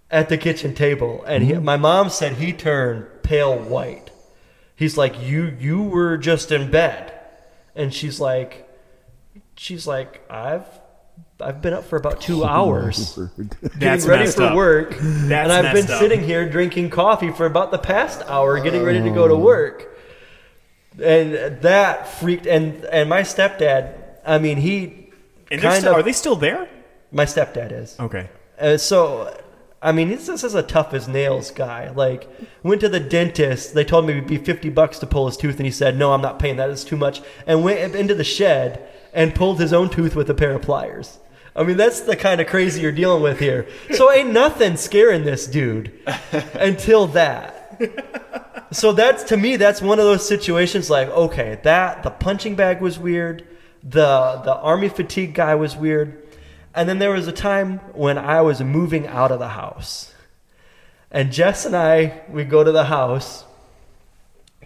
at 0.10 0.30
the 0.30 0.38
kitchen 0.38 0.74
table. 0.74 1.22
And 1.28 1.44
he, 1.44 1.52
mm-hmm. 1.52 1.66
my 1.66 1.76
mom 1.76 2.10
said 2.10 2.38
he 2.38 2.54
turned 2.54 3.06
pale 3.22 3.58
white. 3.58 4.12
He's 4.78 4.98
like, 4.98 5.22
You 5.22 5.58
you 5.60 5.84
were 5.84 6.18
just 6.18 6.54
in 6.54 6.72
bed. 6.72 7.12
And 7.76 7.94
she's 7.94 8.22
like 8.22 8.70
she's 9.56 9.86
like, 9.86 10.22
I've 10.32 10.66
I've 11.42 11.62
been 11.62 11.74
up 11.74 11.86
for 11.86 11.98
about 11.98 12.22
two 12.22 12.44
hours 12.56 13.16
That's 13.62 14.06
getting 14.06 14.08
ready 14.10 14.32
for 14.32 14.44
up. 14.44 14.56
work. 14.56 14.90
That's 14.92 15.02
and 15.02 15.52
I've 15.52 15.74
been 15.74 15.90
up. 15.92 16.00
sitting 16.00 16.24
here 16.24 16.50
drinking 16.50 16.90
coffee 16.92 17.32
for 17.32 17.46
about 17.46 17.72
the 17.72 17.78
past 17.80 18.22
hour, 18.28 18.60
getting 18.62 18.84
ready 18.84 19.02
to 19.02 19.10
go 19.10 19.28
to 19.28 19.36
work. 19.36 19.90
And 21.04 21.34
that 21.62 22.08
freaked 22.08 22.46
and 22.46 22.86
and 22.86 23.10
my 23.10 23.22
stepdad. 23.22 24.00
I 24.26 24.38
mean, 24.38 24.58
he 24.58 25.10
And 25.52 25.62
they're 25.62 25.72
kind 25.72 25.80
still, 25.82 25.92
of. 25.94 26.00
are 26.00 26.04
they 26.04 26.14
still 26.14 26.36
there? 26.36 26.70
my 27.12 27.26
stepdad 27.26 27.72
is. 27.72 27.96
Okay. 28.00 28.30
Uh, 28.60 28.78
so 28.78 29.36
I 29.82 29.92
mean, 29.92 30.10
this 30.10 30.28
this 30.28 30.44
is 30.44 30.54
a 30.56 30.62
tough 30.64 30.94
as 30.94 31.08
nails 31.08 31.52
guy. 31.52 31.90
Like, 31.90 32.30
went 32.64 32.80
to 32.82 32.90
the 32.90 33.00
dentist. 33.00 33.74
They 33.74 33.84
told 33.84 34.06
me 34.06 34.14
it'd 34.14 34.28
be 34.28 34.38
50 34.38 34.70
bucks 34.70 34.98
to 35.00 35.08
pull 35.08 35.26
his 35.26 35.36
tooth, 35.36 35.58
and 35.58 35.66
he 35.66 35.72
said, 35.72 35.98
no, 35.98 36.14
I'm 36.14 36.22
not 36.22 36.40
paying 36.40 36.56
that. 36.58 36.70
It's 36.70 36.84
too 36.86 36.96
much. 36.96 37.22
And 37.46 37.64
went 37.64 37.94
into 37.96 38.16
the 38.16 38.24
shed 38.24 38.88
and 39.14 39.36
pulled 39.36 39.60
his 39.60 39.74
own 39.74 39.90
tooth 39.90 40.16
with 40.16 40.30
a 40.30 40.34
pair 40.34 40.54
of 40.54 40.62
pliers. 40.62 41.20
I 41.56 41.64
mean, 41.64 41.78
that's 41.78 42.02
the 42.02 42.16
kind 42.16 42.42
of 42.42 42.48
crazy 42.48 42.82
you're 42.82 42.92
dealing 42.92 43.22
with 43.22 43.40
here. 43.40 43.68
So 43.92 44.12
ain't 44.12 44.32
nothing 44.32 44.76
scaring 44.76 45.24
this 45.24 45.46
dude 45.46 45.92
until 46.54 47.08
that. 47.08 47.60
So 48.72 48.92
that's 48.92 49.24
to 49.26 49.38
me, 49.38 49.56
that's 49.56 49.82
one 49.82 50.00
of 50.00 50.06
those 50.06 50.28
situations 50.28 50.90
like, 50.90 51.10
okay, 51.10 51.60
that 51.64 52.02
the 52.02 52.10
punching 52.10 52.56
bag 52.56 52.82
was 52.82 52.98
weird, 52.98 53.48
the 53.84 54.42
the 54.44 54.56
army 54.56 54.90
fatigue 54.90 55.36
guy 55.36 55.54
was 55.56 55.76
weird, 55.76 56.28
and 56.74 56.90
then 56.90 56.98
there 56.98 57.12
was 57.12 57.28
a 57.28 57.32
time 57.32 57.80
when 57.94 58.18
I 58.18 58.42
was 58.42 58.62
moving 58.62 59.06
out 59.06 59.32
of 59.32 59.38
the 59.40 59.50
house, 59.50 60.14
and 61.12 61.32
Jess 61.32 61.66
and 61.66 61.76
I 61.76 62.24
we 62.30 62.46
go 62.46 62.64
to 62.64 62.72
the 62.72 62.86
house 62.86 63.44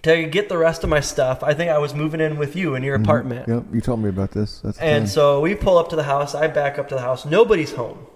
to 0.07 0.25
get 0.25 0.49
the 0.49 0.57
rest 0.57 0.84
of 0.84 0.89
my 0.89 0.99
stuff. 0.99 1.43
I 1.43 1.53
think 1.53 1.69
I 1.69 1.77
was 1.77 1.93
moving 1.93 2.21
in 2.21 2.38
with 2.38 2.55
you 2.55 2.75
in 2.75 2.84
your 2.84 2.95
apartment. 2.95 3.47
Yep, 3.47 3.65
you 3.73 3.81
told 3.81 4.01
me 4.01 4.09
about 4.09 4.31
this. 4.31 4.59
That's 4.61 4.77
And 4.79 5.07
so 5.07 5.41
we 5.41 5.55
pull 5.55 5.77
up 5.77 5.89
to 5.89 5.95
the 5.95 6.03
house. 6.03 6.34
I 6.34 6.47
back 6.47 6.79
up 6.79 6.89
to 6.89 6.95
the 6.95 7.01
house. 7.01 7.25
Nobody's 7.25 7.73
home. 7.73 8.07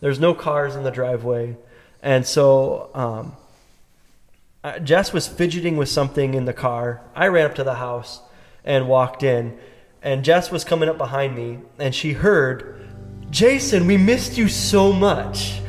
There's 0.00 0.18
no 0.18 0.34
cars 0.34 0.76
in 0.76 0.82
the 0.82 0.90
driveway. 0.90 1.56
And 2.02 2.26
so 2.26 2.90
um, 2.94 3.36
Jess 4.82 5.12
was 5.12 5.26
fidgeting 5.26 5.76
with 5.76 5.88
something 5.88 6.34
in 6.34 6.44
the 6.44 6.52
car. 6.52 7.02
I 7.14 7.26
ran 7.28 7.46
up 7.46 7.54
to 7.56 7.64
the 7.64 7.74
house 7.74 8.20
and 8.64 8.88
walked 8.88 9.22
in. 9.22 9.58
And 10.02 10.24
Jess 10.24 10.50
was 10.50 10.64
coming 10.64 10.88
up 10.88 10.96
behind 10.96 11.36
me. 11.36 11.58
And 11.78 11.94
she 11.94 12.12
heard, 12.12 12.86
Jason, 13.30 13.86
we 13.86 13.96
missed 13.96 14.38
you 14.38 14.48
so 14.48 14.92
much. 14.92 15.60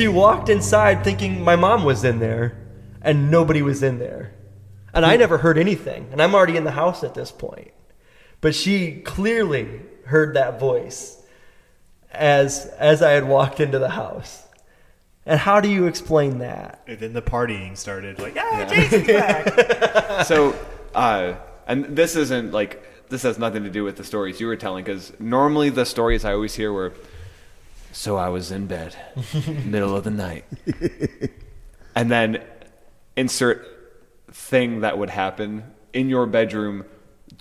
She 0.00 0.08
walked 0.08 0.48
inside 0.48 1.04
thinking 1.04 1.44
my 1.44 1.56
mom 1.56 1.84
was 1.84 2.04
in 2.04 2.20
there, 2.20 2.56
and 3.02 3.30
nobody 3.30 3.60
was 3.60 3.82
in 3.82 3.98
there. 3.98 4.32
And 4.94 5.04
I 5.04 5.18
never 5.18 5.36
heard 5.36 5.58
anything, 5.58 6.08
and 6.10 6.22
I'm 6.22 6.34
already 6.34 6.56
in 6.56 6.64
the 6.64 6.70
house 6.70 7.04
at 7.04 7.12
this 7.12 7.30
point. 7.30 7.72
But 8.40 8.54
she 8.54 9.02
clearly 9.02 9.82
heard 10.06 10.36
that 10.36 10.58
voice 10.58 11.22
as 12.10 12.64
as 12.78 13.02
I 13.02 13.10
had 13.10 13.28
walked 13.28 13.60
into 13.60 13.78
the 13.78 13.90
house. 13.90 14.46
And 15.26 15.38
how 15.38 15.60
do 15.60 15.68
you 15.68 15.86
explain 15.86 16.38
that? 16.38 16.82
And 16.86 16.98
then 16.98 17.12
the 17.12 17.20
partying 17.20 17.76
started. 17.76 18.18
Like, 18.18 18.38
ah, 18.38 18.66
Jason's 18.70 19.06
back. 19.06 20.24
so 20.26 20.56
uh 20.94 21.34
and 21.66 21.84
this 21.94 22.16
isn't 22.16 22.52
like 22.52 22.82
this 23.10 23.22
has 23.22 23.38
nothing 23.38 23.64
to 23.64 23.70
do 23.70 23.84
with 23.84 23.98
the 23.98 24.04
stories 24.04 24.40
you 24.40 24.46
were 24.46 24.56
telling 24.56 24.82
because 24.82 25.12
normally 25.20 25.68
the 25.68 25.84
stories 25.84 26.24
i 26.24 26.32
always 26.32 26.54
hear 26.54 26.72
were 26.72 26.92
so 27.92 28.16
i 28.16 28.28
was 28.28 28.50
in 28.50 28.66
bed 28.66 28.94
middle 29.64 29.96
of 29.96 30.04
the 30.04 30.10
night. 30.10 30.44
And 31.94 32.10
then 32.10 32.42
insert 33.16 33.66
thing 34.30 34.80
that 34.80 34.96
would 34.96 35.10
happen 35.10 35.64
in 35.92 36.08
your 36.08 36.26
bedroom 36.26 36.84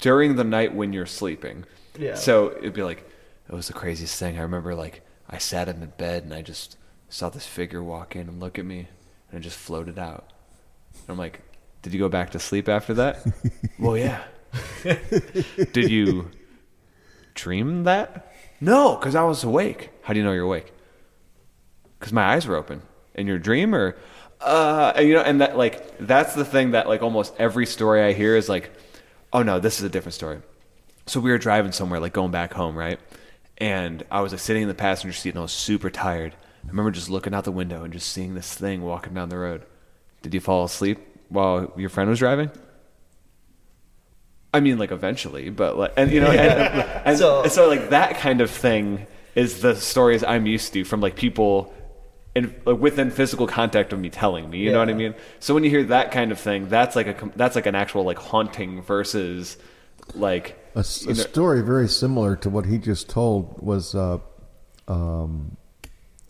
during 0.02 0.36
the 0.36 0.44
night 0.44 0.74
when 0.74 0.92
you're 0.92 1.06
sleeping. 1.06 1.66
Yeah. 1.98 2.16
so 2.16 2.52
it'd 2.58 2.74
be 2.74 2.84
like 2.84 3.08
it 3.48 3.54
was 3.54 3.68
the 3.68 3.74
craziest 3.74 4.18
thing. 4.18 4.38
I 4.38 4.42
remember 4.42 4.74
like 4.76 5.02
i 5.30 5.38
sat 5.38 5.68
in 5.68 5.80
the 5.82 5.88
bed 5.88 6.24
and 6.24 6.34
i 6.34 6.42
just 6.42 6.78
saw 7.10 7.30
this 7.30 7.46
figure 7.46 7.84
walk 7.84 8.16
in 8.16 8.28
and 8.28 8.40
look 8.40 8.58
at 8.58 8.66
me 8.66 8.88
and 9.32 9.40
it 9.40 9.44
just 9.44 9.58
floated 9.58 10.00
out. 10.00 10.32
And 10.94 11.10
i'm 11.10 11.18
like 11.18 11.42
did 11.82 11.94
you 11.94 12.00
go 12.00 12.10
back 12.10 12.32
to 12.32 12.40
sleep 12.40 12.68
after 12.68 12.94
that? 12.96 13.26
Well 13.80 13.96
yeah. 13.98 14.24
Did 15.72 15.90
you 15.90 16.32
dream 17.34 17.84
that 17.86 18.29
no 18.62 18.96
because 18.96 19.16
i 19.16 19.24
was 19.24 19.44
awake. 19.44 19.90
How 20.02 20.14
do 20.14 20.20
you 20.20 20.26
know 20.26 20.32
you're 20.32 20.44
awake? 20.44 20.72
Because 22.00 22.14
my 22.14 22.24
eyes 22.24 22.48
were 22.48 22.56
open. 22.56 22.82
In 23.16 23.28
your 23.28 23.40
dream 23.40 23.76
or 23.76 23.98
uh 24.42 24.94
and, 24.96 25.08
you 25.08 25.14
know 25.14 25.22
and 25.22 25.42
that 25.42 25.58
like 25.58 25.98
that's 26.00 26.34
the 26.34 26.46
thing 26.46 26.72
that 26.72 26.88
like 26.88 27.02
almost 27.02 27.34
every 27.38 27.66
story 27.66 28.02
i 28.02 28.14
hear 28.14 28.38
is 28.38 28.48
like 28.48 28.72
oh 29.34 29.44
no 29.44 29.60
this 29.60 29.80
is 29.80 29.84
a 29.84 29.90
different 29.90 30.14
story. 30.14 30.40
So 31.06 31.20
we 31.20 31.32
were 31.32 31.38
driving 31.38 31.72
somewhere 31.72 32.00
like 32.00 32.14
going 32.14 32.32
back 32.32 32.54
home 32.54 32.78
right? 32.78 33.00
And 33.58 34.04
i 34.10 34.22
was 34.22 34.32
like 34.32 34.40
sitting 34.40 34.62
in 34.64 34.68
the 34.68 34.76
passenger 34.76 35.14
seat 35.14 35.30
and 35.30 35.40
i 35.40 35.42
was 35.42 35.52
super 35.52 35.90
tired. 35.90 36.36
I 36.64 36.68
remember 36.68 36.92
just 36.92 37.10
looking 37.10 37.34
out 37.34 37.46
the 37.46 37.52
window 37.52 37.84
and 37.84 37.94
just 37.94 38.12
seeing 38.12 38.36
this 38.36 38.54
thing 38.54 38.82
walking 38.82 39.14
down 39.14 39.30
the 39.30 39.38
road. 39.38 39.64
Did 40.22 40.34
you 40.34 40.40
fall 40.40 40.66
asleep 40.66 41.00
while 41.30 41.74
your 41.78 41.90
friend 41.90 42.10
was 42.10 42.20
driving 42.20 42.52
I 44.54 44.60
mean, 44.62 44.78
like 44.80 44.92
eventually, 44.92 45.50
but 45.50 45.78
like, 45.78 45.94
and 45.98 46.12
you 46.12 46.22
know, 46.22 46.32
and, 46.32 46.82
and 47.06 47.18
So- 47.18 47.46
so, 47.48 47.68
like 47.68 47.90
that 47.90 48.18
kind 48.18 48.42
of 48.42 48.50
thing 48.50 49.06
is 49.36 49.62
the 49.62 49.76
stories 49.76 50.24
I'm 50.24 50.46
used 50.48 50.74
to 50.74 50.84
from 50.84 51.02
like 51.02 51.16
people 51.16 51.74
in 52.36 52.54
like 52.66 52.80
within 52.80 53.12
physical 53.12 53.48
contact 53.48 53.94
of 53.94 54.00
me 54.00 54.10
telling 54.10 54.50
me. 54.50 54.60
You 54.60 54.72
know 54.72 54.80
what 54.80 54.90
I 54.90 54.94
mean? 54.94 55.14
So 55.40 55.54
when 55.54 55.64
you 55.64 55.70
hear 55.70 55.84
that 55.86 56.12
kind 56.12 56.32
of 56.32 56.40
thing, 56.40 56.68
that's 56.70 56.96
like 56.96 57.08
a 57.08 57.32
that's 57.36 57.56
like 57.56 57.66
an 57.68 57.76
actual 57.76 58.04
like 58.04 58.18
haunting 58.18 58.82
versus 58.82 59.58
like 60.16 60.58
A, 60.76 60.80
s- 60.80 61.04
you 61.06 61.12
a 61.12 61.14
know- 61.16 61.22
story 61.24 61.62
very 61.62 61.88
similar 61.88 62.36
to 62.38 62.50
what 62.50 62.66
he 62.66 62.78
just 62.80 63.08
told 63.10 63.62
was 63.62 63.94
uh, 63.96 64.18
um, 64.88 65.58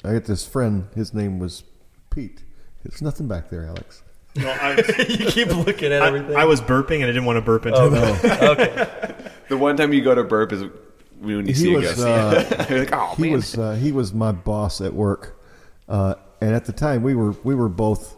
I 0.03 0.11
had 0.11 0.25
this 0.25 0.45
friend. 0.47 0.87
His 0.95 1.13
name 1.13 1.39
was 1.39 1.63
Pete. 2.09 2.43
It's 2.83 3.01
nothing 3.01 3.27
back 3.27 3.49
there, 3.49 3.65
Alex. 3.65 4.03
No, 4.35 4.49
I, 4.49 4.75
you 5.09 5.25
keep 5.25 5.47
looking 5.49 5.91
at 5.91 6.01
everything. 6.03 6.35
I 6.35 6.45
was 6.45 6.61
burping 6.61 6.95
and 6.97 7.05
I 7.05 7.07
didn't 7.07 7.25
want 7.25 7.37
to 7.37 7.41
burp 7.41 7.65
into 7.65 7.77
Oh, 7.79 7.89
the. 7.89 8.49
okay. 8.51 9.31
the 9.49 9.57
one 9.57 9.75
time 9.75 9.91
you 9.93 10.01
go 10.01 10.13
to 10.15 10.23
burp 10.23 10.51
is 10.53 10.63
when 11.19 11.39
you 11.41 11.45
He 11.47 11.53
see 11.53 11.73
a 11.73 11.77
was, 11.77 11.95
ghost. 11.95 12.01
uh, 12.01 12.65
You're 12.69 12.79
like, 12.79 12.93
oh 12.93 13.15
he 13.17 13.23
man. 13.23 13.31
was 13.33 13.57
uh, 13.57 13.73
he 13.73 13.91
was 13.91 14.13
my 14.13 14.31
boss 14.31 14.81
at 14.81 14.93
work, 14.93 15.41
uh, 15.89 16.15
and 16.41 16.53
at 16.55 16.65
the 16.65 16.71
time 16.73 17.01
we 17.03 17.15
were 17.15 17.31
we 17.43 17.55
were 17.55 17.69
both 17.69 18.15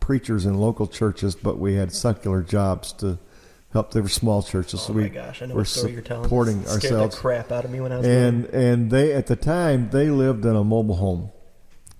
preachers 0.00 0.44
in 0.46 0.54
local 0.54 0.86
churches, 0.86 1.34
but 1.34 1.58
we 1.58 1.74
had 1.74 1.92
secular 1.92 2.42
jobs 2.42 2.92
to 2.92 3.18
help. 3.72 3.90
They 3.92 4.00
were 4.02 4.08
small 4.08 4.42
churches, 4.42 4.82
so 4.82 4.92
Oh 4.92 4.96
we 4.96 5.02
my 5.04 5.08
gosh, 5.08 5.40
I 5.42 5.46
know 5.46 5.54
were 5.54 5.60
what 5.62 5.66
story 5.68 5.92
you're 5.94 6.02
telling. 6.02 6.24
supporting 6.24 6.62
scared 6.64 6.84
ourselves. 6.84 7.14
the 7.16 7.20
crap 7.22 7.50
out 7.50 7.64
of 7.64 7.70
me 7.70 7.80
when 7.80 7.90
I 7.90 7.96
was 7.96 8.06
and 8.06 8.44
and 8.46 8.90
they 8.90 9.12
at 9.14 9.26
the 9.26 9.36
time 9.36 9.88
they 9.90 10.10
lived 10.10 10.44
in 10.44 10.54
a 10.54 10.62
mobile 10.62 10.96
home, 10.96 11.32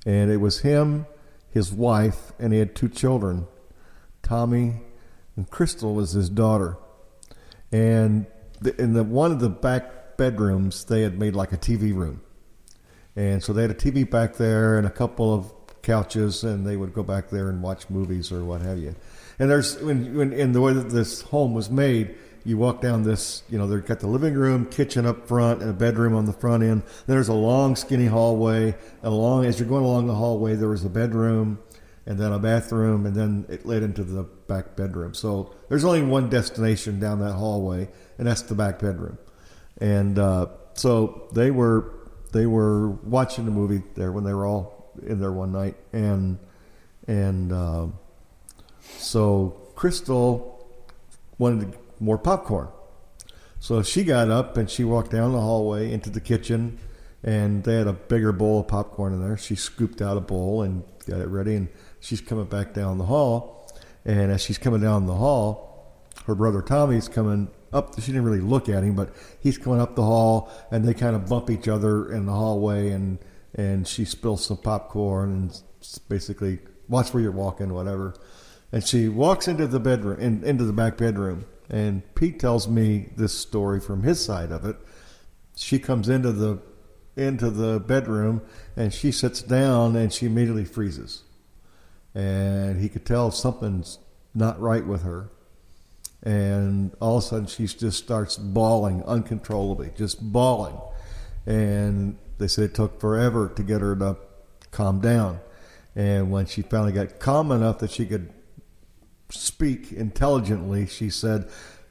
and 0.07 0.31
it 0.31 0.37
was 0.37 0.61
him, 0.61 1.07
his 1.51 1.73
wife, 1.73 2.33
and 2.39 2.53
he 2.53 2.59
had 2.61 2.77
two 2.77 2.89
children, 2.91 3.47
Tommy, 4.25 4.81
and 5.37 5.49
Crystal 5.49 5.95
was 5.95 6.13
his 6.13 6.29
daughter, 6.29 6.77
and 7.71 8.27
the, 8.61 8.81
in 8.81 8.95
the 8.95 9.05
one 9.05 9.31
of 9.31 9.41
the 9.41 9.51
back 9.51 10.17
bedrooms 10.17 10.85
they 10.87 11.03
had 11.03 11.19
made 11.19 11.37
like 11.37 11.53
a 11.53 11.59
TV 11.59 11.95
room, 11.95 12.21
and 13.15 13.43
so 13.43 13.53
they 13.53 13.63
had 13.63 13.71
a 13.71 13.75
TV 13.75 14.09
back 14.09 14.35
there 14.35 14.79
and 14.79 14.87
a 14.87 14.91
couple 14.91 15.33
of 15.33 15.53
couches, 15.83 16.43
and 16.43 16.67
they 16.67 16.77
would 16.77 16.93
go 16.93 17.03
back 17.03 17.31
there 17.31 17.49
and 17.49 17.63
watch 17.63 17.89
movies 17.91 18.33
or 18.33 18.45
what 18.45 18.61
have 18.63 18.79
you. 18.79 18.97
And 19.39 19.51
there's 19.51 19.81
when, 19.81 20.17
when 20.17 20.33
in 20.33 20.53
the 20.53 20.61
way 20.61 20.73
that 20.73 20.91
this 20.91 21.23
home 21.23 21.55
was 21.55 21.71
made, 21.71 22.17
you 22.45 22.59
walk 22.59 22.81
down 22.81 23.03
this, 23.03 23.43
you 23.49 23.57
know, 23.57 23.67
they've 23.67 23.85
got 23.85 24.01
the 24.01 24.07
living 24.07 24.35
room, 24.35 24.67
kitchen 24.67 25.07
up 25.07 25.27
front, 25.27 25.63
and 25.63 25.71
a 25.71 25.73
bedroom 25.73 26.15
on 26.15 26.27
the 26.27 26.33
front 26.33 26.63
end. 26.63 26.83
Then 27.07 27.17
there's 27.17 27.29
a 27.29 27.35
long, 27.35 27.75
skinny 27.75 28.07
hallway. 28.07 28.67
And 29.03 29.13
along 29.13 29.47
as 29.47 29.59
you're 29.59 29.69
going 29.69 29.85
along 29.85 30.07
the 30.07 30.15
hallway, 30.15 30.55
there 30.55 30.69
was 30.69 30.85
a 30.85 30.91
bedroom, 30.91 31.59
and 32.07 32.19
then 32.19 32.33
a 32.33 32.39
bathroom, 32.39 33.07
and 33.07 33.15
then 33.15 33.47
it 33.49 33.65
led 33.65 33.83
into 33.83 34.05
the 34.05 34.23
back 34.23 34.77
bedroom. 34.77 35.15
So 35.15 35.55
there's 35.69 35.85
only 35.85 36.03
one 36.03 36.29
destination 36.29 37.01
down 37.01 37.21
that 37.21 37.33
hallway, 37.33 37.89
and 38.19 38.27
that's 38.27 38.43
the 38.43 38.55
back 38.55 38.79
bedroom. 38.79 39.19
And 39.79 40.19
uh, 40.19 40.49
so 40.75 41.29
they 41.33 41.51
were 41.51 41.93
they 42.33 42.47
were 42.47 42.91
watching 42.91 43.45
the 43.45 43.51
movie 43.51 43.83
there 43.95 44.13
when 44.13 44.25
they 44.25 44.35
were 44.35 44.47
all 44.47 44.93
in 45.07 45.21
there 45.21 45.33
one 45.33 45.53
night, 45.53 45.77
and 45.93 46.39
and 47.07 47.53
um, 47.53 47.99
so 48.99 49.57
Crystal 49.75 50.69
wanted 51.39 51.77
more 52.01 52.19
popcorn. 52.19 52.69
So 53.61 53.83
she 53.83 54.05
got 54.05 54.31
up 54.31 54.59
and 54.59 54.69
she 54.69 54.85
walked 54.85 55.11
down 55.11 55.33
the 55.33 55.41
hallway 55.41 55.91
into 55.91 56.11
the 56.11 56.21
kitchen, 56.21 56.79
and 57.23 57.65
they 57.65 57.77
had 57.77 57.87
a 57.87 57.95
bigger 57.95 58.31
bowl 58.31 58.61
of 58.61 58.69
popcorn 58.69 59.15
in 59.15 59.23
there. 59.23 59.39
She 59.39 59.55
scooped 59.55 60.03
out 60.03 60.19
a 60.19 60.21
bowl 60.21 60.63
and 60.63 60.85
got 61.07 61.21
it 61.21 61.29
ready, 61.29 61.55
and 61.55 61.69
she's 62.05 62.21
coming 62.21 62.45
back 62.45 62.75
down 62.75 62.99
the 62.99 63.07
hall. 63.07 63.67
And 64.05 64.31
as 64.31 64.43
she's 64.43 64.59
coming 64.59 64.83
down 64.83 65.07
the 65.07 65.15
hall, 65.15 65.97
her 66.27 66.35
brother 66.35 66.61
Tommy's 66.61 67.09
coming 67.09 67.49
up. 67.73 67.99
She 67.99 68.07
didn't 68.13 68.25
really 68.25 68.41
look 68.41 68.69
at 68.69 68.85
him, 68.85 68.95
but 68.95 69.15
he's 69.41 69.59
coming 69.59 69.81
up 69.81 69.97
the 69.97 70.03
hall, 70.03 70.51
and 70.71 70.85
they 70.85 70.95
kind 70.95 71.17
of 71.17 71.29
bump 71.29 71.51
each 71.51 71.69
other 71.69 72.13
in 72.13 72.27
the 72.27 72.33
hallway, 72.33 72.91
and 72.91 73.19
and 73.57 73.87
she 73.87 74.05
spills 74.05 74.45
some 74.45 74.57
popcorn 74.57 75.31
and 75.31 75.63
basically 76.09 76.59
watch 76.89 77.15
where 77.15 77.23
you're 77.23 77.33
walking, 77.33 77.73
whatever. 77.73 78.15
And 78.73 78.85
she 78.85 79.09
walks 79.09 79.47
into 79.47 79.67
the 79.67 79.79
bedroom, 79.79 80.21
in, 80.21 80.43
into 80.45 80.65
the 80.65 80.73
back 80.73 80.97
bedroom, 80.97 81.47
and 81.71 82.03
Pete 82.15 82.41
tells 82.41 82.67
me 82.69 83.11
this 83.17 83.33
story 83.33 83.81
from 83.81 84.03
his 84.03 84.25
side 84.25 84.51
of 84.51 84.65
it. 84.65 84.77
She 85.57 85.79
comes 85.79 86.09
into 86.09 86.33
the 86.33 86.61
into 87.17 87.51
the 87.51 87.81
bedroom, 87.81 88.43
and 88.77 88.93
she 88.93 89.13
sits 89.13 89.41
down, 89.43 89.97
and 89.97 90.13
she 90.13 90.27
immediately 90.27 90.65
freezes, 90.65 91.24
and 92.15 92.81
he 92.81 92.89
could 92.89 93.05
tell 93.05 93.31
something's 93.31 93.99
not 94.35 94.61
right 94.61 94.87
with 94.87 95.03
her 95.03 95.31
and 96.25 96.97
all 97.01 97.19
of 97.19 97.25
a 97.25 97.27
sudden 97.27 97.47
she 97.47 97.67
just 97.67 98.03
starts 98.03 98.37
bawling 98.37 99.05
uncontrollably, 99.05 99.91
just 99.95 100.21
bawling. 100.33 100.77
And 101.47 102.17
they 102.39 102.49
said 102.49 102.65
it 102.65 102.75
took 102.75 102.99
forever 102.99 103.53
to 103.55 103.63
get 103.63 103.83
her 103.83 103.95
to 103.97 104.17
calm 104.71 105.01
down. 105.01 105.41
And 105.95 106.31
when 106.31 106.47
she 106.47 106.63
finally 106.63 106.93
got 106.93 107.21
calm 107.21 107.53
enough 107.53 107.79
that 107.81 107.91
she 107.91 108.07
could 108.07 108.33
speak 109.31 109.93
intelligently, 109.93 110.87
she 110.87 111.11
said, 111.11 111.47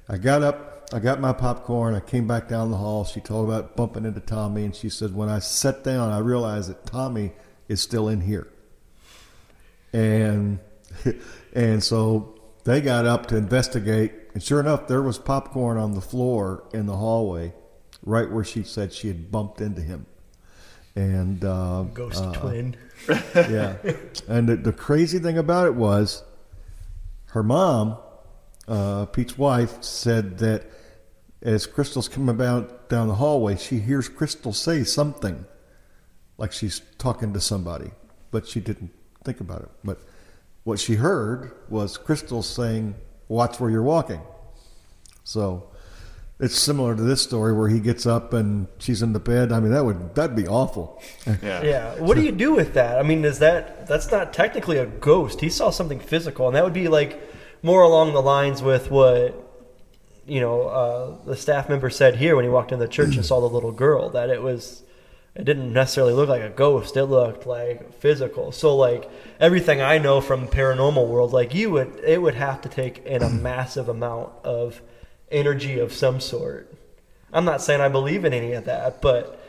I 0.09 0.17
got 0.17 0.41
up, 0.41 0.89
I 0.91 0.99
got 0.99 1.21
my 1.21 1.31
popcorn, 1.31 1.93
I 1.93 1.99
came 1.99 2.27
back 2.27 2.49
down 2.49 2.71
the 2.71 2.77
hall. 2.77 3.05
She 3.05 3.21
told 3.21 3.47
about 3.47 3.75
bumping 3.75 4.03
into 4.03 4.19
Tommy, 4.19 4.65
and 4.65 4.75
she 4.75 4.89
said, 4.89 5.15
When 5.15 5.29
I 5.29 5.39
sat 5.39 5.83
down, 5.83 6.11
I 6.11 6.17
realized 6.17 6.71
that 6.71 6.87
Tommy 6.87 7.33
is 7.67 7.81
still 7.81 8.09
in 8.09 8.21
here. 8.21 8.47
And 9.94 10.60
and 11.53 11.84
so 11.84 12.36
they 12.64 12.82
got 12.82 13.06
up 13.06 13.28
to 13.28 13.38
investigate, 13.38 14.14
and 14.34 14.41
sure 14.41 14.60
enough, 14.60 14.88
there 14.88 15.02
was 15.02 15.18
popcorn 15.18 15.78
on 15.78 15.94
the 15.94 16.02
floor 16.02 16.68
in 16.74 16.86
the 16.86 16.95
hallway, 16.95 17.53
right 18.03 18.30
where 18.30 18.44
she 18.44 18.64
said 18.64 18.94
she 18.94 19.07
had 19.07 19.32
bumped 19.32 19.61
into 19.61 19.82
him. 19.82 20.06
And 20.95 21.44
uh, 21.44 21.84
Ghost 21.94 22.24
uh, 22.24 22.34
twin. 22.34 22.76
yeah. 23.36 23.78
And 24.28 24.48
the, 24.48 24.56
the 24.56 24.74
crazy 24.74 25.20
thing 25.20 25.38
about 25.38 25.68
it 25.68 25.76
was, 25.76 26.24
her 27.28 27.44
mom, 27.44 27.98
uh, 28.68 29.07
Pete's 29.07 29.38
wife, 29.38 29.84
said 29.84 30.38
that 30.38 30.65
as 31.41 31.65
Crystal's 31.65 32.07
coming 32.07 32.30
about 32.30 32.90
down 32.90 33.07
the 33.07 33.15
hallway, 33.15 33.57
she 33.57 33.80
hears 33.80 34.07
Crystal 34.07 34.53
say 34.53 34.84
something, 34.84 35.45
like 36.38 36.52
she's 36.52 36.82
talking 36.98 37.34
to 37.34 37.41
somebody, 37.41 37.91
but 38.32 38.48
she 38.48 38.61
didn't 38.61 38.91
think 39.23 39.39
about 39.39 39.61
it. 39.61 39.69
But 39.83 39.99
what 40.63 40.79
she 40.79 40.95
heard 40.95 41.51
was 41.69 41.97
Crystal 41.97 42.43
saying, 42.43 42.95
"Watch 43.27 43.59
where 43.59 43.69
you're 43.69 43.83
walking." 43.83 44.21
So 45.23 45.69
it's 46.39 46.57
similar 46.57 46.95
to 46.95 47.01
this 47.01 47.21
story 47.21 47.53
where 47.53 47.69
he 47.69 47.79
gets 47.79 48.05
up 48.05 48.33
and 48.33 48.67
she's 48.79 49.01
in 49.01 49.13
the 49.13 49.19
bed. 49.19 49.51
I 49.51 49.59
mean, 49.59 49.71
that 49.71 49.85
would 49.85 50.15
that'd 50.15 50.35
be 50.35 50.47
awful. 50.47 51.01
Yeah. 51.41 51.63
Yeah. 51.63 51.95
What 51.95 52.15
do 52.15 52.23
you 52.23 52.31
do 52.31 52.53
with 52.53 52.73
that? 52.73 52.99
I 52.99 53.03
mean, 53.03 53.23
is 53.23 53.39
that 53.39 53.87
that's 53.87 54.11
not 54.11 54.33
technically 54.33 54.77
a 54.77 54.85
ghost? 54.85 55.41
He 55.41 55.49
saw 55.49 55.69
something 55.69 55.99
physical, 55.99 56.47
and 56.47 56.55
that 56.55 56.63
would 56.63 56.73
be 56.73 56.87
like 56.87 57.21
more 57.61 57.81
along 57.81 58.13
the 58.13 58.21
lines 58.21 58.61
with 58.61 58.91
what 58.91 59.39
you 60.25 60.41
know 60.41 60.63
uh, 60.63 61.25
the 61.25 61.35
staff 61.35 61.69
member 61.69 61.89
said 61.89 62.15
here 62.15 62.35
when 62.35 62.43
he 62.43 62.49
walked 62.49 62.71
in 62.71 62.79
the 62.79 62.87
church 62.87 63.15
and 63.15 63.25
saw 63.25 63.39
the 63.39 63.49
little 63.49 63.71
girl. 63.71 64.09
That 64.09 64.29
it 64.29 64.41
was 64.41 64.83
it 65.35 65.45
didn't 65.45 65.73
necessarily 65.73 66.14
look 66.14 66.30
like 66.30 66.43
a 66.43 66.49
ghost. 66.49 66.95
It 66.95 67.05
looked 67.05 67.47
like 67.47 67.93
physical. 67.93 68.51
So 68.51 68.76
like 68.76 69.10
everything 69.39 69.81
I 69.81 69.97
know 69.97 70.22
from 70.22 70.47
paranormal 70.47 71.07
world, 71.07 71.34
like 71.34 71.55
you 71.55 71.72
would, 71.72 71.99
it 72.03 72.22
would 72.22 72.35
have 72.35 72.61
to 72.61 72.69
take 72.69 73.05
in 73.05 73.23
a 73.23 73.30
massive 73.49 73.89
amount 73.89 74.31
of 74.43 74.81
energy 75.31 75.80
of 75.80 75.91
some 75.91 76.19
sort. 76.19 76.72
I'm 77.31 77.45
not 77.45 77.61
saying 77.61 77.81
I 77.81 77.89
believe 77.89 78.26
in 78.26 78.34
any 78.34 78.53
of 78.53 78.65
that, 78.65 79.01
but 79.01 79.39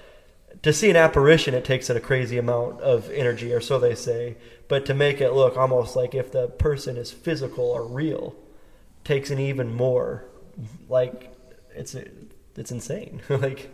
to 0.62 0.72
see 0.72 0.88
an 0.88 0.96
apparition, 0.96 1.52
it 1.52 1.66
takes 1.66 1.90
a 1.90 2.00
crazy 2.00 2.38
amount 2.38 2.80
of 2.80 3.10
energy, 3.10 3.52
or 3.52 3.60
so 3.60 3.78
they 3.78 3.94
say. 3.94 4.38
But 4.66 4.86
to 4.86 4.94
make 4.94 5.20
it 5.20 5.32
look 5.32 5.58
almost 5.58 5.94
like 5.94 6.14
if 6.14 6.32
the 6.32 6.48
person 6.48 6.96
is 6.96 7.10
physical 7.10 7.64
or 7.66 7.86
real, 7.86 8.34
takes 9.04 9.30
an 9.30 9.38
even 9.38 9.74
more. 9.74 10.24
Like 10.88 11.36
it's 11.74 11.94
it's 12.56 12.72
insane. 12.72 13.20
like 13.28 13.70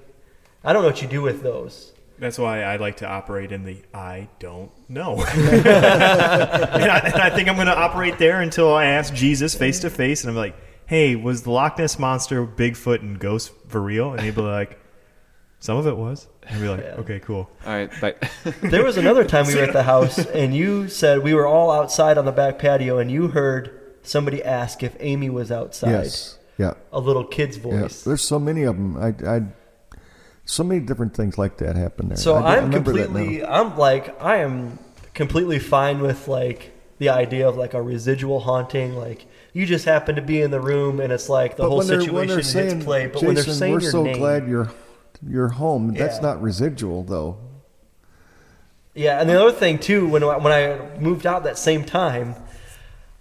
I 0.65 0.73
don't 0.73 0.83
know 0.83 0.89
what 0.89 1.01
you 1.01 1.07
do 1.07 1.23
with 1.23 1.43
those. 1.43 1.93
That's 2.21 2.39
why 2.39 2.63
I 2.63 2.77
like 2.77 2.99
to 2.99 3.07
operate 3.09 3.51
in 3.51 3.65
the 3.65 3.79
I 3.95 4.29
don't 4.39 4.71
know. 4.91 5.15
and, 5.35 5.67
I, 5.67 6.99
and 7.05 7.15
I 7.23 7.31
think 7.31 7.49
I'm 7.49 7.55
going 7.57 7.67
to 7.67 7.77
operate 7.77 8.19
there 8.19 8.41
until 8.41 8.73
I 8.75 8.85
ask 8.87 9.13
Jesus 9.15 9.55
face 9.55 9.81
to 9.81 9.91
face, 9.91 10.23
and 10.23 10.31
I'm 10.31 10.37
like, 10.37 10.55
"Hey, 10.87 11.17
was 11.17 11.43
the 11.43 11.51
Loch 11.51 11.79
Ness 11.79 11.99
monster, 11.99 12.47
Bigfoot, 12.47 13.01
and 13.01 13.19
ghost 13.19 13.53
for 13.69 13.81
real?" 13.81 14.13
And 14.13 14.21
he'd 14.21 14.35
be 14.35 14.43
like, 14.43 14.79
"Some 15.61 15.77
of 15.79 15.87
it 15.87 15.97
was." 15.97 16.29
And 16.43 16.57
I'd 16.57 16.61
be 16.63 16.69
like, 16.69 16.81
Yeah. 16.81 17.01
"Okay, 17.01 17.21
cool." 17.21 17.51
All 17.67 17.73
right, 17.73 17.91
bye. 18.01 18.15
There 18.63 18.85
was 18.85 18.97
another 18.99 19.25
time 19.25 19.47
we 19.47 19.55
were 19.55 19.63
at 19.63 19.73
the 19.73 19.83
house, 19.95 20.19
and 20.19 20.55
you 20.55 20.89
said 20.89 21.23
we 21.23 21.33
were 21.35 21.47
all 21.47 21.71
outside 21.71 22.19
on 22.19 22.27
the 22.27 22.33
back 22.33 22.59
patio, 22.59 22.99
and 22.99 23.11
you 23.11 23.29
heard 23.29 23.71
somebody 24.03 24.43
ask 24.45 24.83
if 24.83 24.95
Amy 25.01 25.31
was 25.31 25.51
outside. 25.51 25.91
Yes. 25.91 26.39
Yeah. 26.59 26.75
A 26.93 27.01
little 27.01 27.25
kid's 27.25 27.57
Yeah. 27.57 27.63
voice. 27.63 28.03
There's 28.03 28.21
so 28.23 28.39
many 28.39 28.65
of 28.65 28.77
them. 28.77 28.97
I, 28.99 29.15
I, 29.27 29.43
so 30.51 30.65
many 30.65 30.81
different 30.81 31.15
things 31.15 31.39
like 31.39 31.59
that 31.59 31.77
happen 31.77 32.09
there. 32.09 32.17
So 32.17 32.35
I, 32.35 32.57
remember 32.57 32.93
completely. 32.93 33.45
I'm 33.45 33.79
like, 33.79 34.21
I 34.21 34.39
am 34.39 34.79
completely 35.15 35.59
fine 35.61 36.01
with 36.01 36.27
like 36.27 36.73
the 36.99 37.09
idea 37.11 37.49
of 37.49 37.57
like 37.57 37.73
a 37.75 37.81
residual 37.81 38.41
haunting. 38.41 38.97
Like 38.97 39.27
you 39.53 39.65
just 39.65 39.85
happen 39.85 40.17
to 40.17 40.23
be 40.23 40.43
in 40.43 40.51
the 40.51 40.61
room, 40.61 40.99
and 41.01 41.13
it's 41.13 41.29
like 41.29 41.57
the 41.57 41.69
whole 41.69 41.79
when 41.79 41.87
they're- 41.87 42.01
situation 42.01 42.37
hits 42.37 42.51
saying, 42.53 42.83
play. 42.83 43.07
But 43.07 43.21
Jason, 43.21 43.27
when 43.27 43.35
they're 43.37 43.45
saying 43.45 43.73
we're 43.75 43.81
your 43.81 43.91
so 43.93 44.03
name, 44.03 44.19
glad 44.19 44.49
you're 44.49 44.71
you're 45.27 45.49
home. 45.51 45.95
That's 45.95 46.17
Yeah. 46.17 46.23
not 46.23 46.43
residual 46.43 47.05
though. 47.05 47.39
Yeah, 48.95 49.21
and 49.21 49.31
the 49.31 49.41
other 49.41 49.53
thing 49.53 49.79
too, 49.79 50.09
when 50.09 50.25
I- 50.25 50.37
when 50.39 50.53
I 50.53 50.99
moved 50.99 51.27
out 51.27 51.45
that 51.45 51.59
same 51.59 51.85
time, 51.85 52.35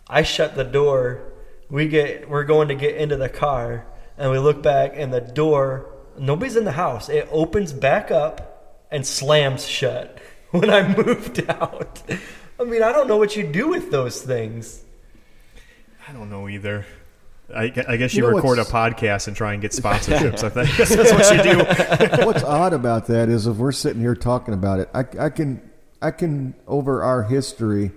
I 0.07 0.23
shut 0.23 0.55
the 0.55 0.63
door. 0.63 1.21
We 1.69 1.87
get 1.87 2.27
we're 2.27 2.43
going 2.43 2.69
to 2.69 2.75
get 2.75 2.95
into 2.95 3.17
the 3.17 3.29
car, 3.29 3.85
and 4.17 4.31
we 4.31 4.39
look 4.39 4.63
back, 4.63 4.93
and 4.95 5.13
the 5.13 5.21
door 5.21 5.85
nobody's 6.19 6.55
in 6.55 6.65
the 6.65 6.71
house. 6.71 7.09
It 7.09 7.27
opens 7.31 7.73
back 7.73 8.11
up 8.11 8.85
and 8.91 9.05
slams 9.05 9.65
shut 9.65 10.19
when 10.51 10.69
I 10.69 10.95
moved 10.95 11.49
out. 11.49 12.01
I 12.59 12.63
mean, 12.63 12.83
I 12.83 12.91
don't 12.91 13.07
know 13.07 13.17
what 13.17 13.35
you 13.35 13.47
do 13.47 13.69
with 13.69 13.91
those 13.91 14.21
things. 14.21 14.83
I 16.07 16.11
don't 16.11 16.29
know 16.29 16.49
either. 16.49 16.85
I, 17.55 17.63
I 17.87 17.97
guess 17.97 18.13
You 18.13 18.23
you, 18.25 18.29
know 18.29 18.35
record 18.35 18.59
a 18.59 18.63
podcast 18.63 19.27
and 19.27 19.35
try 19.35 19.53
and 19.53 19.61
get 19.61 19.71
sponsorships. 19.71 20.43
I 20.43 20.49
think 20.49 20.77
that's 20.77 21.11
what 21.11 21.35
you 21.35 21.43
do. 22.21 22.25
What's 22.25 22.43
odd 22.43 22.73
about 22.73 23.07
that 23.07 23.29
is 23.29 23.47
if 23.47 23.57
we're 23.57 23.71
sitting 23.71 24.01
here 24.01 24.15
talking 24.15 24.53
about 24.53 24.79
it, 24.79 24.89
I, 24.93 25.05
I 25.19 25.29
can 25.29 25.67
I 26.01 26.11
can 26.11 26.53
over 26.67 27.01
our 27.01 27.23
history, 27.23 27.91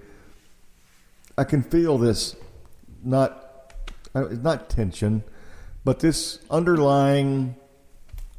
I 1.36 1.44
can 1.44 1.62
feel 1.62 1.99
this 1.99 2.35
not 3.05 3.74
uh, 4.15 4.27
it's 4.27 4.43
not 4.43 4.70
tension, 4.70 5.23
but 5.85 6.01
this 6.01 6.39
underlying 6.51 7.57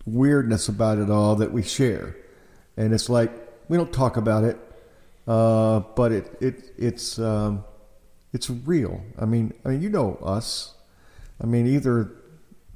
weirdness 0.05 0.67
about 0.67 0.97
it 0.97 1.09
all 1.09 1.35
that 1.37 1.51
we 1.51 1.61
share, 1.63 2.15
and 2.77 2.93
it's 2.93 3.09
like 3.09 3.31
we 3.69 3.77
don't 3.77 3.93
talk 3.93 4.17
about 4.17 4.43
it, 4.43 4.57
uh, 5.27 5.79
but 5.95 6.11
it 6.11 6.37
it 6.41 6.73
it's 6.77 7.19
um, 7.19 7.63
it's 8.33 8.49
real. 8.49 9.01
I 9.19 9.25
mean, 9.25 9.53
I 9.65 9.69
mean, 9.69 9.81
you 9.81 9.89
know 9.89 10.15
us. 10.23 10.73
I 11.41 11.45
mean, 11.45 11.67
either 11.67 12.11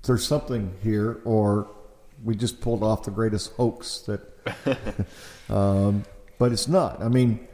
there's 0.03 0.25
something 0.25 0.73
here, 0.83 1.19
or 1.25 1.67
we 2.23 2.35
just 2.35 2.61
pulled 2.61 2.83
off 2.83 3.03
the 3.03 3.11
greatest 3.11 3.53
hoax 3.53 3.99
that. 4.07 4.21
um, 5.49 6.03
but 6.39 6.51
it's 6.51 6.67
not. 6.67 7.01
I 7.01 7.07
mean, 7.09 7.47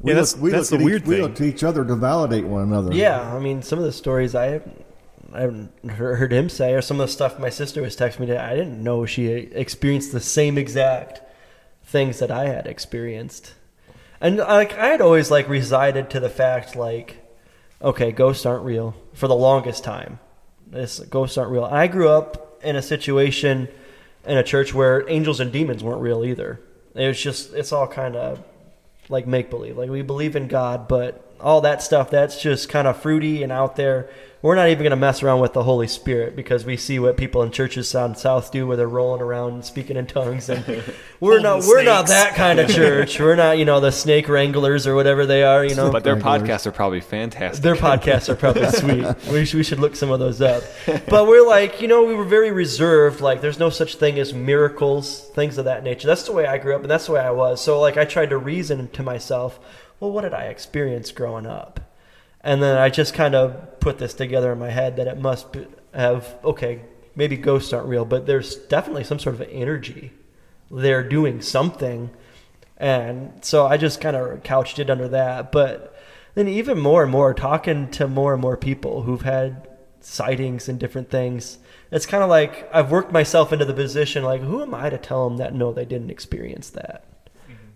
we 0.00 0.10
Yeah, 0.12 0.14
that's- 0.14 0.34
look, 0.34 0.42
we 0.42 0.50
that's 0.50 0.72
look 0.72 0.78
the 0.80 0.84
at 0.84 0.86
weird 0.86 1.02
each, 1.02 1.08
We 1.08 1.20
look 1.22 1.34
to 1.36 1.44
each 1.44 1.62
other 1.62 1.84
to 1.84 1.94
validate 1.94 2.44
one 2.44 2.62
another. 2.62 2.94
Yeah, 2.94 3.20
I 3.34 3.38
mean, 3.38 3.62
some 3.62 3.78
of 3.78 3.84
the 3.84 3.92
stories 3.92 4.34
I 4.34 4.46
haven't, 4.46 4.85
I 5.36 5.40
haven't 5.42 5.90
heard 5.90 6.32
him 6.32 6.48
say, 6.48 6.72
or 6.72 6.80
some 6.80 6.98
of 6.98 7.06
the 7.06 7.12
stuff 7.12 7.38
my 7.38 7.50
sister 7.50 7.82
was 7.82 7.94
texting 7.94 8.20
me, 8.20 8.26
to, 8.28 8.42
I 8.42 8.54
didn't 8.54 8.82
know 8.82 9.04
she 9.04 9.28
experienced 9.28 10.12
the 10.12 10.20
same 10.20 10.56
exact 10.56 11.20
things 11.84 12.20
that 12.20 12.30
I 12.30 12.46
had 12.46 12.66
experienced. 12.66 13.54
And 14.18 14.38
like 14.38 14.76
I 14.78 14.86
had 14.86 15.02
always 15.02 15.30
like 15.30 15.46
resided 15.46 16.08
to 16.10 16.20
the 16.20 16.30
fact 16.30 16.74
like, 16.74 17.22
okay, 17.82 18.12
ghosts 18.12 18.46
aren't 18.46 18.64
real 18.64 18.96
for 19.12 19.28
the 19.28 19.36
longest 19.36 19.84
time. 19.84 20.20
This 20.66 21.00
ghosts 21.00 21.36
aren't 21.36 21.52
real. 21.52 21.64
I 21.64 21.86
grew 21.86 22.08
up 22.08 22.58
in 22.62 22.76
a 22.76 22.82
situation 22.82 23.68
in 24.24 24.38
a 24.38 24.42
church 24.42 24.72
where 24.72 25.08
angels 25.08 25.38
and 25.38 25.52
demons 25.52 25.84
weren't 25.84 26.00
real 26.00 26.24
either. 26.24 26.60
It 26.94 27.06
was 27.06 27.20
just 27.20 27.52
it's 27.52 27.72
all 27.72 27.86
kind 27.86 28.16
of 28.16 28.42
like 29.10 29.26
make 29.26 29.50
believe. 29.50 29.76
Like 29.76 29.90
we 29.90 30.00
believe 30.00 30.34
in 30.34 30.48
God, 30.48 30.88
but 30.88 31.25
all 31.40 31.60
that 31.62 31.82
stuff 31.82 32.10
that's 32.10 32.40
just 32.40 32.68
kind 32.68 32.86
of 32.88 32.96
fruity 33.00 33.42
and 33.42 33.52
out 33.52 33.76
there. 33.76 34.08
We're 34.42 34.54
not 34.54 34.68
even 34.68 34.82
going 34.84 34.90
to 34.90 34.96
mess 34.96 35.24
around 35.24 35.40
with 35.40 35.54
the 35.54 35.64
Holy 35.64 35.88
Spirit 35.88 36.36
because 36.36 36.64
we 36.64 36.76
see 36.76 37.00
what 37.00 37.16
people 37.16 37.42
in 37.42 37.50
churches 37.50 37.90
down 37.90 38.14
south 38.14 38.52
do, 38.52 38.64
where 38.66 38.76
they're 38.76 38.86
rolling 38.86 39.20
around 39.20 39.54
and 39.54 39.64
speaking 39.64 39.96
in 39.96 40.06
tongues, 40.06 40.48
and 40.48 40.62
we're 41.20 41.40
not 41.40 41.64
we're 41.64 41.82
not 41.82 42.06
that 42.08 42.34
kind 42.34 42.60
of 42.60 42.68
church. 42.70 43.18
We're 43.18 43.34
not 43.34 43.58
you 43.58 43.64
know 43.64 43.80
the 43.80 43.90
snake 43.90 44.28
wranglers 44.28 44.86
or 44.86 44.94
whatever 44.94 45.26
they 45.26 45.42
are. 45.42 45.64
You 45.64 45.74
know, 45.74 45.90
But 45.90 46.04
their 46.04 46.16
podcasts 46.16 46.64
are 46.66 46.70
probably 46.70 47.00
fantastic. 47.00 47.62
their 47.64 47.74
podcasts 47.74 48.28
are 48.28 48.36
probably 48.36 48.66
sweet. 48.70 49.32
We 49.32 49.44
should, 49.46 49.56
we 49.56 49.64
should 49.64 49.80
look 49.80 49.96
some 49.96 50.10
of 50.12 50.20
those 50.20 50.40
up. 50.40 50.62
But 51.08 51.26
we're 51.26 51.46
like, 51.46 51.80
you 51.80 51.88
know, 51.88 52.04
we 52.04 52.14
were 52.14 52.24
very 52.24 52.52
reserved. 52.52 53.20
Like, 53.20 53.40
there's 53.40 53.58
no 53.58 53.70
such 53.70 53.96
thing 53.96 54.16
as 54.20 54.32
miracles, 54.32 55.22
things 55.34 55.58
of 55.58 55.64
that 55.64 55.82
nature. 55.82 56.06
That's 56.06 56.24
the 56.24 56.32
way 56.32 56.46
I 56.46 56.58
grew 56.58 56.74
up, 56.76 56.82
and 56.82 56.90
that's 56.90 57.06
the 57.06 57.12
way 57.12 57.20
I 57.20 57.30
was. 57.30 57.60
So, 57.60 57.80
like, 57.80 57.96
I 57.96 58.04
tried 58.04 58.30
to 58.30 58.38
reason 58.38 58.88
to 58.90 59.02
myself, 59.02 59.58
well, 60.00 60.12
what 60.12 60.22
did 60.22 60.34
I 60.34 60.44
experience 60.44 61.10
growing 61.10 61.46
up? 61.46 61.80
And 62.40 62.62
then 62.62 62.76
I 62.76 62.90
just 62.90 63.14
kind 63.14 63.34
of 63.34 63.80
put 63.80 63.98
this 63.98 64.14
together 64.14 64.52
in 64.52 64.58
my 64.58 64.70
head 64.70 64.96
that 64.96 65.08
it 65.08 65.18
must 65.18 65.52
be, 65.52 65.66
have, 65.92 66.36
okay, 66.44 66.82
maybe 67.14 67.36
ghosts 67.36 67.72
aren't 67.72 67.88
real, 67.88 68.04
but 68.04 68.26
there's 68.26 68.54
definitely 68.54 69.04
some 69.04 69.18
sort 69.18 69.34
of 69.34 69.48
energy. 69.50 70.12
They're 70.70 71.02
doing 71.02 71.40
something. 71.40 72.10
And 72.76 73.44
so 73.44 73.66
I 73.66 73.76
just 73.76 74.00
kind 74.00 74.16
of 74.16 74.42
couched 74.42 74.78
it 74.78 74.90
under 74.90 75.08
that. 75.08 75.50
But 75.50 75.96
then 76.34 76.46
even 76.46 76.78
more 76.78 77.02
and 77.02 77.10
more 77.10 77.34
talking 77.34 77.90
to 77.92 78.06
more 78.06 78.32
and 78.34 78.42
more 78.42 78.56
people 78.56 79.02
who've 79.02 79.22
had 79.22 79.66
sightings 80.00 80.68
and 80.68 80.78
different 80.78 81.10
things 81.10 81.58
it's 81.90 82.06
kind 82.06 82.22
of 82.22 82.28
like 82.30 82.68
i've 82.72 82.92
worked 82.92 83.10
myself 83.10 83.52
into 83.52 83.64
the 83.64 83.74
position 83.74 84.22
like 84.22 84.40
who 84.40 84.62
am 84.62 84.72
i 84.72 84.88
to 84.88 84.98
tell 84.98 85.28
them 85.28 85.38
that 85.38 85.52
no 85.52 85.72
they 85.72 85.84
didn't 85.84 86.10
experience 86.10 86.70
that 86.70 87.04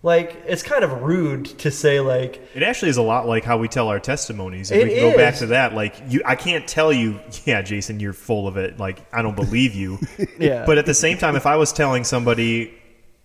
like 0.02 0.42
it's 0.46 0.62
kind 0.62 0.82
of 0.82 1.02
rude 1.02 1.44
to 1.44 1.70
say 1.70 2.00
like 2.00 2.40
It 2.54 2.62
actually 2.62 2.88
is 2.88 2.96
a 2.96 3.02
lot 3.02 3.26
like 3.26 3.44
how 3.44 3.58
we 3.58 3.68
tell 3.68 3.88
our 3.88 4.00
testimonies. 4.00 4.70
If 4.70 4.78
It 4.78 4.84
we 4.84 4.94
can 4.94 5.10
go 5.10 5.16
back 5.16 5.36
to 5.36 5.46
that, 5.46 5.74
like 5.74 5.94
you, 6.08 6.22
I 6.24 6.36
can't 6.36 6.66
tell 6.66 6.92
you, 6.92 7.20
yeah, 7.44 7.60
Jason, 7.62 8.00
you're 8.00 8.12
full 8.12 8.48
of 8.48 8.56
it. 8.56 8.78
Like 8.78 8.98
I 9.12 9.22
don't 9.22 9.36
believe 9.36 9.74
you. 9.74 9.98
Yeah. 10.38 10.64
But 10.64 10.78
at 10.78 10.86
the 10.86 10.94
same 10.94 11.18
time, 11.18 11.36
if 11.36 11.44
I 11.44 11.56
was 11.56 11.72
telling 11.72 12.04
somebody 12.04 12.72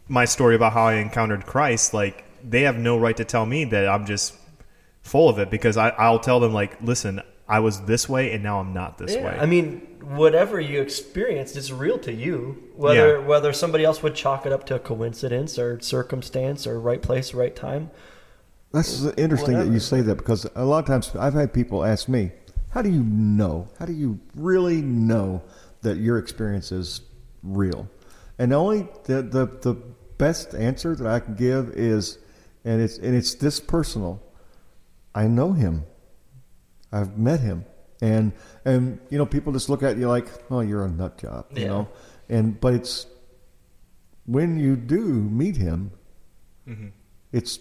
my 0.08 0.26
story 0.26 0.56
about 0.56 0.74
how 0.74 0.84
I 0.84 0.96
encountered 0.96 1.46
Christ, 1.46 1.94
like 1.94 2.26
they 2.44 2.64
have 2.64 2.78
no 2.78 2.98
right 2.98 3.16
to 3.18 3.26
tell 3.26 3.46
me 3.46 3.64
that 3.66 3.88
I'm 3.88 4.06
just 4.06 4.36
full 5.02 5.30
of 5.30 5.40
it 5.40 5.50
because 5.50 5.78
I, 5.78 5.90
I'll 5.90 6.20
tell 6.20 6.40
them 6.40 6.54
like, 6.54 6.82
listen, 6.82 7.22
I 7.48 7.60
was 7.60 7.82
this 7.82 8.10
way 8.10 8.32
and 8.34 8.44
now 8.44 8.60
I'm 8.60 8.74
not 8.74 8.98
this 8.98 9.14
yeah, 9.14 9.26
way. 9.26 9.38
i 9.40 9.46
mean 9.46 9.82
whatever 10.02 10.60
you 10.60 10.82
experienced 10.82 11.56
is 11.56 11.72
real 11.74 11.98
to 12.00 12.14
you 12.14 12.64
whether 12.76 13.20
Yeah. 13.20 13.26
whether 13.26 13.54
somebody 13.54 13.84
else 13.84 14.04
would 14.04 14.16
chalk 14.16 14.46
it 14.46 14.52
up 14.52 14.66
to 14.68 14.76
a 14.76 14.80
coincidence 14.80 15.58
or 15.58 15.80
circumstance 15.80 16.68
or 16.68 16.80
right 16.80 17.02
place 17.02 17.34
right 17.34 17.56
time 17.56 17.90
That's 18.72 19.04
interesting 19.18 19.58
that 19.58 19.68
you 19.68 19.80
say 19.80 20.02
that 20.02 20.16
because 20.16 20.46
a 20.56 20.66
lot 20.66 20.80
of 20.80 20.86
times 20.86 21.12
I've 21.16 21.34
had 21.34 21.54
people 21.54 21.86
ask 21.86 22.10
me, 22.10 22.32
"How 22.72 22.82
do 22.82 22.90
you 22.90 23.04
know? 23.04 23.70
How 23.80 23.86
do 23.86 23.94
you 23.94 24.20
really 24.36 24.82
know 24.82 25.42
that 25.82 25.98
your 25.98 26.18
experience 26.18 26.74
is 26.74 27.02
real?" 27.42 27.88
And 28.38 28.52
the 28.52 28.56
only 28.58 28.88
the 29.06 29.22
the, 29.22 29.46
the 29.62 29.76
best 30.18 30.54
answer 30.56 30.94
that 30.94 31.08
I 31.08 31.20
can 31.22 31.36
give 31.36 31.70
is, 31.70 32.18
and 32.66 32.82
it's 32.82 32.98
and 32.98 33.16
it's 33.16 33.36
this 33.36 33.62
personal. 33.62 34.22
I 35.14 35.28
know 35.28 35.54
him. 35.54 35.86
I've 36.92 37.18
met 37.18 37.40
him, 37.40 37.66
and 38.02 38.32
and 38.66 39.00
you 39.10 39.18
know 39.18 39.26
people 39.26 39.52
just 39.54 39.70
look 39.70 39.84
at 39.84 39.98
you 39.98 40.08
like, 40.08 40.28
"Oh, 40.52 40.62
you're 40.62 40.86
a 40.86 40.90
nut 40.90 41.18
job," 41.18 41.46
you 41.56 41.62
Yeah. 41.64 41.68
know, 41.68 41.88
and 42.30 42.60
but 42.60 42.74
it's 42.74 43.06
when 44.26 44.58
you 44.58 44.76
do 44.76 45.00
meet 45.00 45.58
him, 45.58 45.92
it's 47.32 47.60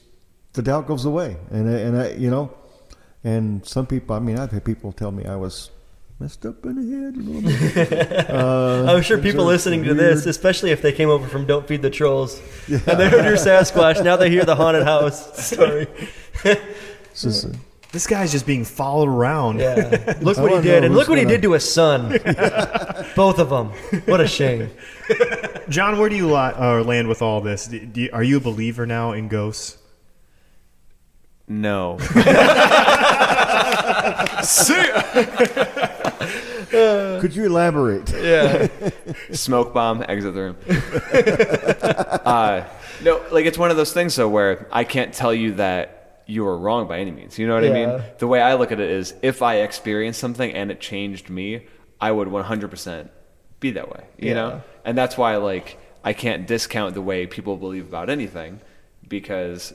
the 0.53 0.63
doubt 0.63 0.87
goes 0.87 1.05
away, 1.05 1.37
and 1.51 1.69
I- 1.69 1.79
and 1.81 1.97
I, 2.01 2.11
you 2.13 2.31
know, 2.31 2.53
and 3.25 3.65
some 3.67 3.87
people. 3.87 4.15
I 4.17 4.21
mean, 4.21 4.39
I've 4.39 4.53
had 4.53 4.65
people 4.65 4.93
tell 4.93 5.11
me 5.11 5.25
I 5.27 5.37
was 5.37 5.71
messed 6.21 6.47
up 6.47 6.65
in 6.65 6.77
the 6.77 6.97
head. 6.97 7.17
You 7.17 7.23
know 7.23 7.41
what 7.41 7.45
I 7.45 8.29
mean? 8.29 8.41
uh, 8.89 8.93
I'm 8.95 9.03
sure 9.03 9.19
people 9.19 9.45
listening 9.45 9.83
to 9.85 9.95
this, 9.95 10.27
especially 10.27 10.71
if 10.71 10.81
they 10.81 10.93
came 10.93 11.11
over 11.11 11.27
from 11.27 11.45
Don't 11.45 11.67
Feed 11.67 11.83
the 11.83 11.91
Trolls, 11.91 12.41
and 12.69 12.81
they 12.83 13.09
heard 13.11 13.25
your 13.25 13.37
Sasquatch, 13.37 14.03
now 14.05 14.17
they 14.17 14.31
hear 14.31 14.45
the 14.45 14.55
haunted 14.55 14.85
house 14.85 15.45
story. 15.47 15.89
It's 17.95 18.03
just, 18.03 18.07
uh, 18.07 18.17
this 18.17 18.19
guy's 18.19 18.33
just 18.33 18.47
being 18.47 18.65
followed 18.65 19.09
around. 19.09 19.61
Yeah, 19.61 20.15
look 20.21 20.39
I 20.39 20.43
what 20.43 20.53
he 20.53 20.61
did, 20.69 20.85
and 20.85 20.95
look 20.95 21.09
what 21.09 21.19
he 21.19 21.25
gonna- 21.25 21.35
did 21.37 21.43
to 21.43 21.53
his 21.53 21.71
son. 21.71 22.09
Both 23.17 23.39
of 23.39 23.49
them. 23.51 23.69
What 24.07 24.21
a 24.21 24.27
shame. 24.27 24.71
John, 25.69 25.99
where 25.99 26.09
do 26.09 26.17
you 26.17 26.27
li- 26.27 26.35
uh, 26.35 26.83
land 26.85 27.09
with 27.09 27.23
all 27.23 27.41
this? 27.41 27.67
Do, 27.67 27.79
do 27.81 28.01
you, 28.03 28.11
are 28.13 28.23
you 28.23 28.37
a 28.39 28.41
believer 28.41 28.87
now 28.87 29.13
in 29.13 29.29
ghosts? 29.29 29.79
no. 31.47 31.99
See? 34.43 34.83
could 37.21 37.35
you 37.37 37.45
elaborate? 37.47 38.11
Yeah, 38.13 38.69
smoke 39.33 39.73
bomb, 39.75 40.03
exit 40.09 40.35
the 40.35 40.41
room. 40.41 40.57
uh, 42.25 42.65
no, 43.03 43.23
like 43.31 43.47
it's 43.47 43.59
one 43.59 43.71
of 43.71 43.77
those 43.77 43.93
things 43.93 44.17
though 44.17 44.29
where 44.29 44.67
I 44.73 44.85
can't 44.85 45.13
tell 45.13 45.33
you 45.35 45.55
that 45.55 45.94
you 46.27 46.47
are 46.47 46.57
wrong 46.57 46.87
by 46.89 46.99
any 46.99 47.11
means. 47.11 47.39
You 47.39 47.47
know 47.47 47.55
what 47.55 47.65
I 47.65 47.71
mean? 47.71 48.03
The 48.19 48.27
way 48.27 48.41
I 48.41 48.55
look 48.55 48.73
at 48.73 48.81
it 48.81 48.91
is, 48.91 49.15
if 49.23 49.43
I 49.43 49.57
experienced 49.57 50.19
something 50.21 50.53
and 50.53 50.71
it 50.71 50.81
changed 50.81 51.29
me, 51.31 51.67
I 52.01 52.11
would 52.11 52.29
100% 52.29 53.09
be 53.61 53.71
that 53.73 53.89
way. 53.91 54.05
You 54.19 54.29
Yeah. 54.29 54.35
know, 54.35 54.63
and 54.85 54.97
that's 54.97 55.17
why 55.19 55.37
like 55.37 55.79
I 56.05 56.13
can't 56.13 56.47
discount 56.47 56.95
the 56.95 57.03
way 57.03 57.27
people 57.27 57.57
believe 57.57 57.87
about 57.89 58.11
anything 58.11 58.61
because 59.09 59.73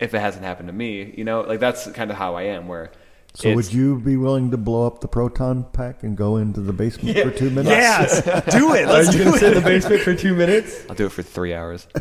if 0.00 0.14
it 0.14 0.18
hasn't 0.20 0.44
happened 0.44 0.68
to 0.68 0.72
me, 0.72 1.14
you 1.16 1.24
know, 1.24 1.42
like 1.42 1.60
that's 1.60 1.86
kind 1.92 2.10
of 2.10 2.16
how 2.16 2.34
I 2.34 2.42
am. 2.44 2.66
Where 2.68 2.90
So, 3.34 3.48
it's- 3.48 3.56
would 3.56 3.72
you 3.74 3.98
be 4.00 4.16
willing 4.16 4.50
to 4.52 4.56
blow 4.56 4.86
up 4.86 5.00
the 5.00 5.08
proton 5.08 5.64
pack 5.72 6.02
and 6.04 6.16
go 6.16 6.36
into 6.36 6.60
the 6.60 6.72
basement 6.72 7.18
for 7.18 7.30
two 7.30 7.50
minutes? 7.50 7.68
Yes, 7.70 8.22
do 8.52 8.74
it. 8.74 8.86
Let's 8.88 9.12
you 9.12 9.18
do 9.18 9.24
going 9.24 9.32
to 9.34 9.38
sit 9.38 9.56
in 9.56 9.62
the 9.62 9.68
basement 9.68 10.02
for 10.02 10.14
two 10.14 10.34
minutes? 10.34 10.84
I'll 10.88 10.94
do 10.96 11.06
it 11.06 11.12
for 11.12 11.22
three 11.22 11.52
hours. 11.54 11.86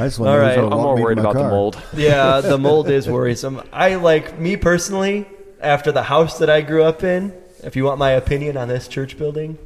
I 0.00 0.06
just 0.06 0.18
want 0.18 0.30
All 0.30 0.36
to 0.36 0.40
know 0.42 0.46
right. 0.46 0.54
who's 0.56 0.64
I'm 0.64 0.70
gonna 0.70 0.76
walk 0.76 0.84
more 0.86 0.94
me 0.96 1.00
to 1.00 1.04
worried 1.04 1.16
my 1.18 1.22
about 1.22 1.34
the 1.34 1.40
car. 1.40 1.50
mold. 1.50 1.82
Yeah, 1.96 2.40
the 2.40 2.58
mold 2.58 2.88
is 2.90 3.08
worrisome. 3.08 3.62
I 3.72 3.94
like 3.96 4.38
me 4.38 4.56
personally. 4.56 5.26
After 5.60 5.92
the 5.92 6.04
house 6.04 6.38
that 6.38 6.48
I 6.48 6.62
grew 6.62 6.82
up 6.84 7.04
in, 7.04 7.34
if 7.62 7.76
you 7.76 7.84
want 7.84 7.98
my 7.98 8.12
opinion 8.12 8.56
on 8.56 8.68
this 8.68 8.88
church 8.88 9.18
building, 9.18 9.58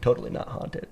totally 0.00 0.30
not 0.30 0.48
haunted. 0.48 0.88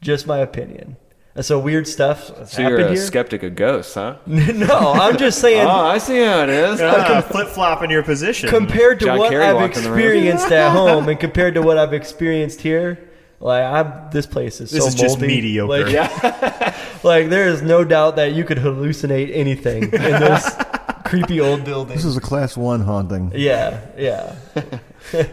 Just 0.00 0.26
my 0.26 0.38
opinion. 0.38 0.96
And 1.34 1.44
so 1.44 1.58
weird 1.58 1.86
stuff 1.86 2.36
has 2.38 2.52
So 2.52 2.62
you're 2.62 2.70
happened 2.78 2.86
a 2.86 2.92
here. 2.98 3.06
skeptic 3.06 3.42
of 3.42 3.54
ghosts, 3.54 3.94
huh? 3.94 4.16
no, 4.26 4.92
I'm 4.94 5.18
just 5.18 5.40
saying. 5.40 5.66
Oh, 5.66 5.68
I 5.70 5.98
see 5.98 6.18
how 6.24 6.42
it 6.44 6.48
is. 6.48 6.80
Flip 7.26 7.48
flop 7.48 7.82
in 7.82 7.90
your 7.90 8.02
position. 8.02 8.48
compared 8.48 8.98
to 9.00 9.04
John 9.06 9.18
what 9.18 9.30
Kerry 9.30 9.44
I've 9.44 9.56
walked 9.56 9.76
in 9.76 9.84
the 9.84 9.90
room. 9.90 9.98
experienced 9.98 10.50
at 10.50 10.70
home 10.72 11.08
and 11.08 11.20
compared 11.20 11.54
to 11.54 11.62
what 11.62 11.76
I've 11.78 11.92
experienced 11.92 12.62
here, 12.62 13.10
like 13.40 13.62
I'm 13.62 14.10
this 14.10 14.26
place 14.26 14.60
is 14.60 14.70
This 14.70 14.82
so 14.82 14.88
is 14.88 14.94
just 14.94 15.18
moldy. 15.20 15.34
mediocre. 15.36 15.84
Like, 15.84 16.74
like 17.04 17.28
there 17.28 17.48
is 17.48 17.62
no 17.62 17.84
doubt 17.84 18.16
that 18.16 18.32
you 18.32 18.44
could 18.44 18.58
hallucinate 18.58 19.30
anything 19.34 19.84
in 19.84 19.90
this 19.90 20.50
creepy 21.04 21.40
old 21.40 21.64
building. 21.64 21.96
This 21.96 22.04
is 22.04 22.16
a 22.16 22.20
class 22.20 22.56
one 22.56 22.80
haunting. 22.80 23.32
yeah, 23.34 23.80
yeah. 23.96 24.36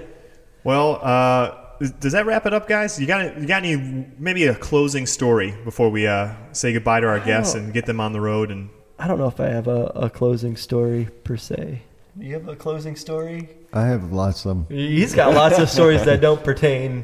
Well, 0.63 0.99
uh, 1.03 1.55
does 1.99 2.13
that 2.13 2.25
wrap 2.25 2.47
it 2.47 2.53
up, 2.53 2.67
guys? 2.67 2.99
You 2.99 3.05
got 3.05 3.39
you 3.39 3.45
got 3.45 3.63
any 3.63 4.07
maybe 4.17 4.45
a 4.45 4.55
closing 4.55 5.05
story 5.05 5.55
before 5.63 5.89
we 5.91 6.07
uh, 6.07 6.33
say 6.53 6.73
goodbye 6.73 7.01
to 7.01 7.07
our 7.07 7.19
guests 7.19 7.53
and 7.53 7.71
get 7.71 7.85
them 7.85 7.99
on 7.99 8.13
the 8.13 8.21
road 8.21 8.49
and 8.49 8.69
I 8.97 9.07
don't 9.07 9.19
know 9.19 9.27
if 9.27 9.39
I 9.39 9.47
have 9.49 9.67
a, 9.67 9.85
a 9.93 10.09
closing 10.09 10.55
story 10.55 11.07
per 11.23 11.37
se. 11.37 11.81
You 12.17 12.33
have 12.33 12.47
a 12.47 12.55
closing 12.55 12.95
story? 12.95 13.49
I 13.73 13.85
have 13.87 14.13
lots 14.13 14.45
of 14.45 14.49
them. 14.49 14.67
He's 14.75 15.13
got 15.13 15.33
lots 15.35 15.59
of 15.59 15.69
stories 15.69 16.03
that 16.05 16.21
don't 16.21 16.41
pertain. 16.43 17.03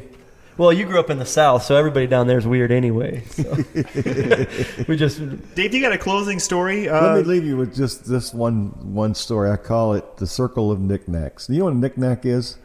Well, 0.61 0.71
you 0.71 0.85
grew 0.85 0.99
up 0.99 1.09
in 1.09 1.17
the 1.17 1.25
South, 1.25 1.63
so 1.63 1.75
everybody 1.75 2.05
down 2.05 2.27
there 2.27 2.37
is 2.37 2.45
weird 2.45 2.71
anyway. 2.71 3.23
So. 3.31 3.51
we 4.87 4.95
just 4.95 5.19
Dave, 5.55 5.73
you 5.73 5.81
got 5.81 5.91
a 5.91 5.97
closing 5.97 6.37
story? 6.37 6.87
Let 6.87 7.01
Uh, 7.03 7.15
me 7.15 7.23
leave 7.23 7.43
you 7.45 7.57
with 7.57 7.75
just 7.75 8.05
this 8.05 8.31
one 8.31 8.67
one 8.93 9.15
story. 9.15 9.49
I 9.49 9.55
call 9.57 9.95
it 9.95 10.17
the 10.17 10.27
circle 10.27 10.71
of 10.71 10.79
knickknacks. 10.79 11.47
Do 11.47 11.53
you 11.53 11.59
know 11.59 11.65
what 11.65 11.73
a 11.73 11.77
knickknack 11.77 12.27
is? 12.27 12.59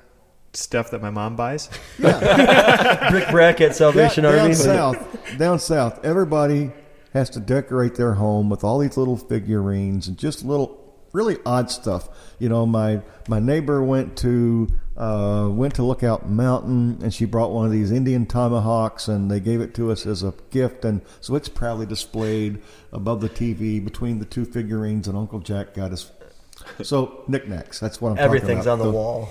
stuff 0.53 0.91
that 0.91 1.01
my 1.01 1.09
mom 1.09 1.37
buys. 1.37 1.71
brick 1.99 3.29
bracket 3.31 3.75
Salvation 3.75 4.25
down, 4.25 4.35
Army. 4.41 4.55
down 4.55 4.55
south, 4.55 5.39
down 5.39 5.59
south, 5.59 6.05
everybody 6.05 6.73
has 7.15 7.31
to 7.31 7.41
decorate 7.41 7.95
their 7.95 8.13
home 8.13 8.51
with 8.51 8.63
all 8.63 8.79
these 8.79 8.99
little 8.99 9.17
figurines 9.17 10.07
and 10.07 10.19
just 10.19 10.45
little 10.45 10.79
really 11.13 11.39
odd 11.47 11.71
stuff. 11.71 12.11
You 12.39 12.51
know, 12.51 12.67
my 12.67 13.01
my 13.27 13.39
neighbor 13.39 13.83
went 13.83 14.19
to 14.19 14.69
uh, 14.97 15.49
went 15.51 15.75
to 15.75 15.83
Lookout 15.83 16.29
Mountain 16.29 16.99
and 17.03 17.13
she 17.13 17.25
brought 17.25 17.51
one 17.51 17.67
of 17.67 17.73
these 17.73 17.91
Indian 17.91 18.25
tomahawks 18.27 19.09
and 19.09 19.31
they 19.31 19.41
gave 19.41 19.61
it 19.61 19.75
to 19.75 19.91
us 19.91 20.07
as 20.07 20.23
a 20.23 20.33
gift 20.51 20.85
and 20.85 21.03
so 21.21 21.35
it's 21.35 21.49
proudly 21.49 21.85
displayed 21.87 22.63
above 22.93 23.21
the 23.21 23.29
TV 23.29 23.83
between 23.85 24.19
the 24.19 24.25
two 24.25 24.45
figurines 24.45 25.07
and 25.07 25.17
Uncle 25.17 25.41
Jack 25.41 25.75
got 25.75 25.93
us. 25.93 26.11
So 26.83 27.25
knickknacks. 27.29 27.79
That's 27.79 28.01
what 28.01 28.11
I'm 28.11 28.17
talking 28.17 28.27
about. 28.31 28.37
Everything's 28.37 28.67
on 28.67 28.81
about. 28.81 28.85
the 28.85 28.91
wall. 28.93 29.29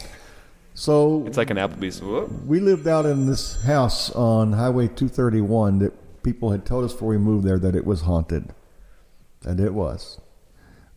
So 0.75 1.25
It's 1.25 1.37
like 1.37 1.49
an 1.49 1.57
Applebee's. 1.57 2.01
Whoop. 2.01 2.29
we 2.45 2.59
lived 2.59 2.87
out 2.87 3.05
in 3.05 3.25
this 3.25 3.61
house 3.63 4.11
on 4.11 4.53
Highway 4.53 4.87
231 4.87 5.79
that 5.79 6.21
people 6.21 6.51
had 6.51 6.65
told 6.65 6.83
us 6.83 6.91
before 6.91 7.09
we 7.09 7.17
moved 7.17 7.45
there 7.47 7.57
that 7.59 7.75
it 7.75 7.85
was 7.85 8.01
haunted, 8.01 8.53
and 9.45 9.59
it 9.59 9.73
was, 9.73 10.19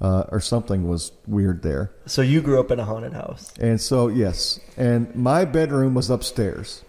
uh, 0.00 0.24
or 0.28 0.40
something 0.40 0.88
was 0.88 1.12
weird 1.26 1.62
there. 1.62 1.90
So 2.06 2.22
you 2.22 2.40
grew 2.40 2.60
up 2.60 2.70
in 2.70 2.78
a 2.78 2.84
haunted 2.84 3.12
house. 3.12 3.52
And 3.58 3.80
so, 3.80 4.08
yes, 4.08 4.60
and 4.76 5.14
my 5.14 5.44
bedroom 5.44 5.94
was 5.94 6.10
upstairs, 6.10 6.84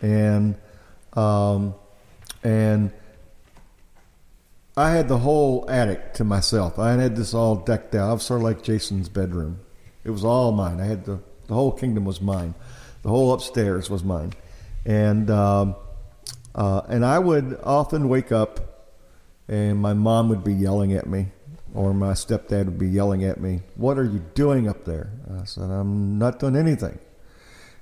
and 0.00 0.56
um, 1.14 1.74
and 2.42 2.92
I 4.76 4.90
had 4.90 5.08
the 5.08 5.18
whole 5.18 5.68
attic 5.68 6.14
to 6.14 6.24
myself. 6.24 6.78
I 6.78 6.92
had 6.92 7.16
this 7.16 7.34
all 7.34 7.56
decked 7.56 7.94
out. 7.94 8.10
I 8.10 8.12
was 8.12 8.22
sort 8.22 8.40
of 8.40 8.44
like 8.44 8.62
Jason's 8.62 9.08
bedroom. 9.08 9.60
It 10.04 10.10
was 10.10 10.24
all 10.24 10.52
mine. 10.52 10.80
I 10.80 10.84
had 10.84 11.04
the 11.04 11.20
the 11.48 11.54
whole 11.54 11.72
kingdom 11.72 12.04
was 12.04 12.20
mine. 12.20 12.54
The 13.02 13.08
whole 13.08 13.32
upstairs 13.32 13.90
was 13.90 14.04
mine, 14.04 14.34
and 14.84 15.30
um, 15.30 15.76
uh, 16.54 16.82
and 16.88 17.04
I 17.04 17.18
would 17.18 17.58
often 17.62 18.08
wake 18.08 18.32
up, 18.32 18.94
and 19.48 19.78
my 19.78 19.92
mom 19.94 20.28
would 20.28 20.44
be 20.44 20.52
yelling 20.52 20.92
at 20.92 21.06
me, 21.06 21.28
or 21.74 21.92
my 21.94 22.12
stepdad 22.12 22.66
would 22.66 22.78
be 22.78 22.88
yelling 22.88 23.24
at 23.24 23.40
me. 23.40 23.60
What 23.76 23.98
are 23.98 24.04
you 24.04 24.24
doing 24.34 24.68
up 24.68 24.84
there? 24.84 25.10
I 25.40 25.44
said, 25.44 25.64
I'm 25.64 26.18
not 26.18 26.38
doing 26.38 26.56
anything. 26.56 26.98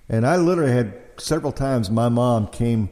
And 0.08 0.26
I 0.26 0.36
literally 0.36 0.72
had 0.72 0.94
several 1.18 1.52
times 1.52 1.90
my 1.90 2.08
mom 2.08 2.48
came 2.48 2.90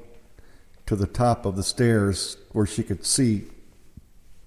to 0.86 0.96
the 0.96 1.06
top 1.06 1.46
of 1.46 1.56
the 1.56 1.62
stairs 1.62 2.36
where 2.52 2.66
she 2.66 2.82
could 2.82 3.04
see 3.04 3.44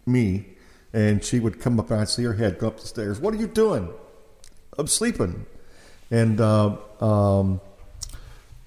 me, 0.06 0.46
and 0.94 1.24
she 1.24 1.40
would 1.40 1.60
come 1.60 1.80
up 1.80 1.92
and 1.92 2.02
I'd 2.02 2.10
see 2.10 2.24
her 2.24 2.34
head 2.34 2.60
go 2.60 2.68
up 2.68 2.80
the 2.80 2.88
stairs. 2.88 3.20
What 3.20 3.34
are 3.34 3.38
you 3.38 3.48
doing? 3.48 3.90
I'm 4.78 4.88
sleeping. 4.88 5.46
And 6.10 6.40
uh, 6.40 6.78
um, 7.02 7.60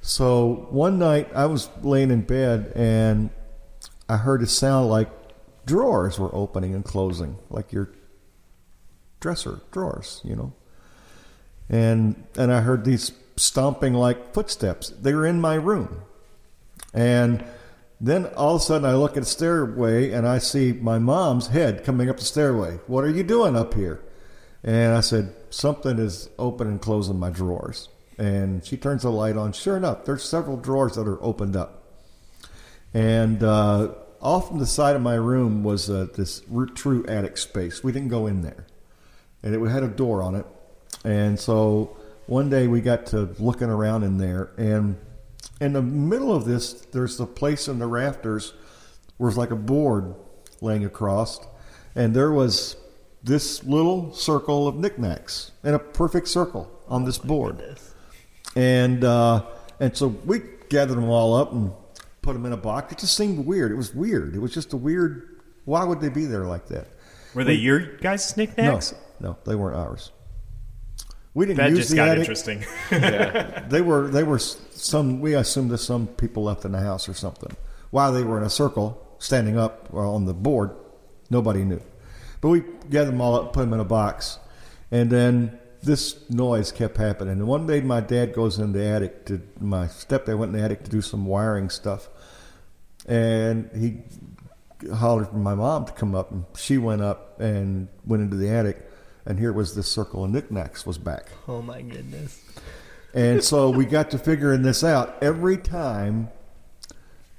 so 0.02 0.66
one 0.70 0.98
night 0.98 1.28
I 1.34 1.46
was 1.46 1.68
laying 1.82 2.10
in 2.10 2.22
bed 2.22 2.72
and 2.74 3.30
I 4.08 4.16
heard 4.16 4.42
a 4.42 4.46
sound 4.46 4.88
like 4.88 5.08
drawers 5.66 6.18
were 6.18 6.34
opening 6.34 6.74
and 6.74 6.84
closing, 6.84 7.38
like 7.48 7.72
your 7.72 7.90
dresser 9.20 9.60
drawers, 9.70 10.20
you 10.24 10.34
know. 10.34 10.52
And 11.68 12.24
and 12.36 12.52
I 12.52 12.60
heard 12.60 12.84
these 12.84 13.12
stomping 13.36 13.94
like 13.94 14.34
footsteps. 14.34 14.90
They 14.90 15.14
were 15.14 15.26
in 15.26 15.40
my 15.40 15.54
room. 15.54 16.02
And 16.92 17.44
then 18.00 18.26
all 18.36 18.56
of 18.56 18.62
a 18.62 18.64
sudden 18.64 18.88
I 18.88 18.94
look 18.94 19.16
at 19.16 19.22
the 19.22 19.28
stairway 19.28 20.10
and 20.10 20.26
I 20.26 20.38
see 20.38 20.72
my 20.72 20.98
mom's 20.98 21.48
head 21.48 21.84
coming 21.84 22.08
up 22.08 22.18
the 22.18 22.24
stairway. 22.24 22.78
What 22.86 23.04
are 23.04 23.10
you 23.10 23.22
doing 23.22 23.56
up 23.56 23.74
here? 23.74 24.00
And 24.62 24.94
I 24.94 25.00
said, 25.00 25.34
Something 25.50 25.98
is 25.98 26.28
open 26.38 26.66
and 26.68 26.80
closing 26.80 27.18
my 27.18 27.30
drawers. 27.30 27.88
And 28.18 28.64
she 28.64 28.76
turns 28.76 29.02
the 29.02 29.10
light 29.10 29.36
on. 29.36 29.52
Sure 29.52 29.76
enough, 29.76 30.04
there's 30.04 30.22
several 30.22 30.56
drawers 30.56 30.96
that 30.96 31.08
are 31.08 31.22
opened 31.22 31.56
up. 31.56 31.84
And 32.92 33.42
uh, 33.42 33.94
off 34.20 34.48
from 34.48 34.58
the 34.58 34.66
side 34.66 34.96
of 34.96 35.02
my 35.02 35.14
room 35.14 35.62
was 35.62 35.88
uh, 35.88 36.06
this 36.14 36.42
true 36.74 37.04
attic 37.06 37.38
space. 37.38 37.82
We 37.82 37.92
didn't 37.92 38.08
go 38.08 38.26
in 38.26 38.42
there. 38.42 38.66
And 39.42 39.54
it 39.54 39.70
had 39.70 39.82
a 39.82 39.88
door 39.88 40.22
on 40.22 40.34
it. 40.34 40.46
And 41.04 41.38
so 41.38 41.96
one 42.26 42.50
day 42.50 42.66
we 42.66 42.80
got 42.80 43.06
to 43.06 43.34
looking 43.38 43.68
around 43.68 44.02
in 44.02 44.18
there. 44.18 44.50
And 44.58 44.98
in 45.60 45.72
the 45.72 45.82
middle 45.82 46.34
of 46.34 46.44
this, 46.44 46.72
there's 46.72 47.18
a 47.20 47.26
place 47.26 47.68
in 47.68 47.78
the 47.78 47.86
rafters 47.86 48.52
where 49.16 49.28
it's 49.28 49.38
like 49.38 49.50
a 49.50 49.56
board 49.56 50.14
laying 50.60 50.84
across. 50.84 51.40
And 51.94 52.14
there 52.14 52.30
was 52.30 52.76
this 53.22 53.64
little 53.64 54.12
circle 54.12 54.68
of 54.68 54.76
knickknacks 54.76 55.52
in 55.64 55.74
a 55.74 55.78
perfect 55.78 56.28
circle 56.28 56.70
on 56.88 57.04
this 57.04 57.18
board. 57.18 57.78
And 58.54 59.04
uh, 59.04 59.44
and 59.78 59.96
so 59.96 60.08
we 60.08 60.42
gathered 60.68 60.96
them 60.96 61.08
all 61.08 61.34
up 61.34 61.52
and 61.52 61.72
put 62.22 62.32
them 62.34 62.46
in 62.46 62.52
a 62.52 62.56
box. 62.56 62.92
It 62.92 62.98
just 62.98 63.16
seemed 63.16 63.44
weird. 63.46 63.72
It 63.72 63.76
was 63.76 63.94
weird. 63.94 64.34
It 64.34 64.38
was 64.40 64.52
just 64.52 64.72
a 64.72 64.76
weird. 64.76 65.40
Why 65.64 65.84
would 65.84 66.00
they 66.00 66.08
be 66.08 66.24
there 66.26 66.44
like 66.44 66.66
that? 66.68 66.86
Were 67.34 67.44
they 67.44 67.54
your 67.54 67.96
guys' 67.98 68.36
knickknacks? 68.36 68.92
No, 69.20 69.30
no, 69.30 69.36
they 69.44 69.54
weren't 69.54 69.76
ours. 69.76 70.10
We 71.32 71.46
didn't 71.46 71.58
That 71.58 71.70
use 71.70 71.78
just 71.78 71.90
the 71.90 71.96
got 71.96 72.08
attic. 72.08 72.20
interesting. 72.22 72.64
They 73.70 73.80
were 73.82 74.08
they 74.08 74.24
were 74.24 74.38
some. 74.40 75.20
We 75.20 75.34
assumed 75.34 75.70
that 75.70 75.78
some 75.78 76.08
people 76.08 76.42
left 76.42 76.64
in 76.64 76.72
the 76.72 76.80
house 76.80 77.08
or 77.08 77.14
something. 77.14 77.56
Why 77.90 78.10
they 78.10 78.24
were 78.24 78.36
in 78.38 78.42
a 78.44 78.50
circle, 78.50 79.16
standing 79.18 79.56
up 79.56 79.88
uh, 79.94 79.98
on 79.98 80.24
the 80.24 80.34
board, 80.34 80.70
nobody 81.30 81.62
knew. 81.64 81.80
But 82.40 82.48
we 82.48 82.64
gathered 82.90 83.12
them 83.12 83.20
all 83.20 83.36
up, 83.36 83.52
put 83.52 83.60
them 83.60 83.72
in 83.74 83.78
a 83.80 83.84
box, 83.84 84.38
and 84.90 85.08
then 85.08 85.59
this 85.82 86.28
noise 86.30 86.72
kept 86.72 86.96
happening. 86.96 87.38
And 87.38 87.46
one 87.46 87.66
day, 87.66 87.80
my 87.80 88.00
dad 88.00 88.34
goes 88.34 88.58
in 88.58 88.72
the 88.72 88.84
attic 88.84 89.24
to 89.26 89.40
my 89.58 89.86
stepdad 89.86 90.38
went 90.38 90.54
in 90.54 90.58
the 90.58 90.64
attic 90.64 90.84
to 90.84 90.90
do 90.90 91.00
some 91.00 91.26
wiring 91.26 91.70
stuff, 91.70 92.08
and 93.06 93.70
he 93.74 94.02
hollered 94.94 95.28
for 95.28 95.36
my 95.36 95.54
mom 95.54 95.86
to 95.86 95.92
come 95.92 96.14
up, 96.14 96.30
and 96.30 96.44
she 96.56 96.78
went 96.78 97.02
up 97.02 97.40
and 97.40 97.88
went 98.04 98.22
into 98.22 98.36
the 98.36 98.48
attic, 98.48 98.88
and 99.26 99.38
here 99.38 99.52
was 99.52 99.74
this 99.74 99.88
circle 99.88 100.24
of 100.24 100.30
knickknacks 100.30 100.86
was 100.86 100.98
back. 100.98 101.30
Oh 101.48 101.62
my 101.62 101.82
goodness. 101.82 102.42
And 103.14 103.42
so 103.42 103.70
we 103.76 103.84
got 103.84 104.10
to 104.10 104.18
figuring 104.18 104.62
this 104.62 104.84
out. 104.84 105.16
Every 105.22 105.56
time 105.56 106.28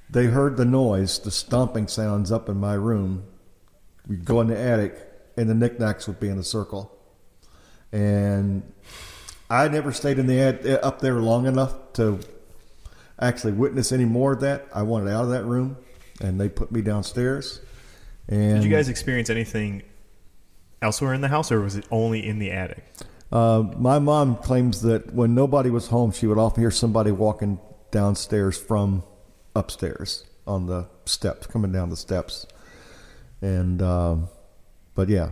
they 0.10 0.26
heard 0.26 0.58
the 0.58 0.66
noise, 0.66 1.20
the 1.20 1.32
stomping 1.32 1.88
sounds 1.88 2.32
up 2.32 2.50
in 2.50 2.58
my 2.58 2.74
room, 2.74 3.24
we'd 4.08 4.26
go 4.26 4.42
in 4.42 4.48
the 4.48 4.60
attic 4.60 5.08
and 5.38 5.50
the 5.50 5.56
knickknacks 5.56 6.08
would 6.08 6.20
be 6.20 6.28
in 6.28 6.38
a 6.38 6.44
circle. 6.44 6.98
And 7.92 8.64
I 9.50 9.68
never 9.68 9.92
stayed 9.92 10.18
in 10.18 10.28
the 10.28 10.40
ad, 10.40 10.66
up 10.82 11.02
there 11.02 11.16
long 11.16 11.46
enough 11.46 11.74
to 11.94 12.20
actually 13.20 13.54
witness 13.54 13.92
any 13.92 14.06
more 14.06 14.34
of 14.34 14.42
that. 14.42 14.68
I 14.74 14.84
wanted 14.84 15.12
out 15.12 15.26
of 15.26 15.30
that 15.32 15.46
room, 15.46 15.78
and 16.22 16.40
they 16.40 16.50
put 16.50 16.72
me 16.72 16.82
downstairs. 16.82 17.60
And 18.28 18.56
Did 18.56 18.64
you 18.64 18.76
guys 18.76 18.90
experience 18.90 19.30
anything 19.30 19.84
elsewhere 20.82 21.14
in 21.14 21.22
the 21.22 21.28
house, 21.28 21.52
or 21.52 21.62
was 21.62 21.76
it 21.76 21.86
only 21.92 22.26
in 22.26 22.40
the 22.40 22.52
attic? 22.52 22.84
Uh, 23.32 23.64
my 23.78 24.00
mom 24.00 24.36
claims 24.38 24.82
that 24.82 25.14
when 25.14 25.36
nobody 25.36 25.70
was 25.70 25.88
home, 25.88 26.12
she 26.12 26.28
would 26.28 26.38
often 26.38 26.62
hear 26.62 26.72
somebody 26.72 27.12
walking 27.12 27.60
downstairs 27.92 28.58
from 28.58 29.04
upstairs 29.56 30.26
on 30.48 30.66
the 30.66 30.88
steps, 31.06 31.48
coming 31.48 31.72
down 31.72 31.90
the 31.90 31.98
steps. 31.98 32.46
And, 33.42 33.82
um, 33.82 34.30
but 34.96 35.10
yeah, 35.10 35.32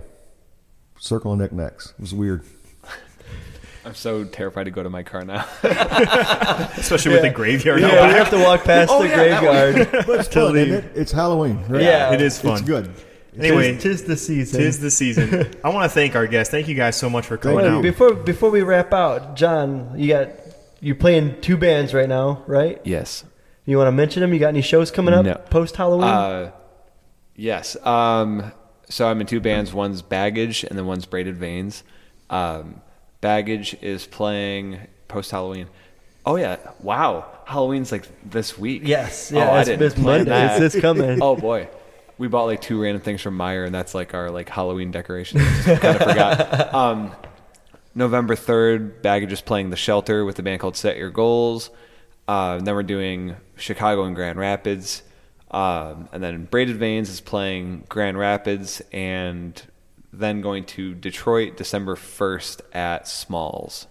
circle 0.99 1.34
of 1.34 1.39
knickknacks. 1.39 1.93
It 1.97 2.01
was 2.01 2.13
weird. 2.13 2.43
I'm 3.85 3.95
so 3.95 4.26
terrified 4.26 4.65
to 4.65 4.71
go 4.71 4.84
to 4.84 4.89
my 4.89 5.03
car 5.03 5.23
now. 5.23 5.45
Especially 6.77 7.13
with 7.13 7.21
the 7.21 7.31
graveyard. 7.34 7.81
out 7.81 7.91
Yeah, 7.93 8.07
we 8.07 8.13
have 8.13 8.30
to 8.31 8.38
walk 8.38 8.63
past 8.65 8.91
Oh, 8.91 9.01
the 9.01 9.07
yeah, 9.09 9.17
that 9.17 9.39
graveyard. 9.41 10.05
But 10.07 10.19
it's 10.19 10.27
fun, 10.27 10.55
isn't 10.57 10.73
it? 10.73 10.91
It's 10.95 11.11
Halloween, 11.11 11.63
right? 11.67 11.81
Yeah. 11.81 12.13
it 12.13 12.21
is 12.21 12.39
fun. 12.39 12.53
It's 12.53 12.61
good. 12.61 12.93
Anyway, 13.38 13.73
tis, 13.73 13.84
tis 13.84 14.03
the 14.03 14.17
season. 14.17 14.59
tis 14.59 14.80
the 14.80 14.91
season. 14.91 15.53
I 15.63 15.69
want 15.69 15.89
to 15.89 15.93
thank 15.93 16.15
our 16.15 16.27
guests. 16.27 16.51
Thank 16.51 16.67
you 16.67 16.76
guys 16.76 16.97
so 16.97 17.09
much 17.09 17.26
for 17.26 17.38
coming 17.38 17.57
Well, 17.57 17.77
out. 17.77 17.81
before 17.81 18.13
before 18.13 18.49
we 18.49 18.61
wrap 18.63 18.93
out, 18.93 19.35
John, 19.38 19.93
you 19.97 20.09
got 20.09 20.30
you're 20.81 20.95
playing 20.95 21.39
two 21.41 21.55
bands 21.55 21.93
right 21.93 22.09
now, 22.09 22.43
right? 22.47 22.81
yes. 22.84 23.23
You 23.65 23.77
want 23.77 23.88
to 23.88 23.91
mention 23.91 24.21
them? 24.21 24.34
You 24.34 24.39
got 24.39 24.47
any 24.49 24.61
shows 24.63 24.89
coming 24.91 25.13
up 25.13 25.26
No. 25.26 25.35
post 25.51 25.76
Halloween? 25.76 26.09
Uh, 26.09 26.51
yes. 27.35 27.77
Um, 27.85 28.51
so 28.90 29.07
I'm 29.07 29.22
in 29.22 29.28
two 29.28 29.40
bands. 29.40 29.74
One's 29.74 30.02
Baggage, 30.02 30.64
and 30.64 30.78
then 30.78 30.86
one's 30.86 31.06
Braided 31.06 31.38
Veins. 31.38 31.84
Um, 32.30 32.82
Baggage 33.22 33.76
is 33.82 34.06
playing 34.07 34.80
post 35.07 35.32
Halloween. 35.32 35.68
Oh 36.26 36.36
yeah! 36.36 36.57
Wow, 36.82 37.26
Halloween's 37.45 37.91
like 37.91 38.06
this 38.30 38.57
week. 38.57 38.82
yes, 38.86 39.32
Oh, 39.34 39.38
yeah, 39.38 39.49
I 39.52 39.60
it's, 39.61 39.70
didn't 39.70 39.86
it's 39.86 39.95
plan 39.95 40.06
Monday. 40.20 40.30
that. 40.32 40.61
It's 40.61 40.74
this 40.74 40.82
coming. 40.82 41.20
Oh 41.22 41.36
boy, 41.36 41.68
we 42.18 42.28
bought 42.28 42.45
like 42.45 42.61
two 42.61 42.82
random 42.82 43.02
things 43.02 43.22
from 43.22 43.38
Meijer, 43.38 43.66
and 43.66 43.74
that's 43.74 43.95
like 43.95 44.14
our 44.14 44.30
like 44.30 44.49
Halloween 44.49 44.91
decorations. 44.91 45.44
kind 45.66 45.84
of 45.84 45.98
forgot. 46.10 46.74
Um, 46.74 47.11
November 47.95 48.36
third, 48.36 49.02
Baggage 49.02 49.32
is 49.34 49.41
playing 49.41 49.72
the 49.72 49.76
Shelter 49.76 50.24
with 50.24 50.38
a 50.40 50.44
band 50.44 50.60
called 50.60 50.78
Set 50.78 50.98
Your 50.98 51.10
Goals. 51.10 51.70
Uh, 52.28 52.60
then 52.60 52.76
we're 52.76 52.84
doing 52.84 53.36
Chicago 53.57 54.03
and 54.03 54.16
Grand 54.16 54.38
Rapids, 54.38 55.02
um, 55.51 56.09
and 56.11 56.23
then 56.23 56.45
Braided 56.45 56.77
Veins 56.77 57.09
is 57.09 57.21
playing 57.21 57.85
Grand 57.89 58.17
Rapids, 58.17 58.81
and 58.91 59.61
then 60.11 60.41
going 60.41 60.65
to 60.65 60.93
Detroit 60.93 61.57
December 61.57 61.95
first 61.95 62.61
at 62.73 63.07
Smalls. 63.07 63.88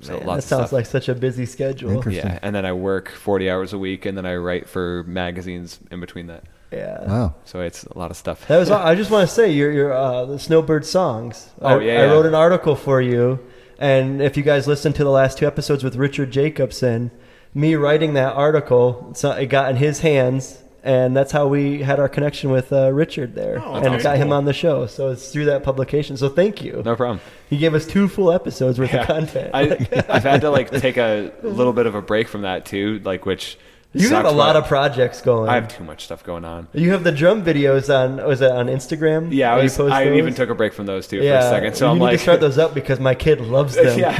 So 0.00 0.18
Man, 0.18 0.26
lots 0.26 0.48
that 0.48 0.56
of 0.56 0.58
sounds 0.58 0.68
stuff. 0.68 0.72
like 0.72 0.86
such 0.86 1.08
a 1.08 1.14
busy 1.14 1.46
schedule. 1.46 2.08
Yeah, 2.10 2.38
and 2.42 2.54
then 2.54 2.66
I 2.66 2.72
work 2.72 3.10
40 3.10 3.48
hours 3.48 3.72
a 3.72 3.78
week, 3.78 4.04
and 4.04 4.18
then 4.18 4.26
I 4.26 4.34
write 4.36 4.68
for 4.68 5.04
magazines 5.04 5.78
in 5.90 6.00
between 6.00 6.26
that. 6.26 6.44
Yeah. 6.72 7.04
Wow. 7.06 7.34
So 7.44 7.60
it's 7.60 7.84
a 7.84 7.98
lot 7.98 8.10
of 8.10 8.16
stuff. 8.16 8.46
That 8.48 8.58
was. 8.58 8.70
I 8.70 8.94
just 8.94 9.10
want 9.10 9.28
to 9.28 9.34
say 9.34 9.52
your 9.52 9.70
your 9.70 9.92
uh, 9.92 10.24
the 10.24 10.38
Snowbird 10.38 10.84
songs. 10.86 11.50
Oh, 11.60 11.78
I, 11.78 11.82
yeah, 11.82 11.92
I 11.92 11.96
yeah. 12.04 12.10
wrote 12.10 12.26
an 12.26 12.34
article 12.34 12.74
for 12.74 13.00
you, 13.00 13.38
and 13.78 14.22
if 14.22 14.36
you 14.36 14.42
guys 14.42 14.66
listened 14.66 14.94
to 14.96 15.04
the 15.04 15.10
last 15.10 15.38
two 15.38 15.46
episodes 15.46 15.84
with 15.84 15.96
Richard 15.96 16.30
Jacobson, 16.30 17.10
me 17.54 17.74
writing 17.74 18.14
that 18.14 18.34
article, 18.34 19.12
so 19.14 19.30
it 19.32 19.46
got 19.46 19.70
in 19.70 19.76
his 19.76 20.00
hands, 20.00 20.61
and 20.84 21.16
that's 21.16 21.30
how 21.32 21.46
we 21.46 21.82
had 21.82 22.00
our 22.00 22.08
connection 22.08 22.50
with 22.50 22.72
uh, 22.72 22.92
Richard 22.92 23.34
there, 23.34 23.60
Oh, 23.64 23.74
and 23.74 23.84
that's 23.86 24.02
got 24.02 24.16
him 24.16 24.32
on 24.32 24.44
the 24.44 24.52
show. 24.52 24.86
So 24.86 25.08
it's 25.10 25.30
through 25.32 25.44
that 25.46 25.62
publication. 25.62 26.16
So 26.16 26.28
thank 26.28 26.62
you. 26.62 26.82
No 26.84 26.96
problem. 26.96 27.20
He 27.48 27.56
gave 27.58 27.74
us 27.74 27.86
two 27.86 28.08
full 28.08 28.32
episodes 28.32 28.78
worth 28.78 28.92
Yeah. 28.92 29.02
of 29.02 29.06
content. 29.06 29.50
I, 29.54 29.62
I've 30.08 30.22
had 30.24 30.40
to 30.42 30.50
like 30.50 30.70
take 30.70 30.96
a 30.96 31.32
little 31.42 31.72
bit 31.72 31.86
of 31.86 31.94
a 31.94 32.02
break 32.02 32.28
from 32.28 32.42
that 32.42 32.66
too, 32.66 33.00
like 33.04 33.26
which 33.26 33.58
you 33.92 34.08
have 34.10 34.24
a 34.24 34.30
lot 34.30 34.56
of 34.56 34.66
projects 34.66 35.20
going. 35.20 35.48
I 35.50 35.54
have 35.54 35.68
too 35.68 35.84
much 35.84 36.04
stuff 36.04 36.24
going 36.24 36.44
on. 36.44 36.68
you 36.72 36.92
have 36.92 37.04
the 37.04 37.12
drum 37.12 37.44
videos 37.44 37.92
on. 37.94 38.16
Was 38.26 38.40
it 38.40 38.50
on 38.50 38.66
Instagram? 38.66 39.28
Yeah, 39.32 39.52
I 39.52 39.56
Where 39.56 39.64
was. 39.64 39.78
I 39.80 40.12
even 40.14 40.34
took 40.34 40.48
a 40.48 40.54
break 40.54 40.72
from 40.72 40.86
those 40.86 41.06
two 41.06 41.18
yeah, 41.18 41.40
for 41.40 41.46
a 41.46 41.50
second. 41.50 41.74
So 41.76 41.86
you 41.86 41.92
I'm 41.92 41.98
need 41.98 42.04
like, 42.04 42.16
to 42.18 42.22
start 42.22 42.40
those 42.40 42.58
up 42.58 42.74
because 42.74 43.00
my 43.00 43.14
kid 43.14 43.40
loves 43.40 43.74
them. 43.74 43.98
yeah. 43.98 44.12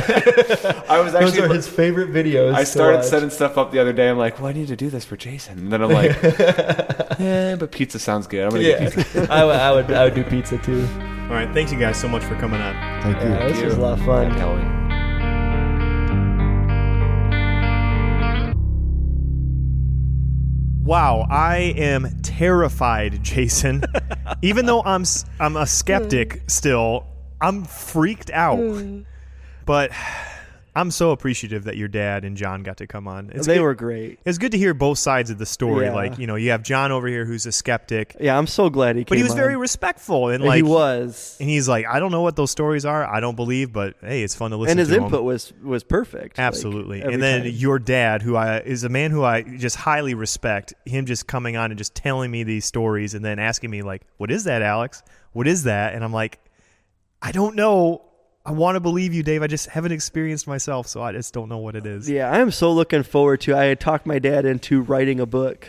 I 0.88 1.00
was 1.00 1.14
actually 1.14 1.20
those 1.20 1.32
actually. 1.32 1.40
are 1.40 1.54
his 1.54 1.68
favorite 1.68 2.10
videos. 2.10 2.54
I 2.54 2.60
to 2.60 2.66
started 2.66 2.96
watch. 2.98 3.06
setting 3.06 3.30
stuff 3.30 3.56
up 3.56 3.72
the 3.72 3.78
other 3.78 3.92
day. 3.92 4.08
I'm 4.10 4.18
like, 4.18 4.38
well, 4.38 4.48
I 4.48 4.52
need 4.52 4.68
to 4.68 4.76
do 4.76 4.90
this 4.90 5.04
for 5.04 5.16
Jason. 5.16 5.58
And 5.58 5.72
then 5.72 5.82
I'm 5.82 5.90
like, 5.90 6.22
eh, 7.20 7.56
but 7.56 7.70
pizza 7.72 7.98
sounds 7.98 8.26
good. 8.26 8.44
I'm 8.44 8.50
gonna 8.50 8.62
Yeah, 8.62 8.78
get 8.84 8.94
pizza. 8.94 9.32
I 9.32 9.44
would, 9.72 9.90
I 9.90 10.04
would, 10.04 10.14
do 10.14 10.24
pizza 10.24 10.58
too. 10.58 10.86
All 11.22 11.38
right, 11.38 11.52
thanks 11.54 11.72
you 11.72 11.78
guys 11.78 11.98
so 11.98 12.08
much 12.08 12.24
for 12.24 12.34
coming 12.36 12.60
on. 12.60 13.02
Thank 13.02 13.22
you. 13.22 13.28
Yeah, 13.30 13.48
this 13.48 13.62
was 13.62 13.74
a 13.74 13.80
lot 13.80 13.98
of 13.98 14.04
fun. 14.04 14.81
Wow, 20.82 21.26
I 21.30 21.74
am 21.76 22.20
terrified, 22.22 23.22
Jason. 23.22 23.84
Even 24.42 24.66
though 24.66 24.82
I'm 24.82 25.04
I'm 25.38 25.56
a 25.56 25.66
skeptic 25.66 26.32
hmm. 26.32 26.48
still, 26.48 27.06
I'm 27.40 27.64
freaked 27.64 28.30
out. 28.30 28.58
Hmm. 28.58 29.02
But 29.64 29.92
I'm 30.74 30.90
so 30.90 31.10
appreciative 31.10 31.64
that 31.64 31.76
your 31.76 31.88
dad 31.88 32.24
and 32.24 32.34
John 32.34 32.62
got 32.62 32.78
to 32.78 32.86
come 32.86 33.06
on. 33.06 33.30
It's 33.34 33.46
they 33.46 33.56
good- 33.56 33.60
were 33.62 33.74
great. 33.74 34.20
It's 34.24 34.38
good 34.38 34.52
to 34.52 34.58
hear 34.58 34.72
both 34.72 34.98
sides 34.98 35.28
of 35.30 35.36
the 35.36 35.44
story. 35.44 35.84
Yeah. 35.86 35.94
Like 35.94 36.18
you 36.18 36.26
know, 36.26 36.36
you 36.36 36.50
have 36.50 36.62
John 36.62 36.90
over 36.92 37.06
here 37.08 37.26
who's 37.26 37.44
a 37.44 37.52
skeptic, 37.52 38.16
Yeah, 38.18 38.38
I'm 38.38 38.46
so 38.46 38.70
glad 38.70 38.96
he 38.96 39.02
came. 39.02 39.06
but 39.10 39.18
he 39.18 39.22
was 39.22 39.32
on. 39.32 39.36
very 39.38 39.56
respectful 39.56 40.28
and 40.30 40.42
like 40.42 40.56
he 40.56 40.62
was, 40.62 41.36
and 41.40 41.48
he's 41.50 41.68
like, 41.68 41.86
I 41.86 42.00
don't 42.00 42.10
know 42.10 42.22
what 42.22 42.36
those 42.36 42.50
stories 42.50 42.86
are. 42.86 43.04
I 43.06 43.20
don't 43.20 43.36
believe, 43.36 43.70
but 43.70 43.96
hey, 44.00 44.22
it's 44.22 44.34
fun 44.34 44.50
to 44.52 44.56
listen. 44.56 44.70
and 44.72 44.80
his 44.80 44.88
to 44.88 44.96
'em." 44.96 45.04
input 45.04 45.24
was 45.24 45.52
was 45.62 45.84
perfect. 45.84 46.38
Absolutely. 46.38 47.02
every 47.02 47.14
and 47.14 47.22
then 47.22 47.42
time. 47.42 47.50
your 47.52 47.78
dad, 47.78 48.22
who 48.22 48.34
I 48.36 48.60
is 48.60 48.82
a 48.84 48.88
man 48.88 49.10
who 49.10 49.22
I 49.24 49.42
just 49.42 49.76
highly 49.76 50.14
respect, 50.14 50.72
him 50.86 51.04
just 51.04 51.26
coming 51.26 51.54
on 51.56 51.70
and 51.70 51.76
just 51.76 51.94
telling 51.94 52.30
me 52.30 52.44
these 52.44 52.64
stories 52.64 53.12
and 53.12 53.22
then 53.22 53.38
asking 53.38 53.70
me 53.70 53.82
like, 53.82 54.02
"What 54.16 54.30
is 54.30 54.44
that, 54.44 54.62
Alex? 54.62 55.02
What 55.32 55.46
is 55.46 55.64
that?" 55.64 55.92
And 55.92 56.02
I'm 56.02 56.14
like, 56.14 56.38
"I 57.20 57.30
don't 57.30 57.56
know. 57.56 58.04
I 58.44 58.52
want 58.52 58.76
to 58.76 58.80
believe 58.80 59.14
you, 59.14 59.22
Dave. 59.22 59.42
I 59.42 59.46
just 59.46 59.68
haven't 59.68 59.92
experienced 59.92 60.46
myself, 60.48 60.86
so 60.88 61.00
I 61.02 61.12
just 61.12 61.32
don't 61.32 61.48
know 61.48 61.58
what 61.58 61.76
it 61.76 61.86
is." 61.86 62.08
Yeah, 62.10 62.30
I 62.30 62.38
am 62.40 62.50
so 62.50 62.72
looking 62.72 63.02
forward 63.02 63.40
to. 63.42 63.56
I 63.56 63.64
had 63.66 63.78
talked 63.80 64.04
my 64.06 64.18
dad 64.18 64.44
into 64.44 64.80
writing 64.82 65.20
a 65.20 65.26
book 65.26 65.68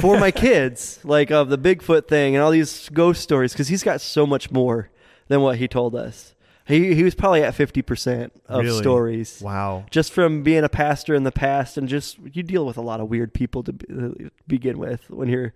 for 0.00 0.18
my 0.18 0.30
kids, 0.46 1.00
like 1.04 1.30
of 1.30 1.48
the 1.50 1.58
Bigfoot 1.58 2.08
thing 2.08 2.34
and 2.34 2.42
all 2.42 2.50
these 2.50 2.88
ghost 2.90 3.20
stories, 3.22 3.52
because 3.52 3.68
he's 3.68 3.82
got 3.82 4.00
so 4.00 4.26
much 4.26 4.50
more 4.50 4.90
than 5.28 5.40
what 5.42 5.58
he 5.58 5.68
told 5.68 5.94
us. 5.94 6.34
He 6.64 6.94
he 6.94 7.02
was 7.02 7.14
probably 7.14 7.42
at 7.42 7.54
fifty 7.54 7.82
percent 7.82 8.32
of 8.46 8.62
Really? 8.64 8.78
stories. 8.80 9.40
Wow. 9.42 9.84
Just 9.90 10.12
from 10.12 10.42
being 10.42 10.64
a 10.64 10.68
pastor 10.68 11.14
in 11.14 11.24
the 11.24 11.32
past, 11.32 11.76
and 11.76 11.88
just 11.88 12.18
you 12.32 12.42
deal 12.42 12.64
with 12.64 12.76
a 12.78 12.82
lot 12.82 13.00
of 13.00 13.08
weird 13.10 13.34
people 13.34 13.62
to 13.64 13.72
be, 13.72 13.86
uh, 13.92 14.28
begin 14.46 14.78
with 14.78 15.10
when 15.10 15.28
you're 15.28 15.52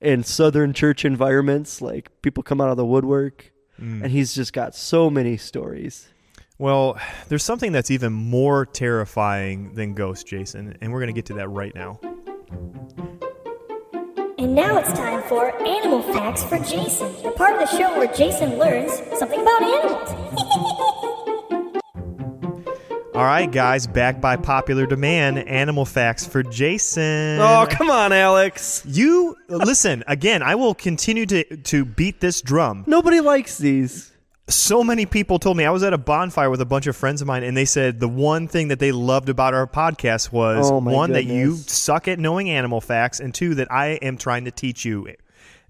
in 0.00 0.22
southern 0.22 0.72
church 0.72 1.04
environments. 1.04 1.82
Like 1.82 2.10
people 2.22 2.42
come 2.44 2.60
out 2.60 2.70
of 2.70 2.76
the 2.76 2.86
woodwork, 2.86 3.50
Mm. 3.80 4.04
and 4.04 4.12
he's 4.12 4.34
just 4.34 4.52
got 4.52 4.74
so 4.74 5.10
many 5.10 5.36
stories. 5.36 6.08
Well, 6.58 6.98
there's 7.28 7.42
something 7.42 7.72
that's 7.72 7.90
even 7.90 8.12
more 8.12 8.64
terrifying 8.64 9.74
than 9.74 9.94
ghosts, 9.94 10.22
Jason, 10.24 10.76
and 10.80 10.92
we're 10.92 11.00
going 11.00 11.12
to 11.12 11.14
get 11.14 11.26
to 11.26 11.34
that 11.34 11.48
right 11.48 11.74
now. 11.74 11.98
And 14.38 14.54
now 14.54 14.78
it's 14.78 14.92
time 14.92 15.22
for 15.24 15.50
Animal 15.66 16.02
Facts 16.02 16.44
for 16.44 16.58
Jason, 16.58 17.12
the 17.22 17.32
part 17.32 17.54
of 17.54 17.68
the 17.68 17.76
show 17.76 17.96
where 17.98 18.12
Jason 18.14 18.58
learns 18.58 18.92
something 19.18 19.40
about 19.40 19.62
animals. 19.62 21.20
All 23.14 23.22
right, 23.24 23.50
guys, 23.50 23.86
back 23.86 24.20
by 24.20 24.34
popular 24.36 24.86
demand, 24.86 25.38
animal 25.38 25.84
facts 25.84 26.26
for 26.26 26.42
Jason. 26.42 27.38
Oh 27.40 27.64
come 27.70 27.88
on, 27.88 28.12
Alex! 28.12 28.82
You 28.86 29.36
listen 29.48 30.02
again. 30.08 30.42
I 30.42 30.56
will 30.56 30.74
continue 30.74 31.24
to 31.26 31.44
to 31.58 31.84
beat 31.84 32.18
this 32.18 32.40
drum. 32.40 32.82
Nobody 32.88 33.20
likes 33.20 33.56
these. 33.56 34.10
So 34.48 34.82
many 34.82 35.06
people 35.06 35.38
told 35.38 35.56
me 35.56 35.64
I 35.64 35.70
was 35.70 35.84
at 35.84 35.92
a 35.92 35.98
bonfire 35.98 36.50
with 36.50 36.60
a 36.60 36.66
bunch 36.66 36.88
of 36.88 36.96
friends 36.96 37.22
of 37.22 37.28
mine, 37.28 37.44
and 37.44 37.56
they 37.56 37.64
said 37.64 38.00
the 38.00 38.08
one 38.08 38.48
thing 38.48 38.66
that 38.68 38.80
they 38.80 38.90
loved 38.90 39.28
about 39.28 39.54
our 39.54 39.68
podcast 39.68 40.32
was 40.32 40.68
Oh, 40.68 40.80
my 40.80 40.92
one 40.92 41.12
that 41.12 41.24
you 41.24 41.50
goodness. 41.50 41.72
suck 41.72 42.08
at 42.08 42.18
knowing 42.18 42.50
animal 42.50 42.80
facts, 42.80 43.20
and 43.20 43.32
two 43.32 43.54
that 43.54 43.70
I 43.70 43.90
am 44.02 44.18
trying 44.18 44.44
to 44.46 44.50
teach 44.50 44.84
you. 44.84 45.06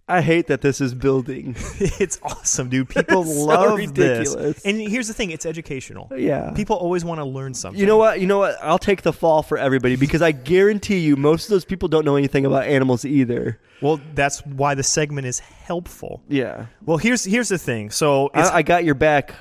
I 0.06 0.20
hate 0.20 0.48
that 0.48 0.60
this 0.60 0.80
is 0.80 0.94
building. 0.94 1.56
It's 2.00 2.18
awesome, 2.22 2.68
dude. 2.68 2.88
People 2.94 3.24
so 3.24 3.44
love 3.46 3.76
ridiculous. 3.78 4.34
this. 4.34 4.64
And 4.64 4.80
here's 4.80 5.08
the 5.08 5.14
thing: 5.14 5.30
it's 5.30 5.46
educational. 5.46 6.10
Yeah. 6.16 6.50
People 6.50 6.76
always 6.76 7.04
want 7.04 7.20
to 7.20 7.24
learn 7.24 7.54
something. 7.54 7.80
You 7.80 7.86
know 7.86 7.96
what? 7.96 8.20
You 8.20 8.26
know 8.26 8.38
what? 8.38 8.56
I'll 8.62 8.78
take 8.78 9.02
the 9.02 9.12
fall 9.12 9.42
for 9.42 9.56
everybody 9.56 9.96
because 9.96 10.20
I 10.22 10.32
guarantee 10.32 10.98
you 10.98 11.16
most 11.16 11.44
of 11.44 11.50
those 11.50 11.64
people 11.64 11.88
don't 11.88 12.04
know 12.04 12.16
anything 12.16 12.44
about 12.44 12.64
animals 12.66 13.04
either. 13.04 13.60
Well, 13.80 14.00
that's 14.14 14.44
why 14.46 14.74
the 14.74 14.82
segment 14.82 15.26
is 15.26 15.38
helpful. 15.38 16.22
Yeah. 16.28 16.66
Well, 16.84 16.98
here's 16.98 17.24
here's 17.24 17.48
the 17.48 17.58
thing. 17.58 17.90
So 17.90 18.30
it's 18.34 18.50
I, 18.50 18.56
I 18.56 18.62
got 18.62 18.84
your 18.84 18.94
back, 18.94 19.34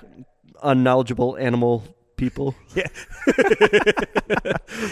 unknowledgeable 0.62 1.38
animal 1.38 1.84
people. 2.16 2.56
Yeah. 2.76 2.88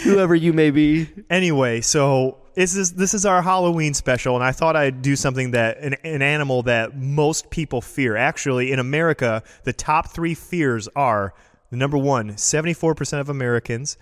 Whoever 0.03 0.35
you 0.35 0.53
may 0.53 0.71
be. 0.71 1.09
Anyway, 1.29 1.81
so 1.81 2.40
this 2.53 2.75
is 2.75 2.93
this 2.93 3.13
is 3.13 3.25
our 3.25 3.41
Halloween 3.41 3.93
special, 3.93 4.35
and 4.35 4.43
I 4.43 4.51
thought 4.51 4.75
I'd 4.75 5.01
do 5.01 5.15
something 5.15 5.51
that 5.51 5.79
an, 5.79 5.95
an 6.03 6.21
animal 6.21 6.63
that 6.63 6.97
most 6.97 7.49
people 7.49 7.81
fear. 7.81 8.15
Actually, 8.15 8.71
in 8.71 8.79
America, 8.79 9.43
the 9.63 9.73
top 9.73 10.09
three 10.09 10.33
fears 10.33 10.87
are 10.95 11.33
number 11.71 11.97
one: 11.97 12.37
74 12.37 12.95
percent 12.95 13.21
of 13.21 13.29
Americans 13.29 13.97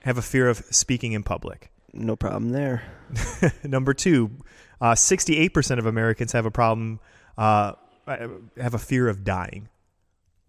have 0.00 0.18
a 0.18 0.22
fear 0.22 0.48
of 0.48 0.58
speaking 0.70 1.12
in 1.12 1.22
public. 1.22 1.70
No 1.92 2.16
problem 2.16 2.50
there. 2.50 2.82
number 3.64 3.92
two, 3.92 4.30
uh, 4.80 4.92
68% 4.92 5.78
of 5.78 5.86
Americans 5.86 6.32
have 6.32 6.46
a 6.46 6.50
problem, 6.50 7.00
uh, 7.36 7.72
have 8.06 8.74
a 8.74 8.78
fear 8.78 9.08
of 9.08 9.24
dying. 9.24 9.68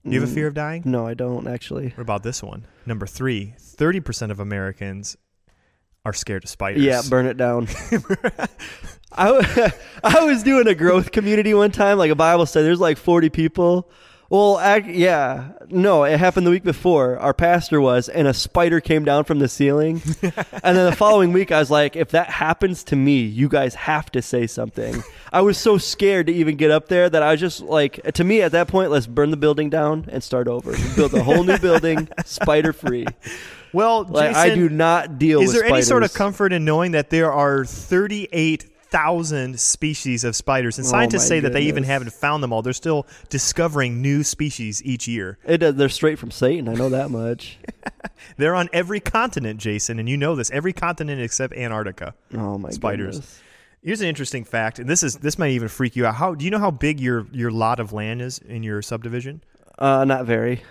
Do 0.03 0.11
you 0.11 0.21
have 0.21 0.29
a 0.29 0.33
fear 0.33 0.47
of 0.47 0.53
dying? 0.53 0.83
No, 0.85 1.05
I 1.05 1.13
don't 1.13 1.47
actually. 1.47 1.89
What 1.89 2.01
about 2.01 2.23
this 2.23 2.41
one? 2.41 2.65
Number 2.85 3.05
three, 3.05 3.53
30% 3.59 4.31
of 4.31 4.39
Americans 4.39 5.15
are 6.05 6.13
scared 6.13 6.43
of 6.43 6.49
spiders. 6.49 6.83
Yeah, 6.83 7.01
burn 7.09 7.25
it 7.25 7.37
down. 7.37 7.67
I, 9.13 9.25
w- 9.27 9.67
I 10.03 10.23
was 10.23 10.43
doing 10.43 10.67
a 10.67 10.75
growth 10.75 11.11
community 11.11 11.53
one 11.53 11.71
time, 11.71 11.97
like 11.97 12.11
a 12.11 12.15
Bible 12.15 12.45
study. 12.45 12.63
There's 12.63 12.79
like 12.79 12.97
40 12.97 13.29
people. 13.29 13.89
Well, 14.31 14.61
yeah, 14.87 15.49
no, 15.69 16.05
it 16.05 16.17
happened 16.17 16.47
the 16.47 16.51
week 16.51 16.63
before. 16.63 17.19
Our 17.19 17.33
pastor 17.33 17.81
was, 17.81 18.07
and 18.07 18.29
a 18.29 18.33
spider 18.33 18.79
came 18.79 19.03
down 19.03 19.25
from 19.25 19.39
the 19.39 19.49
ceiling. 19.49 20.01
and 20.21 20.77
then 20.77 20.89
the 20.89 20.95
following 20.95 21.33
week, 21.33 21.51
I 21.51 21.59
was 21.59 21.69
like, 21.69 21.97
if 21.97 22.11
that 22.11 22.29
happens 22.29 22.85
to 22.85 22.95
me, 22.95 23.19
you 23.19 23.49
guys 23.49 23.75
have 23.75 24.09
to 24.11 24.21
say 24.21 24.47
something. 24.47 25.03
I 25.33 25.41
was 25.41 25.57
so 25.57 25.77
scared 25.77 26.27
to 26.27 26.33
even 26.33 26.55
get 26.55 26.71
up 26.71 26.87
there 26.87 27.09
that 27.09 27.21
I 27.21 27.31
was 27.31 27.41
just 27.41 27.59
like, 27.59 28.01
to 28.13 28.23
me 28.23 28.41
at 28.41 28.53
that 28.53 28.69
point, 28.69 28.89
let's 28.89 29.05
burn 29.05 29.31
the 29.31 29.37
building 29.37 29.69
down 29.69 30.05
and 30.09 30.23
start 30.23 30.47
over. 30.47 30.77
Build 30.95 31.13
a 31.13 31.23
whole 31.23 31.43
new 31.43 31.57
building, 31.59 32.07
spider 32.23 32.71
free. 32.71 33.05
Well, 33.73 34.05
Like 34.05 34.33
I 34.35 34.55
do 34.55 34.69
not 34.69 35.19
deal 35.19 35.41
Is 35.41 35.51
there 35.51 35.65
any 35.65 35.81
sort 35.81 36.03
of 36.03 36.13
comfort 36.13 36.53
in 36.53 36.63
knowing 36.63 36.91
that 36.91 37.09
there 37.09 37.33
are 37.33 37.65
38,000 38.91 39.59
species 39.59 40.23
of 40.23 40.35
spiders? 40.35 40.77
And 40.77 40.85
Oh, 40.85 40.89
scientists 40.89 41.23
my 41.25 41.27
say 41.29 41.39
that 41.41 41.53
they 41.53 41.61
even 41.63 41.83
haven't 41.83 42.13
found 42.13 42.43
them 42.43 42.51
all. 42.53 42.61
They're 42.61 42.73
still 42.73 43.07
discovering 43.29 44.01
new 44.01 44.23
species 44.23 44.83
each 44.83 45.07
year. 45.07 45.37
It, 45.45 45.63
uh, 45.63 45.71
they're 45.71 45.89
straight 45.89 46.19
from 46.19 46.31
Satan. 46.31 46.67
I 46.67 46.73
know 46.73 46.89
that 46.89 47.09
much. 47.11 47.57
They're 48.37 48.53
on 48.55 48.69
every 48.71 48.99
continent, 48.99 49.59
Jason, 49.59 49.97
and 49.99 50.07
you 50.07 50.15
know 50.15 50.35
this. 50.35 50.51
Every 50.51 50.73
continent 50.73 51.21
except 51.21 51.53
Antarctica. 51.53 52.13
Oh 52.35 52.57
my 52.57 52.69
Spiders. 52.69 53.15
goodness. 53.15 53.41
Here's 53.83 54.01
an 54.01 54.07
interesting 54.07 54.43
fact, 54.43 54.77
and 54.77 54.87
this 54.87 55.01
is 55.01 55.15
this 55.17 55.39
might 55.39 55.51
even 55.51 55.67
freak 55.67 55.95
you 55.95 56.05
out. 56.05 56.15
How 56.15 56.35
do 56.35 56.45
you 56.45 56.51
know 56.51 56.59
how 56.59 56.69
big 56.69 56.99
your 56.99 57.25
your 57.31 57.49
lot 57.49 57.79
of 57.79 57.93
land 57.93 58.21
is 58.21 58.37
in 58.37 58.61
your 58.61 58.83
subdivision? 58.83 59.43
Uh, 59.79 60.05
not 60.05 60.25
very. 60.25 60.61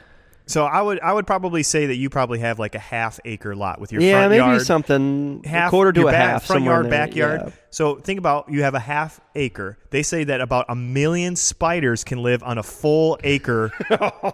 So 0.50 0.64
I 0.64 0.82
would 0.82 0.98
I 1.00 1.12
would 1.12 1.26
probably 1.28 1.62
say 1.62 1.86
that 1.86 1.96
you 1.96 2.10
probably 2.10 2.40
have 2.40 2.58
like 2.58 2.74
a 2.74 2.78
half 2.80 3.20
acre 3.24 3.54
lot 3.54 3.80
with 3.80 3.92
your 3.92 4.02
yeah, 4.02 4.14
front 4.18 4.30
maybe 4.30 4.38
yard. 4.44 4.62
something 4.62 5.42
half 5.44 5.68
a 5.68 5.70
quarter 5.70 5.92
to 5.92 6.08
a 6.08 6.10
back- 6.10 6.14
half 6.30 6.44
front 6.46 6.64
yard 6.64 6.90
backyard 6.90 7.42
yeah. 7.46 7.52
so 7.70 7.94
think 7.94 8.18
about 8.18 8.50
you 8.50 8.62
have 8.64 8.74
a 8.74 8.80
half 8.80 9.20
acre 9.36 9.78
they 9.90 10.02
say 10.02 10.24
that 10.24 10.40
about 10.40 10.66
a 10.68 10.74
million 10.74 11.36
spiders 11.36 12.02
can 12.02 12.20
live 12.22 12.42
on 12.42 12.58
a 12.58 12.62
full 12.64 13.16
acre 13.22 13.72
Oh, 13.90 14.32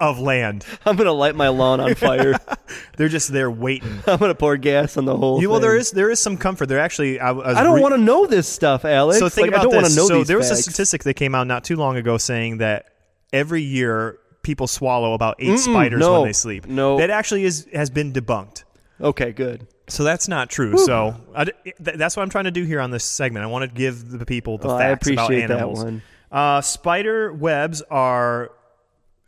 of 0.00 0.18
land 0.18 0.64
I'm 0.86 0.96
gonna 0.96 1.12
light 1.12 1.34
my 1.34 1.48
lawn 1.48 1.80
on 1.80 1.94
fire. 1.94 2.34
they're 2.96 3.08
just 3.08 3.30
there 3.30 3.50
waiting 3.50 3.98
I'm 4.06 4.18
gonna 4.18 4.34
pour 4.34 4.56
gas 4.56 4.96
on 4.96 5.04
the 5.04 5.16
whole. 5.16 5.42
you, 5.42 5.50
well 5.50 5.60
there 5.60 5.76
is 5.76 5.90
there 5.90 6.10
is 6.10 6.20
some 6.20 6.38
comfort 6.38 6.66
there 6.70 6.78
actually 6.80 7.20
i, 7.20 7.32
was 7.32 7.54
I 7.56 7.62
don't 7.62 7.76
re- 7.76 7.82
want 7.82 7.94
to 7.94 8.00
know 8.00 8.26
this 8.26 8.48
stuff, 8.48 8.84
Alex. 8.86 9.18
so 9.18 9.28
think 9.28 9.48
Like, 9.52 9.60
I 9.60 9.62
about 9.62 9.72
don't 9.72 9.82
this 9.82 9.94
know 9.96 10.06
so 10.08 10.24
there 10.24 10.38
was 10.38 10.50
a 10.50 10.56
statistic 10.56 11.04
that 11.04 11.14
came 11.14 11.34
out 11.34 11.46
not 11.46 11.64
too 11.64 11.76
long 11.76 11.96
ago 11.98 12.16
saying 12.16 12.58
that 12.58 12.86
every 13.32 13.62
year 13.62 14.18
people 14.48 14.66
swallow 14.66 15.12
about 15.12 15.36
8 15.38 15.48
Mm-mm, 15.48 15.58
spiders 15.58 16.00
no, 16.00 16.12
when 16.14 16.24
they 16.28 16.32
sleep 16.32 16.66
no. 16.66 16.96
that 16.98 17.10
actually 17.10 17.44
is 17.44 17.68
has 17.72 17.90
been 17.90 18.12
debunked 18.12 18.64
Okay, 19.00 19.32
good. 19.32 19.66
So 19.88 20.02
that's 20.04 20.26
not 20.28 20.50
true. 20.50 20.76
So 20.76 21.14
I 21.34 21.44
th- 21.44 21.54
that's 21.76 22.16
what 22.16 22.22
I'm 22.24 22.30
trying 22.30 22.44
to 22.44 22.50
do 22.50 22.64
here 22.64 22.80
on 22.80 22.90
this 22.90 23.04
segment. 23.04 23.44
I 23.44 23.46
want 23.46 23.62
to 23.68 23.74
give 23.74 24.10
the 24.10 24.26
people 24.26 24.58
the 24.58 24.68
Oh, 24.68 24.76
I 24.76 24.78
facts 24.80 25.08
about 25.08 25.32
animals. 25.32 26.02
Uh, 26.30 26.60
spider 26.60 27.32
webs 27.32 27.80
are 27.90 28.50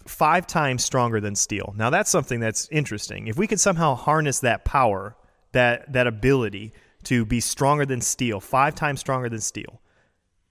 five 0.06 0.46
times 0.46 0.84
stronger 0.84 1.20
than 1.20 1.34
steel. 1.34 1.72
Now 1.76 1.88
that's 1.90 2.10
something 2.10 2.40
that's 2.40 2.68
interesting. 2.70 3.28
If 3.28 3.36
we 3.38 3.46
could 3.46 3.60
somehow 3.60 3.94
harness 3.94 4.40
that 4.40 4.64
power, 4.64 5.16
that 5.52 5.92
that 5.92 6.06
ability 6.06 6.72
to 7.04 7.24
be 7.24 7.40
stronger 7.40 7.86
than 7.86 8.00
steel, 8.00 8.40
five 8.40 8.74
times 8.74 9.00
stronger 9.00 9.28
than 9.28 9.40
steel, 9.40 9.80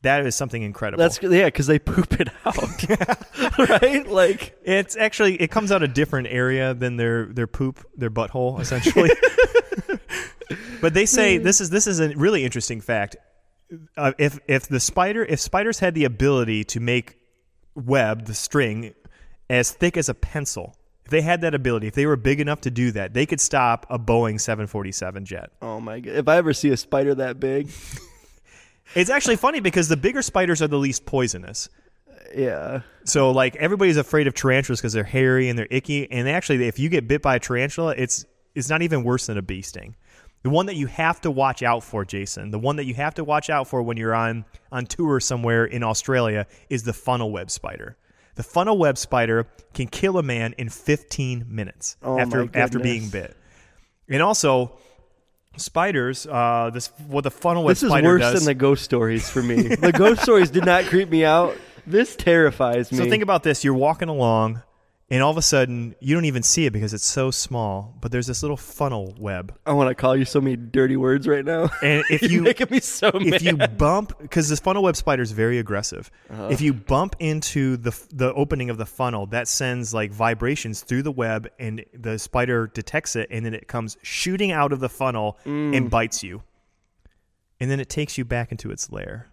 that 0.01 0.25
is 0.25 0.35
something 0.35 0.61
incredible. 0.63 1.01
That's 1.01 1.21
yeah, 1.21 1.45
because 1.45 1.67
they 1.67 1.79
poop 1.79 2.19
it 2.19 2.29
out, 2.45 3.59
right? 3.69 4.07
Like 4.07 4.57
It's 4.63 4.95
actually 4.95 5.35
it 5.41 5.51
comes 5.51 5.71
out 5.71 5.83
a 5.83 5.87
different 5.87 6.27
area 6.29 6.73
than 6.73 6.95
their 6.95 7.25
their 7.25 7.47
poop, 7.47 7.85
their 7.97 8.09
butthole, 8.09 8.59
essentially. 8.61 9.09
but 10.81 10.93
they 10.93 11.05
say 11.05 11.37
this 11.37 11.59
is 11.59 11.69
this 11.69 11.85
is 11.85 11.99
a 11.99 12.09
really 12.15 12.45
interesting 12.45 12.79
fact. 12.79 13.17
Uh, 13.97 14.13
if 14.17 14.39
if 14.47 14.67
the 14.67 14.79
spider 14.79 15.23
if 15.23 15.39
spiders 15.39 15.79
had 15.79 15.93
the 15.95 16.05
ability 16.05 16.63
to 16.63 16.79
make 16.79 17.17
web 17.75 18.25
the 18.25 18.33
string 18.33 18.93
as 19.49 19.71
thick 19.71 19.97
as 19.97 20.07
a 20.07 20.13
pencil, 20.13 20.75
if 21.03 21.11
they 21.11 21.21
had 21.21 21.41
that 21.41 21.53
ability, 21.53 21.87
if 21.87 21.93
they 21.93 22.05
were 22.05 22.15
big 22.15 22.39
enough 22.39 22.61
to 22.61 22.71
do 22.71 22.91
that, 22.91 23.13
they 23.13 23.25
could 23.25 23.41
stop 23.41 23.85
a 23.89 23.99
Boeing 23.99 24.39
747 24.39 25.25
jet. 25.25 25.51
oh 25.61 25.81
my 25.81 25.99
god, 25.99 26.15
if 26.15 26.27
I 26.29 26.37
ever 26.37 26.53
see 26.53 26.69
a 26.69 26.77
spider 26.77 27.13
that 27.15 27.39
big, 27.39 27.69
It's 28.95 29.09
actually 29.09 29.35
funny 29.35 29.59
because 29.59 29.87
the 29.87 29.97
bigger 29.97 30.21
spiders 30.21 30.61
are 30.61 30.67
the 30.67 30.77
least 30.77 31.05
poisonous. 31.05 31.69
yeah, 32.35 32.81
So 33.05 33.31
like 33.31 33.55
everybody's 33.57 33.97
afraid 33.97 34.27
of 34.27 34.33
tarantulas 34.33 34.79
because 34.79 34.93
they're 34.93 35.03
hairy 35.03 35.49
and 35.49 35.57
they're 35.57 35.67
icky, 35.69 36.09
and 36.11 36.27
actually, 36.29 36.67
if 36.67 36.79
you 36.79 36.89
get 36.89 37.07
bit 37.07 37.21
by 37.21 37.35
a 37.35 37.39
tarantula, 37.39 37.93
it's 37.97 38.25
it's 38.55 38.69
not 38.69 38.81
even 38.81 39.03
worse 39.03 39.27
than 39.27 39.37
a 39.37 39.41
bee 39.41 39.61
sting. 39.61 39.95
The 40.41 40.49
one 40.49 40.67
that 40.67 40.75
you 40.75 40.87
have 40.87 41.19
to 41.21 41.31
watch 41.31 41.63
out 41.63 41.83
for, 41.83 42.05
Jason, 42.05 42.51
the 42.51 42.59
one 42.59 42.77
that 42.77 42.85
you 42.85 42.93
have 42.93 43.13
to 43.15 43.23
watch 43.23 43.49
out 43.49 43.67
for 43.67 43.81
when 43.83 43.97
you're 43.97 44.15
on 44.15 44.45
on 44.71 44.85
tour 44.85 45.19
somewhere 45.19 45.65
in 45.65 45.83
Australia 45.83 46.47
is 46.69 46.83
the 46.83 46.93
funnel 46.93 47.31
web 47.31 47.51
spider. 47.51 47.97
The 48.35 48.43
funnel 48.43 48.77
web 48.77 48.97
spider 48.97 49.47
can 49.73 49.87
kill 49.87 50.17
a 50.17 50.23
man 50.23 50.53
in 50.57 50.69
15 50.69 51.45
minutes 51.49 51.97
Oh, 52.01 52.17
after 52.19 52.49
after 52.53 52.79
being 52.79 53.09
bit. 53.09 53.35
And 54.07 54.21
also, 54.23 54.77
spiders. 55.59 56.25
Uh, 56.25 56.71
this 56.73 56.87
what 57.07 57.23
the 57.23 57.31
funnel 57.31 57.63
web 57.63 57.71
this 57.71 57.83
is 57.83 57.91
worse 57.91 58.21
does. 58.21 58.33
than 58.33 58.45
the 58.45 58.53
ghost 58.53 58.83
stories 58.83 59.29
for 59.29 59.43
me. 59.43 59.61
the 59.75 59.91
ghost 59.91 60.21
stories 60.21 60.49
did 60.49 60.65
not 60.65 60.85
creep 60.85 61.09
me 61.09 61.25
out. 61.25 61.55
This 61.85 62.15
terrifies 62.15 62.91
me. 62.91 62.97
So 62.97 63.09
think 63.09 63.23
about 63.23 63.43
this: 63.43 63.63
you're 63.63 63.73
walking 63.73 64.09
along, 64.09 64.61
and 65.11 65.23
all 65.23 65.31
of 65.31 65.37
a 65.37 65.41
sudden, 65.41 65.95
you 65.99 66.13
don't 66.13 66.25
even 66.25 66.43
see 66.43 66.65
it 66.65 66.71
because 66.73 66.93
it's 66.93 67.05
so 67.05 67.31
small. 67.31 67.95
But 67.99 68.11
there's 68.11 68.27
this 68.27 68.43
little 68.43 68.57
funnel 68.57 69.15
web, 69.19 69.55
I 69.65 69.73
want 69.73 69.89
to 69.89 69.95
call 69.95 70.15
you 70.15 70.25
so 70.25 70.39
many 70.39 70.55
dirty 70.55 70.97
words 70.97 71.27
right 71.27 71.43
now. 71.43 71.69
and 71.81 72.03
if 72.09 72.21
You're 72.23 72.31
you 72.31 72.41
making 72.41 72.67
me 72.69 72.79
so 72.79 73.09
if 73.13 73.41
you 73.41 73.57
bump 73.57 74.13
because 74.19 74.49
this 74.49 74.59
funnel 74.59 74.83
web 74.83 74.95
spider 74.95 75.23
is 75.23 75.31
very 75.31 75.57
aggressive. 75.57 76.11
Uh-huh. 76.29 76.49
If 76.51 76.61
you 76.61 76.73
bump 76.73 77.15
into 77.19 77.77
the 77.77 77.91
the 78.13 78.33
opening 78.33 78.69
of 78.69 78.77
the 78.77 78.85
funnel, 78.85 79.25
that 79.27 79.47
sends 79.47 79.93
like 79.93 80.11
vibrations 80.11 80.81
through 80.81 81.03
the 81.03 81.11
web, 81.11 81.49
and 81.57 81.83
the 81.93 82.19
spider 82.19 82.67
detects 82.67 83.15
it, 83.15 83.27
and 83.31 83.45
then 83.45 83.53
it 83.53 83.67
comes 83.67 83.97
shooting 84.03 84.51
out 84.51 84.71
of 84.73 84.79
the 84.79 84.89
funnel 84.89 85.37
Mm. 85.45 85.75
and 85.75 85.89
bites 85.89 86.23
you, 86.23 86.43
and 87.59 87.71
then 87.71 87.79
it 87.79 87.89
takes 87.89 88.17
you 88.17 88.25
back 88.25 88.51
into 88.51 88.69
its 88.71 88.91
lair, 88.91 89.28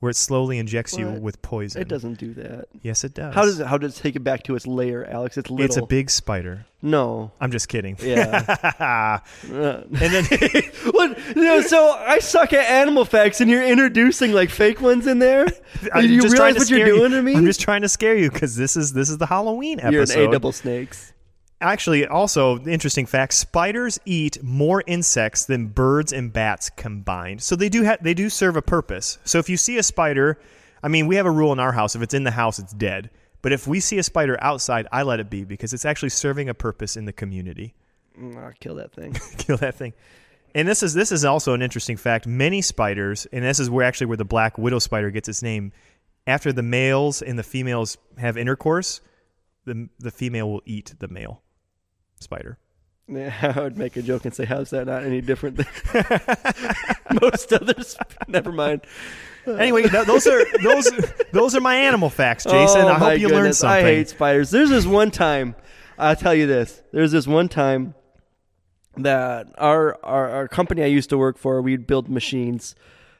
where 0.00 0.10
it 0.10 0.16
slowly 0.16 0.58
injects 0.58 0.96
you 0.96 1.08
What? 1.08 1.20
with 1.20 1.42
poison. 1.42 1.82
It 1.82 1.88
doesn't 1.88 2.18
do 2.18 2.32
that. 2.34 2.66
Yes, 2.82 3.02
it 3.04 3.14
does. 3.14 3.34
How 3.34 3.42
does 3.44 3.58
it? 3.60 3.66
How 3.66 3.78
does 3.78 3.98
it 3.98 4.02
take 4.02 4.14
it 4.16 4.20
back 4.24 4.44
to 4.44 4.54
its 4.54 4.66
lair, 4.66 5.08
Alex? 5.10 5.36
It's 5.36 5.50
little. 5.50 5.64
It's 5.64 5.76
a 5.76 5.84
big 5.86 6.08
spider. 6.10 6.66
no. 6.82 7.32
I'm 7.40 7.50
just 7.50 7.68
kidding. 7.68 7.96
Yeah. 8.00 8.44
Uh. 9.50 9.82
and 9.84 9.92
then 9.92 10.24
what? 10.92 11.18
You 11.36 11.42
know, 11.42 11.60
so 11.62 11.90
I 11.90 12.20
suck 12.20 12.52
at 12.52 12.64
animal 12.64 13.04
facts, 13.04 13.40
and 13.40 13.50
you're 13.50 13.64
introducing 13.64 14.32
like 14.32 14.50
fake 14.50 14.80
ones 14.80 15.06
in 15.06 15.18
there. 15.18 15.46
I'm 15.92 16.04
you 16.06 16.20
just 16.20 16.34
realize 16.34 16.38
trying 16.38 16.54
to 16.54 16.60
what 16.60 16.70
you're 16.70 16.78
scare 16.86 16.96
you. 16.96 17.08
to 17.08 17.22
me? 17.22 17.34
I'm 17.34 17.44
just 17.46 17.60
trying 17.60 17.82
to 17.82 17.88
scare 17.88 18.16
you 18.16 18.30
because 18.30 18.54
this 18.56 18.76
is 18.76 18.92
this 18.92 19.10
is 19.10 19.18
the 19.18 19.26
Halloween 19.26 19.78
You're 19.90 20.02
episode. 20.02 20.20
an 20.24 20.28
A 20.28 20.32
double 20.32 20.52
snakes. 20.52 21.12
Actually, 21.60 22.06
also 22.06 22.58
interesting 22.66 23.04
fact: 23.04 23.34
spiders 23.34 23.98
eat 24.04 24.40
more 24.42 24.84
insects 24.86 25.44
than 25.44 25.66
birds 25.66 26.12
and 26.12 26.32
bats 26.32 26.70
combined. 26.70 27.42
So 27.42 27.56
they 27.56 27.68
do 27.68 27.84
ha- 27.84 27.96
they 28.00 28.14
do 28.14 28.30
serve 28.30 28.56
a 28.56 28.62
purpose. 28.62 29.18
So 29.24 29.38
if 29.38 29.48
you 29.48 29.56
see 29.56 29.76
a 29.76 29.82
spider, 29.82 30.38
I 30.84 30.88
mean, 30.88 31.08
we 31.08 31.16
have 31.16 31.26
a 31.26 31.30
rule 31.30 31.52
in 31.52 31.58
our 31.58 31.72
house: 31.72 31.96
if 31.96 32.02
it's 32.02 32.14
in 32.14 32.22
the 32.22 32.30
house, 32.30 32.60
it's 32.60 32.72
dead. 32.72 33.10
But 33.42 33.52
if 33.52 33.66
we 33.66 33.80
see 33.80 33.98
a 33.98 34.04
spider 34.04 34.38
outside, 34.40 34.86
I 34.92 35.02
let 35.02 35.18
it 35.18 35.30
be 35.30 35.44
because 35.44 35.72
it's 35.72 35.84
actually 35.84 36.10
serving 36.10 36.48
a 36.48 36.54
purpose 36.54 36.96
in 36.96 37.06
the 37.06 37.12
community. 37.12 37.74
Mm, 38.18 38.36
I'll 38.36 38.52
kill 38.60 38.76
that 38.76 38.92
thing. 38.92 39.12
kill 39.38 39.56
that 39.56 39.74
thing. 39.74 39.94
And 40.54 40.66
this 40.66 40.84
is 40.84 40.94
this 40.94 41.10
is 41.10 41.24
also 41.24 41.54
an 41.54 41.62
interesting 41.62 41.96
fact. 41.96 42.24
Many 42.24 42.62
spiders, 42.62 43.26
and 43.32 43.44
this 43.44 43.58
is 43.58 43.68
where 43.68 43.84
actually 43.84 44.06
where 44.06 44.16
the 44.16 44.24
black 44.24 44.58
widow 44.58 44.78
spider 44.78 45.10
gets 45.10 45.28
its 45.28 45.42
name. 45.42 45.72
After 46.24 46.52
the 46.52 46.62
males 46.62 47.20
and 47.20 47.36
the 47.36 47.42
females 47.42 47.98
have 48.16 48.36
intercourse, 48.36 49.00
the 49.64 49.88
the 49.98 50.12
female 50.12 50.48
will 50.48 50.62
eat 50.64 50.94
the 51.00 51.08
male 51.08 51.42
spider. 52.22 52.58
Yeah, 53.08 53.32
I 53.56 53.60
would 53.60 53.78
make 53.78 53.96
a 53.96 54.02
joke 54.02 54.24
and 54.24 54.34
say, 54.34 54.44
"How's 54.44 54.70
that 54.70 54.86
not 54.86 55.04
any 55.04 55.20
different 55.20 55.56
than 55.56 55.66
most 57.22 57.52
others?" 57.52 57.96
Never 58.26 58.52
mind. 58.52 58.82
Anyway, 59.46 59.88
th- 59.88 60.06
those 60.06 60.26
are 60.26 60.44
those 60.62 60.90
those 61.32 61.56
are 61.56 61.60
my 61.60 61.74
animal 61.76 62.10
facts, 62.10 62.44
Jason. 62.44 62.82
Oh, 62.82 62.88
I 62.88 62.94
hope 62.94 63.18
you 63.18 63.28
learned 63.28 63.56
something. 63.56 63.84
I 63.86 63.88
hate 63.88 64.08
spiders. 64.10 64.50
There's 64.50 64.68
this 64.68 64.84
one 64.86 65.10
time. 65.10 65.54
I'll 65.98 66.16
tell 66.16 66.34
you 66.34 66.46
this. 66.46 66.82
There's 66.92 67.12
this 67.12 67.26
one 67.26 67.48
time 67.48 67.94
that 68.98 69.46
our 69.56 69.98
our, 70.04 70.28
our 70.28 70.48
company 70.48 70.82
I 70.82 70.86
used 70.86 71.08
to 71.10 71.18
work 71.18 71.38
for, 71.38 71.62
we'd 71.62 71.86
build 71.86 72.10
machines, 72.10 72.74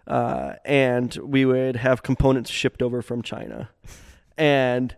uh, 0.06 0.54
and 0.66 1.14
we 1.16 1.46
would 1.46 1.76
have 1.76 2.02
components 2.02 2.50
shipped 2.50 2.82
over 2.82 3.00
from 3.00 3.22
China, 3.22 3.70
and 4.36 4.94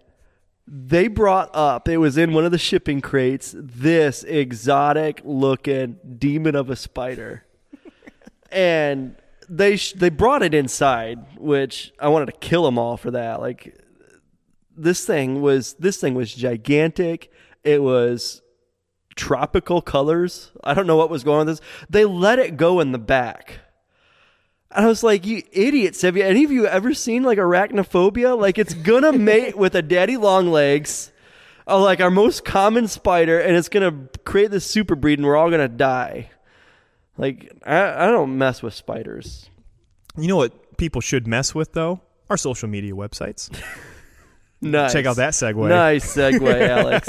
they 0.66 1.08
brought 1.08 1.50
up 1.52 1.88
it 1.88 1.96
was 1.96 2.16
in 2.16 2.32
one 2.32 2.44
of 2.44 2.52
the 2.52 2.58
shipping 2.58 3.00
crates 3.00 3.54
this 3.56 4.22
exotic 4.24 5.20
looking 5.24 5.98
demon 6.18 6.54
of 6.54 6.70
a 6.70 6.76
spider. 6.76 7.44
And 8.52 9.14
they 9.48 9.76
sh- 9.76 9.92
they 9.92 10.10
brought 10.10 10.42
it 10.42 10.54
inside 10.54 11.24
which 11.38 11.92
i 12.00 12.08
wanted 12.08 12.26
to 12.26 12.32
kill 12.32 12.64
them 12.64 12.78
all 12.78 12.96
for 12.96 13.12
that. 13.12 13.40
Like 13.40 13.78
this 14.76 15.04
thing 15.04 15.40
was 15.40 15.74
this 15.74 15.98
thing 15.98 16.14
was 16.14 16.34
gigantic. 16.34 17.30
It 17.62 17.82
was 17.82 18.42
tropical 19.14 19.82
colors. 19.82 20.50
I 20.64 20.74
don't 20.74 20.86
know 20.86 20.96
what 20.96 21.10
was 21.10 21.22
going 21.22 21.40
on 21.40 21.46
with 21.46 21.58
this. 21.58 21.68
They 21.88 22.04
let 22.04 22.38
it 22.38 22.56
go 22.56 22.80
in 22.80 22.92
the 22.92 22.98
back 22.98 23.58
I 24.72 24.86
was 24.86 25.02
like, 25.02 25.26
you 25.26 25.42
idiots. 25.52 26.02
Have 26.02 26.16
you 26.16 26.22
any 26.22 26.44
of 26.44 26.52
you 26.52 26.66
ever 26.66 26.94
seen 26.94 27.22
like 27.24 27.38
arachnophobia? 27.38 28.38
Like 28.38 28.58
it's 28.58 28.74
gonna 28.74 29.12
mate 29.12 29.56
with 29.56 29.74
a 29.74 29.82
daddy 29.82 30.16
long 30.16 30.50
legs, 30.50 31.10
uh, 31.66 31.80
like 31.80 32.00
our 32.00 32.10
most 32.10 32.44
common 32.44 32.86
spider, 32.86 33.40
and 33.40 33.56
it's 33.56 33.68
gonna 33.68 34.08
create 34.24 34.50
this 34.50 34.64
super 34.64 34.94
breed 34.94 35.18
and 35.18 35.26
we're 35.26 35.36
all 35.36 35.50
gonna 35.50 35.68
die. 35.68 36.30
Like 37.18 37.52
I, 37.66 38.06
I 38.06 38.10
don't 38.10 38.38
mess 38.38 38.62
with 38.62 38.74
spiders. 38.74 39.50
You 40.16 40.28
know 40.28 40.36
what 40.36 40.76
people 40.76 41.00
should 41.00 41.26
mess 41.26 41.54
with 41.54 41.72
though? 41.72 42.00
Our 42.28 42.36
social 42.36 42.68
media 42.68 42.92
websites. 42.92 43.50
Nice. 44.62 44.92
Check 44.92 45.06
out 45.06 45.16
that 45.16 45.32
segue. 45.32 45.68
Nice 45.68 46.14
segue, 46.14 46.68
Alex. 46.68 47.08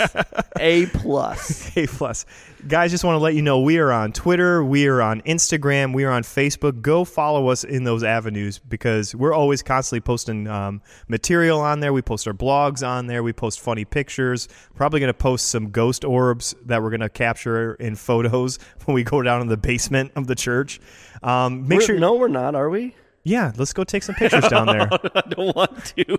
A 0.57 0.85
plus. 0.85 1.69
A 1.77 1.85
plus. 1.85 2.25
Guys, 2.67 2.91
just 2.91 3.03
want 3.03 3.15
to 3.15 3.19
let 3.19 3.33
you 3.33 3.41
know 3.41 3.59
we 3.59 3.77
are 3.79 3.91
on 3.91 4.13
Twitter, 4.13 4.63
we 4.63 4.87
are 4.87 5.01
on 5.01 5.21
Instagram, 5.23 5.93
we 5.93 6.03
are 6.05 6.11
on 6.11 6.23
Facebook. 6.23 6.81
Go 6.81 7.03
follow 7.03 7.49
us 7.49 7.63
in 7.63 7.83
those 7.83 8.03
avenues 8.03 8.59
because 8.59 9.13
we're 9.15 9.33
always 9.33 9.61
constantly 9.63 9.99
posting 9.99 10.47
um, 10.47 10.81
material 11.07 11.59
on 11.59 11.79
there. 11.81 11.91
We 11.91 12.01
post 12.01 12.27
our 12.27 12.33
blogs 12.33 12.87
on 12.87 13.07
there. 13.07 13.21
We 13.23 13.33
post 13.33 13.59
funny 13.59 13.83
pictures. 13.83 14.47
Probably 14.75 14.99
going 14.99 15.09
to 15.09 15.13
post 15.13 15.47
some 15.47 15.71
ghost 15.71 16.05
orbs 16.05 16.55
that 16.67 16.81
we're 16.81 16.91
going 16.91 17.01
to 17.01 17.09
capture 17.09 17.73
in 17.75 17.95
photos 17.95 18.59
when 18.85 18.95
we 18.95 19.03
go 19.03 19.21
down 19.21 19.41
in 19.41 19.47
the 19.47 19.57
basement 19.57 20.11
of 20.15 20.27
the 20.27 20.35
church. 20.35 20.79
Um, 21.23 21.67
make 21.67 21.79
We're- 21.79 21.85
sure. 21.87 21.99
No, 21.99 22.13
we're 22.15 22.27
not. 22.27 22.55
Are 22.55 22.69
we? 22.69 22.95
Yeah, 23.23 23.51
let's 23.57 23.73
go 23.73 23.83
take 23.83 24.03
some 24.03 24.15
pictures 24.15 24.47
down 24.47 24.65
there. 24.67 24.87
I 24.91 25.21
don't 25.29 25.55
want 25.55 25.93
to. 25.97 26.17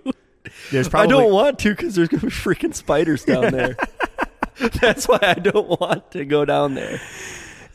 There's 0.73 0.89
probably 0.89 1.15
I 1.15 1.19
don't 1.21 1.31
want 1.31 1.59
to 1.59 1.69
because 1.69 1.95
there's 1.95 2.09
gonna 2.09 2.21
be 2.23 2.27
freaking 2.29 2.73
spiders 2.73 3.23
down 3.23 3.51
there. 3.51 3.77
That's 4.81 5.07
why 5.07 5.19
I 5.21 5.35
don't 5.35 5.79
want 5.79 6.11
to 6.11 6.25
go 6.25 6.45
down 6.45 6.75
there. 6.75 6.99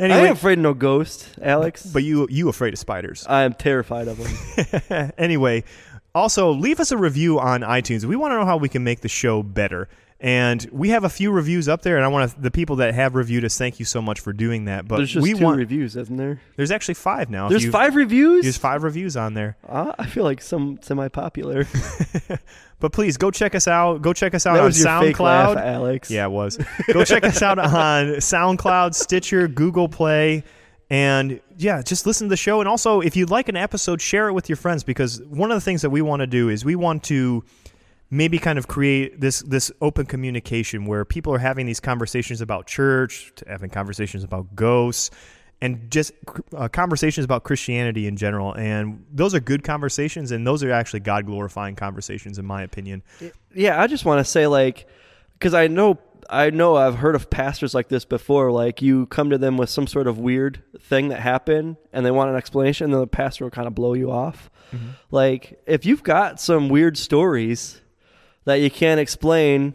I 0.00 0.04
ain't 0.04 0.30
afraid 0.30 0.58
of 0.58 0.62
no 0.62 0.74
ghost, 0.74 1.28
Alex. 1.42 1.86
But 1.86 2.04
you 2.04 2.28
you 2.30 2.48
afraid 2.48 2.72
of 2.72 2.78
spiders? 2.78 3.26
I 3.28 3.42
am 3.42 3.54
terrified 3.54 4.08
of 4.08 4.18
them. 4.18 5.12
anyway, 5.18 5.64
also 6.14 6.52
leave 6.52 6.80
us 6.80 6.92
a 6.92 6.96
review 6.96 7.40
on 7.40 7.62
iTunes. 7.62 8.04
We 8.04 8.16
want 8.16 8.32
to 8.32 8.36
know 8.36 8.46
how 8.46 8.56
we 8.56 8.68
can 8.68 8.84
make 8.84 9.00
the 9.00 9.08
show 9.08 9.42
better. 9.42 9.88
And 10.20 10.68
we 10.72 10.88
have 10.88 11.04
a 11.04 11.08
few 11.08 11.30
reviews 11.30 11.68
up 11.68 11.82
there, 11.82 11.94
and 11.94 12.04
I 12.04 12.08
want 12.08 12.32
to, 12.32 12.40
the 12.40 12.50
people 12.50 12.76
that 12.76 12.92
have 12.92 13.14
reviewed 13.14 13.44
us. 13.44 13.56
Thank 13.56 13.78
you 13.78 13.84
so 13.84 14.02
much 14.02 14.18
for 14.18 14.32
doing 14.32 14.64
that. 14.64 14.88
But 14.88 14.96
There's 14.96 15.12
just 15.12 15.22
we 15.22 15.34
two 15.34 15.44
want 15.44 15.58
reviews, 15.58 15.94
isn't 15.94 16.16
there? 16.16 16.40
there's 16.56 16.72
actually 16.72 16.94
five 16.94 17.30
now. 17.30 17.48
There's 17.48 17.68
five 17.68 17.94
reviews. 17.94 18.42
There's 18.42 18.56
five 18.56 18.82
reviews 18.82 19.16
on 19.16 19.34
there. 19.34 19.56
Ah, 19.68 19.94
I 19.96 20.06
feel 20.06 20.24
like 20.24 20.42
some 20.42 20.80
semi-popular. 20.82 21.68
But 22.80 22.92
please 22.92 23.16
go 23.16 23.30
check 23.30 23.54
us 23.54 23.66
out. 23.66 24.02
Go 24.02 24.12
check 24.12 24.34
us 24.34 24.46
out 24.46 24.54
That 24.54 24.62
on 24.62 24.70
SoundCloud. 24.70 25.20
laugh, 25.20 25.56
Alex. 25.56 26.10
Yeah, 26.10 26.26
it 26.26 26.30
was. 26.30 26.58
Go 26.92 27.04
check 27.04 27.24
us 27.24 27.42
out 27.42 27.58
on 27.58 28.06
SoundCloud, 28.18 28.94
Stitcher, 28.94 29.48
Google 29.48 29.88
Play, 29.88 30.44
And 30.90 31.40
yeah, 31.56 31.82
just 31.82 32.06
listen 32.06 32.28
to 32.28 32.30
the 32.30 32.36
show. 32.36 32.60
And 32.60 32.68
also, 32.68 33.00
if 33.00 33.16
you'd 33.16 33.30
like 33.30 33.48
an 33.48 33.56
episode, 33.56 34.00
share 34.00 34.28
it 34.28 34.32
with 34.32 34.48
your 34.48 34.56
friends 34.56 34.84
because 34.84 35.20
one 35.24 35.50
of 35.50 35.56
the 35.56 35.60
things 35.60 35.82
that 35.82 35.90
we 35.90 36.02
want 36.02 36.20
to 36.20 36.26
do 36.28 36.48
is 36.48 36.64
we 36.64 36.76
want 36.76 37.02
to 37.04 37.44
maybe 38.10 38.38
kind 38.38 38.58
of 38.58 38.68
create 38.68 39.20
this 39.20 39.40
this 39.42 39.70
open 39.82 40.06
communication 40.06 40.86
where 40.86 41.04
people 41.04 41.34
are 41.34 41.38
having 41.38 41.66
these 41.66 41.80
conversations 41.80 42.40
about 42.40 42.66
church, 42.66 43.32
having 43.46 43.70
conversations 43.70 44.24
about 44.24 44.54
ghosts, 44.54 45.10
and 45.60 45.90
just 45.90 46.12
uh, 46.56 46.68
conversations 46.68 47.24
about 47.24 47.44
Christianity 47.44 48.06
in 48.06 48.16
general. 48.16 48.52
And 48.54 49.04
those 49.12 49.34
are 49.34 49.40
good 49.40 49.64
conversations, 49.64 50.30
and 50.30 50.46
those 50.46 50.62
are 50.62 50.70
actually 50.70 51.00
God 51.00 51.26
glorifying 51.26 51.74
conversations, 51.74 52.38
in 52.38 52.46
my 52.46 52.62
opinion. 52.62 53.02
Yeah, 53.54 53.80
I 53.80 53.86
just 53.86 54.04
want 54.04 54.24
to 54.24 54.30
say 54.30 54.46
like, 54.46 54.86
because 55.32 55.54
I 55.54 55.66
know 55.66 55.98
I 56.30 56.50
know 56.50 56.76
I've 56.76 56.96
heard 56.96 57.14
of 57.14 57.30
pastors 57.30 57.74
like 57.74 57.88
this 57.88 58.04
before. 58.04 58.52
Like 58.52 58.82
you 58.82 59.06
come 59.06 59.30
to 59.30 59.38
them 59.38 59.56
with 59.56 59.70
some 59.70 59.86
sort 59.86 60.06
of 60.06 60.18
weird 60.18 60.62
thing 60.80 61.08
that 61.08 61.20
happened, 61.20 61.76
and 61.92 62.04
they 62.04 62.10
want 62.10 62.30
an 62.30 62.36
explanation, 62.36 62.84
and 62.84 62.94
then 62.94 63.00
the 63.00 63.06
pastor 63.06 63.44
will 63.44 63.50
kind 63.50 63.66
of 63.66 63.74
blow 63.74 63.94
you 63.94 64.10
off. 64.10 64.50
Mm-hmm. 64.74 64.88
Like 65.10 65.60
if 65.66 65.86
you've 65.86 66.02
got 66.02 66.40
some 66.40 66.68
weird 66.68 66.96
stories 66.98 67.80
that 68.44 68.56
you 68.56 68.70
can't 68.70 69.00
explain, 69.00 69.74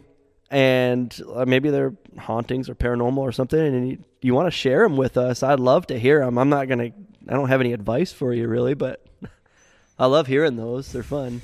and 0.54 1.20
uh, 1.34 1.44
maybe 1.44 1.70
they're 1.70 1.94
hauntings 2.18 2.68
or 2.68 2.74
paranormal 2.76 3.18
or 3.18 3.32
something, 3.32 3.58
and 3.58 3.88
you, 3.90 3.98
you 4.22 4.34
want 4.34 4.46
to 4.46 4.50
share 4.52 4.84
them 4.84 4.96
with 4.96 5.16
us, 5.16 5.42
I'd 5.42 5.58
love 5.58 5.88
to 5.88 5.98
hear 5.98 6.20
them. 6.20 6.38
I'm 6.38 6.48
not 6.48 6.68
gonna, 6.68 6.92
I 7.28 7.32
don't 7.32 7.48
have 7.48 7.60
any 7.60 7.72
advice 7.72 8.12
for 8.12 8.32
you 8.32 8.46
really, 8.46 8.74
but 8.74 9.04
I 9.98 10.06
love 10.06 10.28
hearing 10.28 10.56
those. 10.56 10.92
They're 10.92 11.02
fun. 11.02 11.40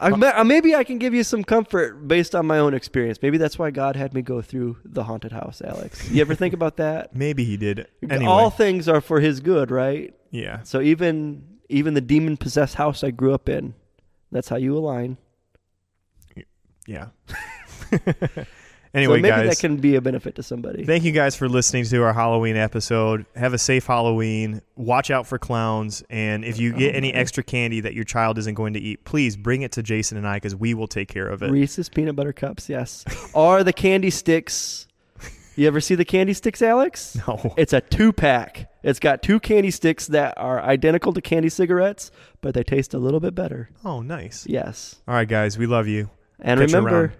I, 0.00 0.42
maybe 0.42 0.74
I 0.74 0.84
can 0.84 0.98
give 0.98 1.14
you 1.14 1.24
some 1.24 1.42
comfort 1.44 2.06
based 2.06 2.34
on 2.34 2.44
my 2.44 2.58
own 2.58 2.74
experience. 2.74 3.20
Maybe 3.22 3.38
that's 3.38 3.58
why 3.58 3.70
God 3.70 3.96
had 3.96 4.12
me 4.12 4.20
go 4.20 4.42
through 4.42 4.76
the 4.84 5.04
haunted 5.04 5.32
house, 5.32 5.62
Alex. 5.62 6.10
You 6.10 6.20
ever 6.20 6.34
think 6.34 6.52
about 6.52 6.76
that? 6.76 7.14
Maybe 7.16 7.44
he 7.44 7.56
did. 7.56 7.86
Anyway, 8.02 8.26
All 8.26 8.50
things 8.50 8.86
are 8.88 9.00
for 9.00 9.20
His 9.20 9.40
good, 9.40 9.70
right? 9.70 10.12
yeah. 10.30 10.62
So 10.64 10.82
even 10.82 11.46
even 11.70 11.94
the 11.94 12.02
demon 12.02 12.36
possessed 12.36 12.74
house 12.74 13.02
I 13.02 13.10
grew 13.12 13.32
up 13.32 13.48
in, 13.48 13.72
that's 14.30 14.48
how 14.50 14.56
you 14.56 14.76
align. 14.76 15.16
Yeah. 16.86 17.08
anyway, 18.94 19.18
so 19.18 19.22
maybe 19.22 19.28
guys, 19.28 19.48
that 19.48 19.58
can 19.58 19.76
be 19.76 19.96
a 19.96 20.00
benefit 20.00 20.34
to 20.36 20.42
somebody. 20.42 20.84
thank 20.84 21.04
you 21.04 21.12
guys 21.12 21.36
for 21.36 21.48
listening 21.48 21.84
to 21.84 22.02
our 22.02 22.12
Halloween 22.12 22.56
episode. 22.56 23.26
Have 23.36 23.52
a 23.52 23.58
safe 23.58 23.86
Halloween. 23.86 24.62
Watch 24.76 25.10
out 25.10 25.26
for 25.26 25.38
clowns. 25.38 26.02
And 26.10 26.44
if 26.44 26.58
you 26.58 26.72
get 26.72 26.94
oh, 26.94 26.98
any 26.98 27.12
extra 27.12 27.42
candy 27.42 27.80
that 27.80 27.94
your 27.94 28.04
child 28.04 28.38
isn't 28.38 28.54
going 28.54 28.74
to 28.74 28.80
eat, 28.80 29.04
please 29.04 29.36
bring 29.36 29.62
it 29.62 29.72
to 29.72 29.82
Jason 29.82 30.18
and 30.18 30.26
I 30.26 30.36
because 30.36 30.54
we 30.54 30.74
will 30.74 30.88
take 30.88 31.08
care 31.08 31.28
of 31.28 31.42
it. 31.42 31.50
Reese's 31.50 31.88
peanut 31.88 32.16
butter 32.16 32.32
cups, 32.32 32.68
yes. 32.68 33.04
are 33.34 33.64
the 33.64 33.72
candy 33.72 34.10
sticks. 34.10 34.86
You 35.56 35.68
ever 35.68 35.80
see 35.80 35.94
the 35.94 36.04
candy 36.04 36.32
sticks, 36.32 36.60
Alex? 36.62 37.16
No. 37.28 37.54
It's 37.56 37.72
a 37.72 37.80
two 37.80 38.12
pack. 38.12 38.72
It's 38.82 38.98
got 38.98 39.22
two 39.22 39.38
candy 39.38 39.70
sticks 39.70 40.08
that 40.08 40.36
are 40.36 40.60
identical 40.60 41.12
to 41.12 41.20
candy 41.20 41.48
cigarettes, 41.48 42.10
but 42.40 42.54
they 42.54 42.64
taste 42.64 42.92
a 42.92 42.98
little 42.98 43.20
bit 43.20 43.36
better. 43.36 43.70
Oh, 43.84 44.02
nice. 44.02 44.48
Yes. 44.48 44.96
All 45.06 45.14
right, 45.14 45.28
guys, 45.28 45.56
we 45.56 45.66
love 45.66 45.86
you. 45.86 46.10
And 46.44 46.60
remember, 46.60 47.14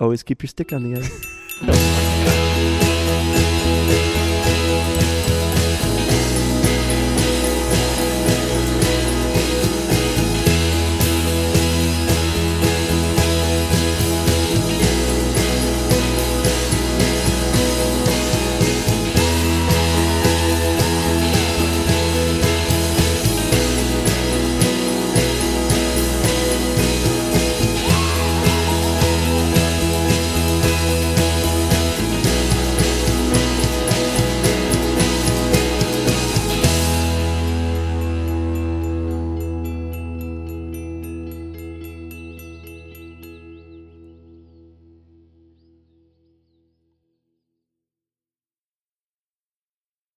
always 0.00 0.22
keep 0.22 0.42
your 0.42 0.48
stick 0.48 0.72
on 0.72 0.90
the 0.90 1.00
ice. 1.00 2.78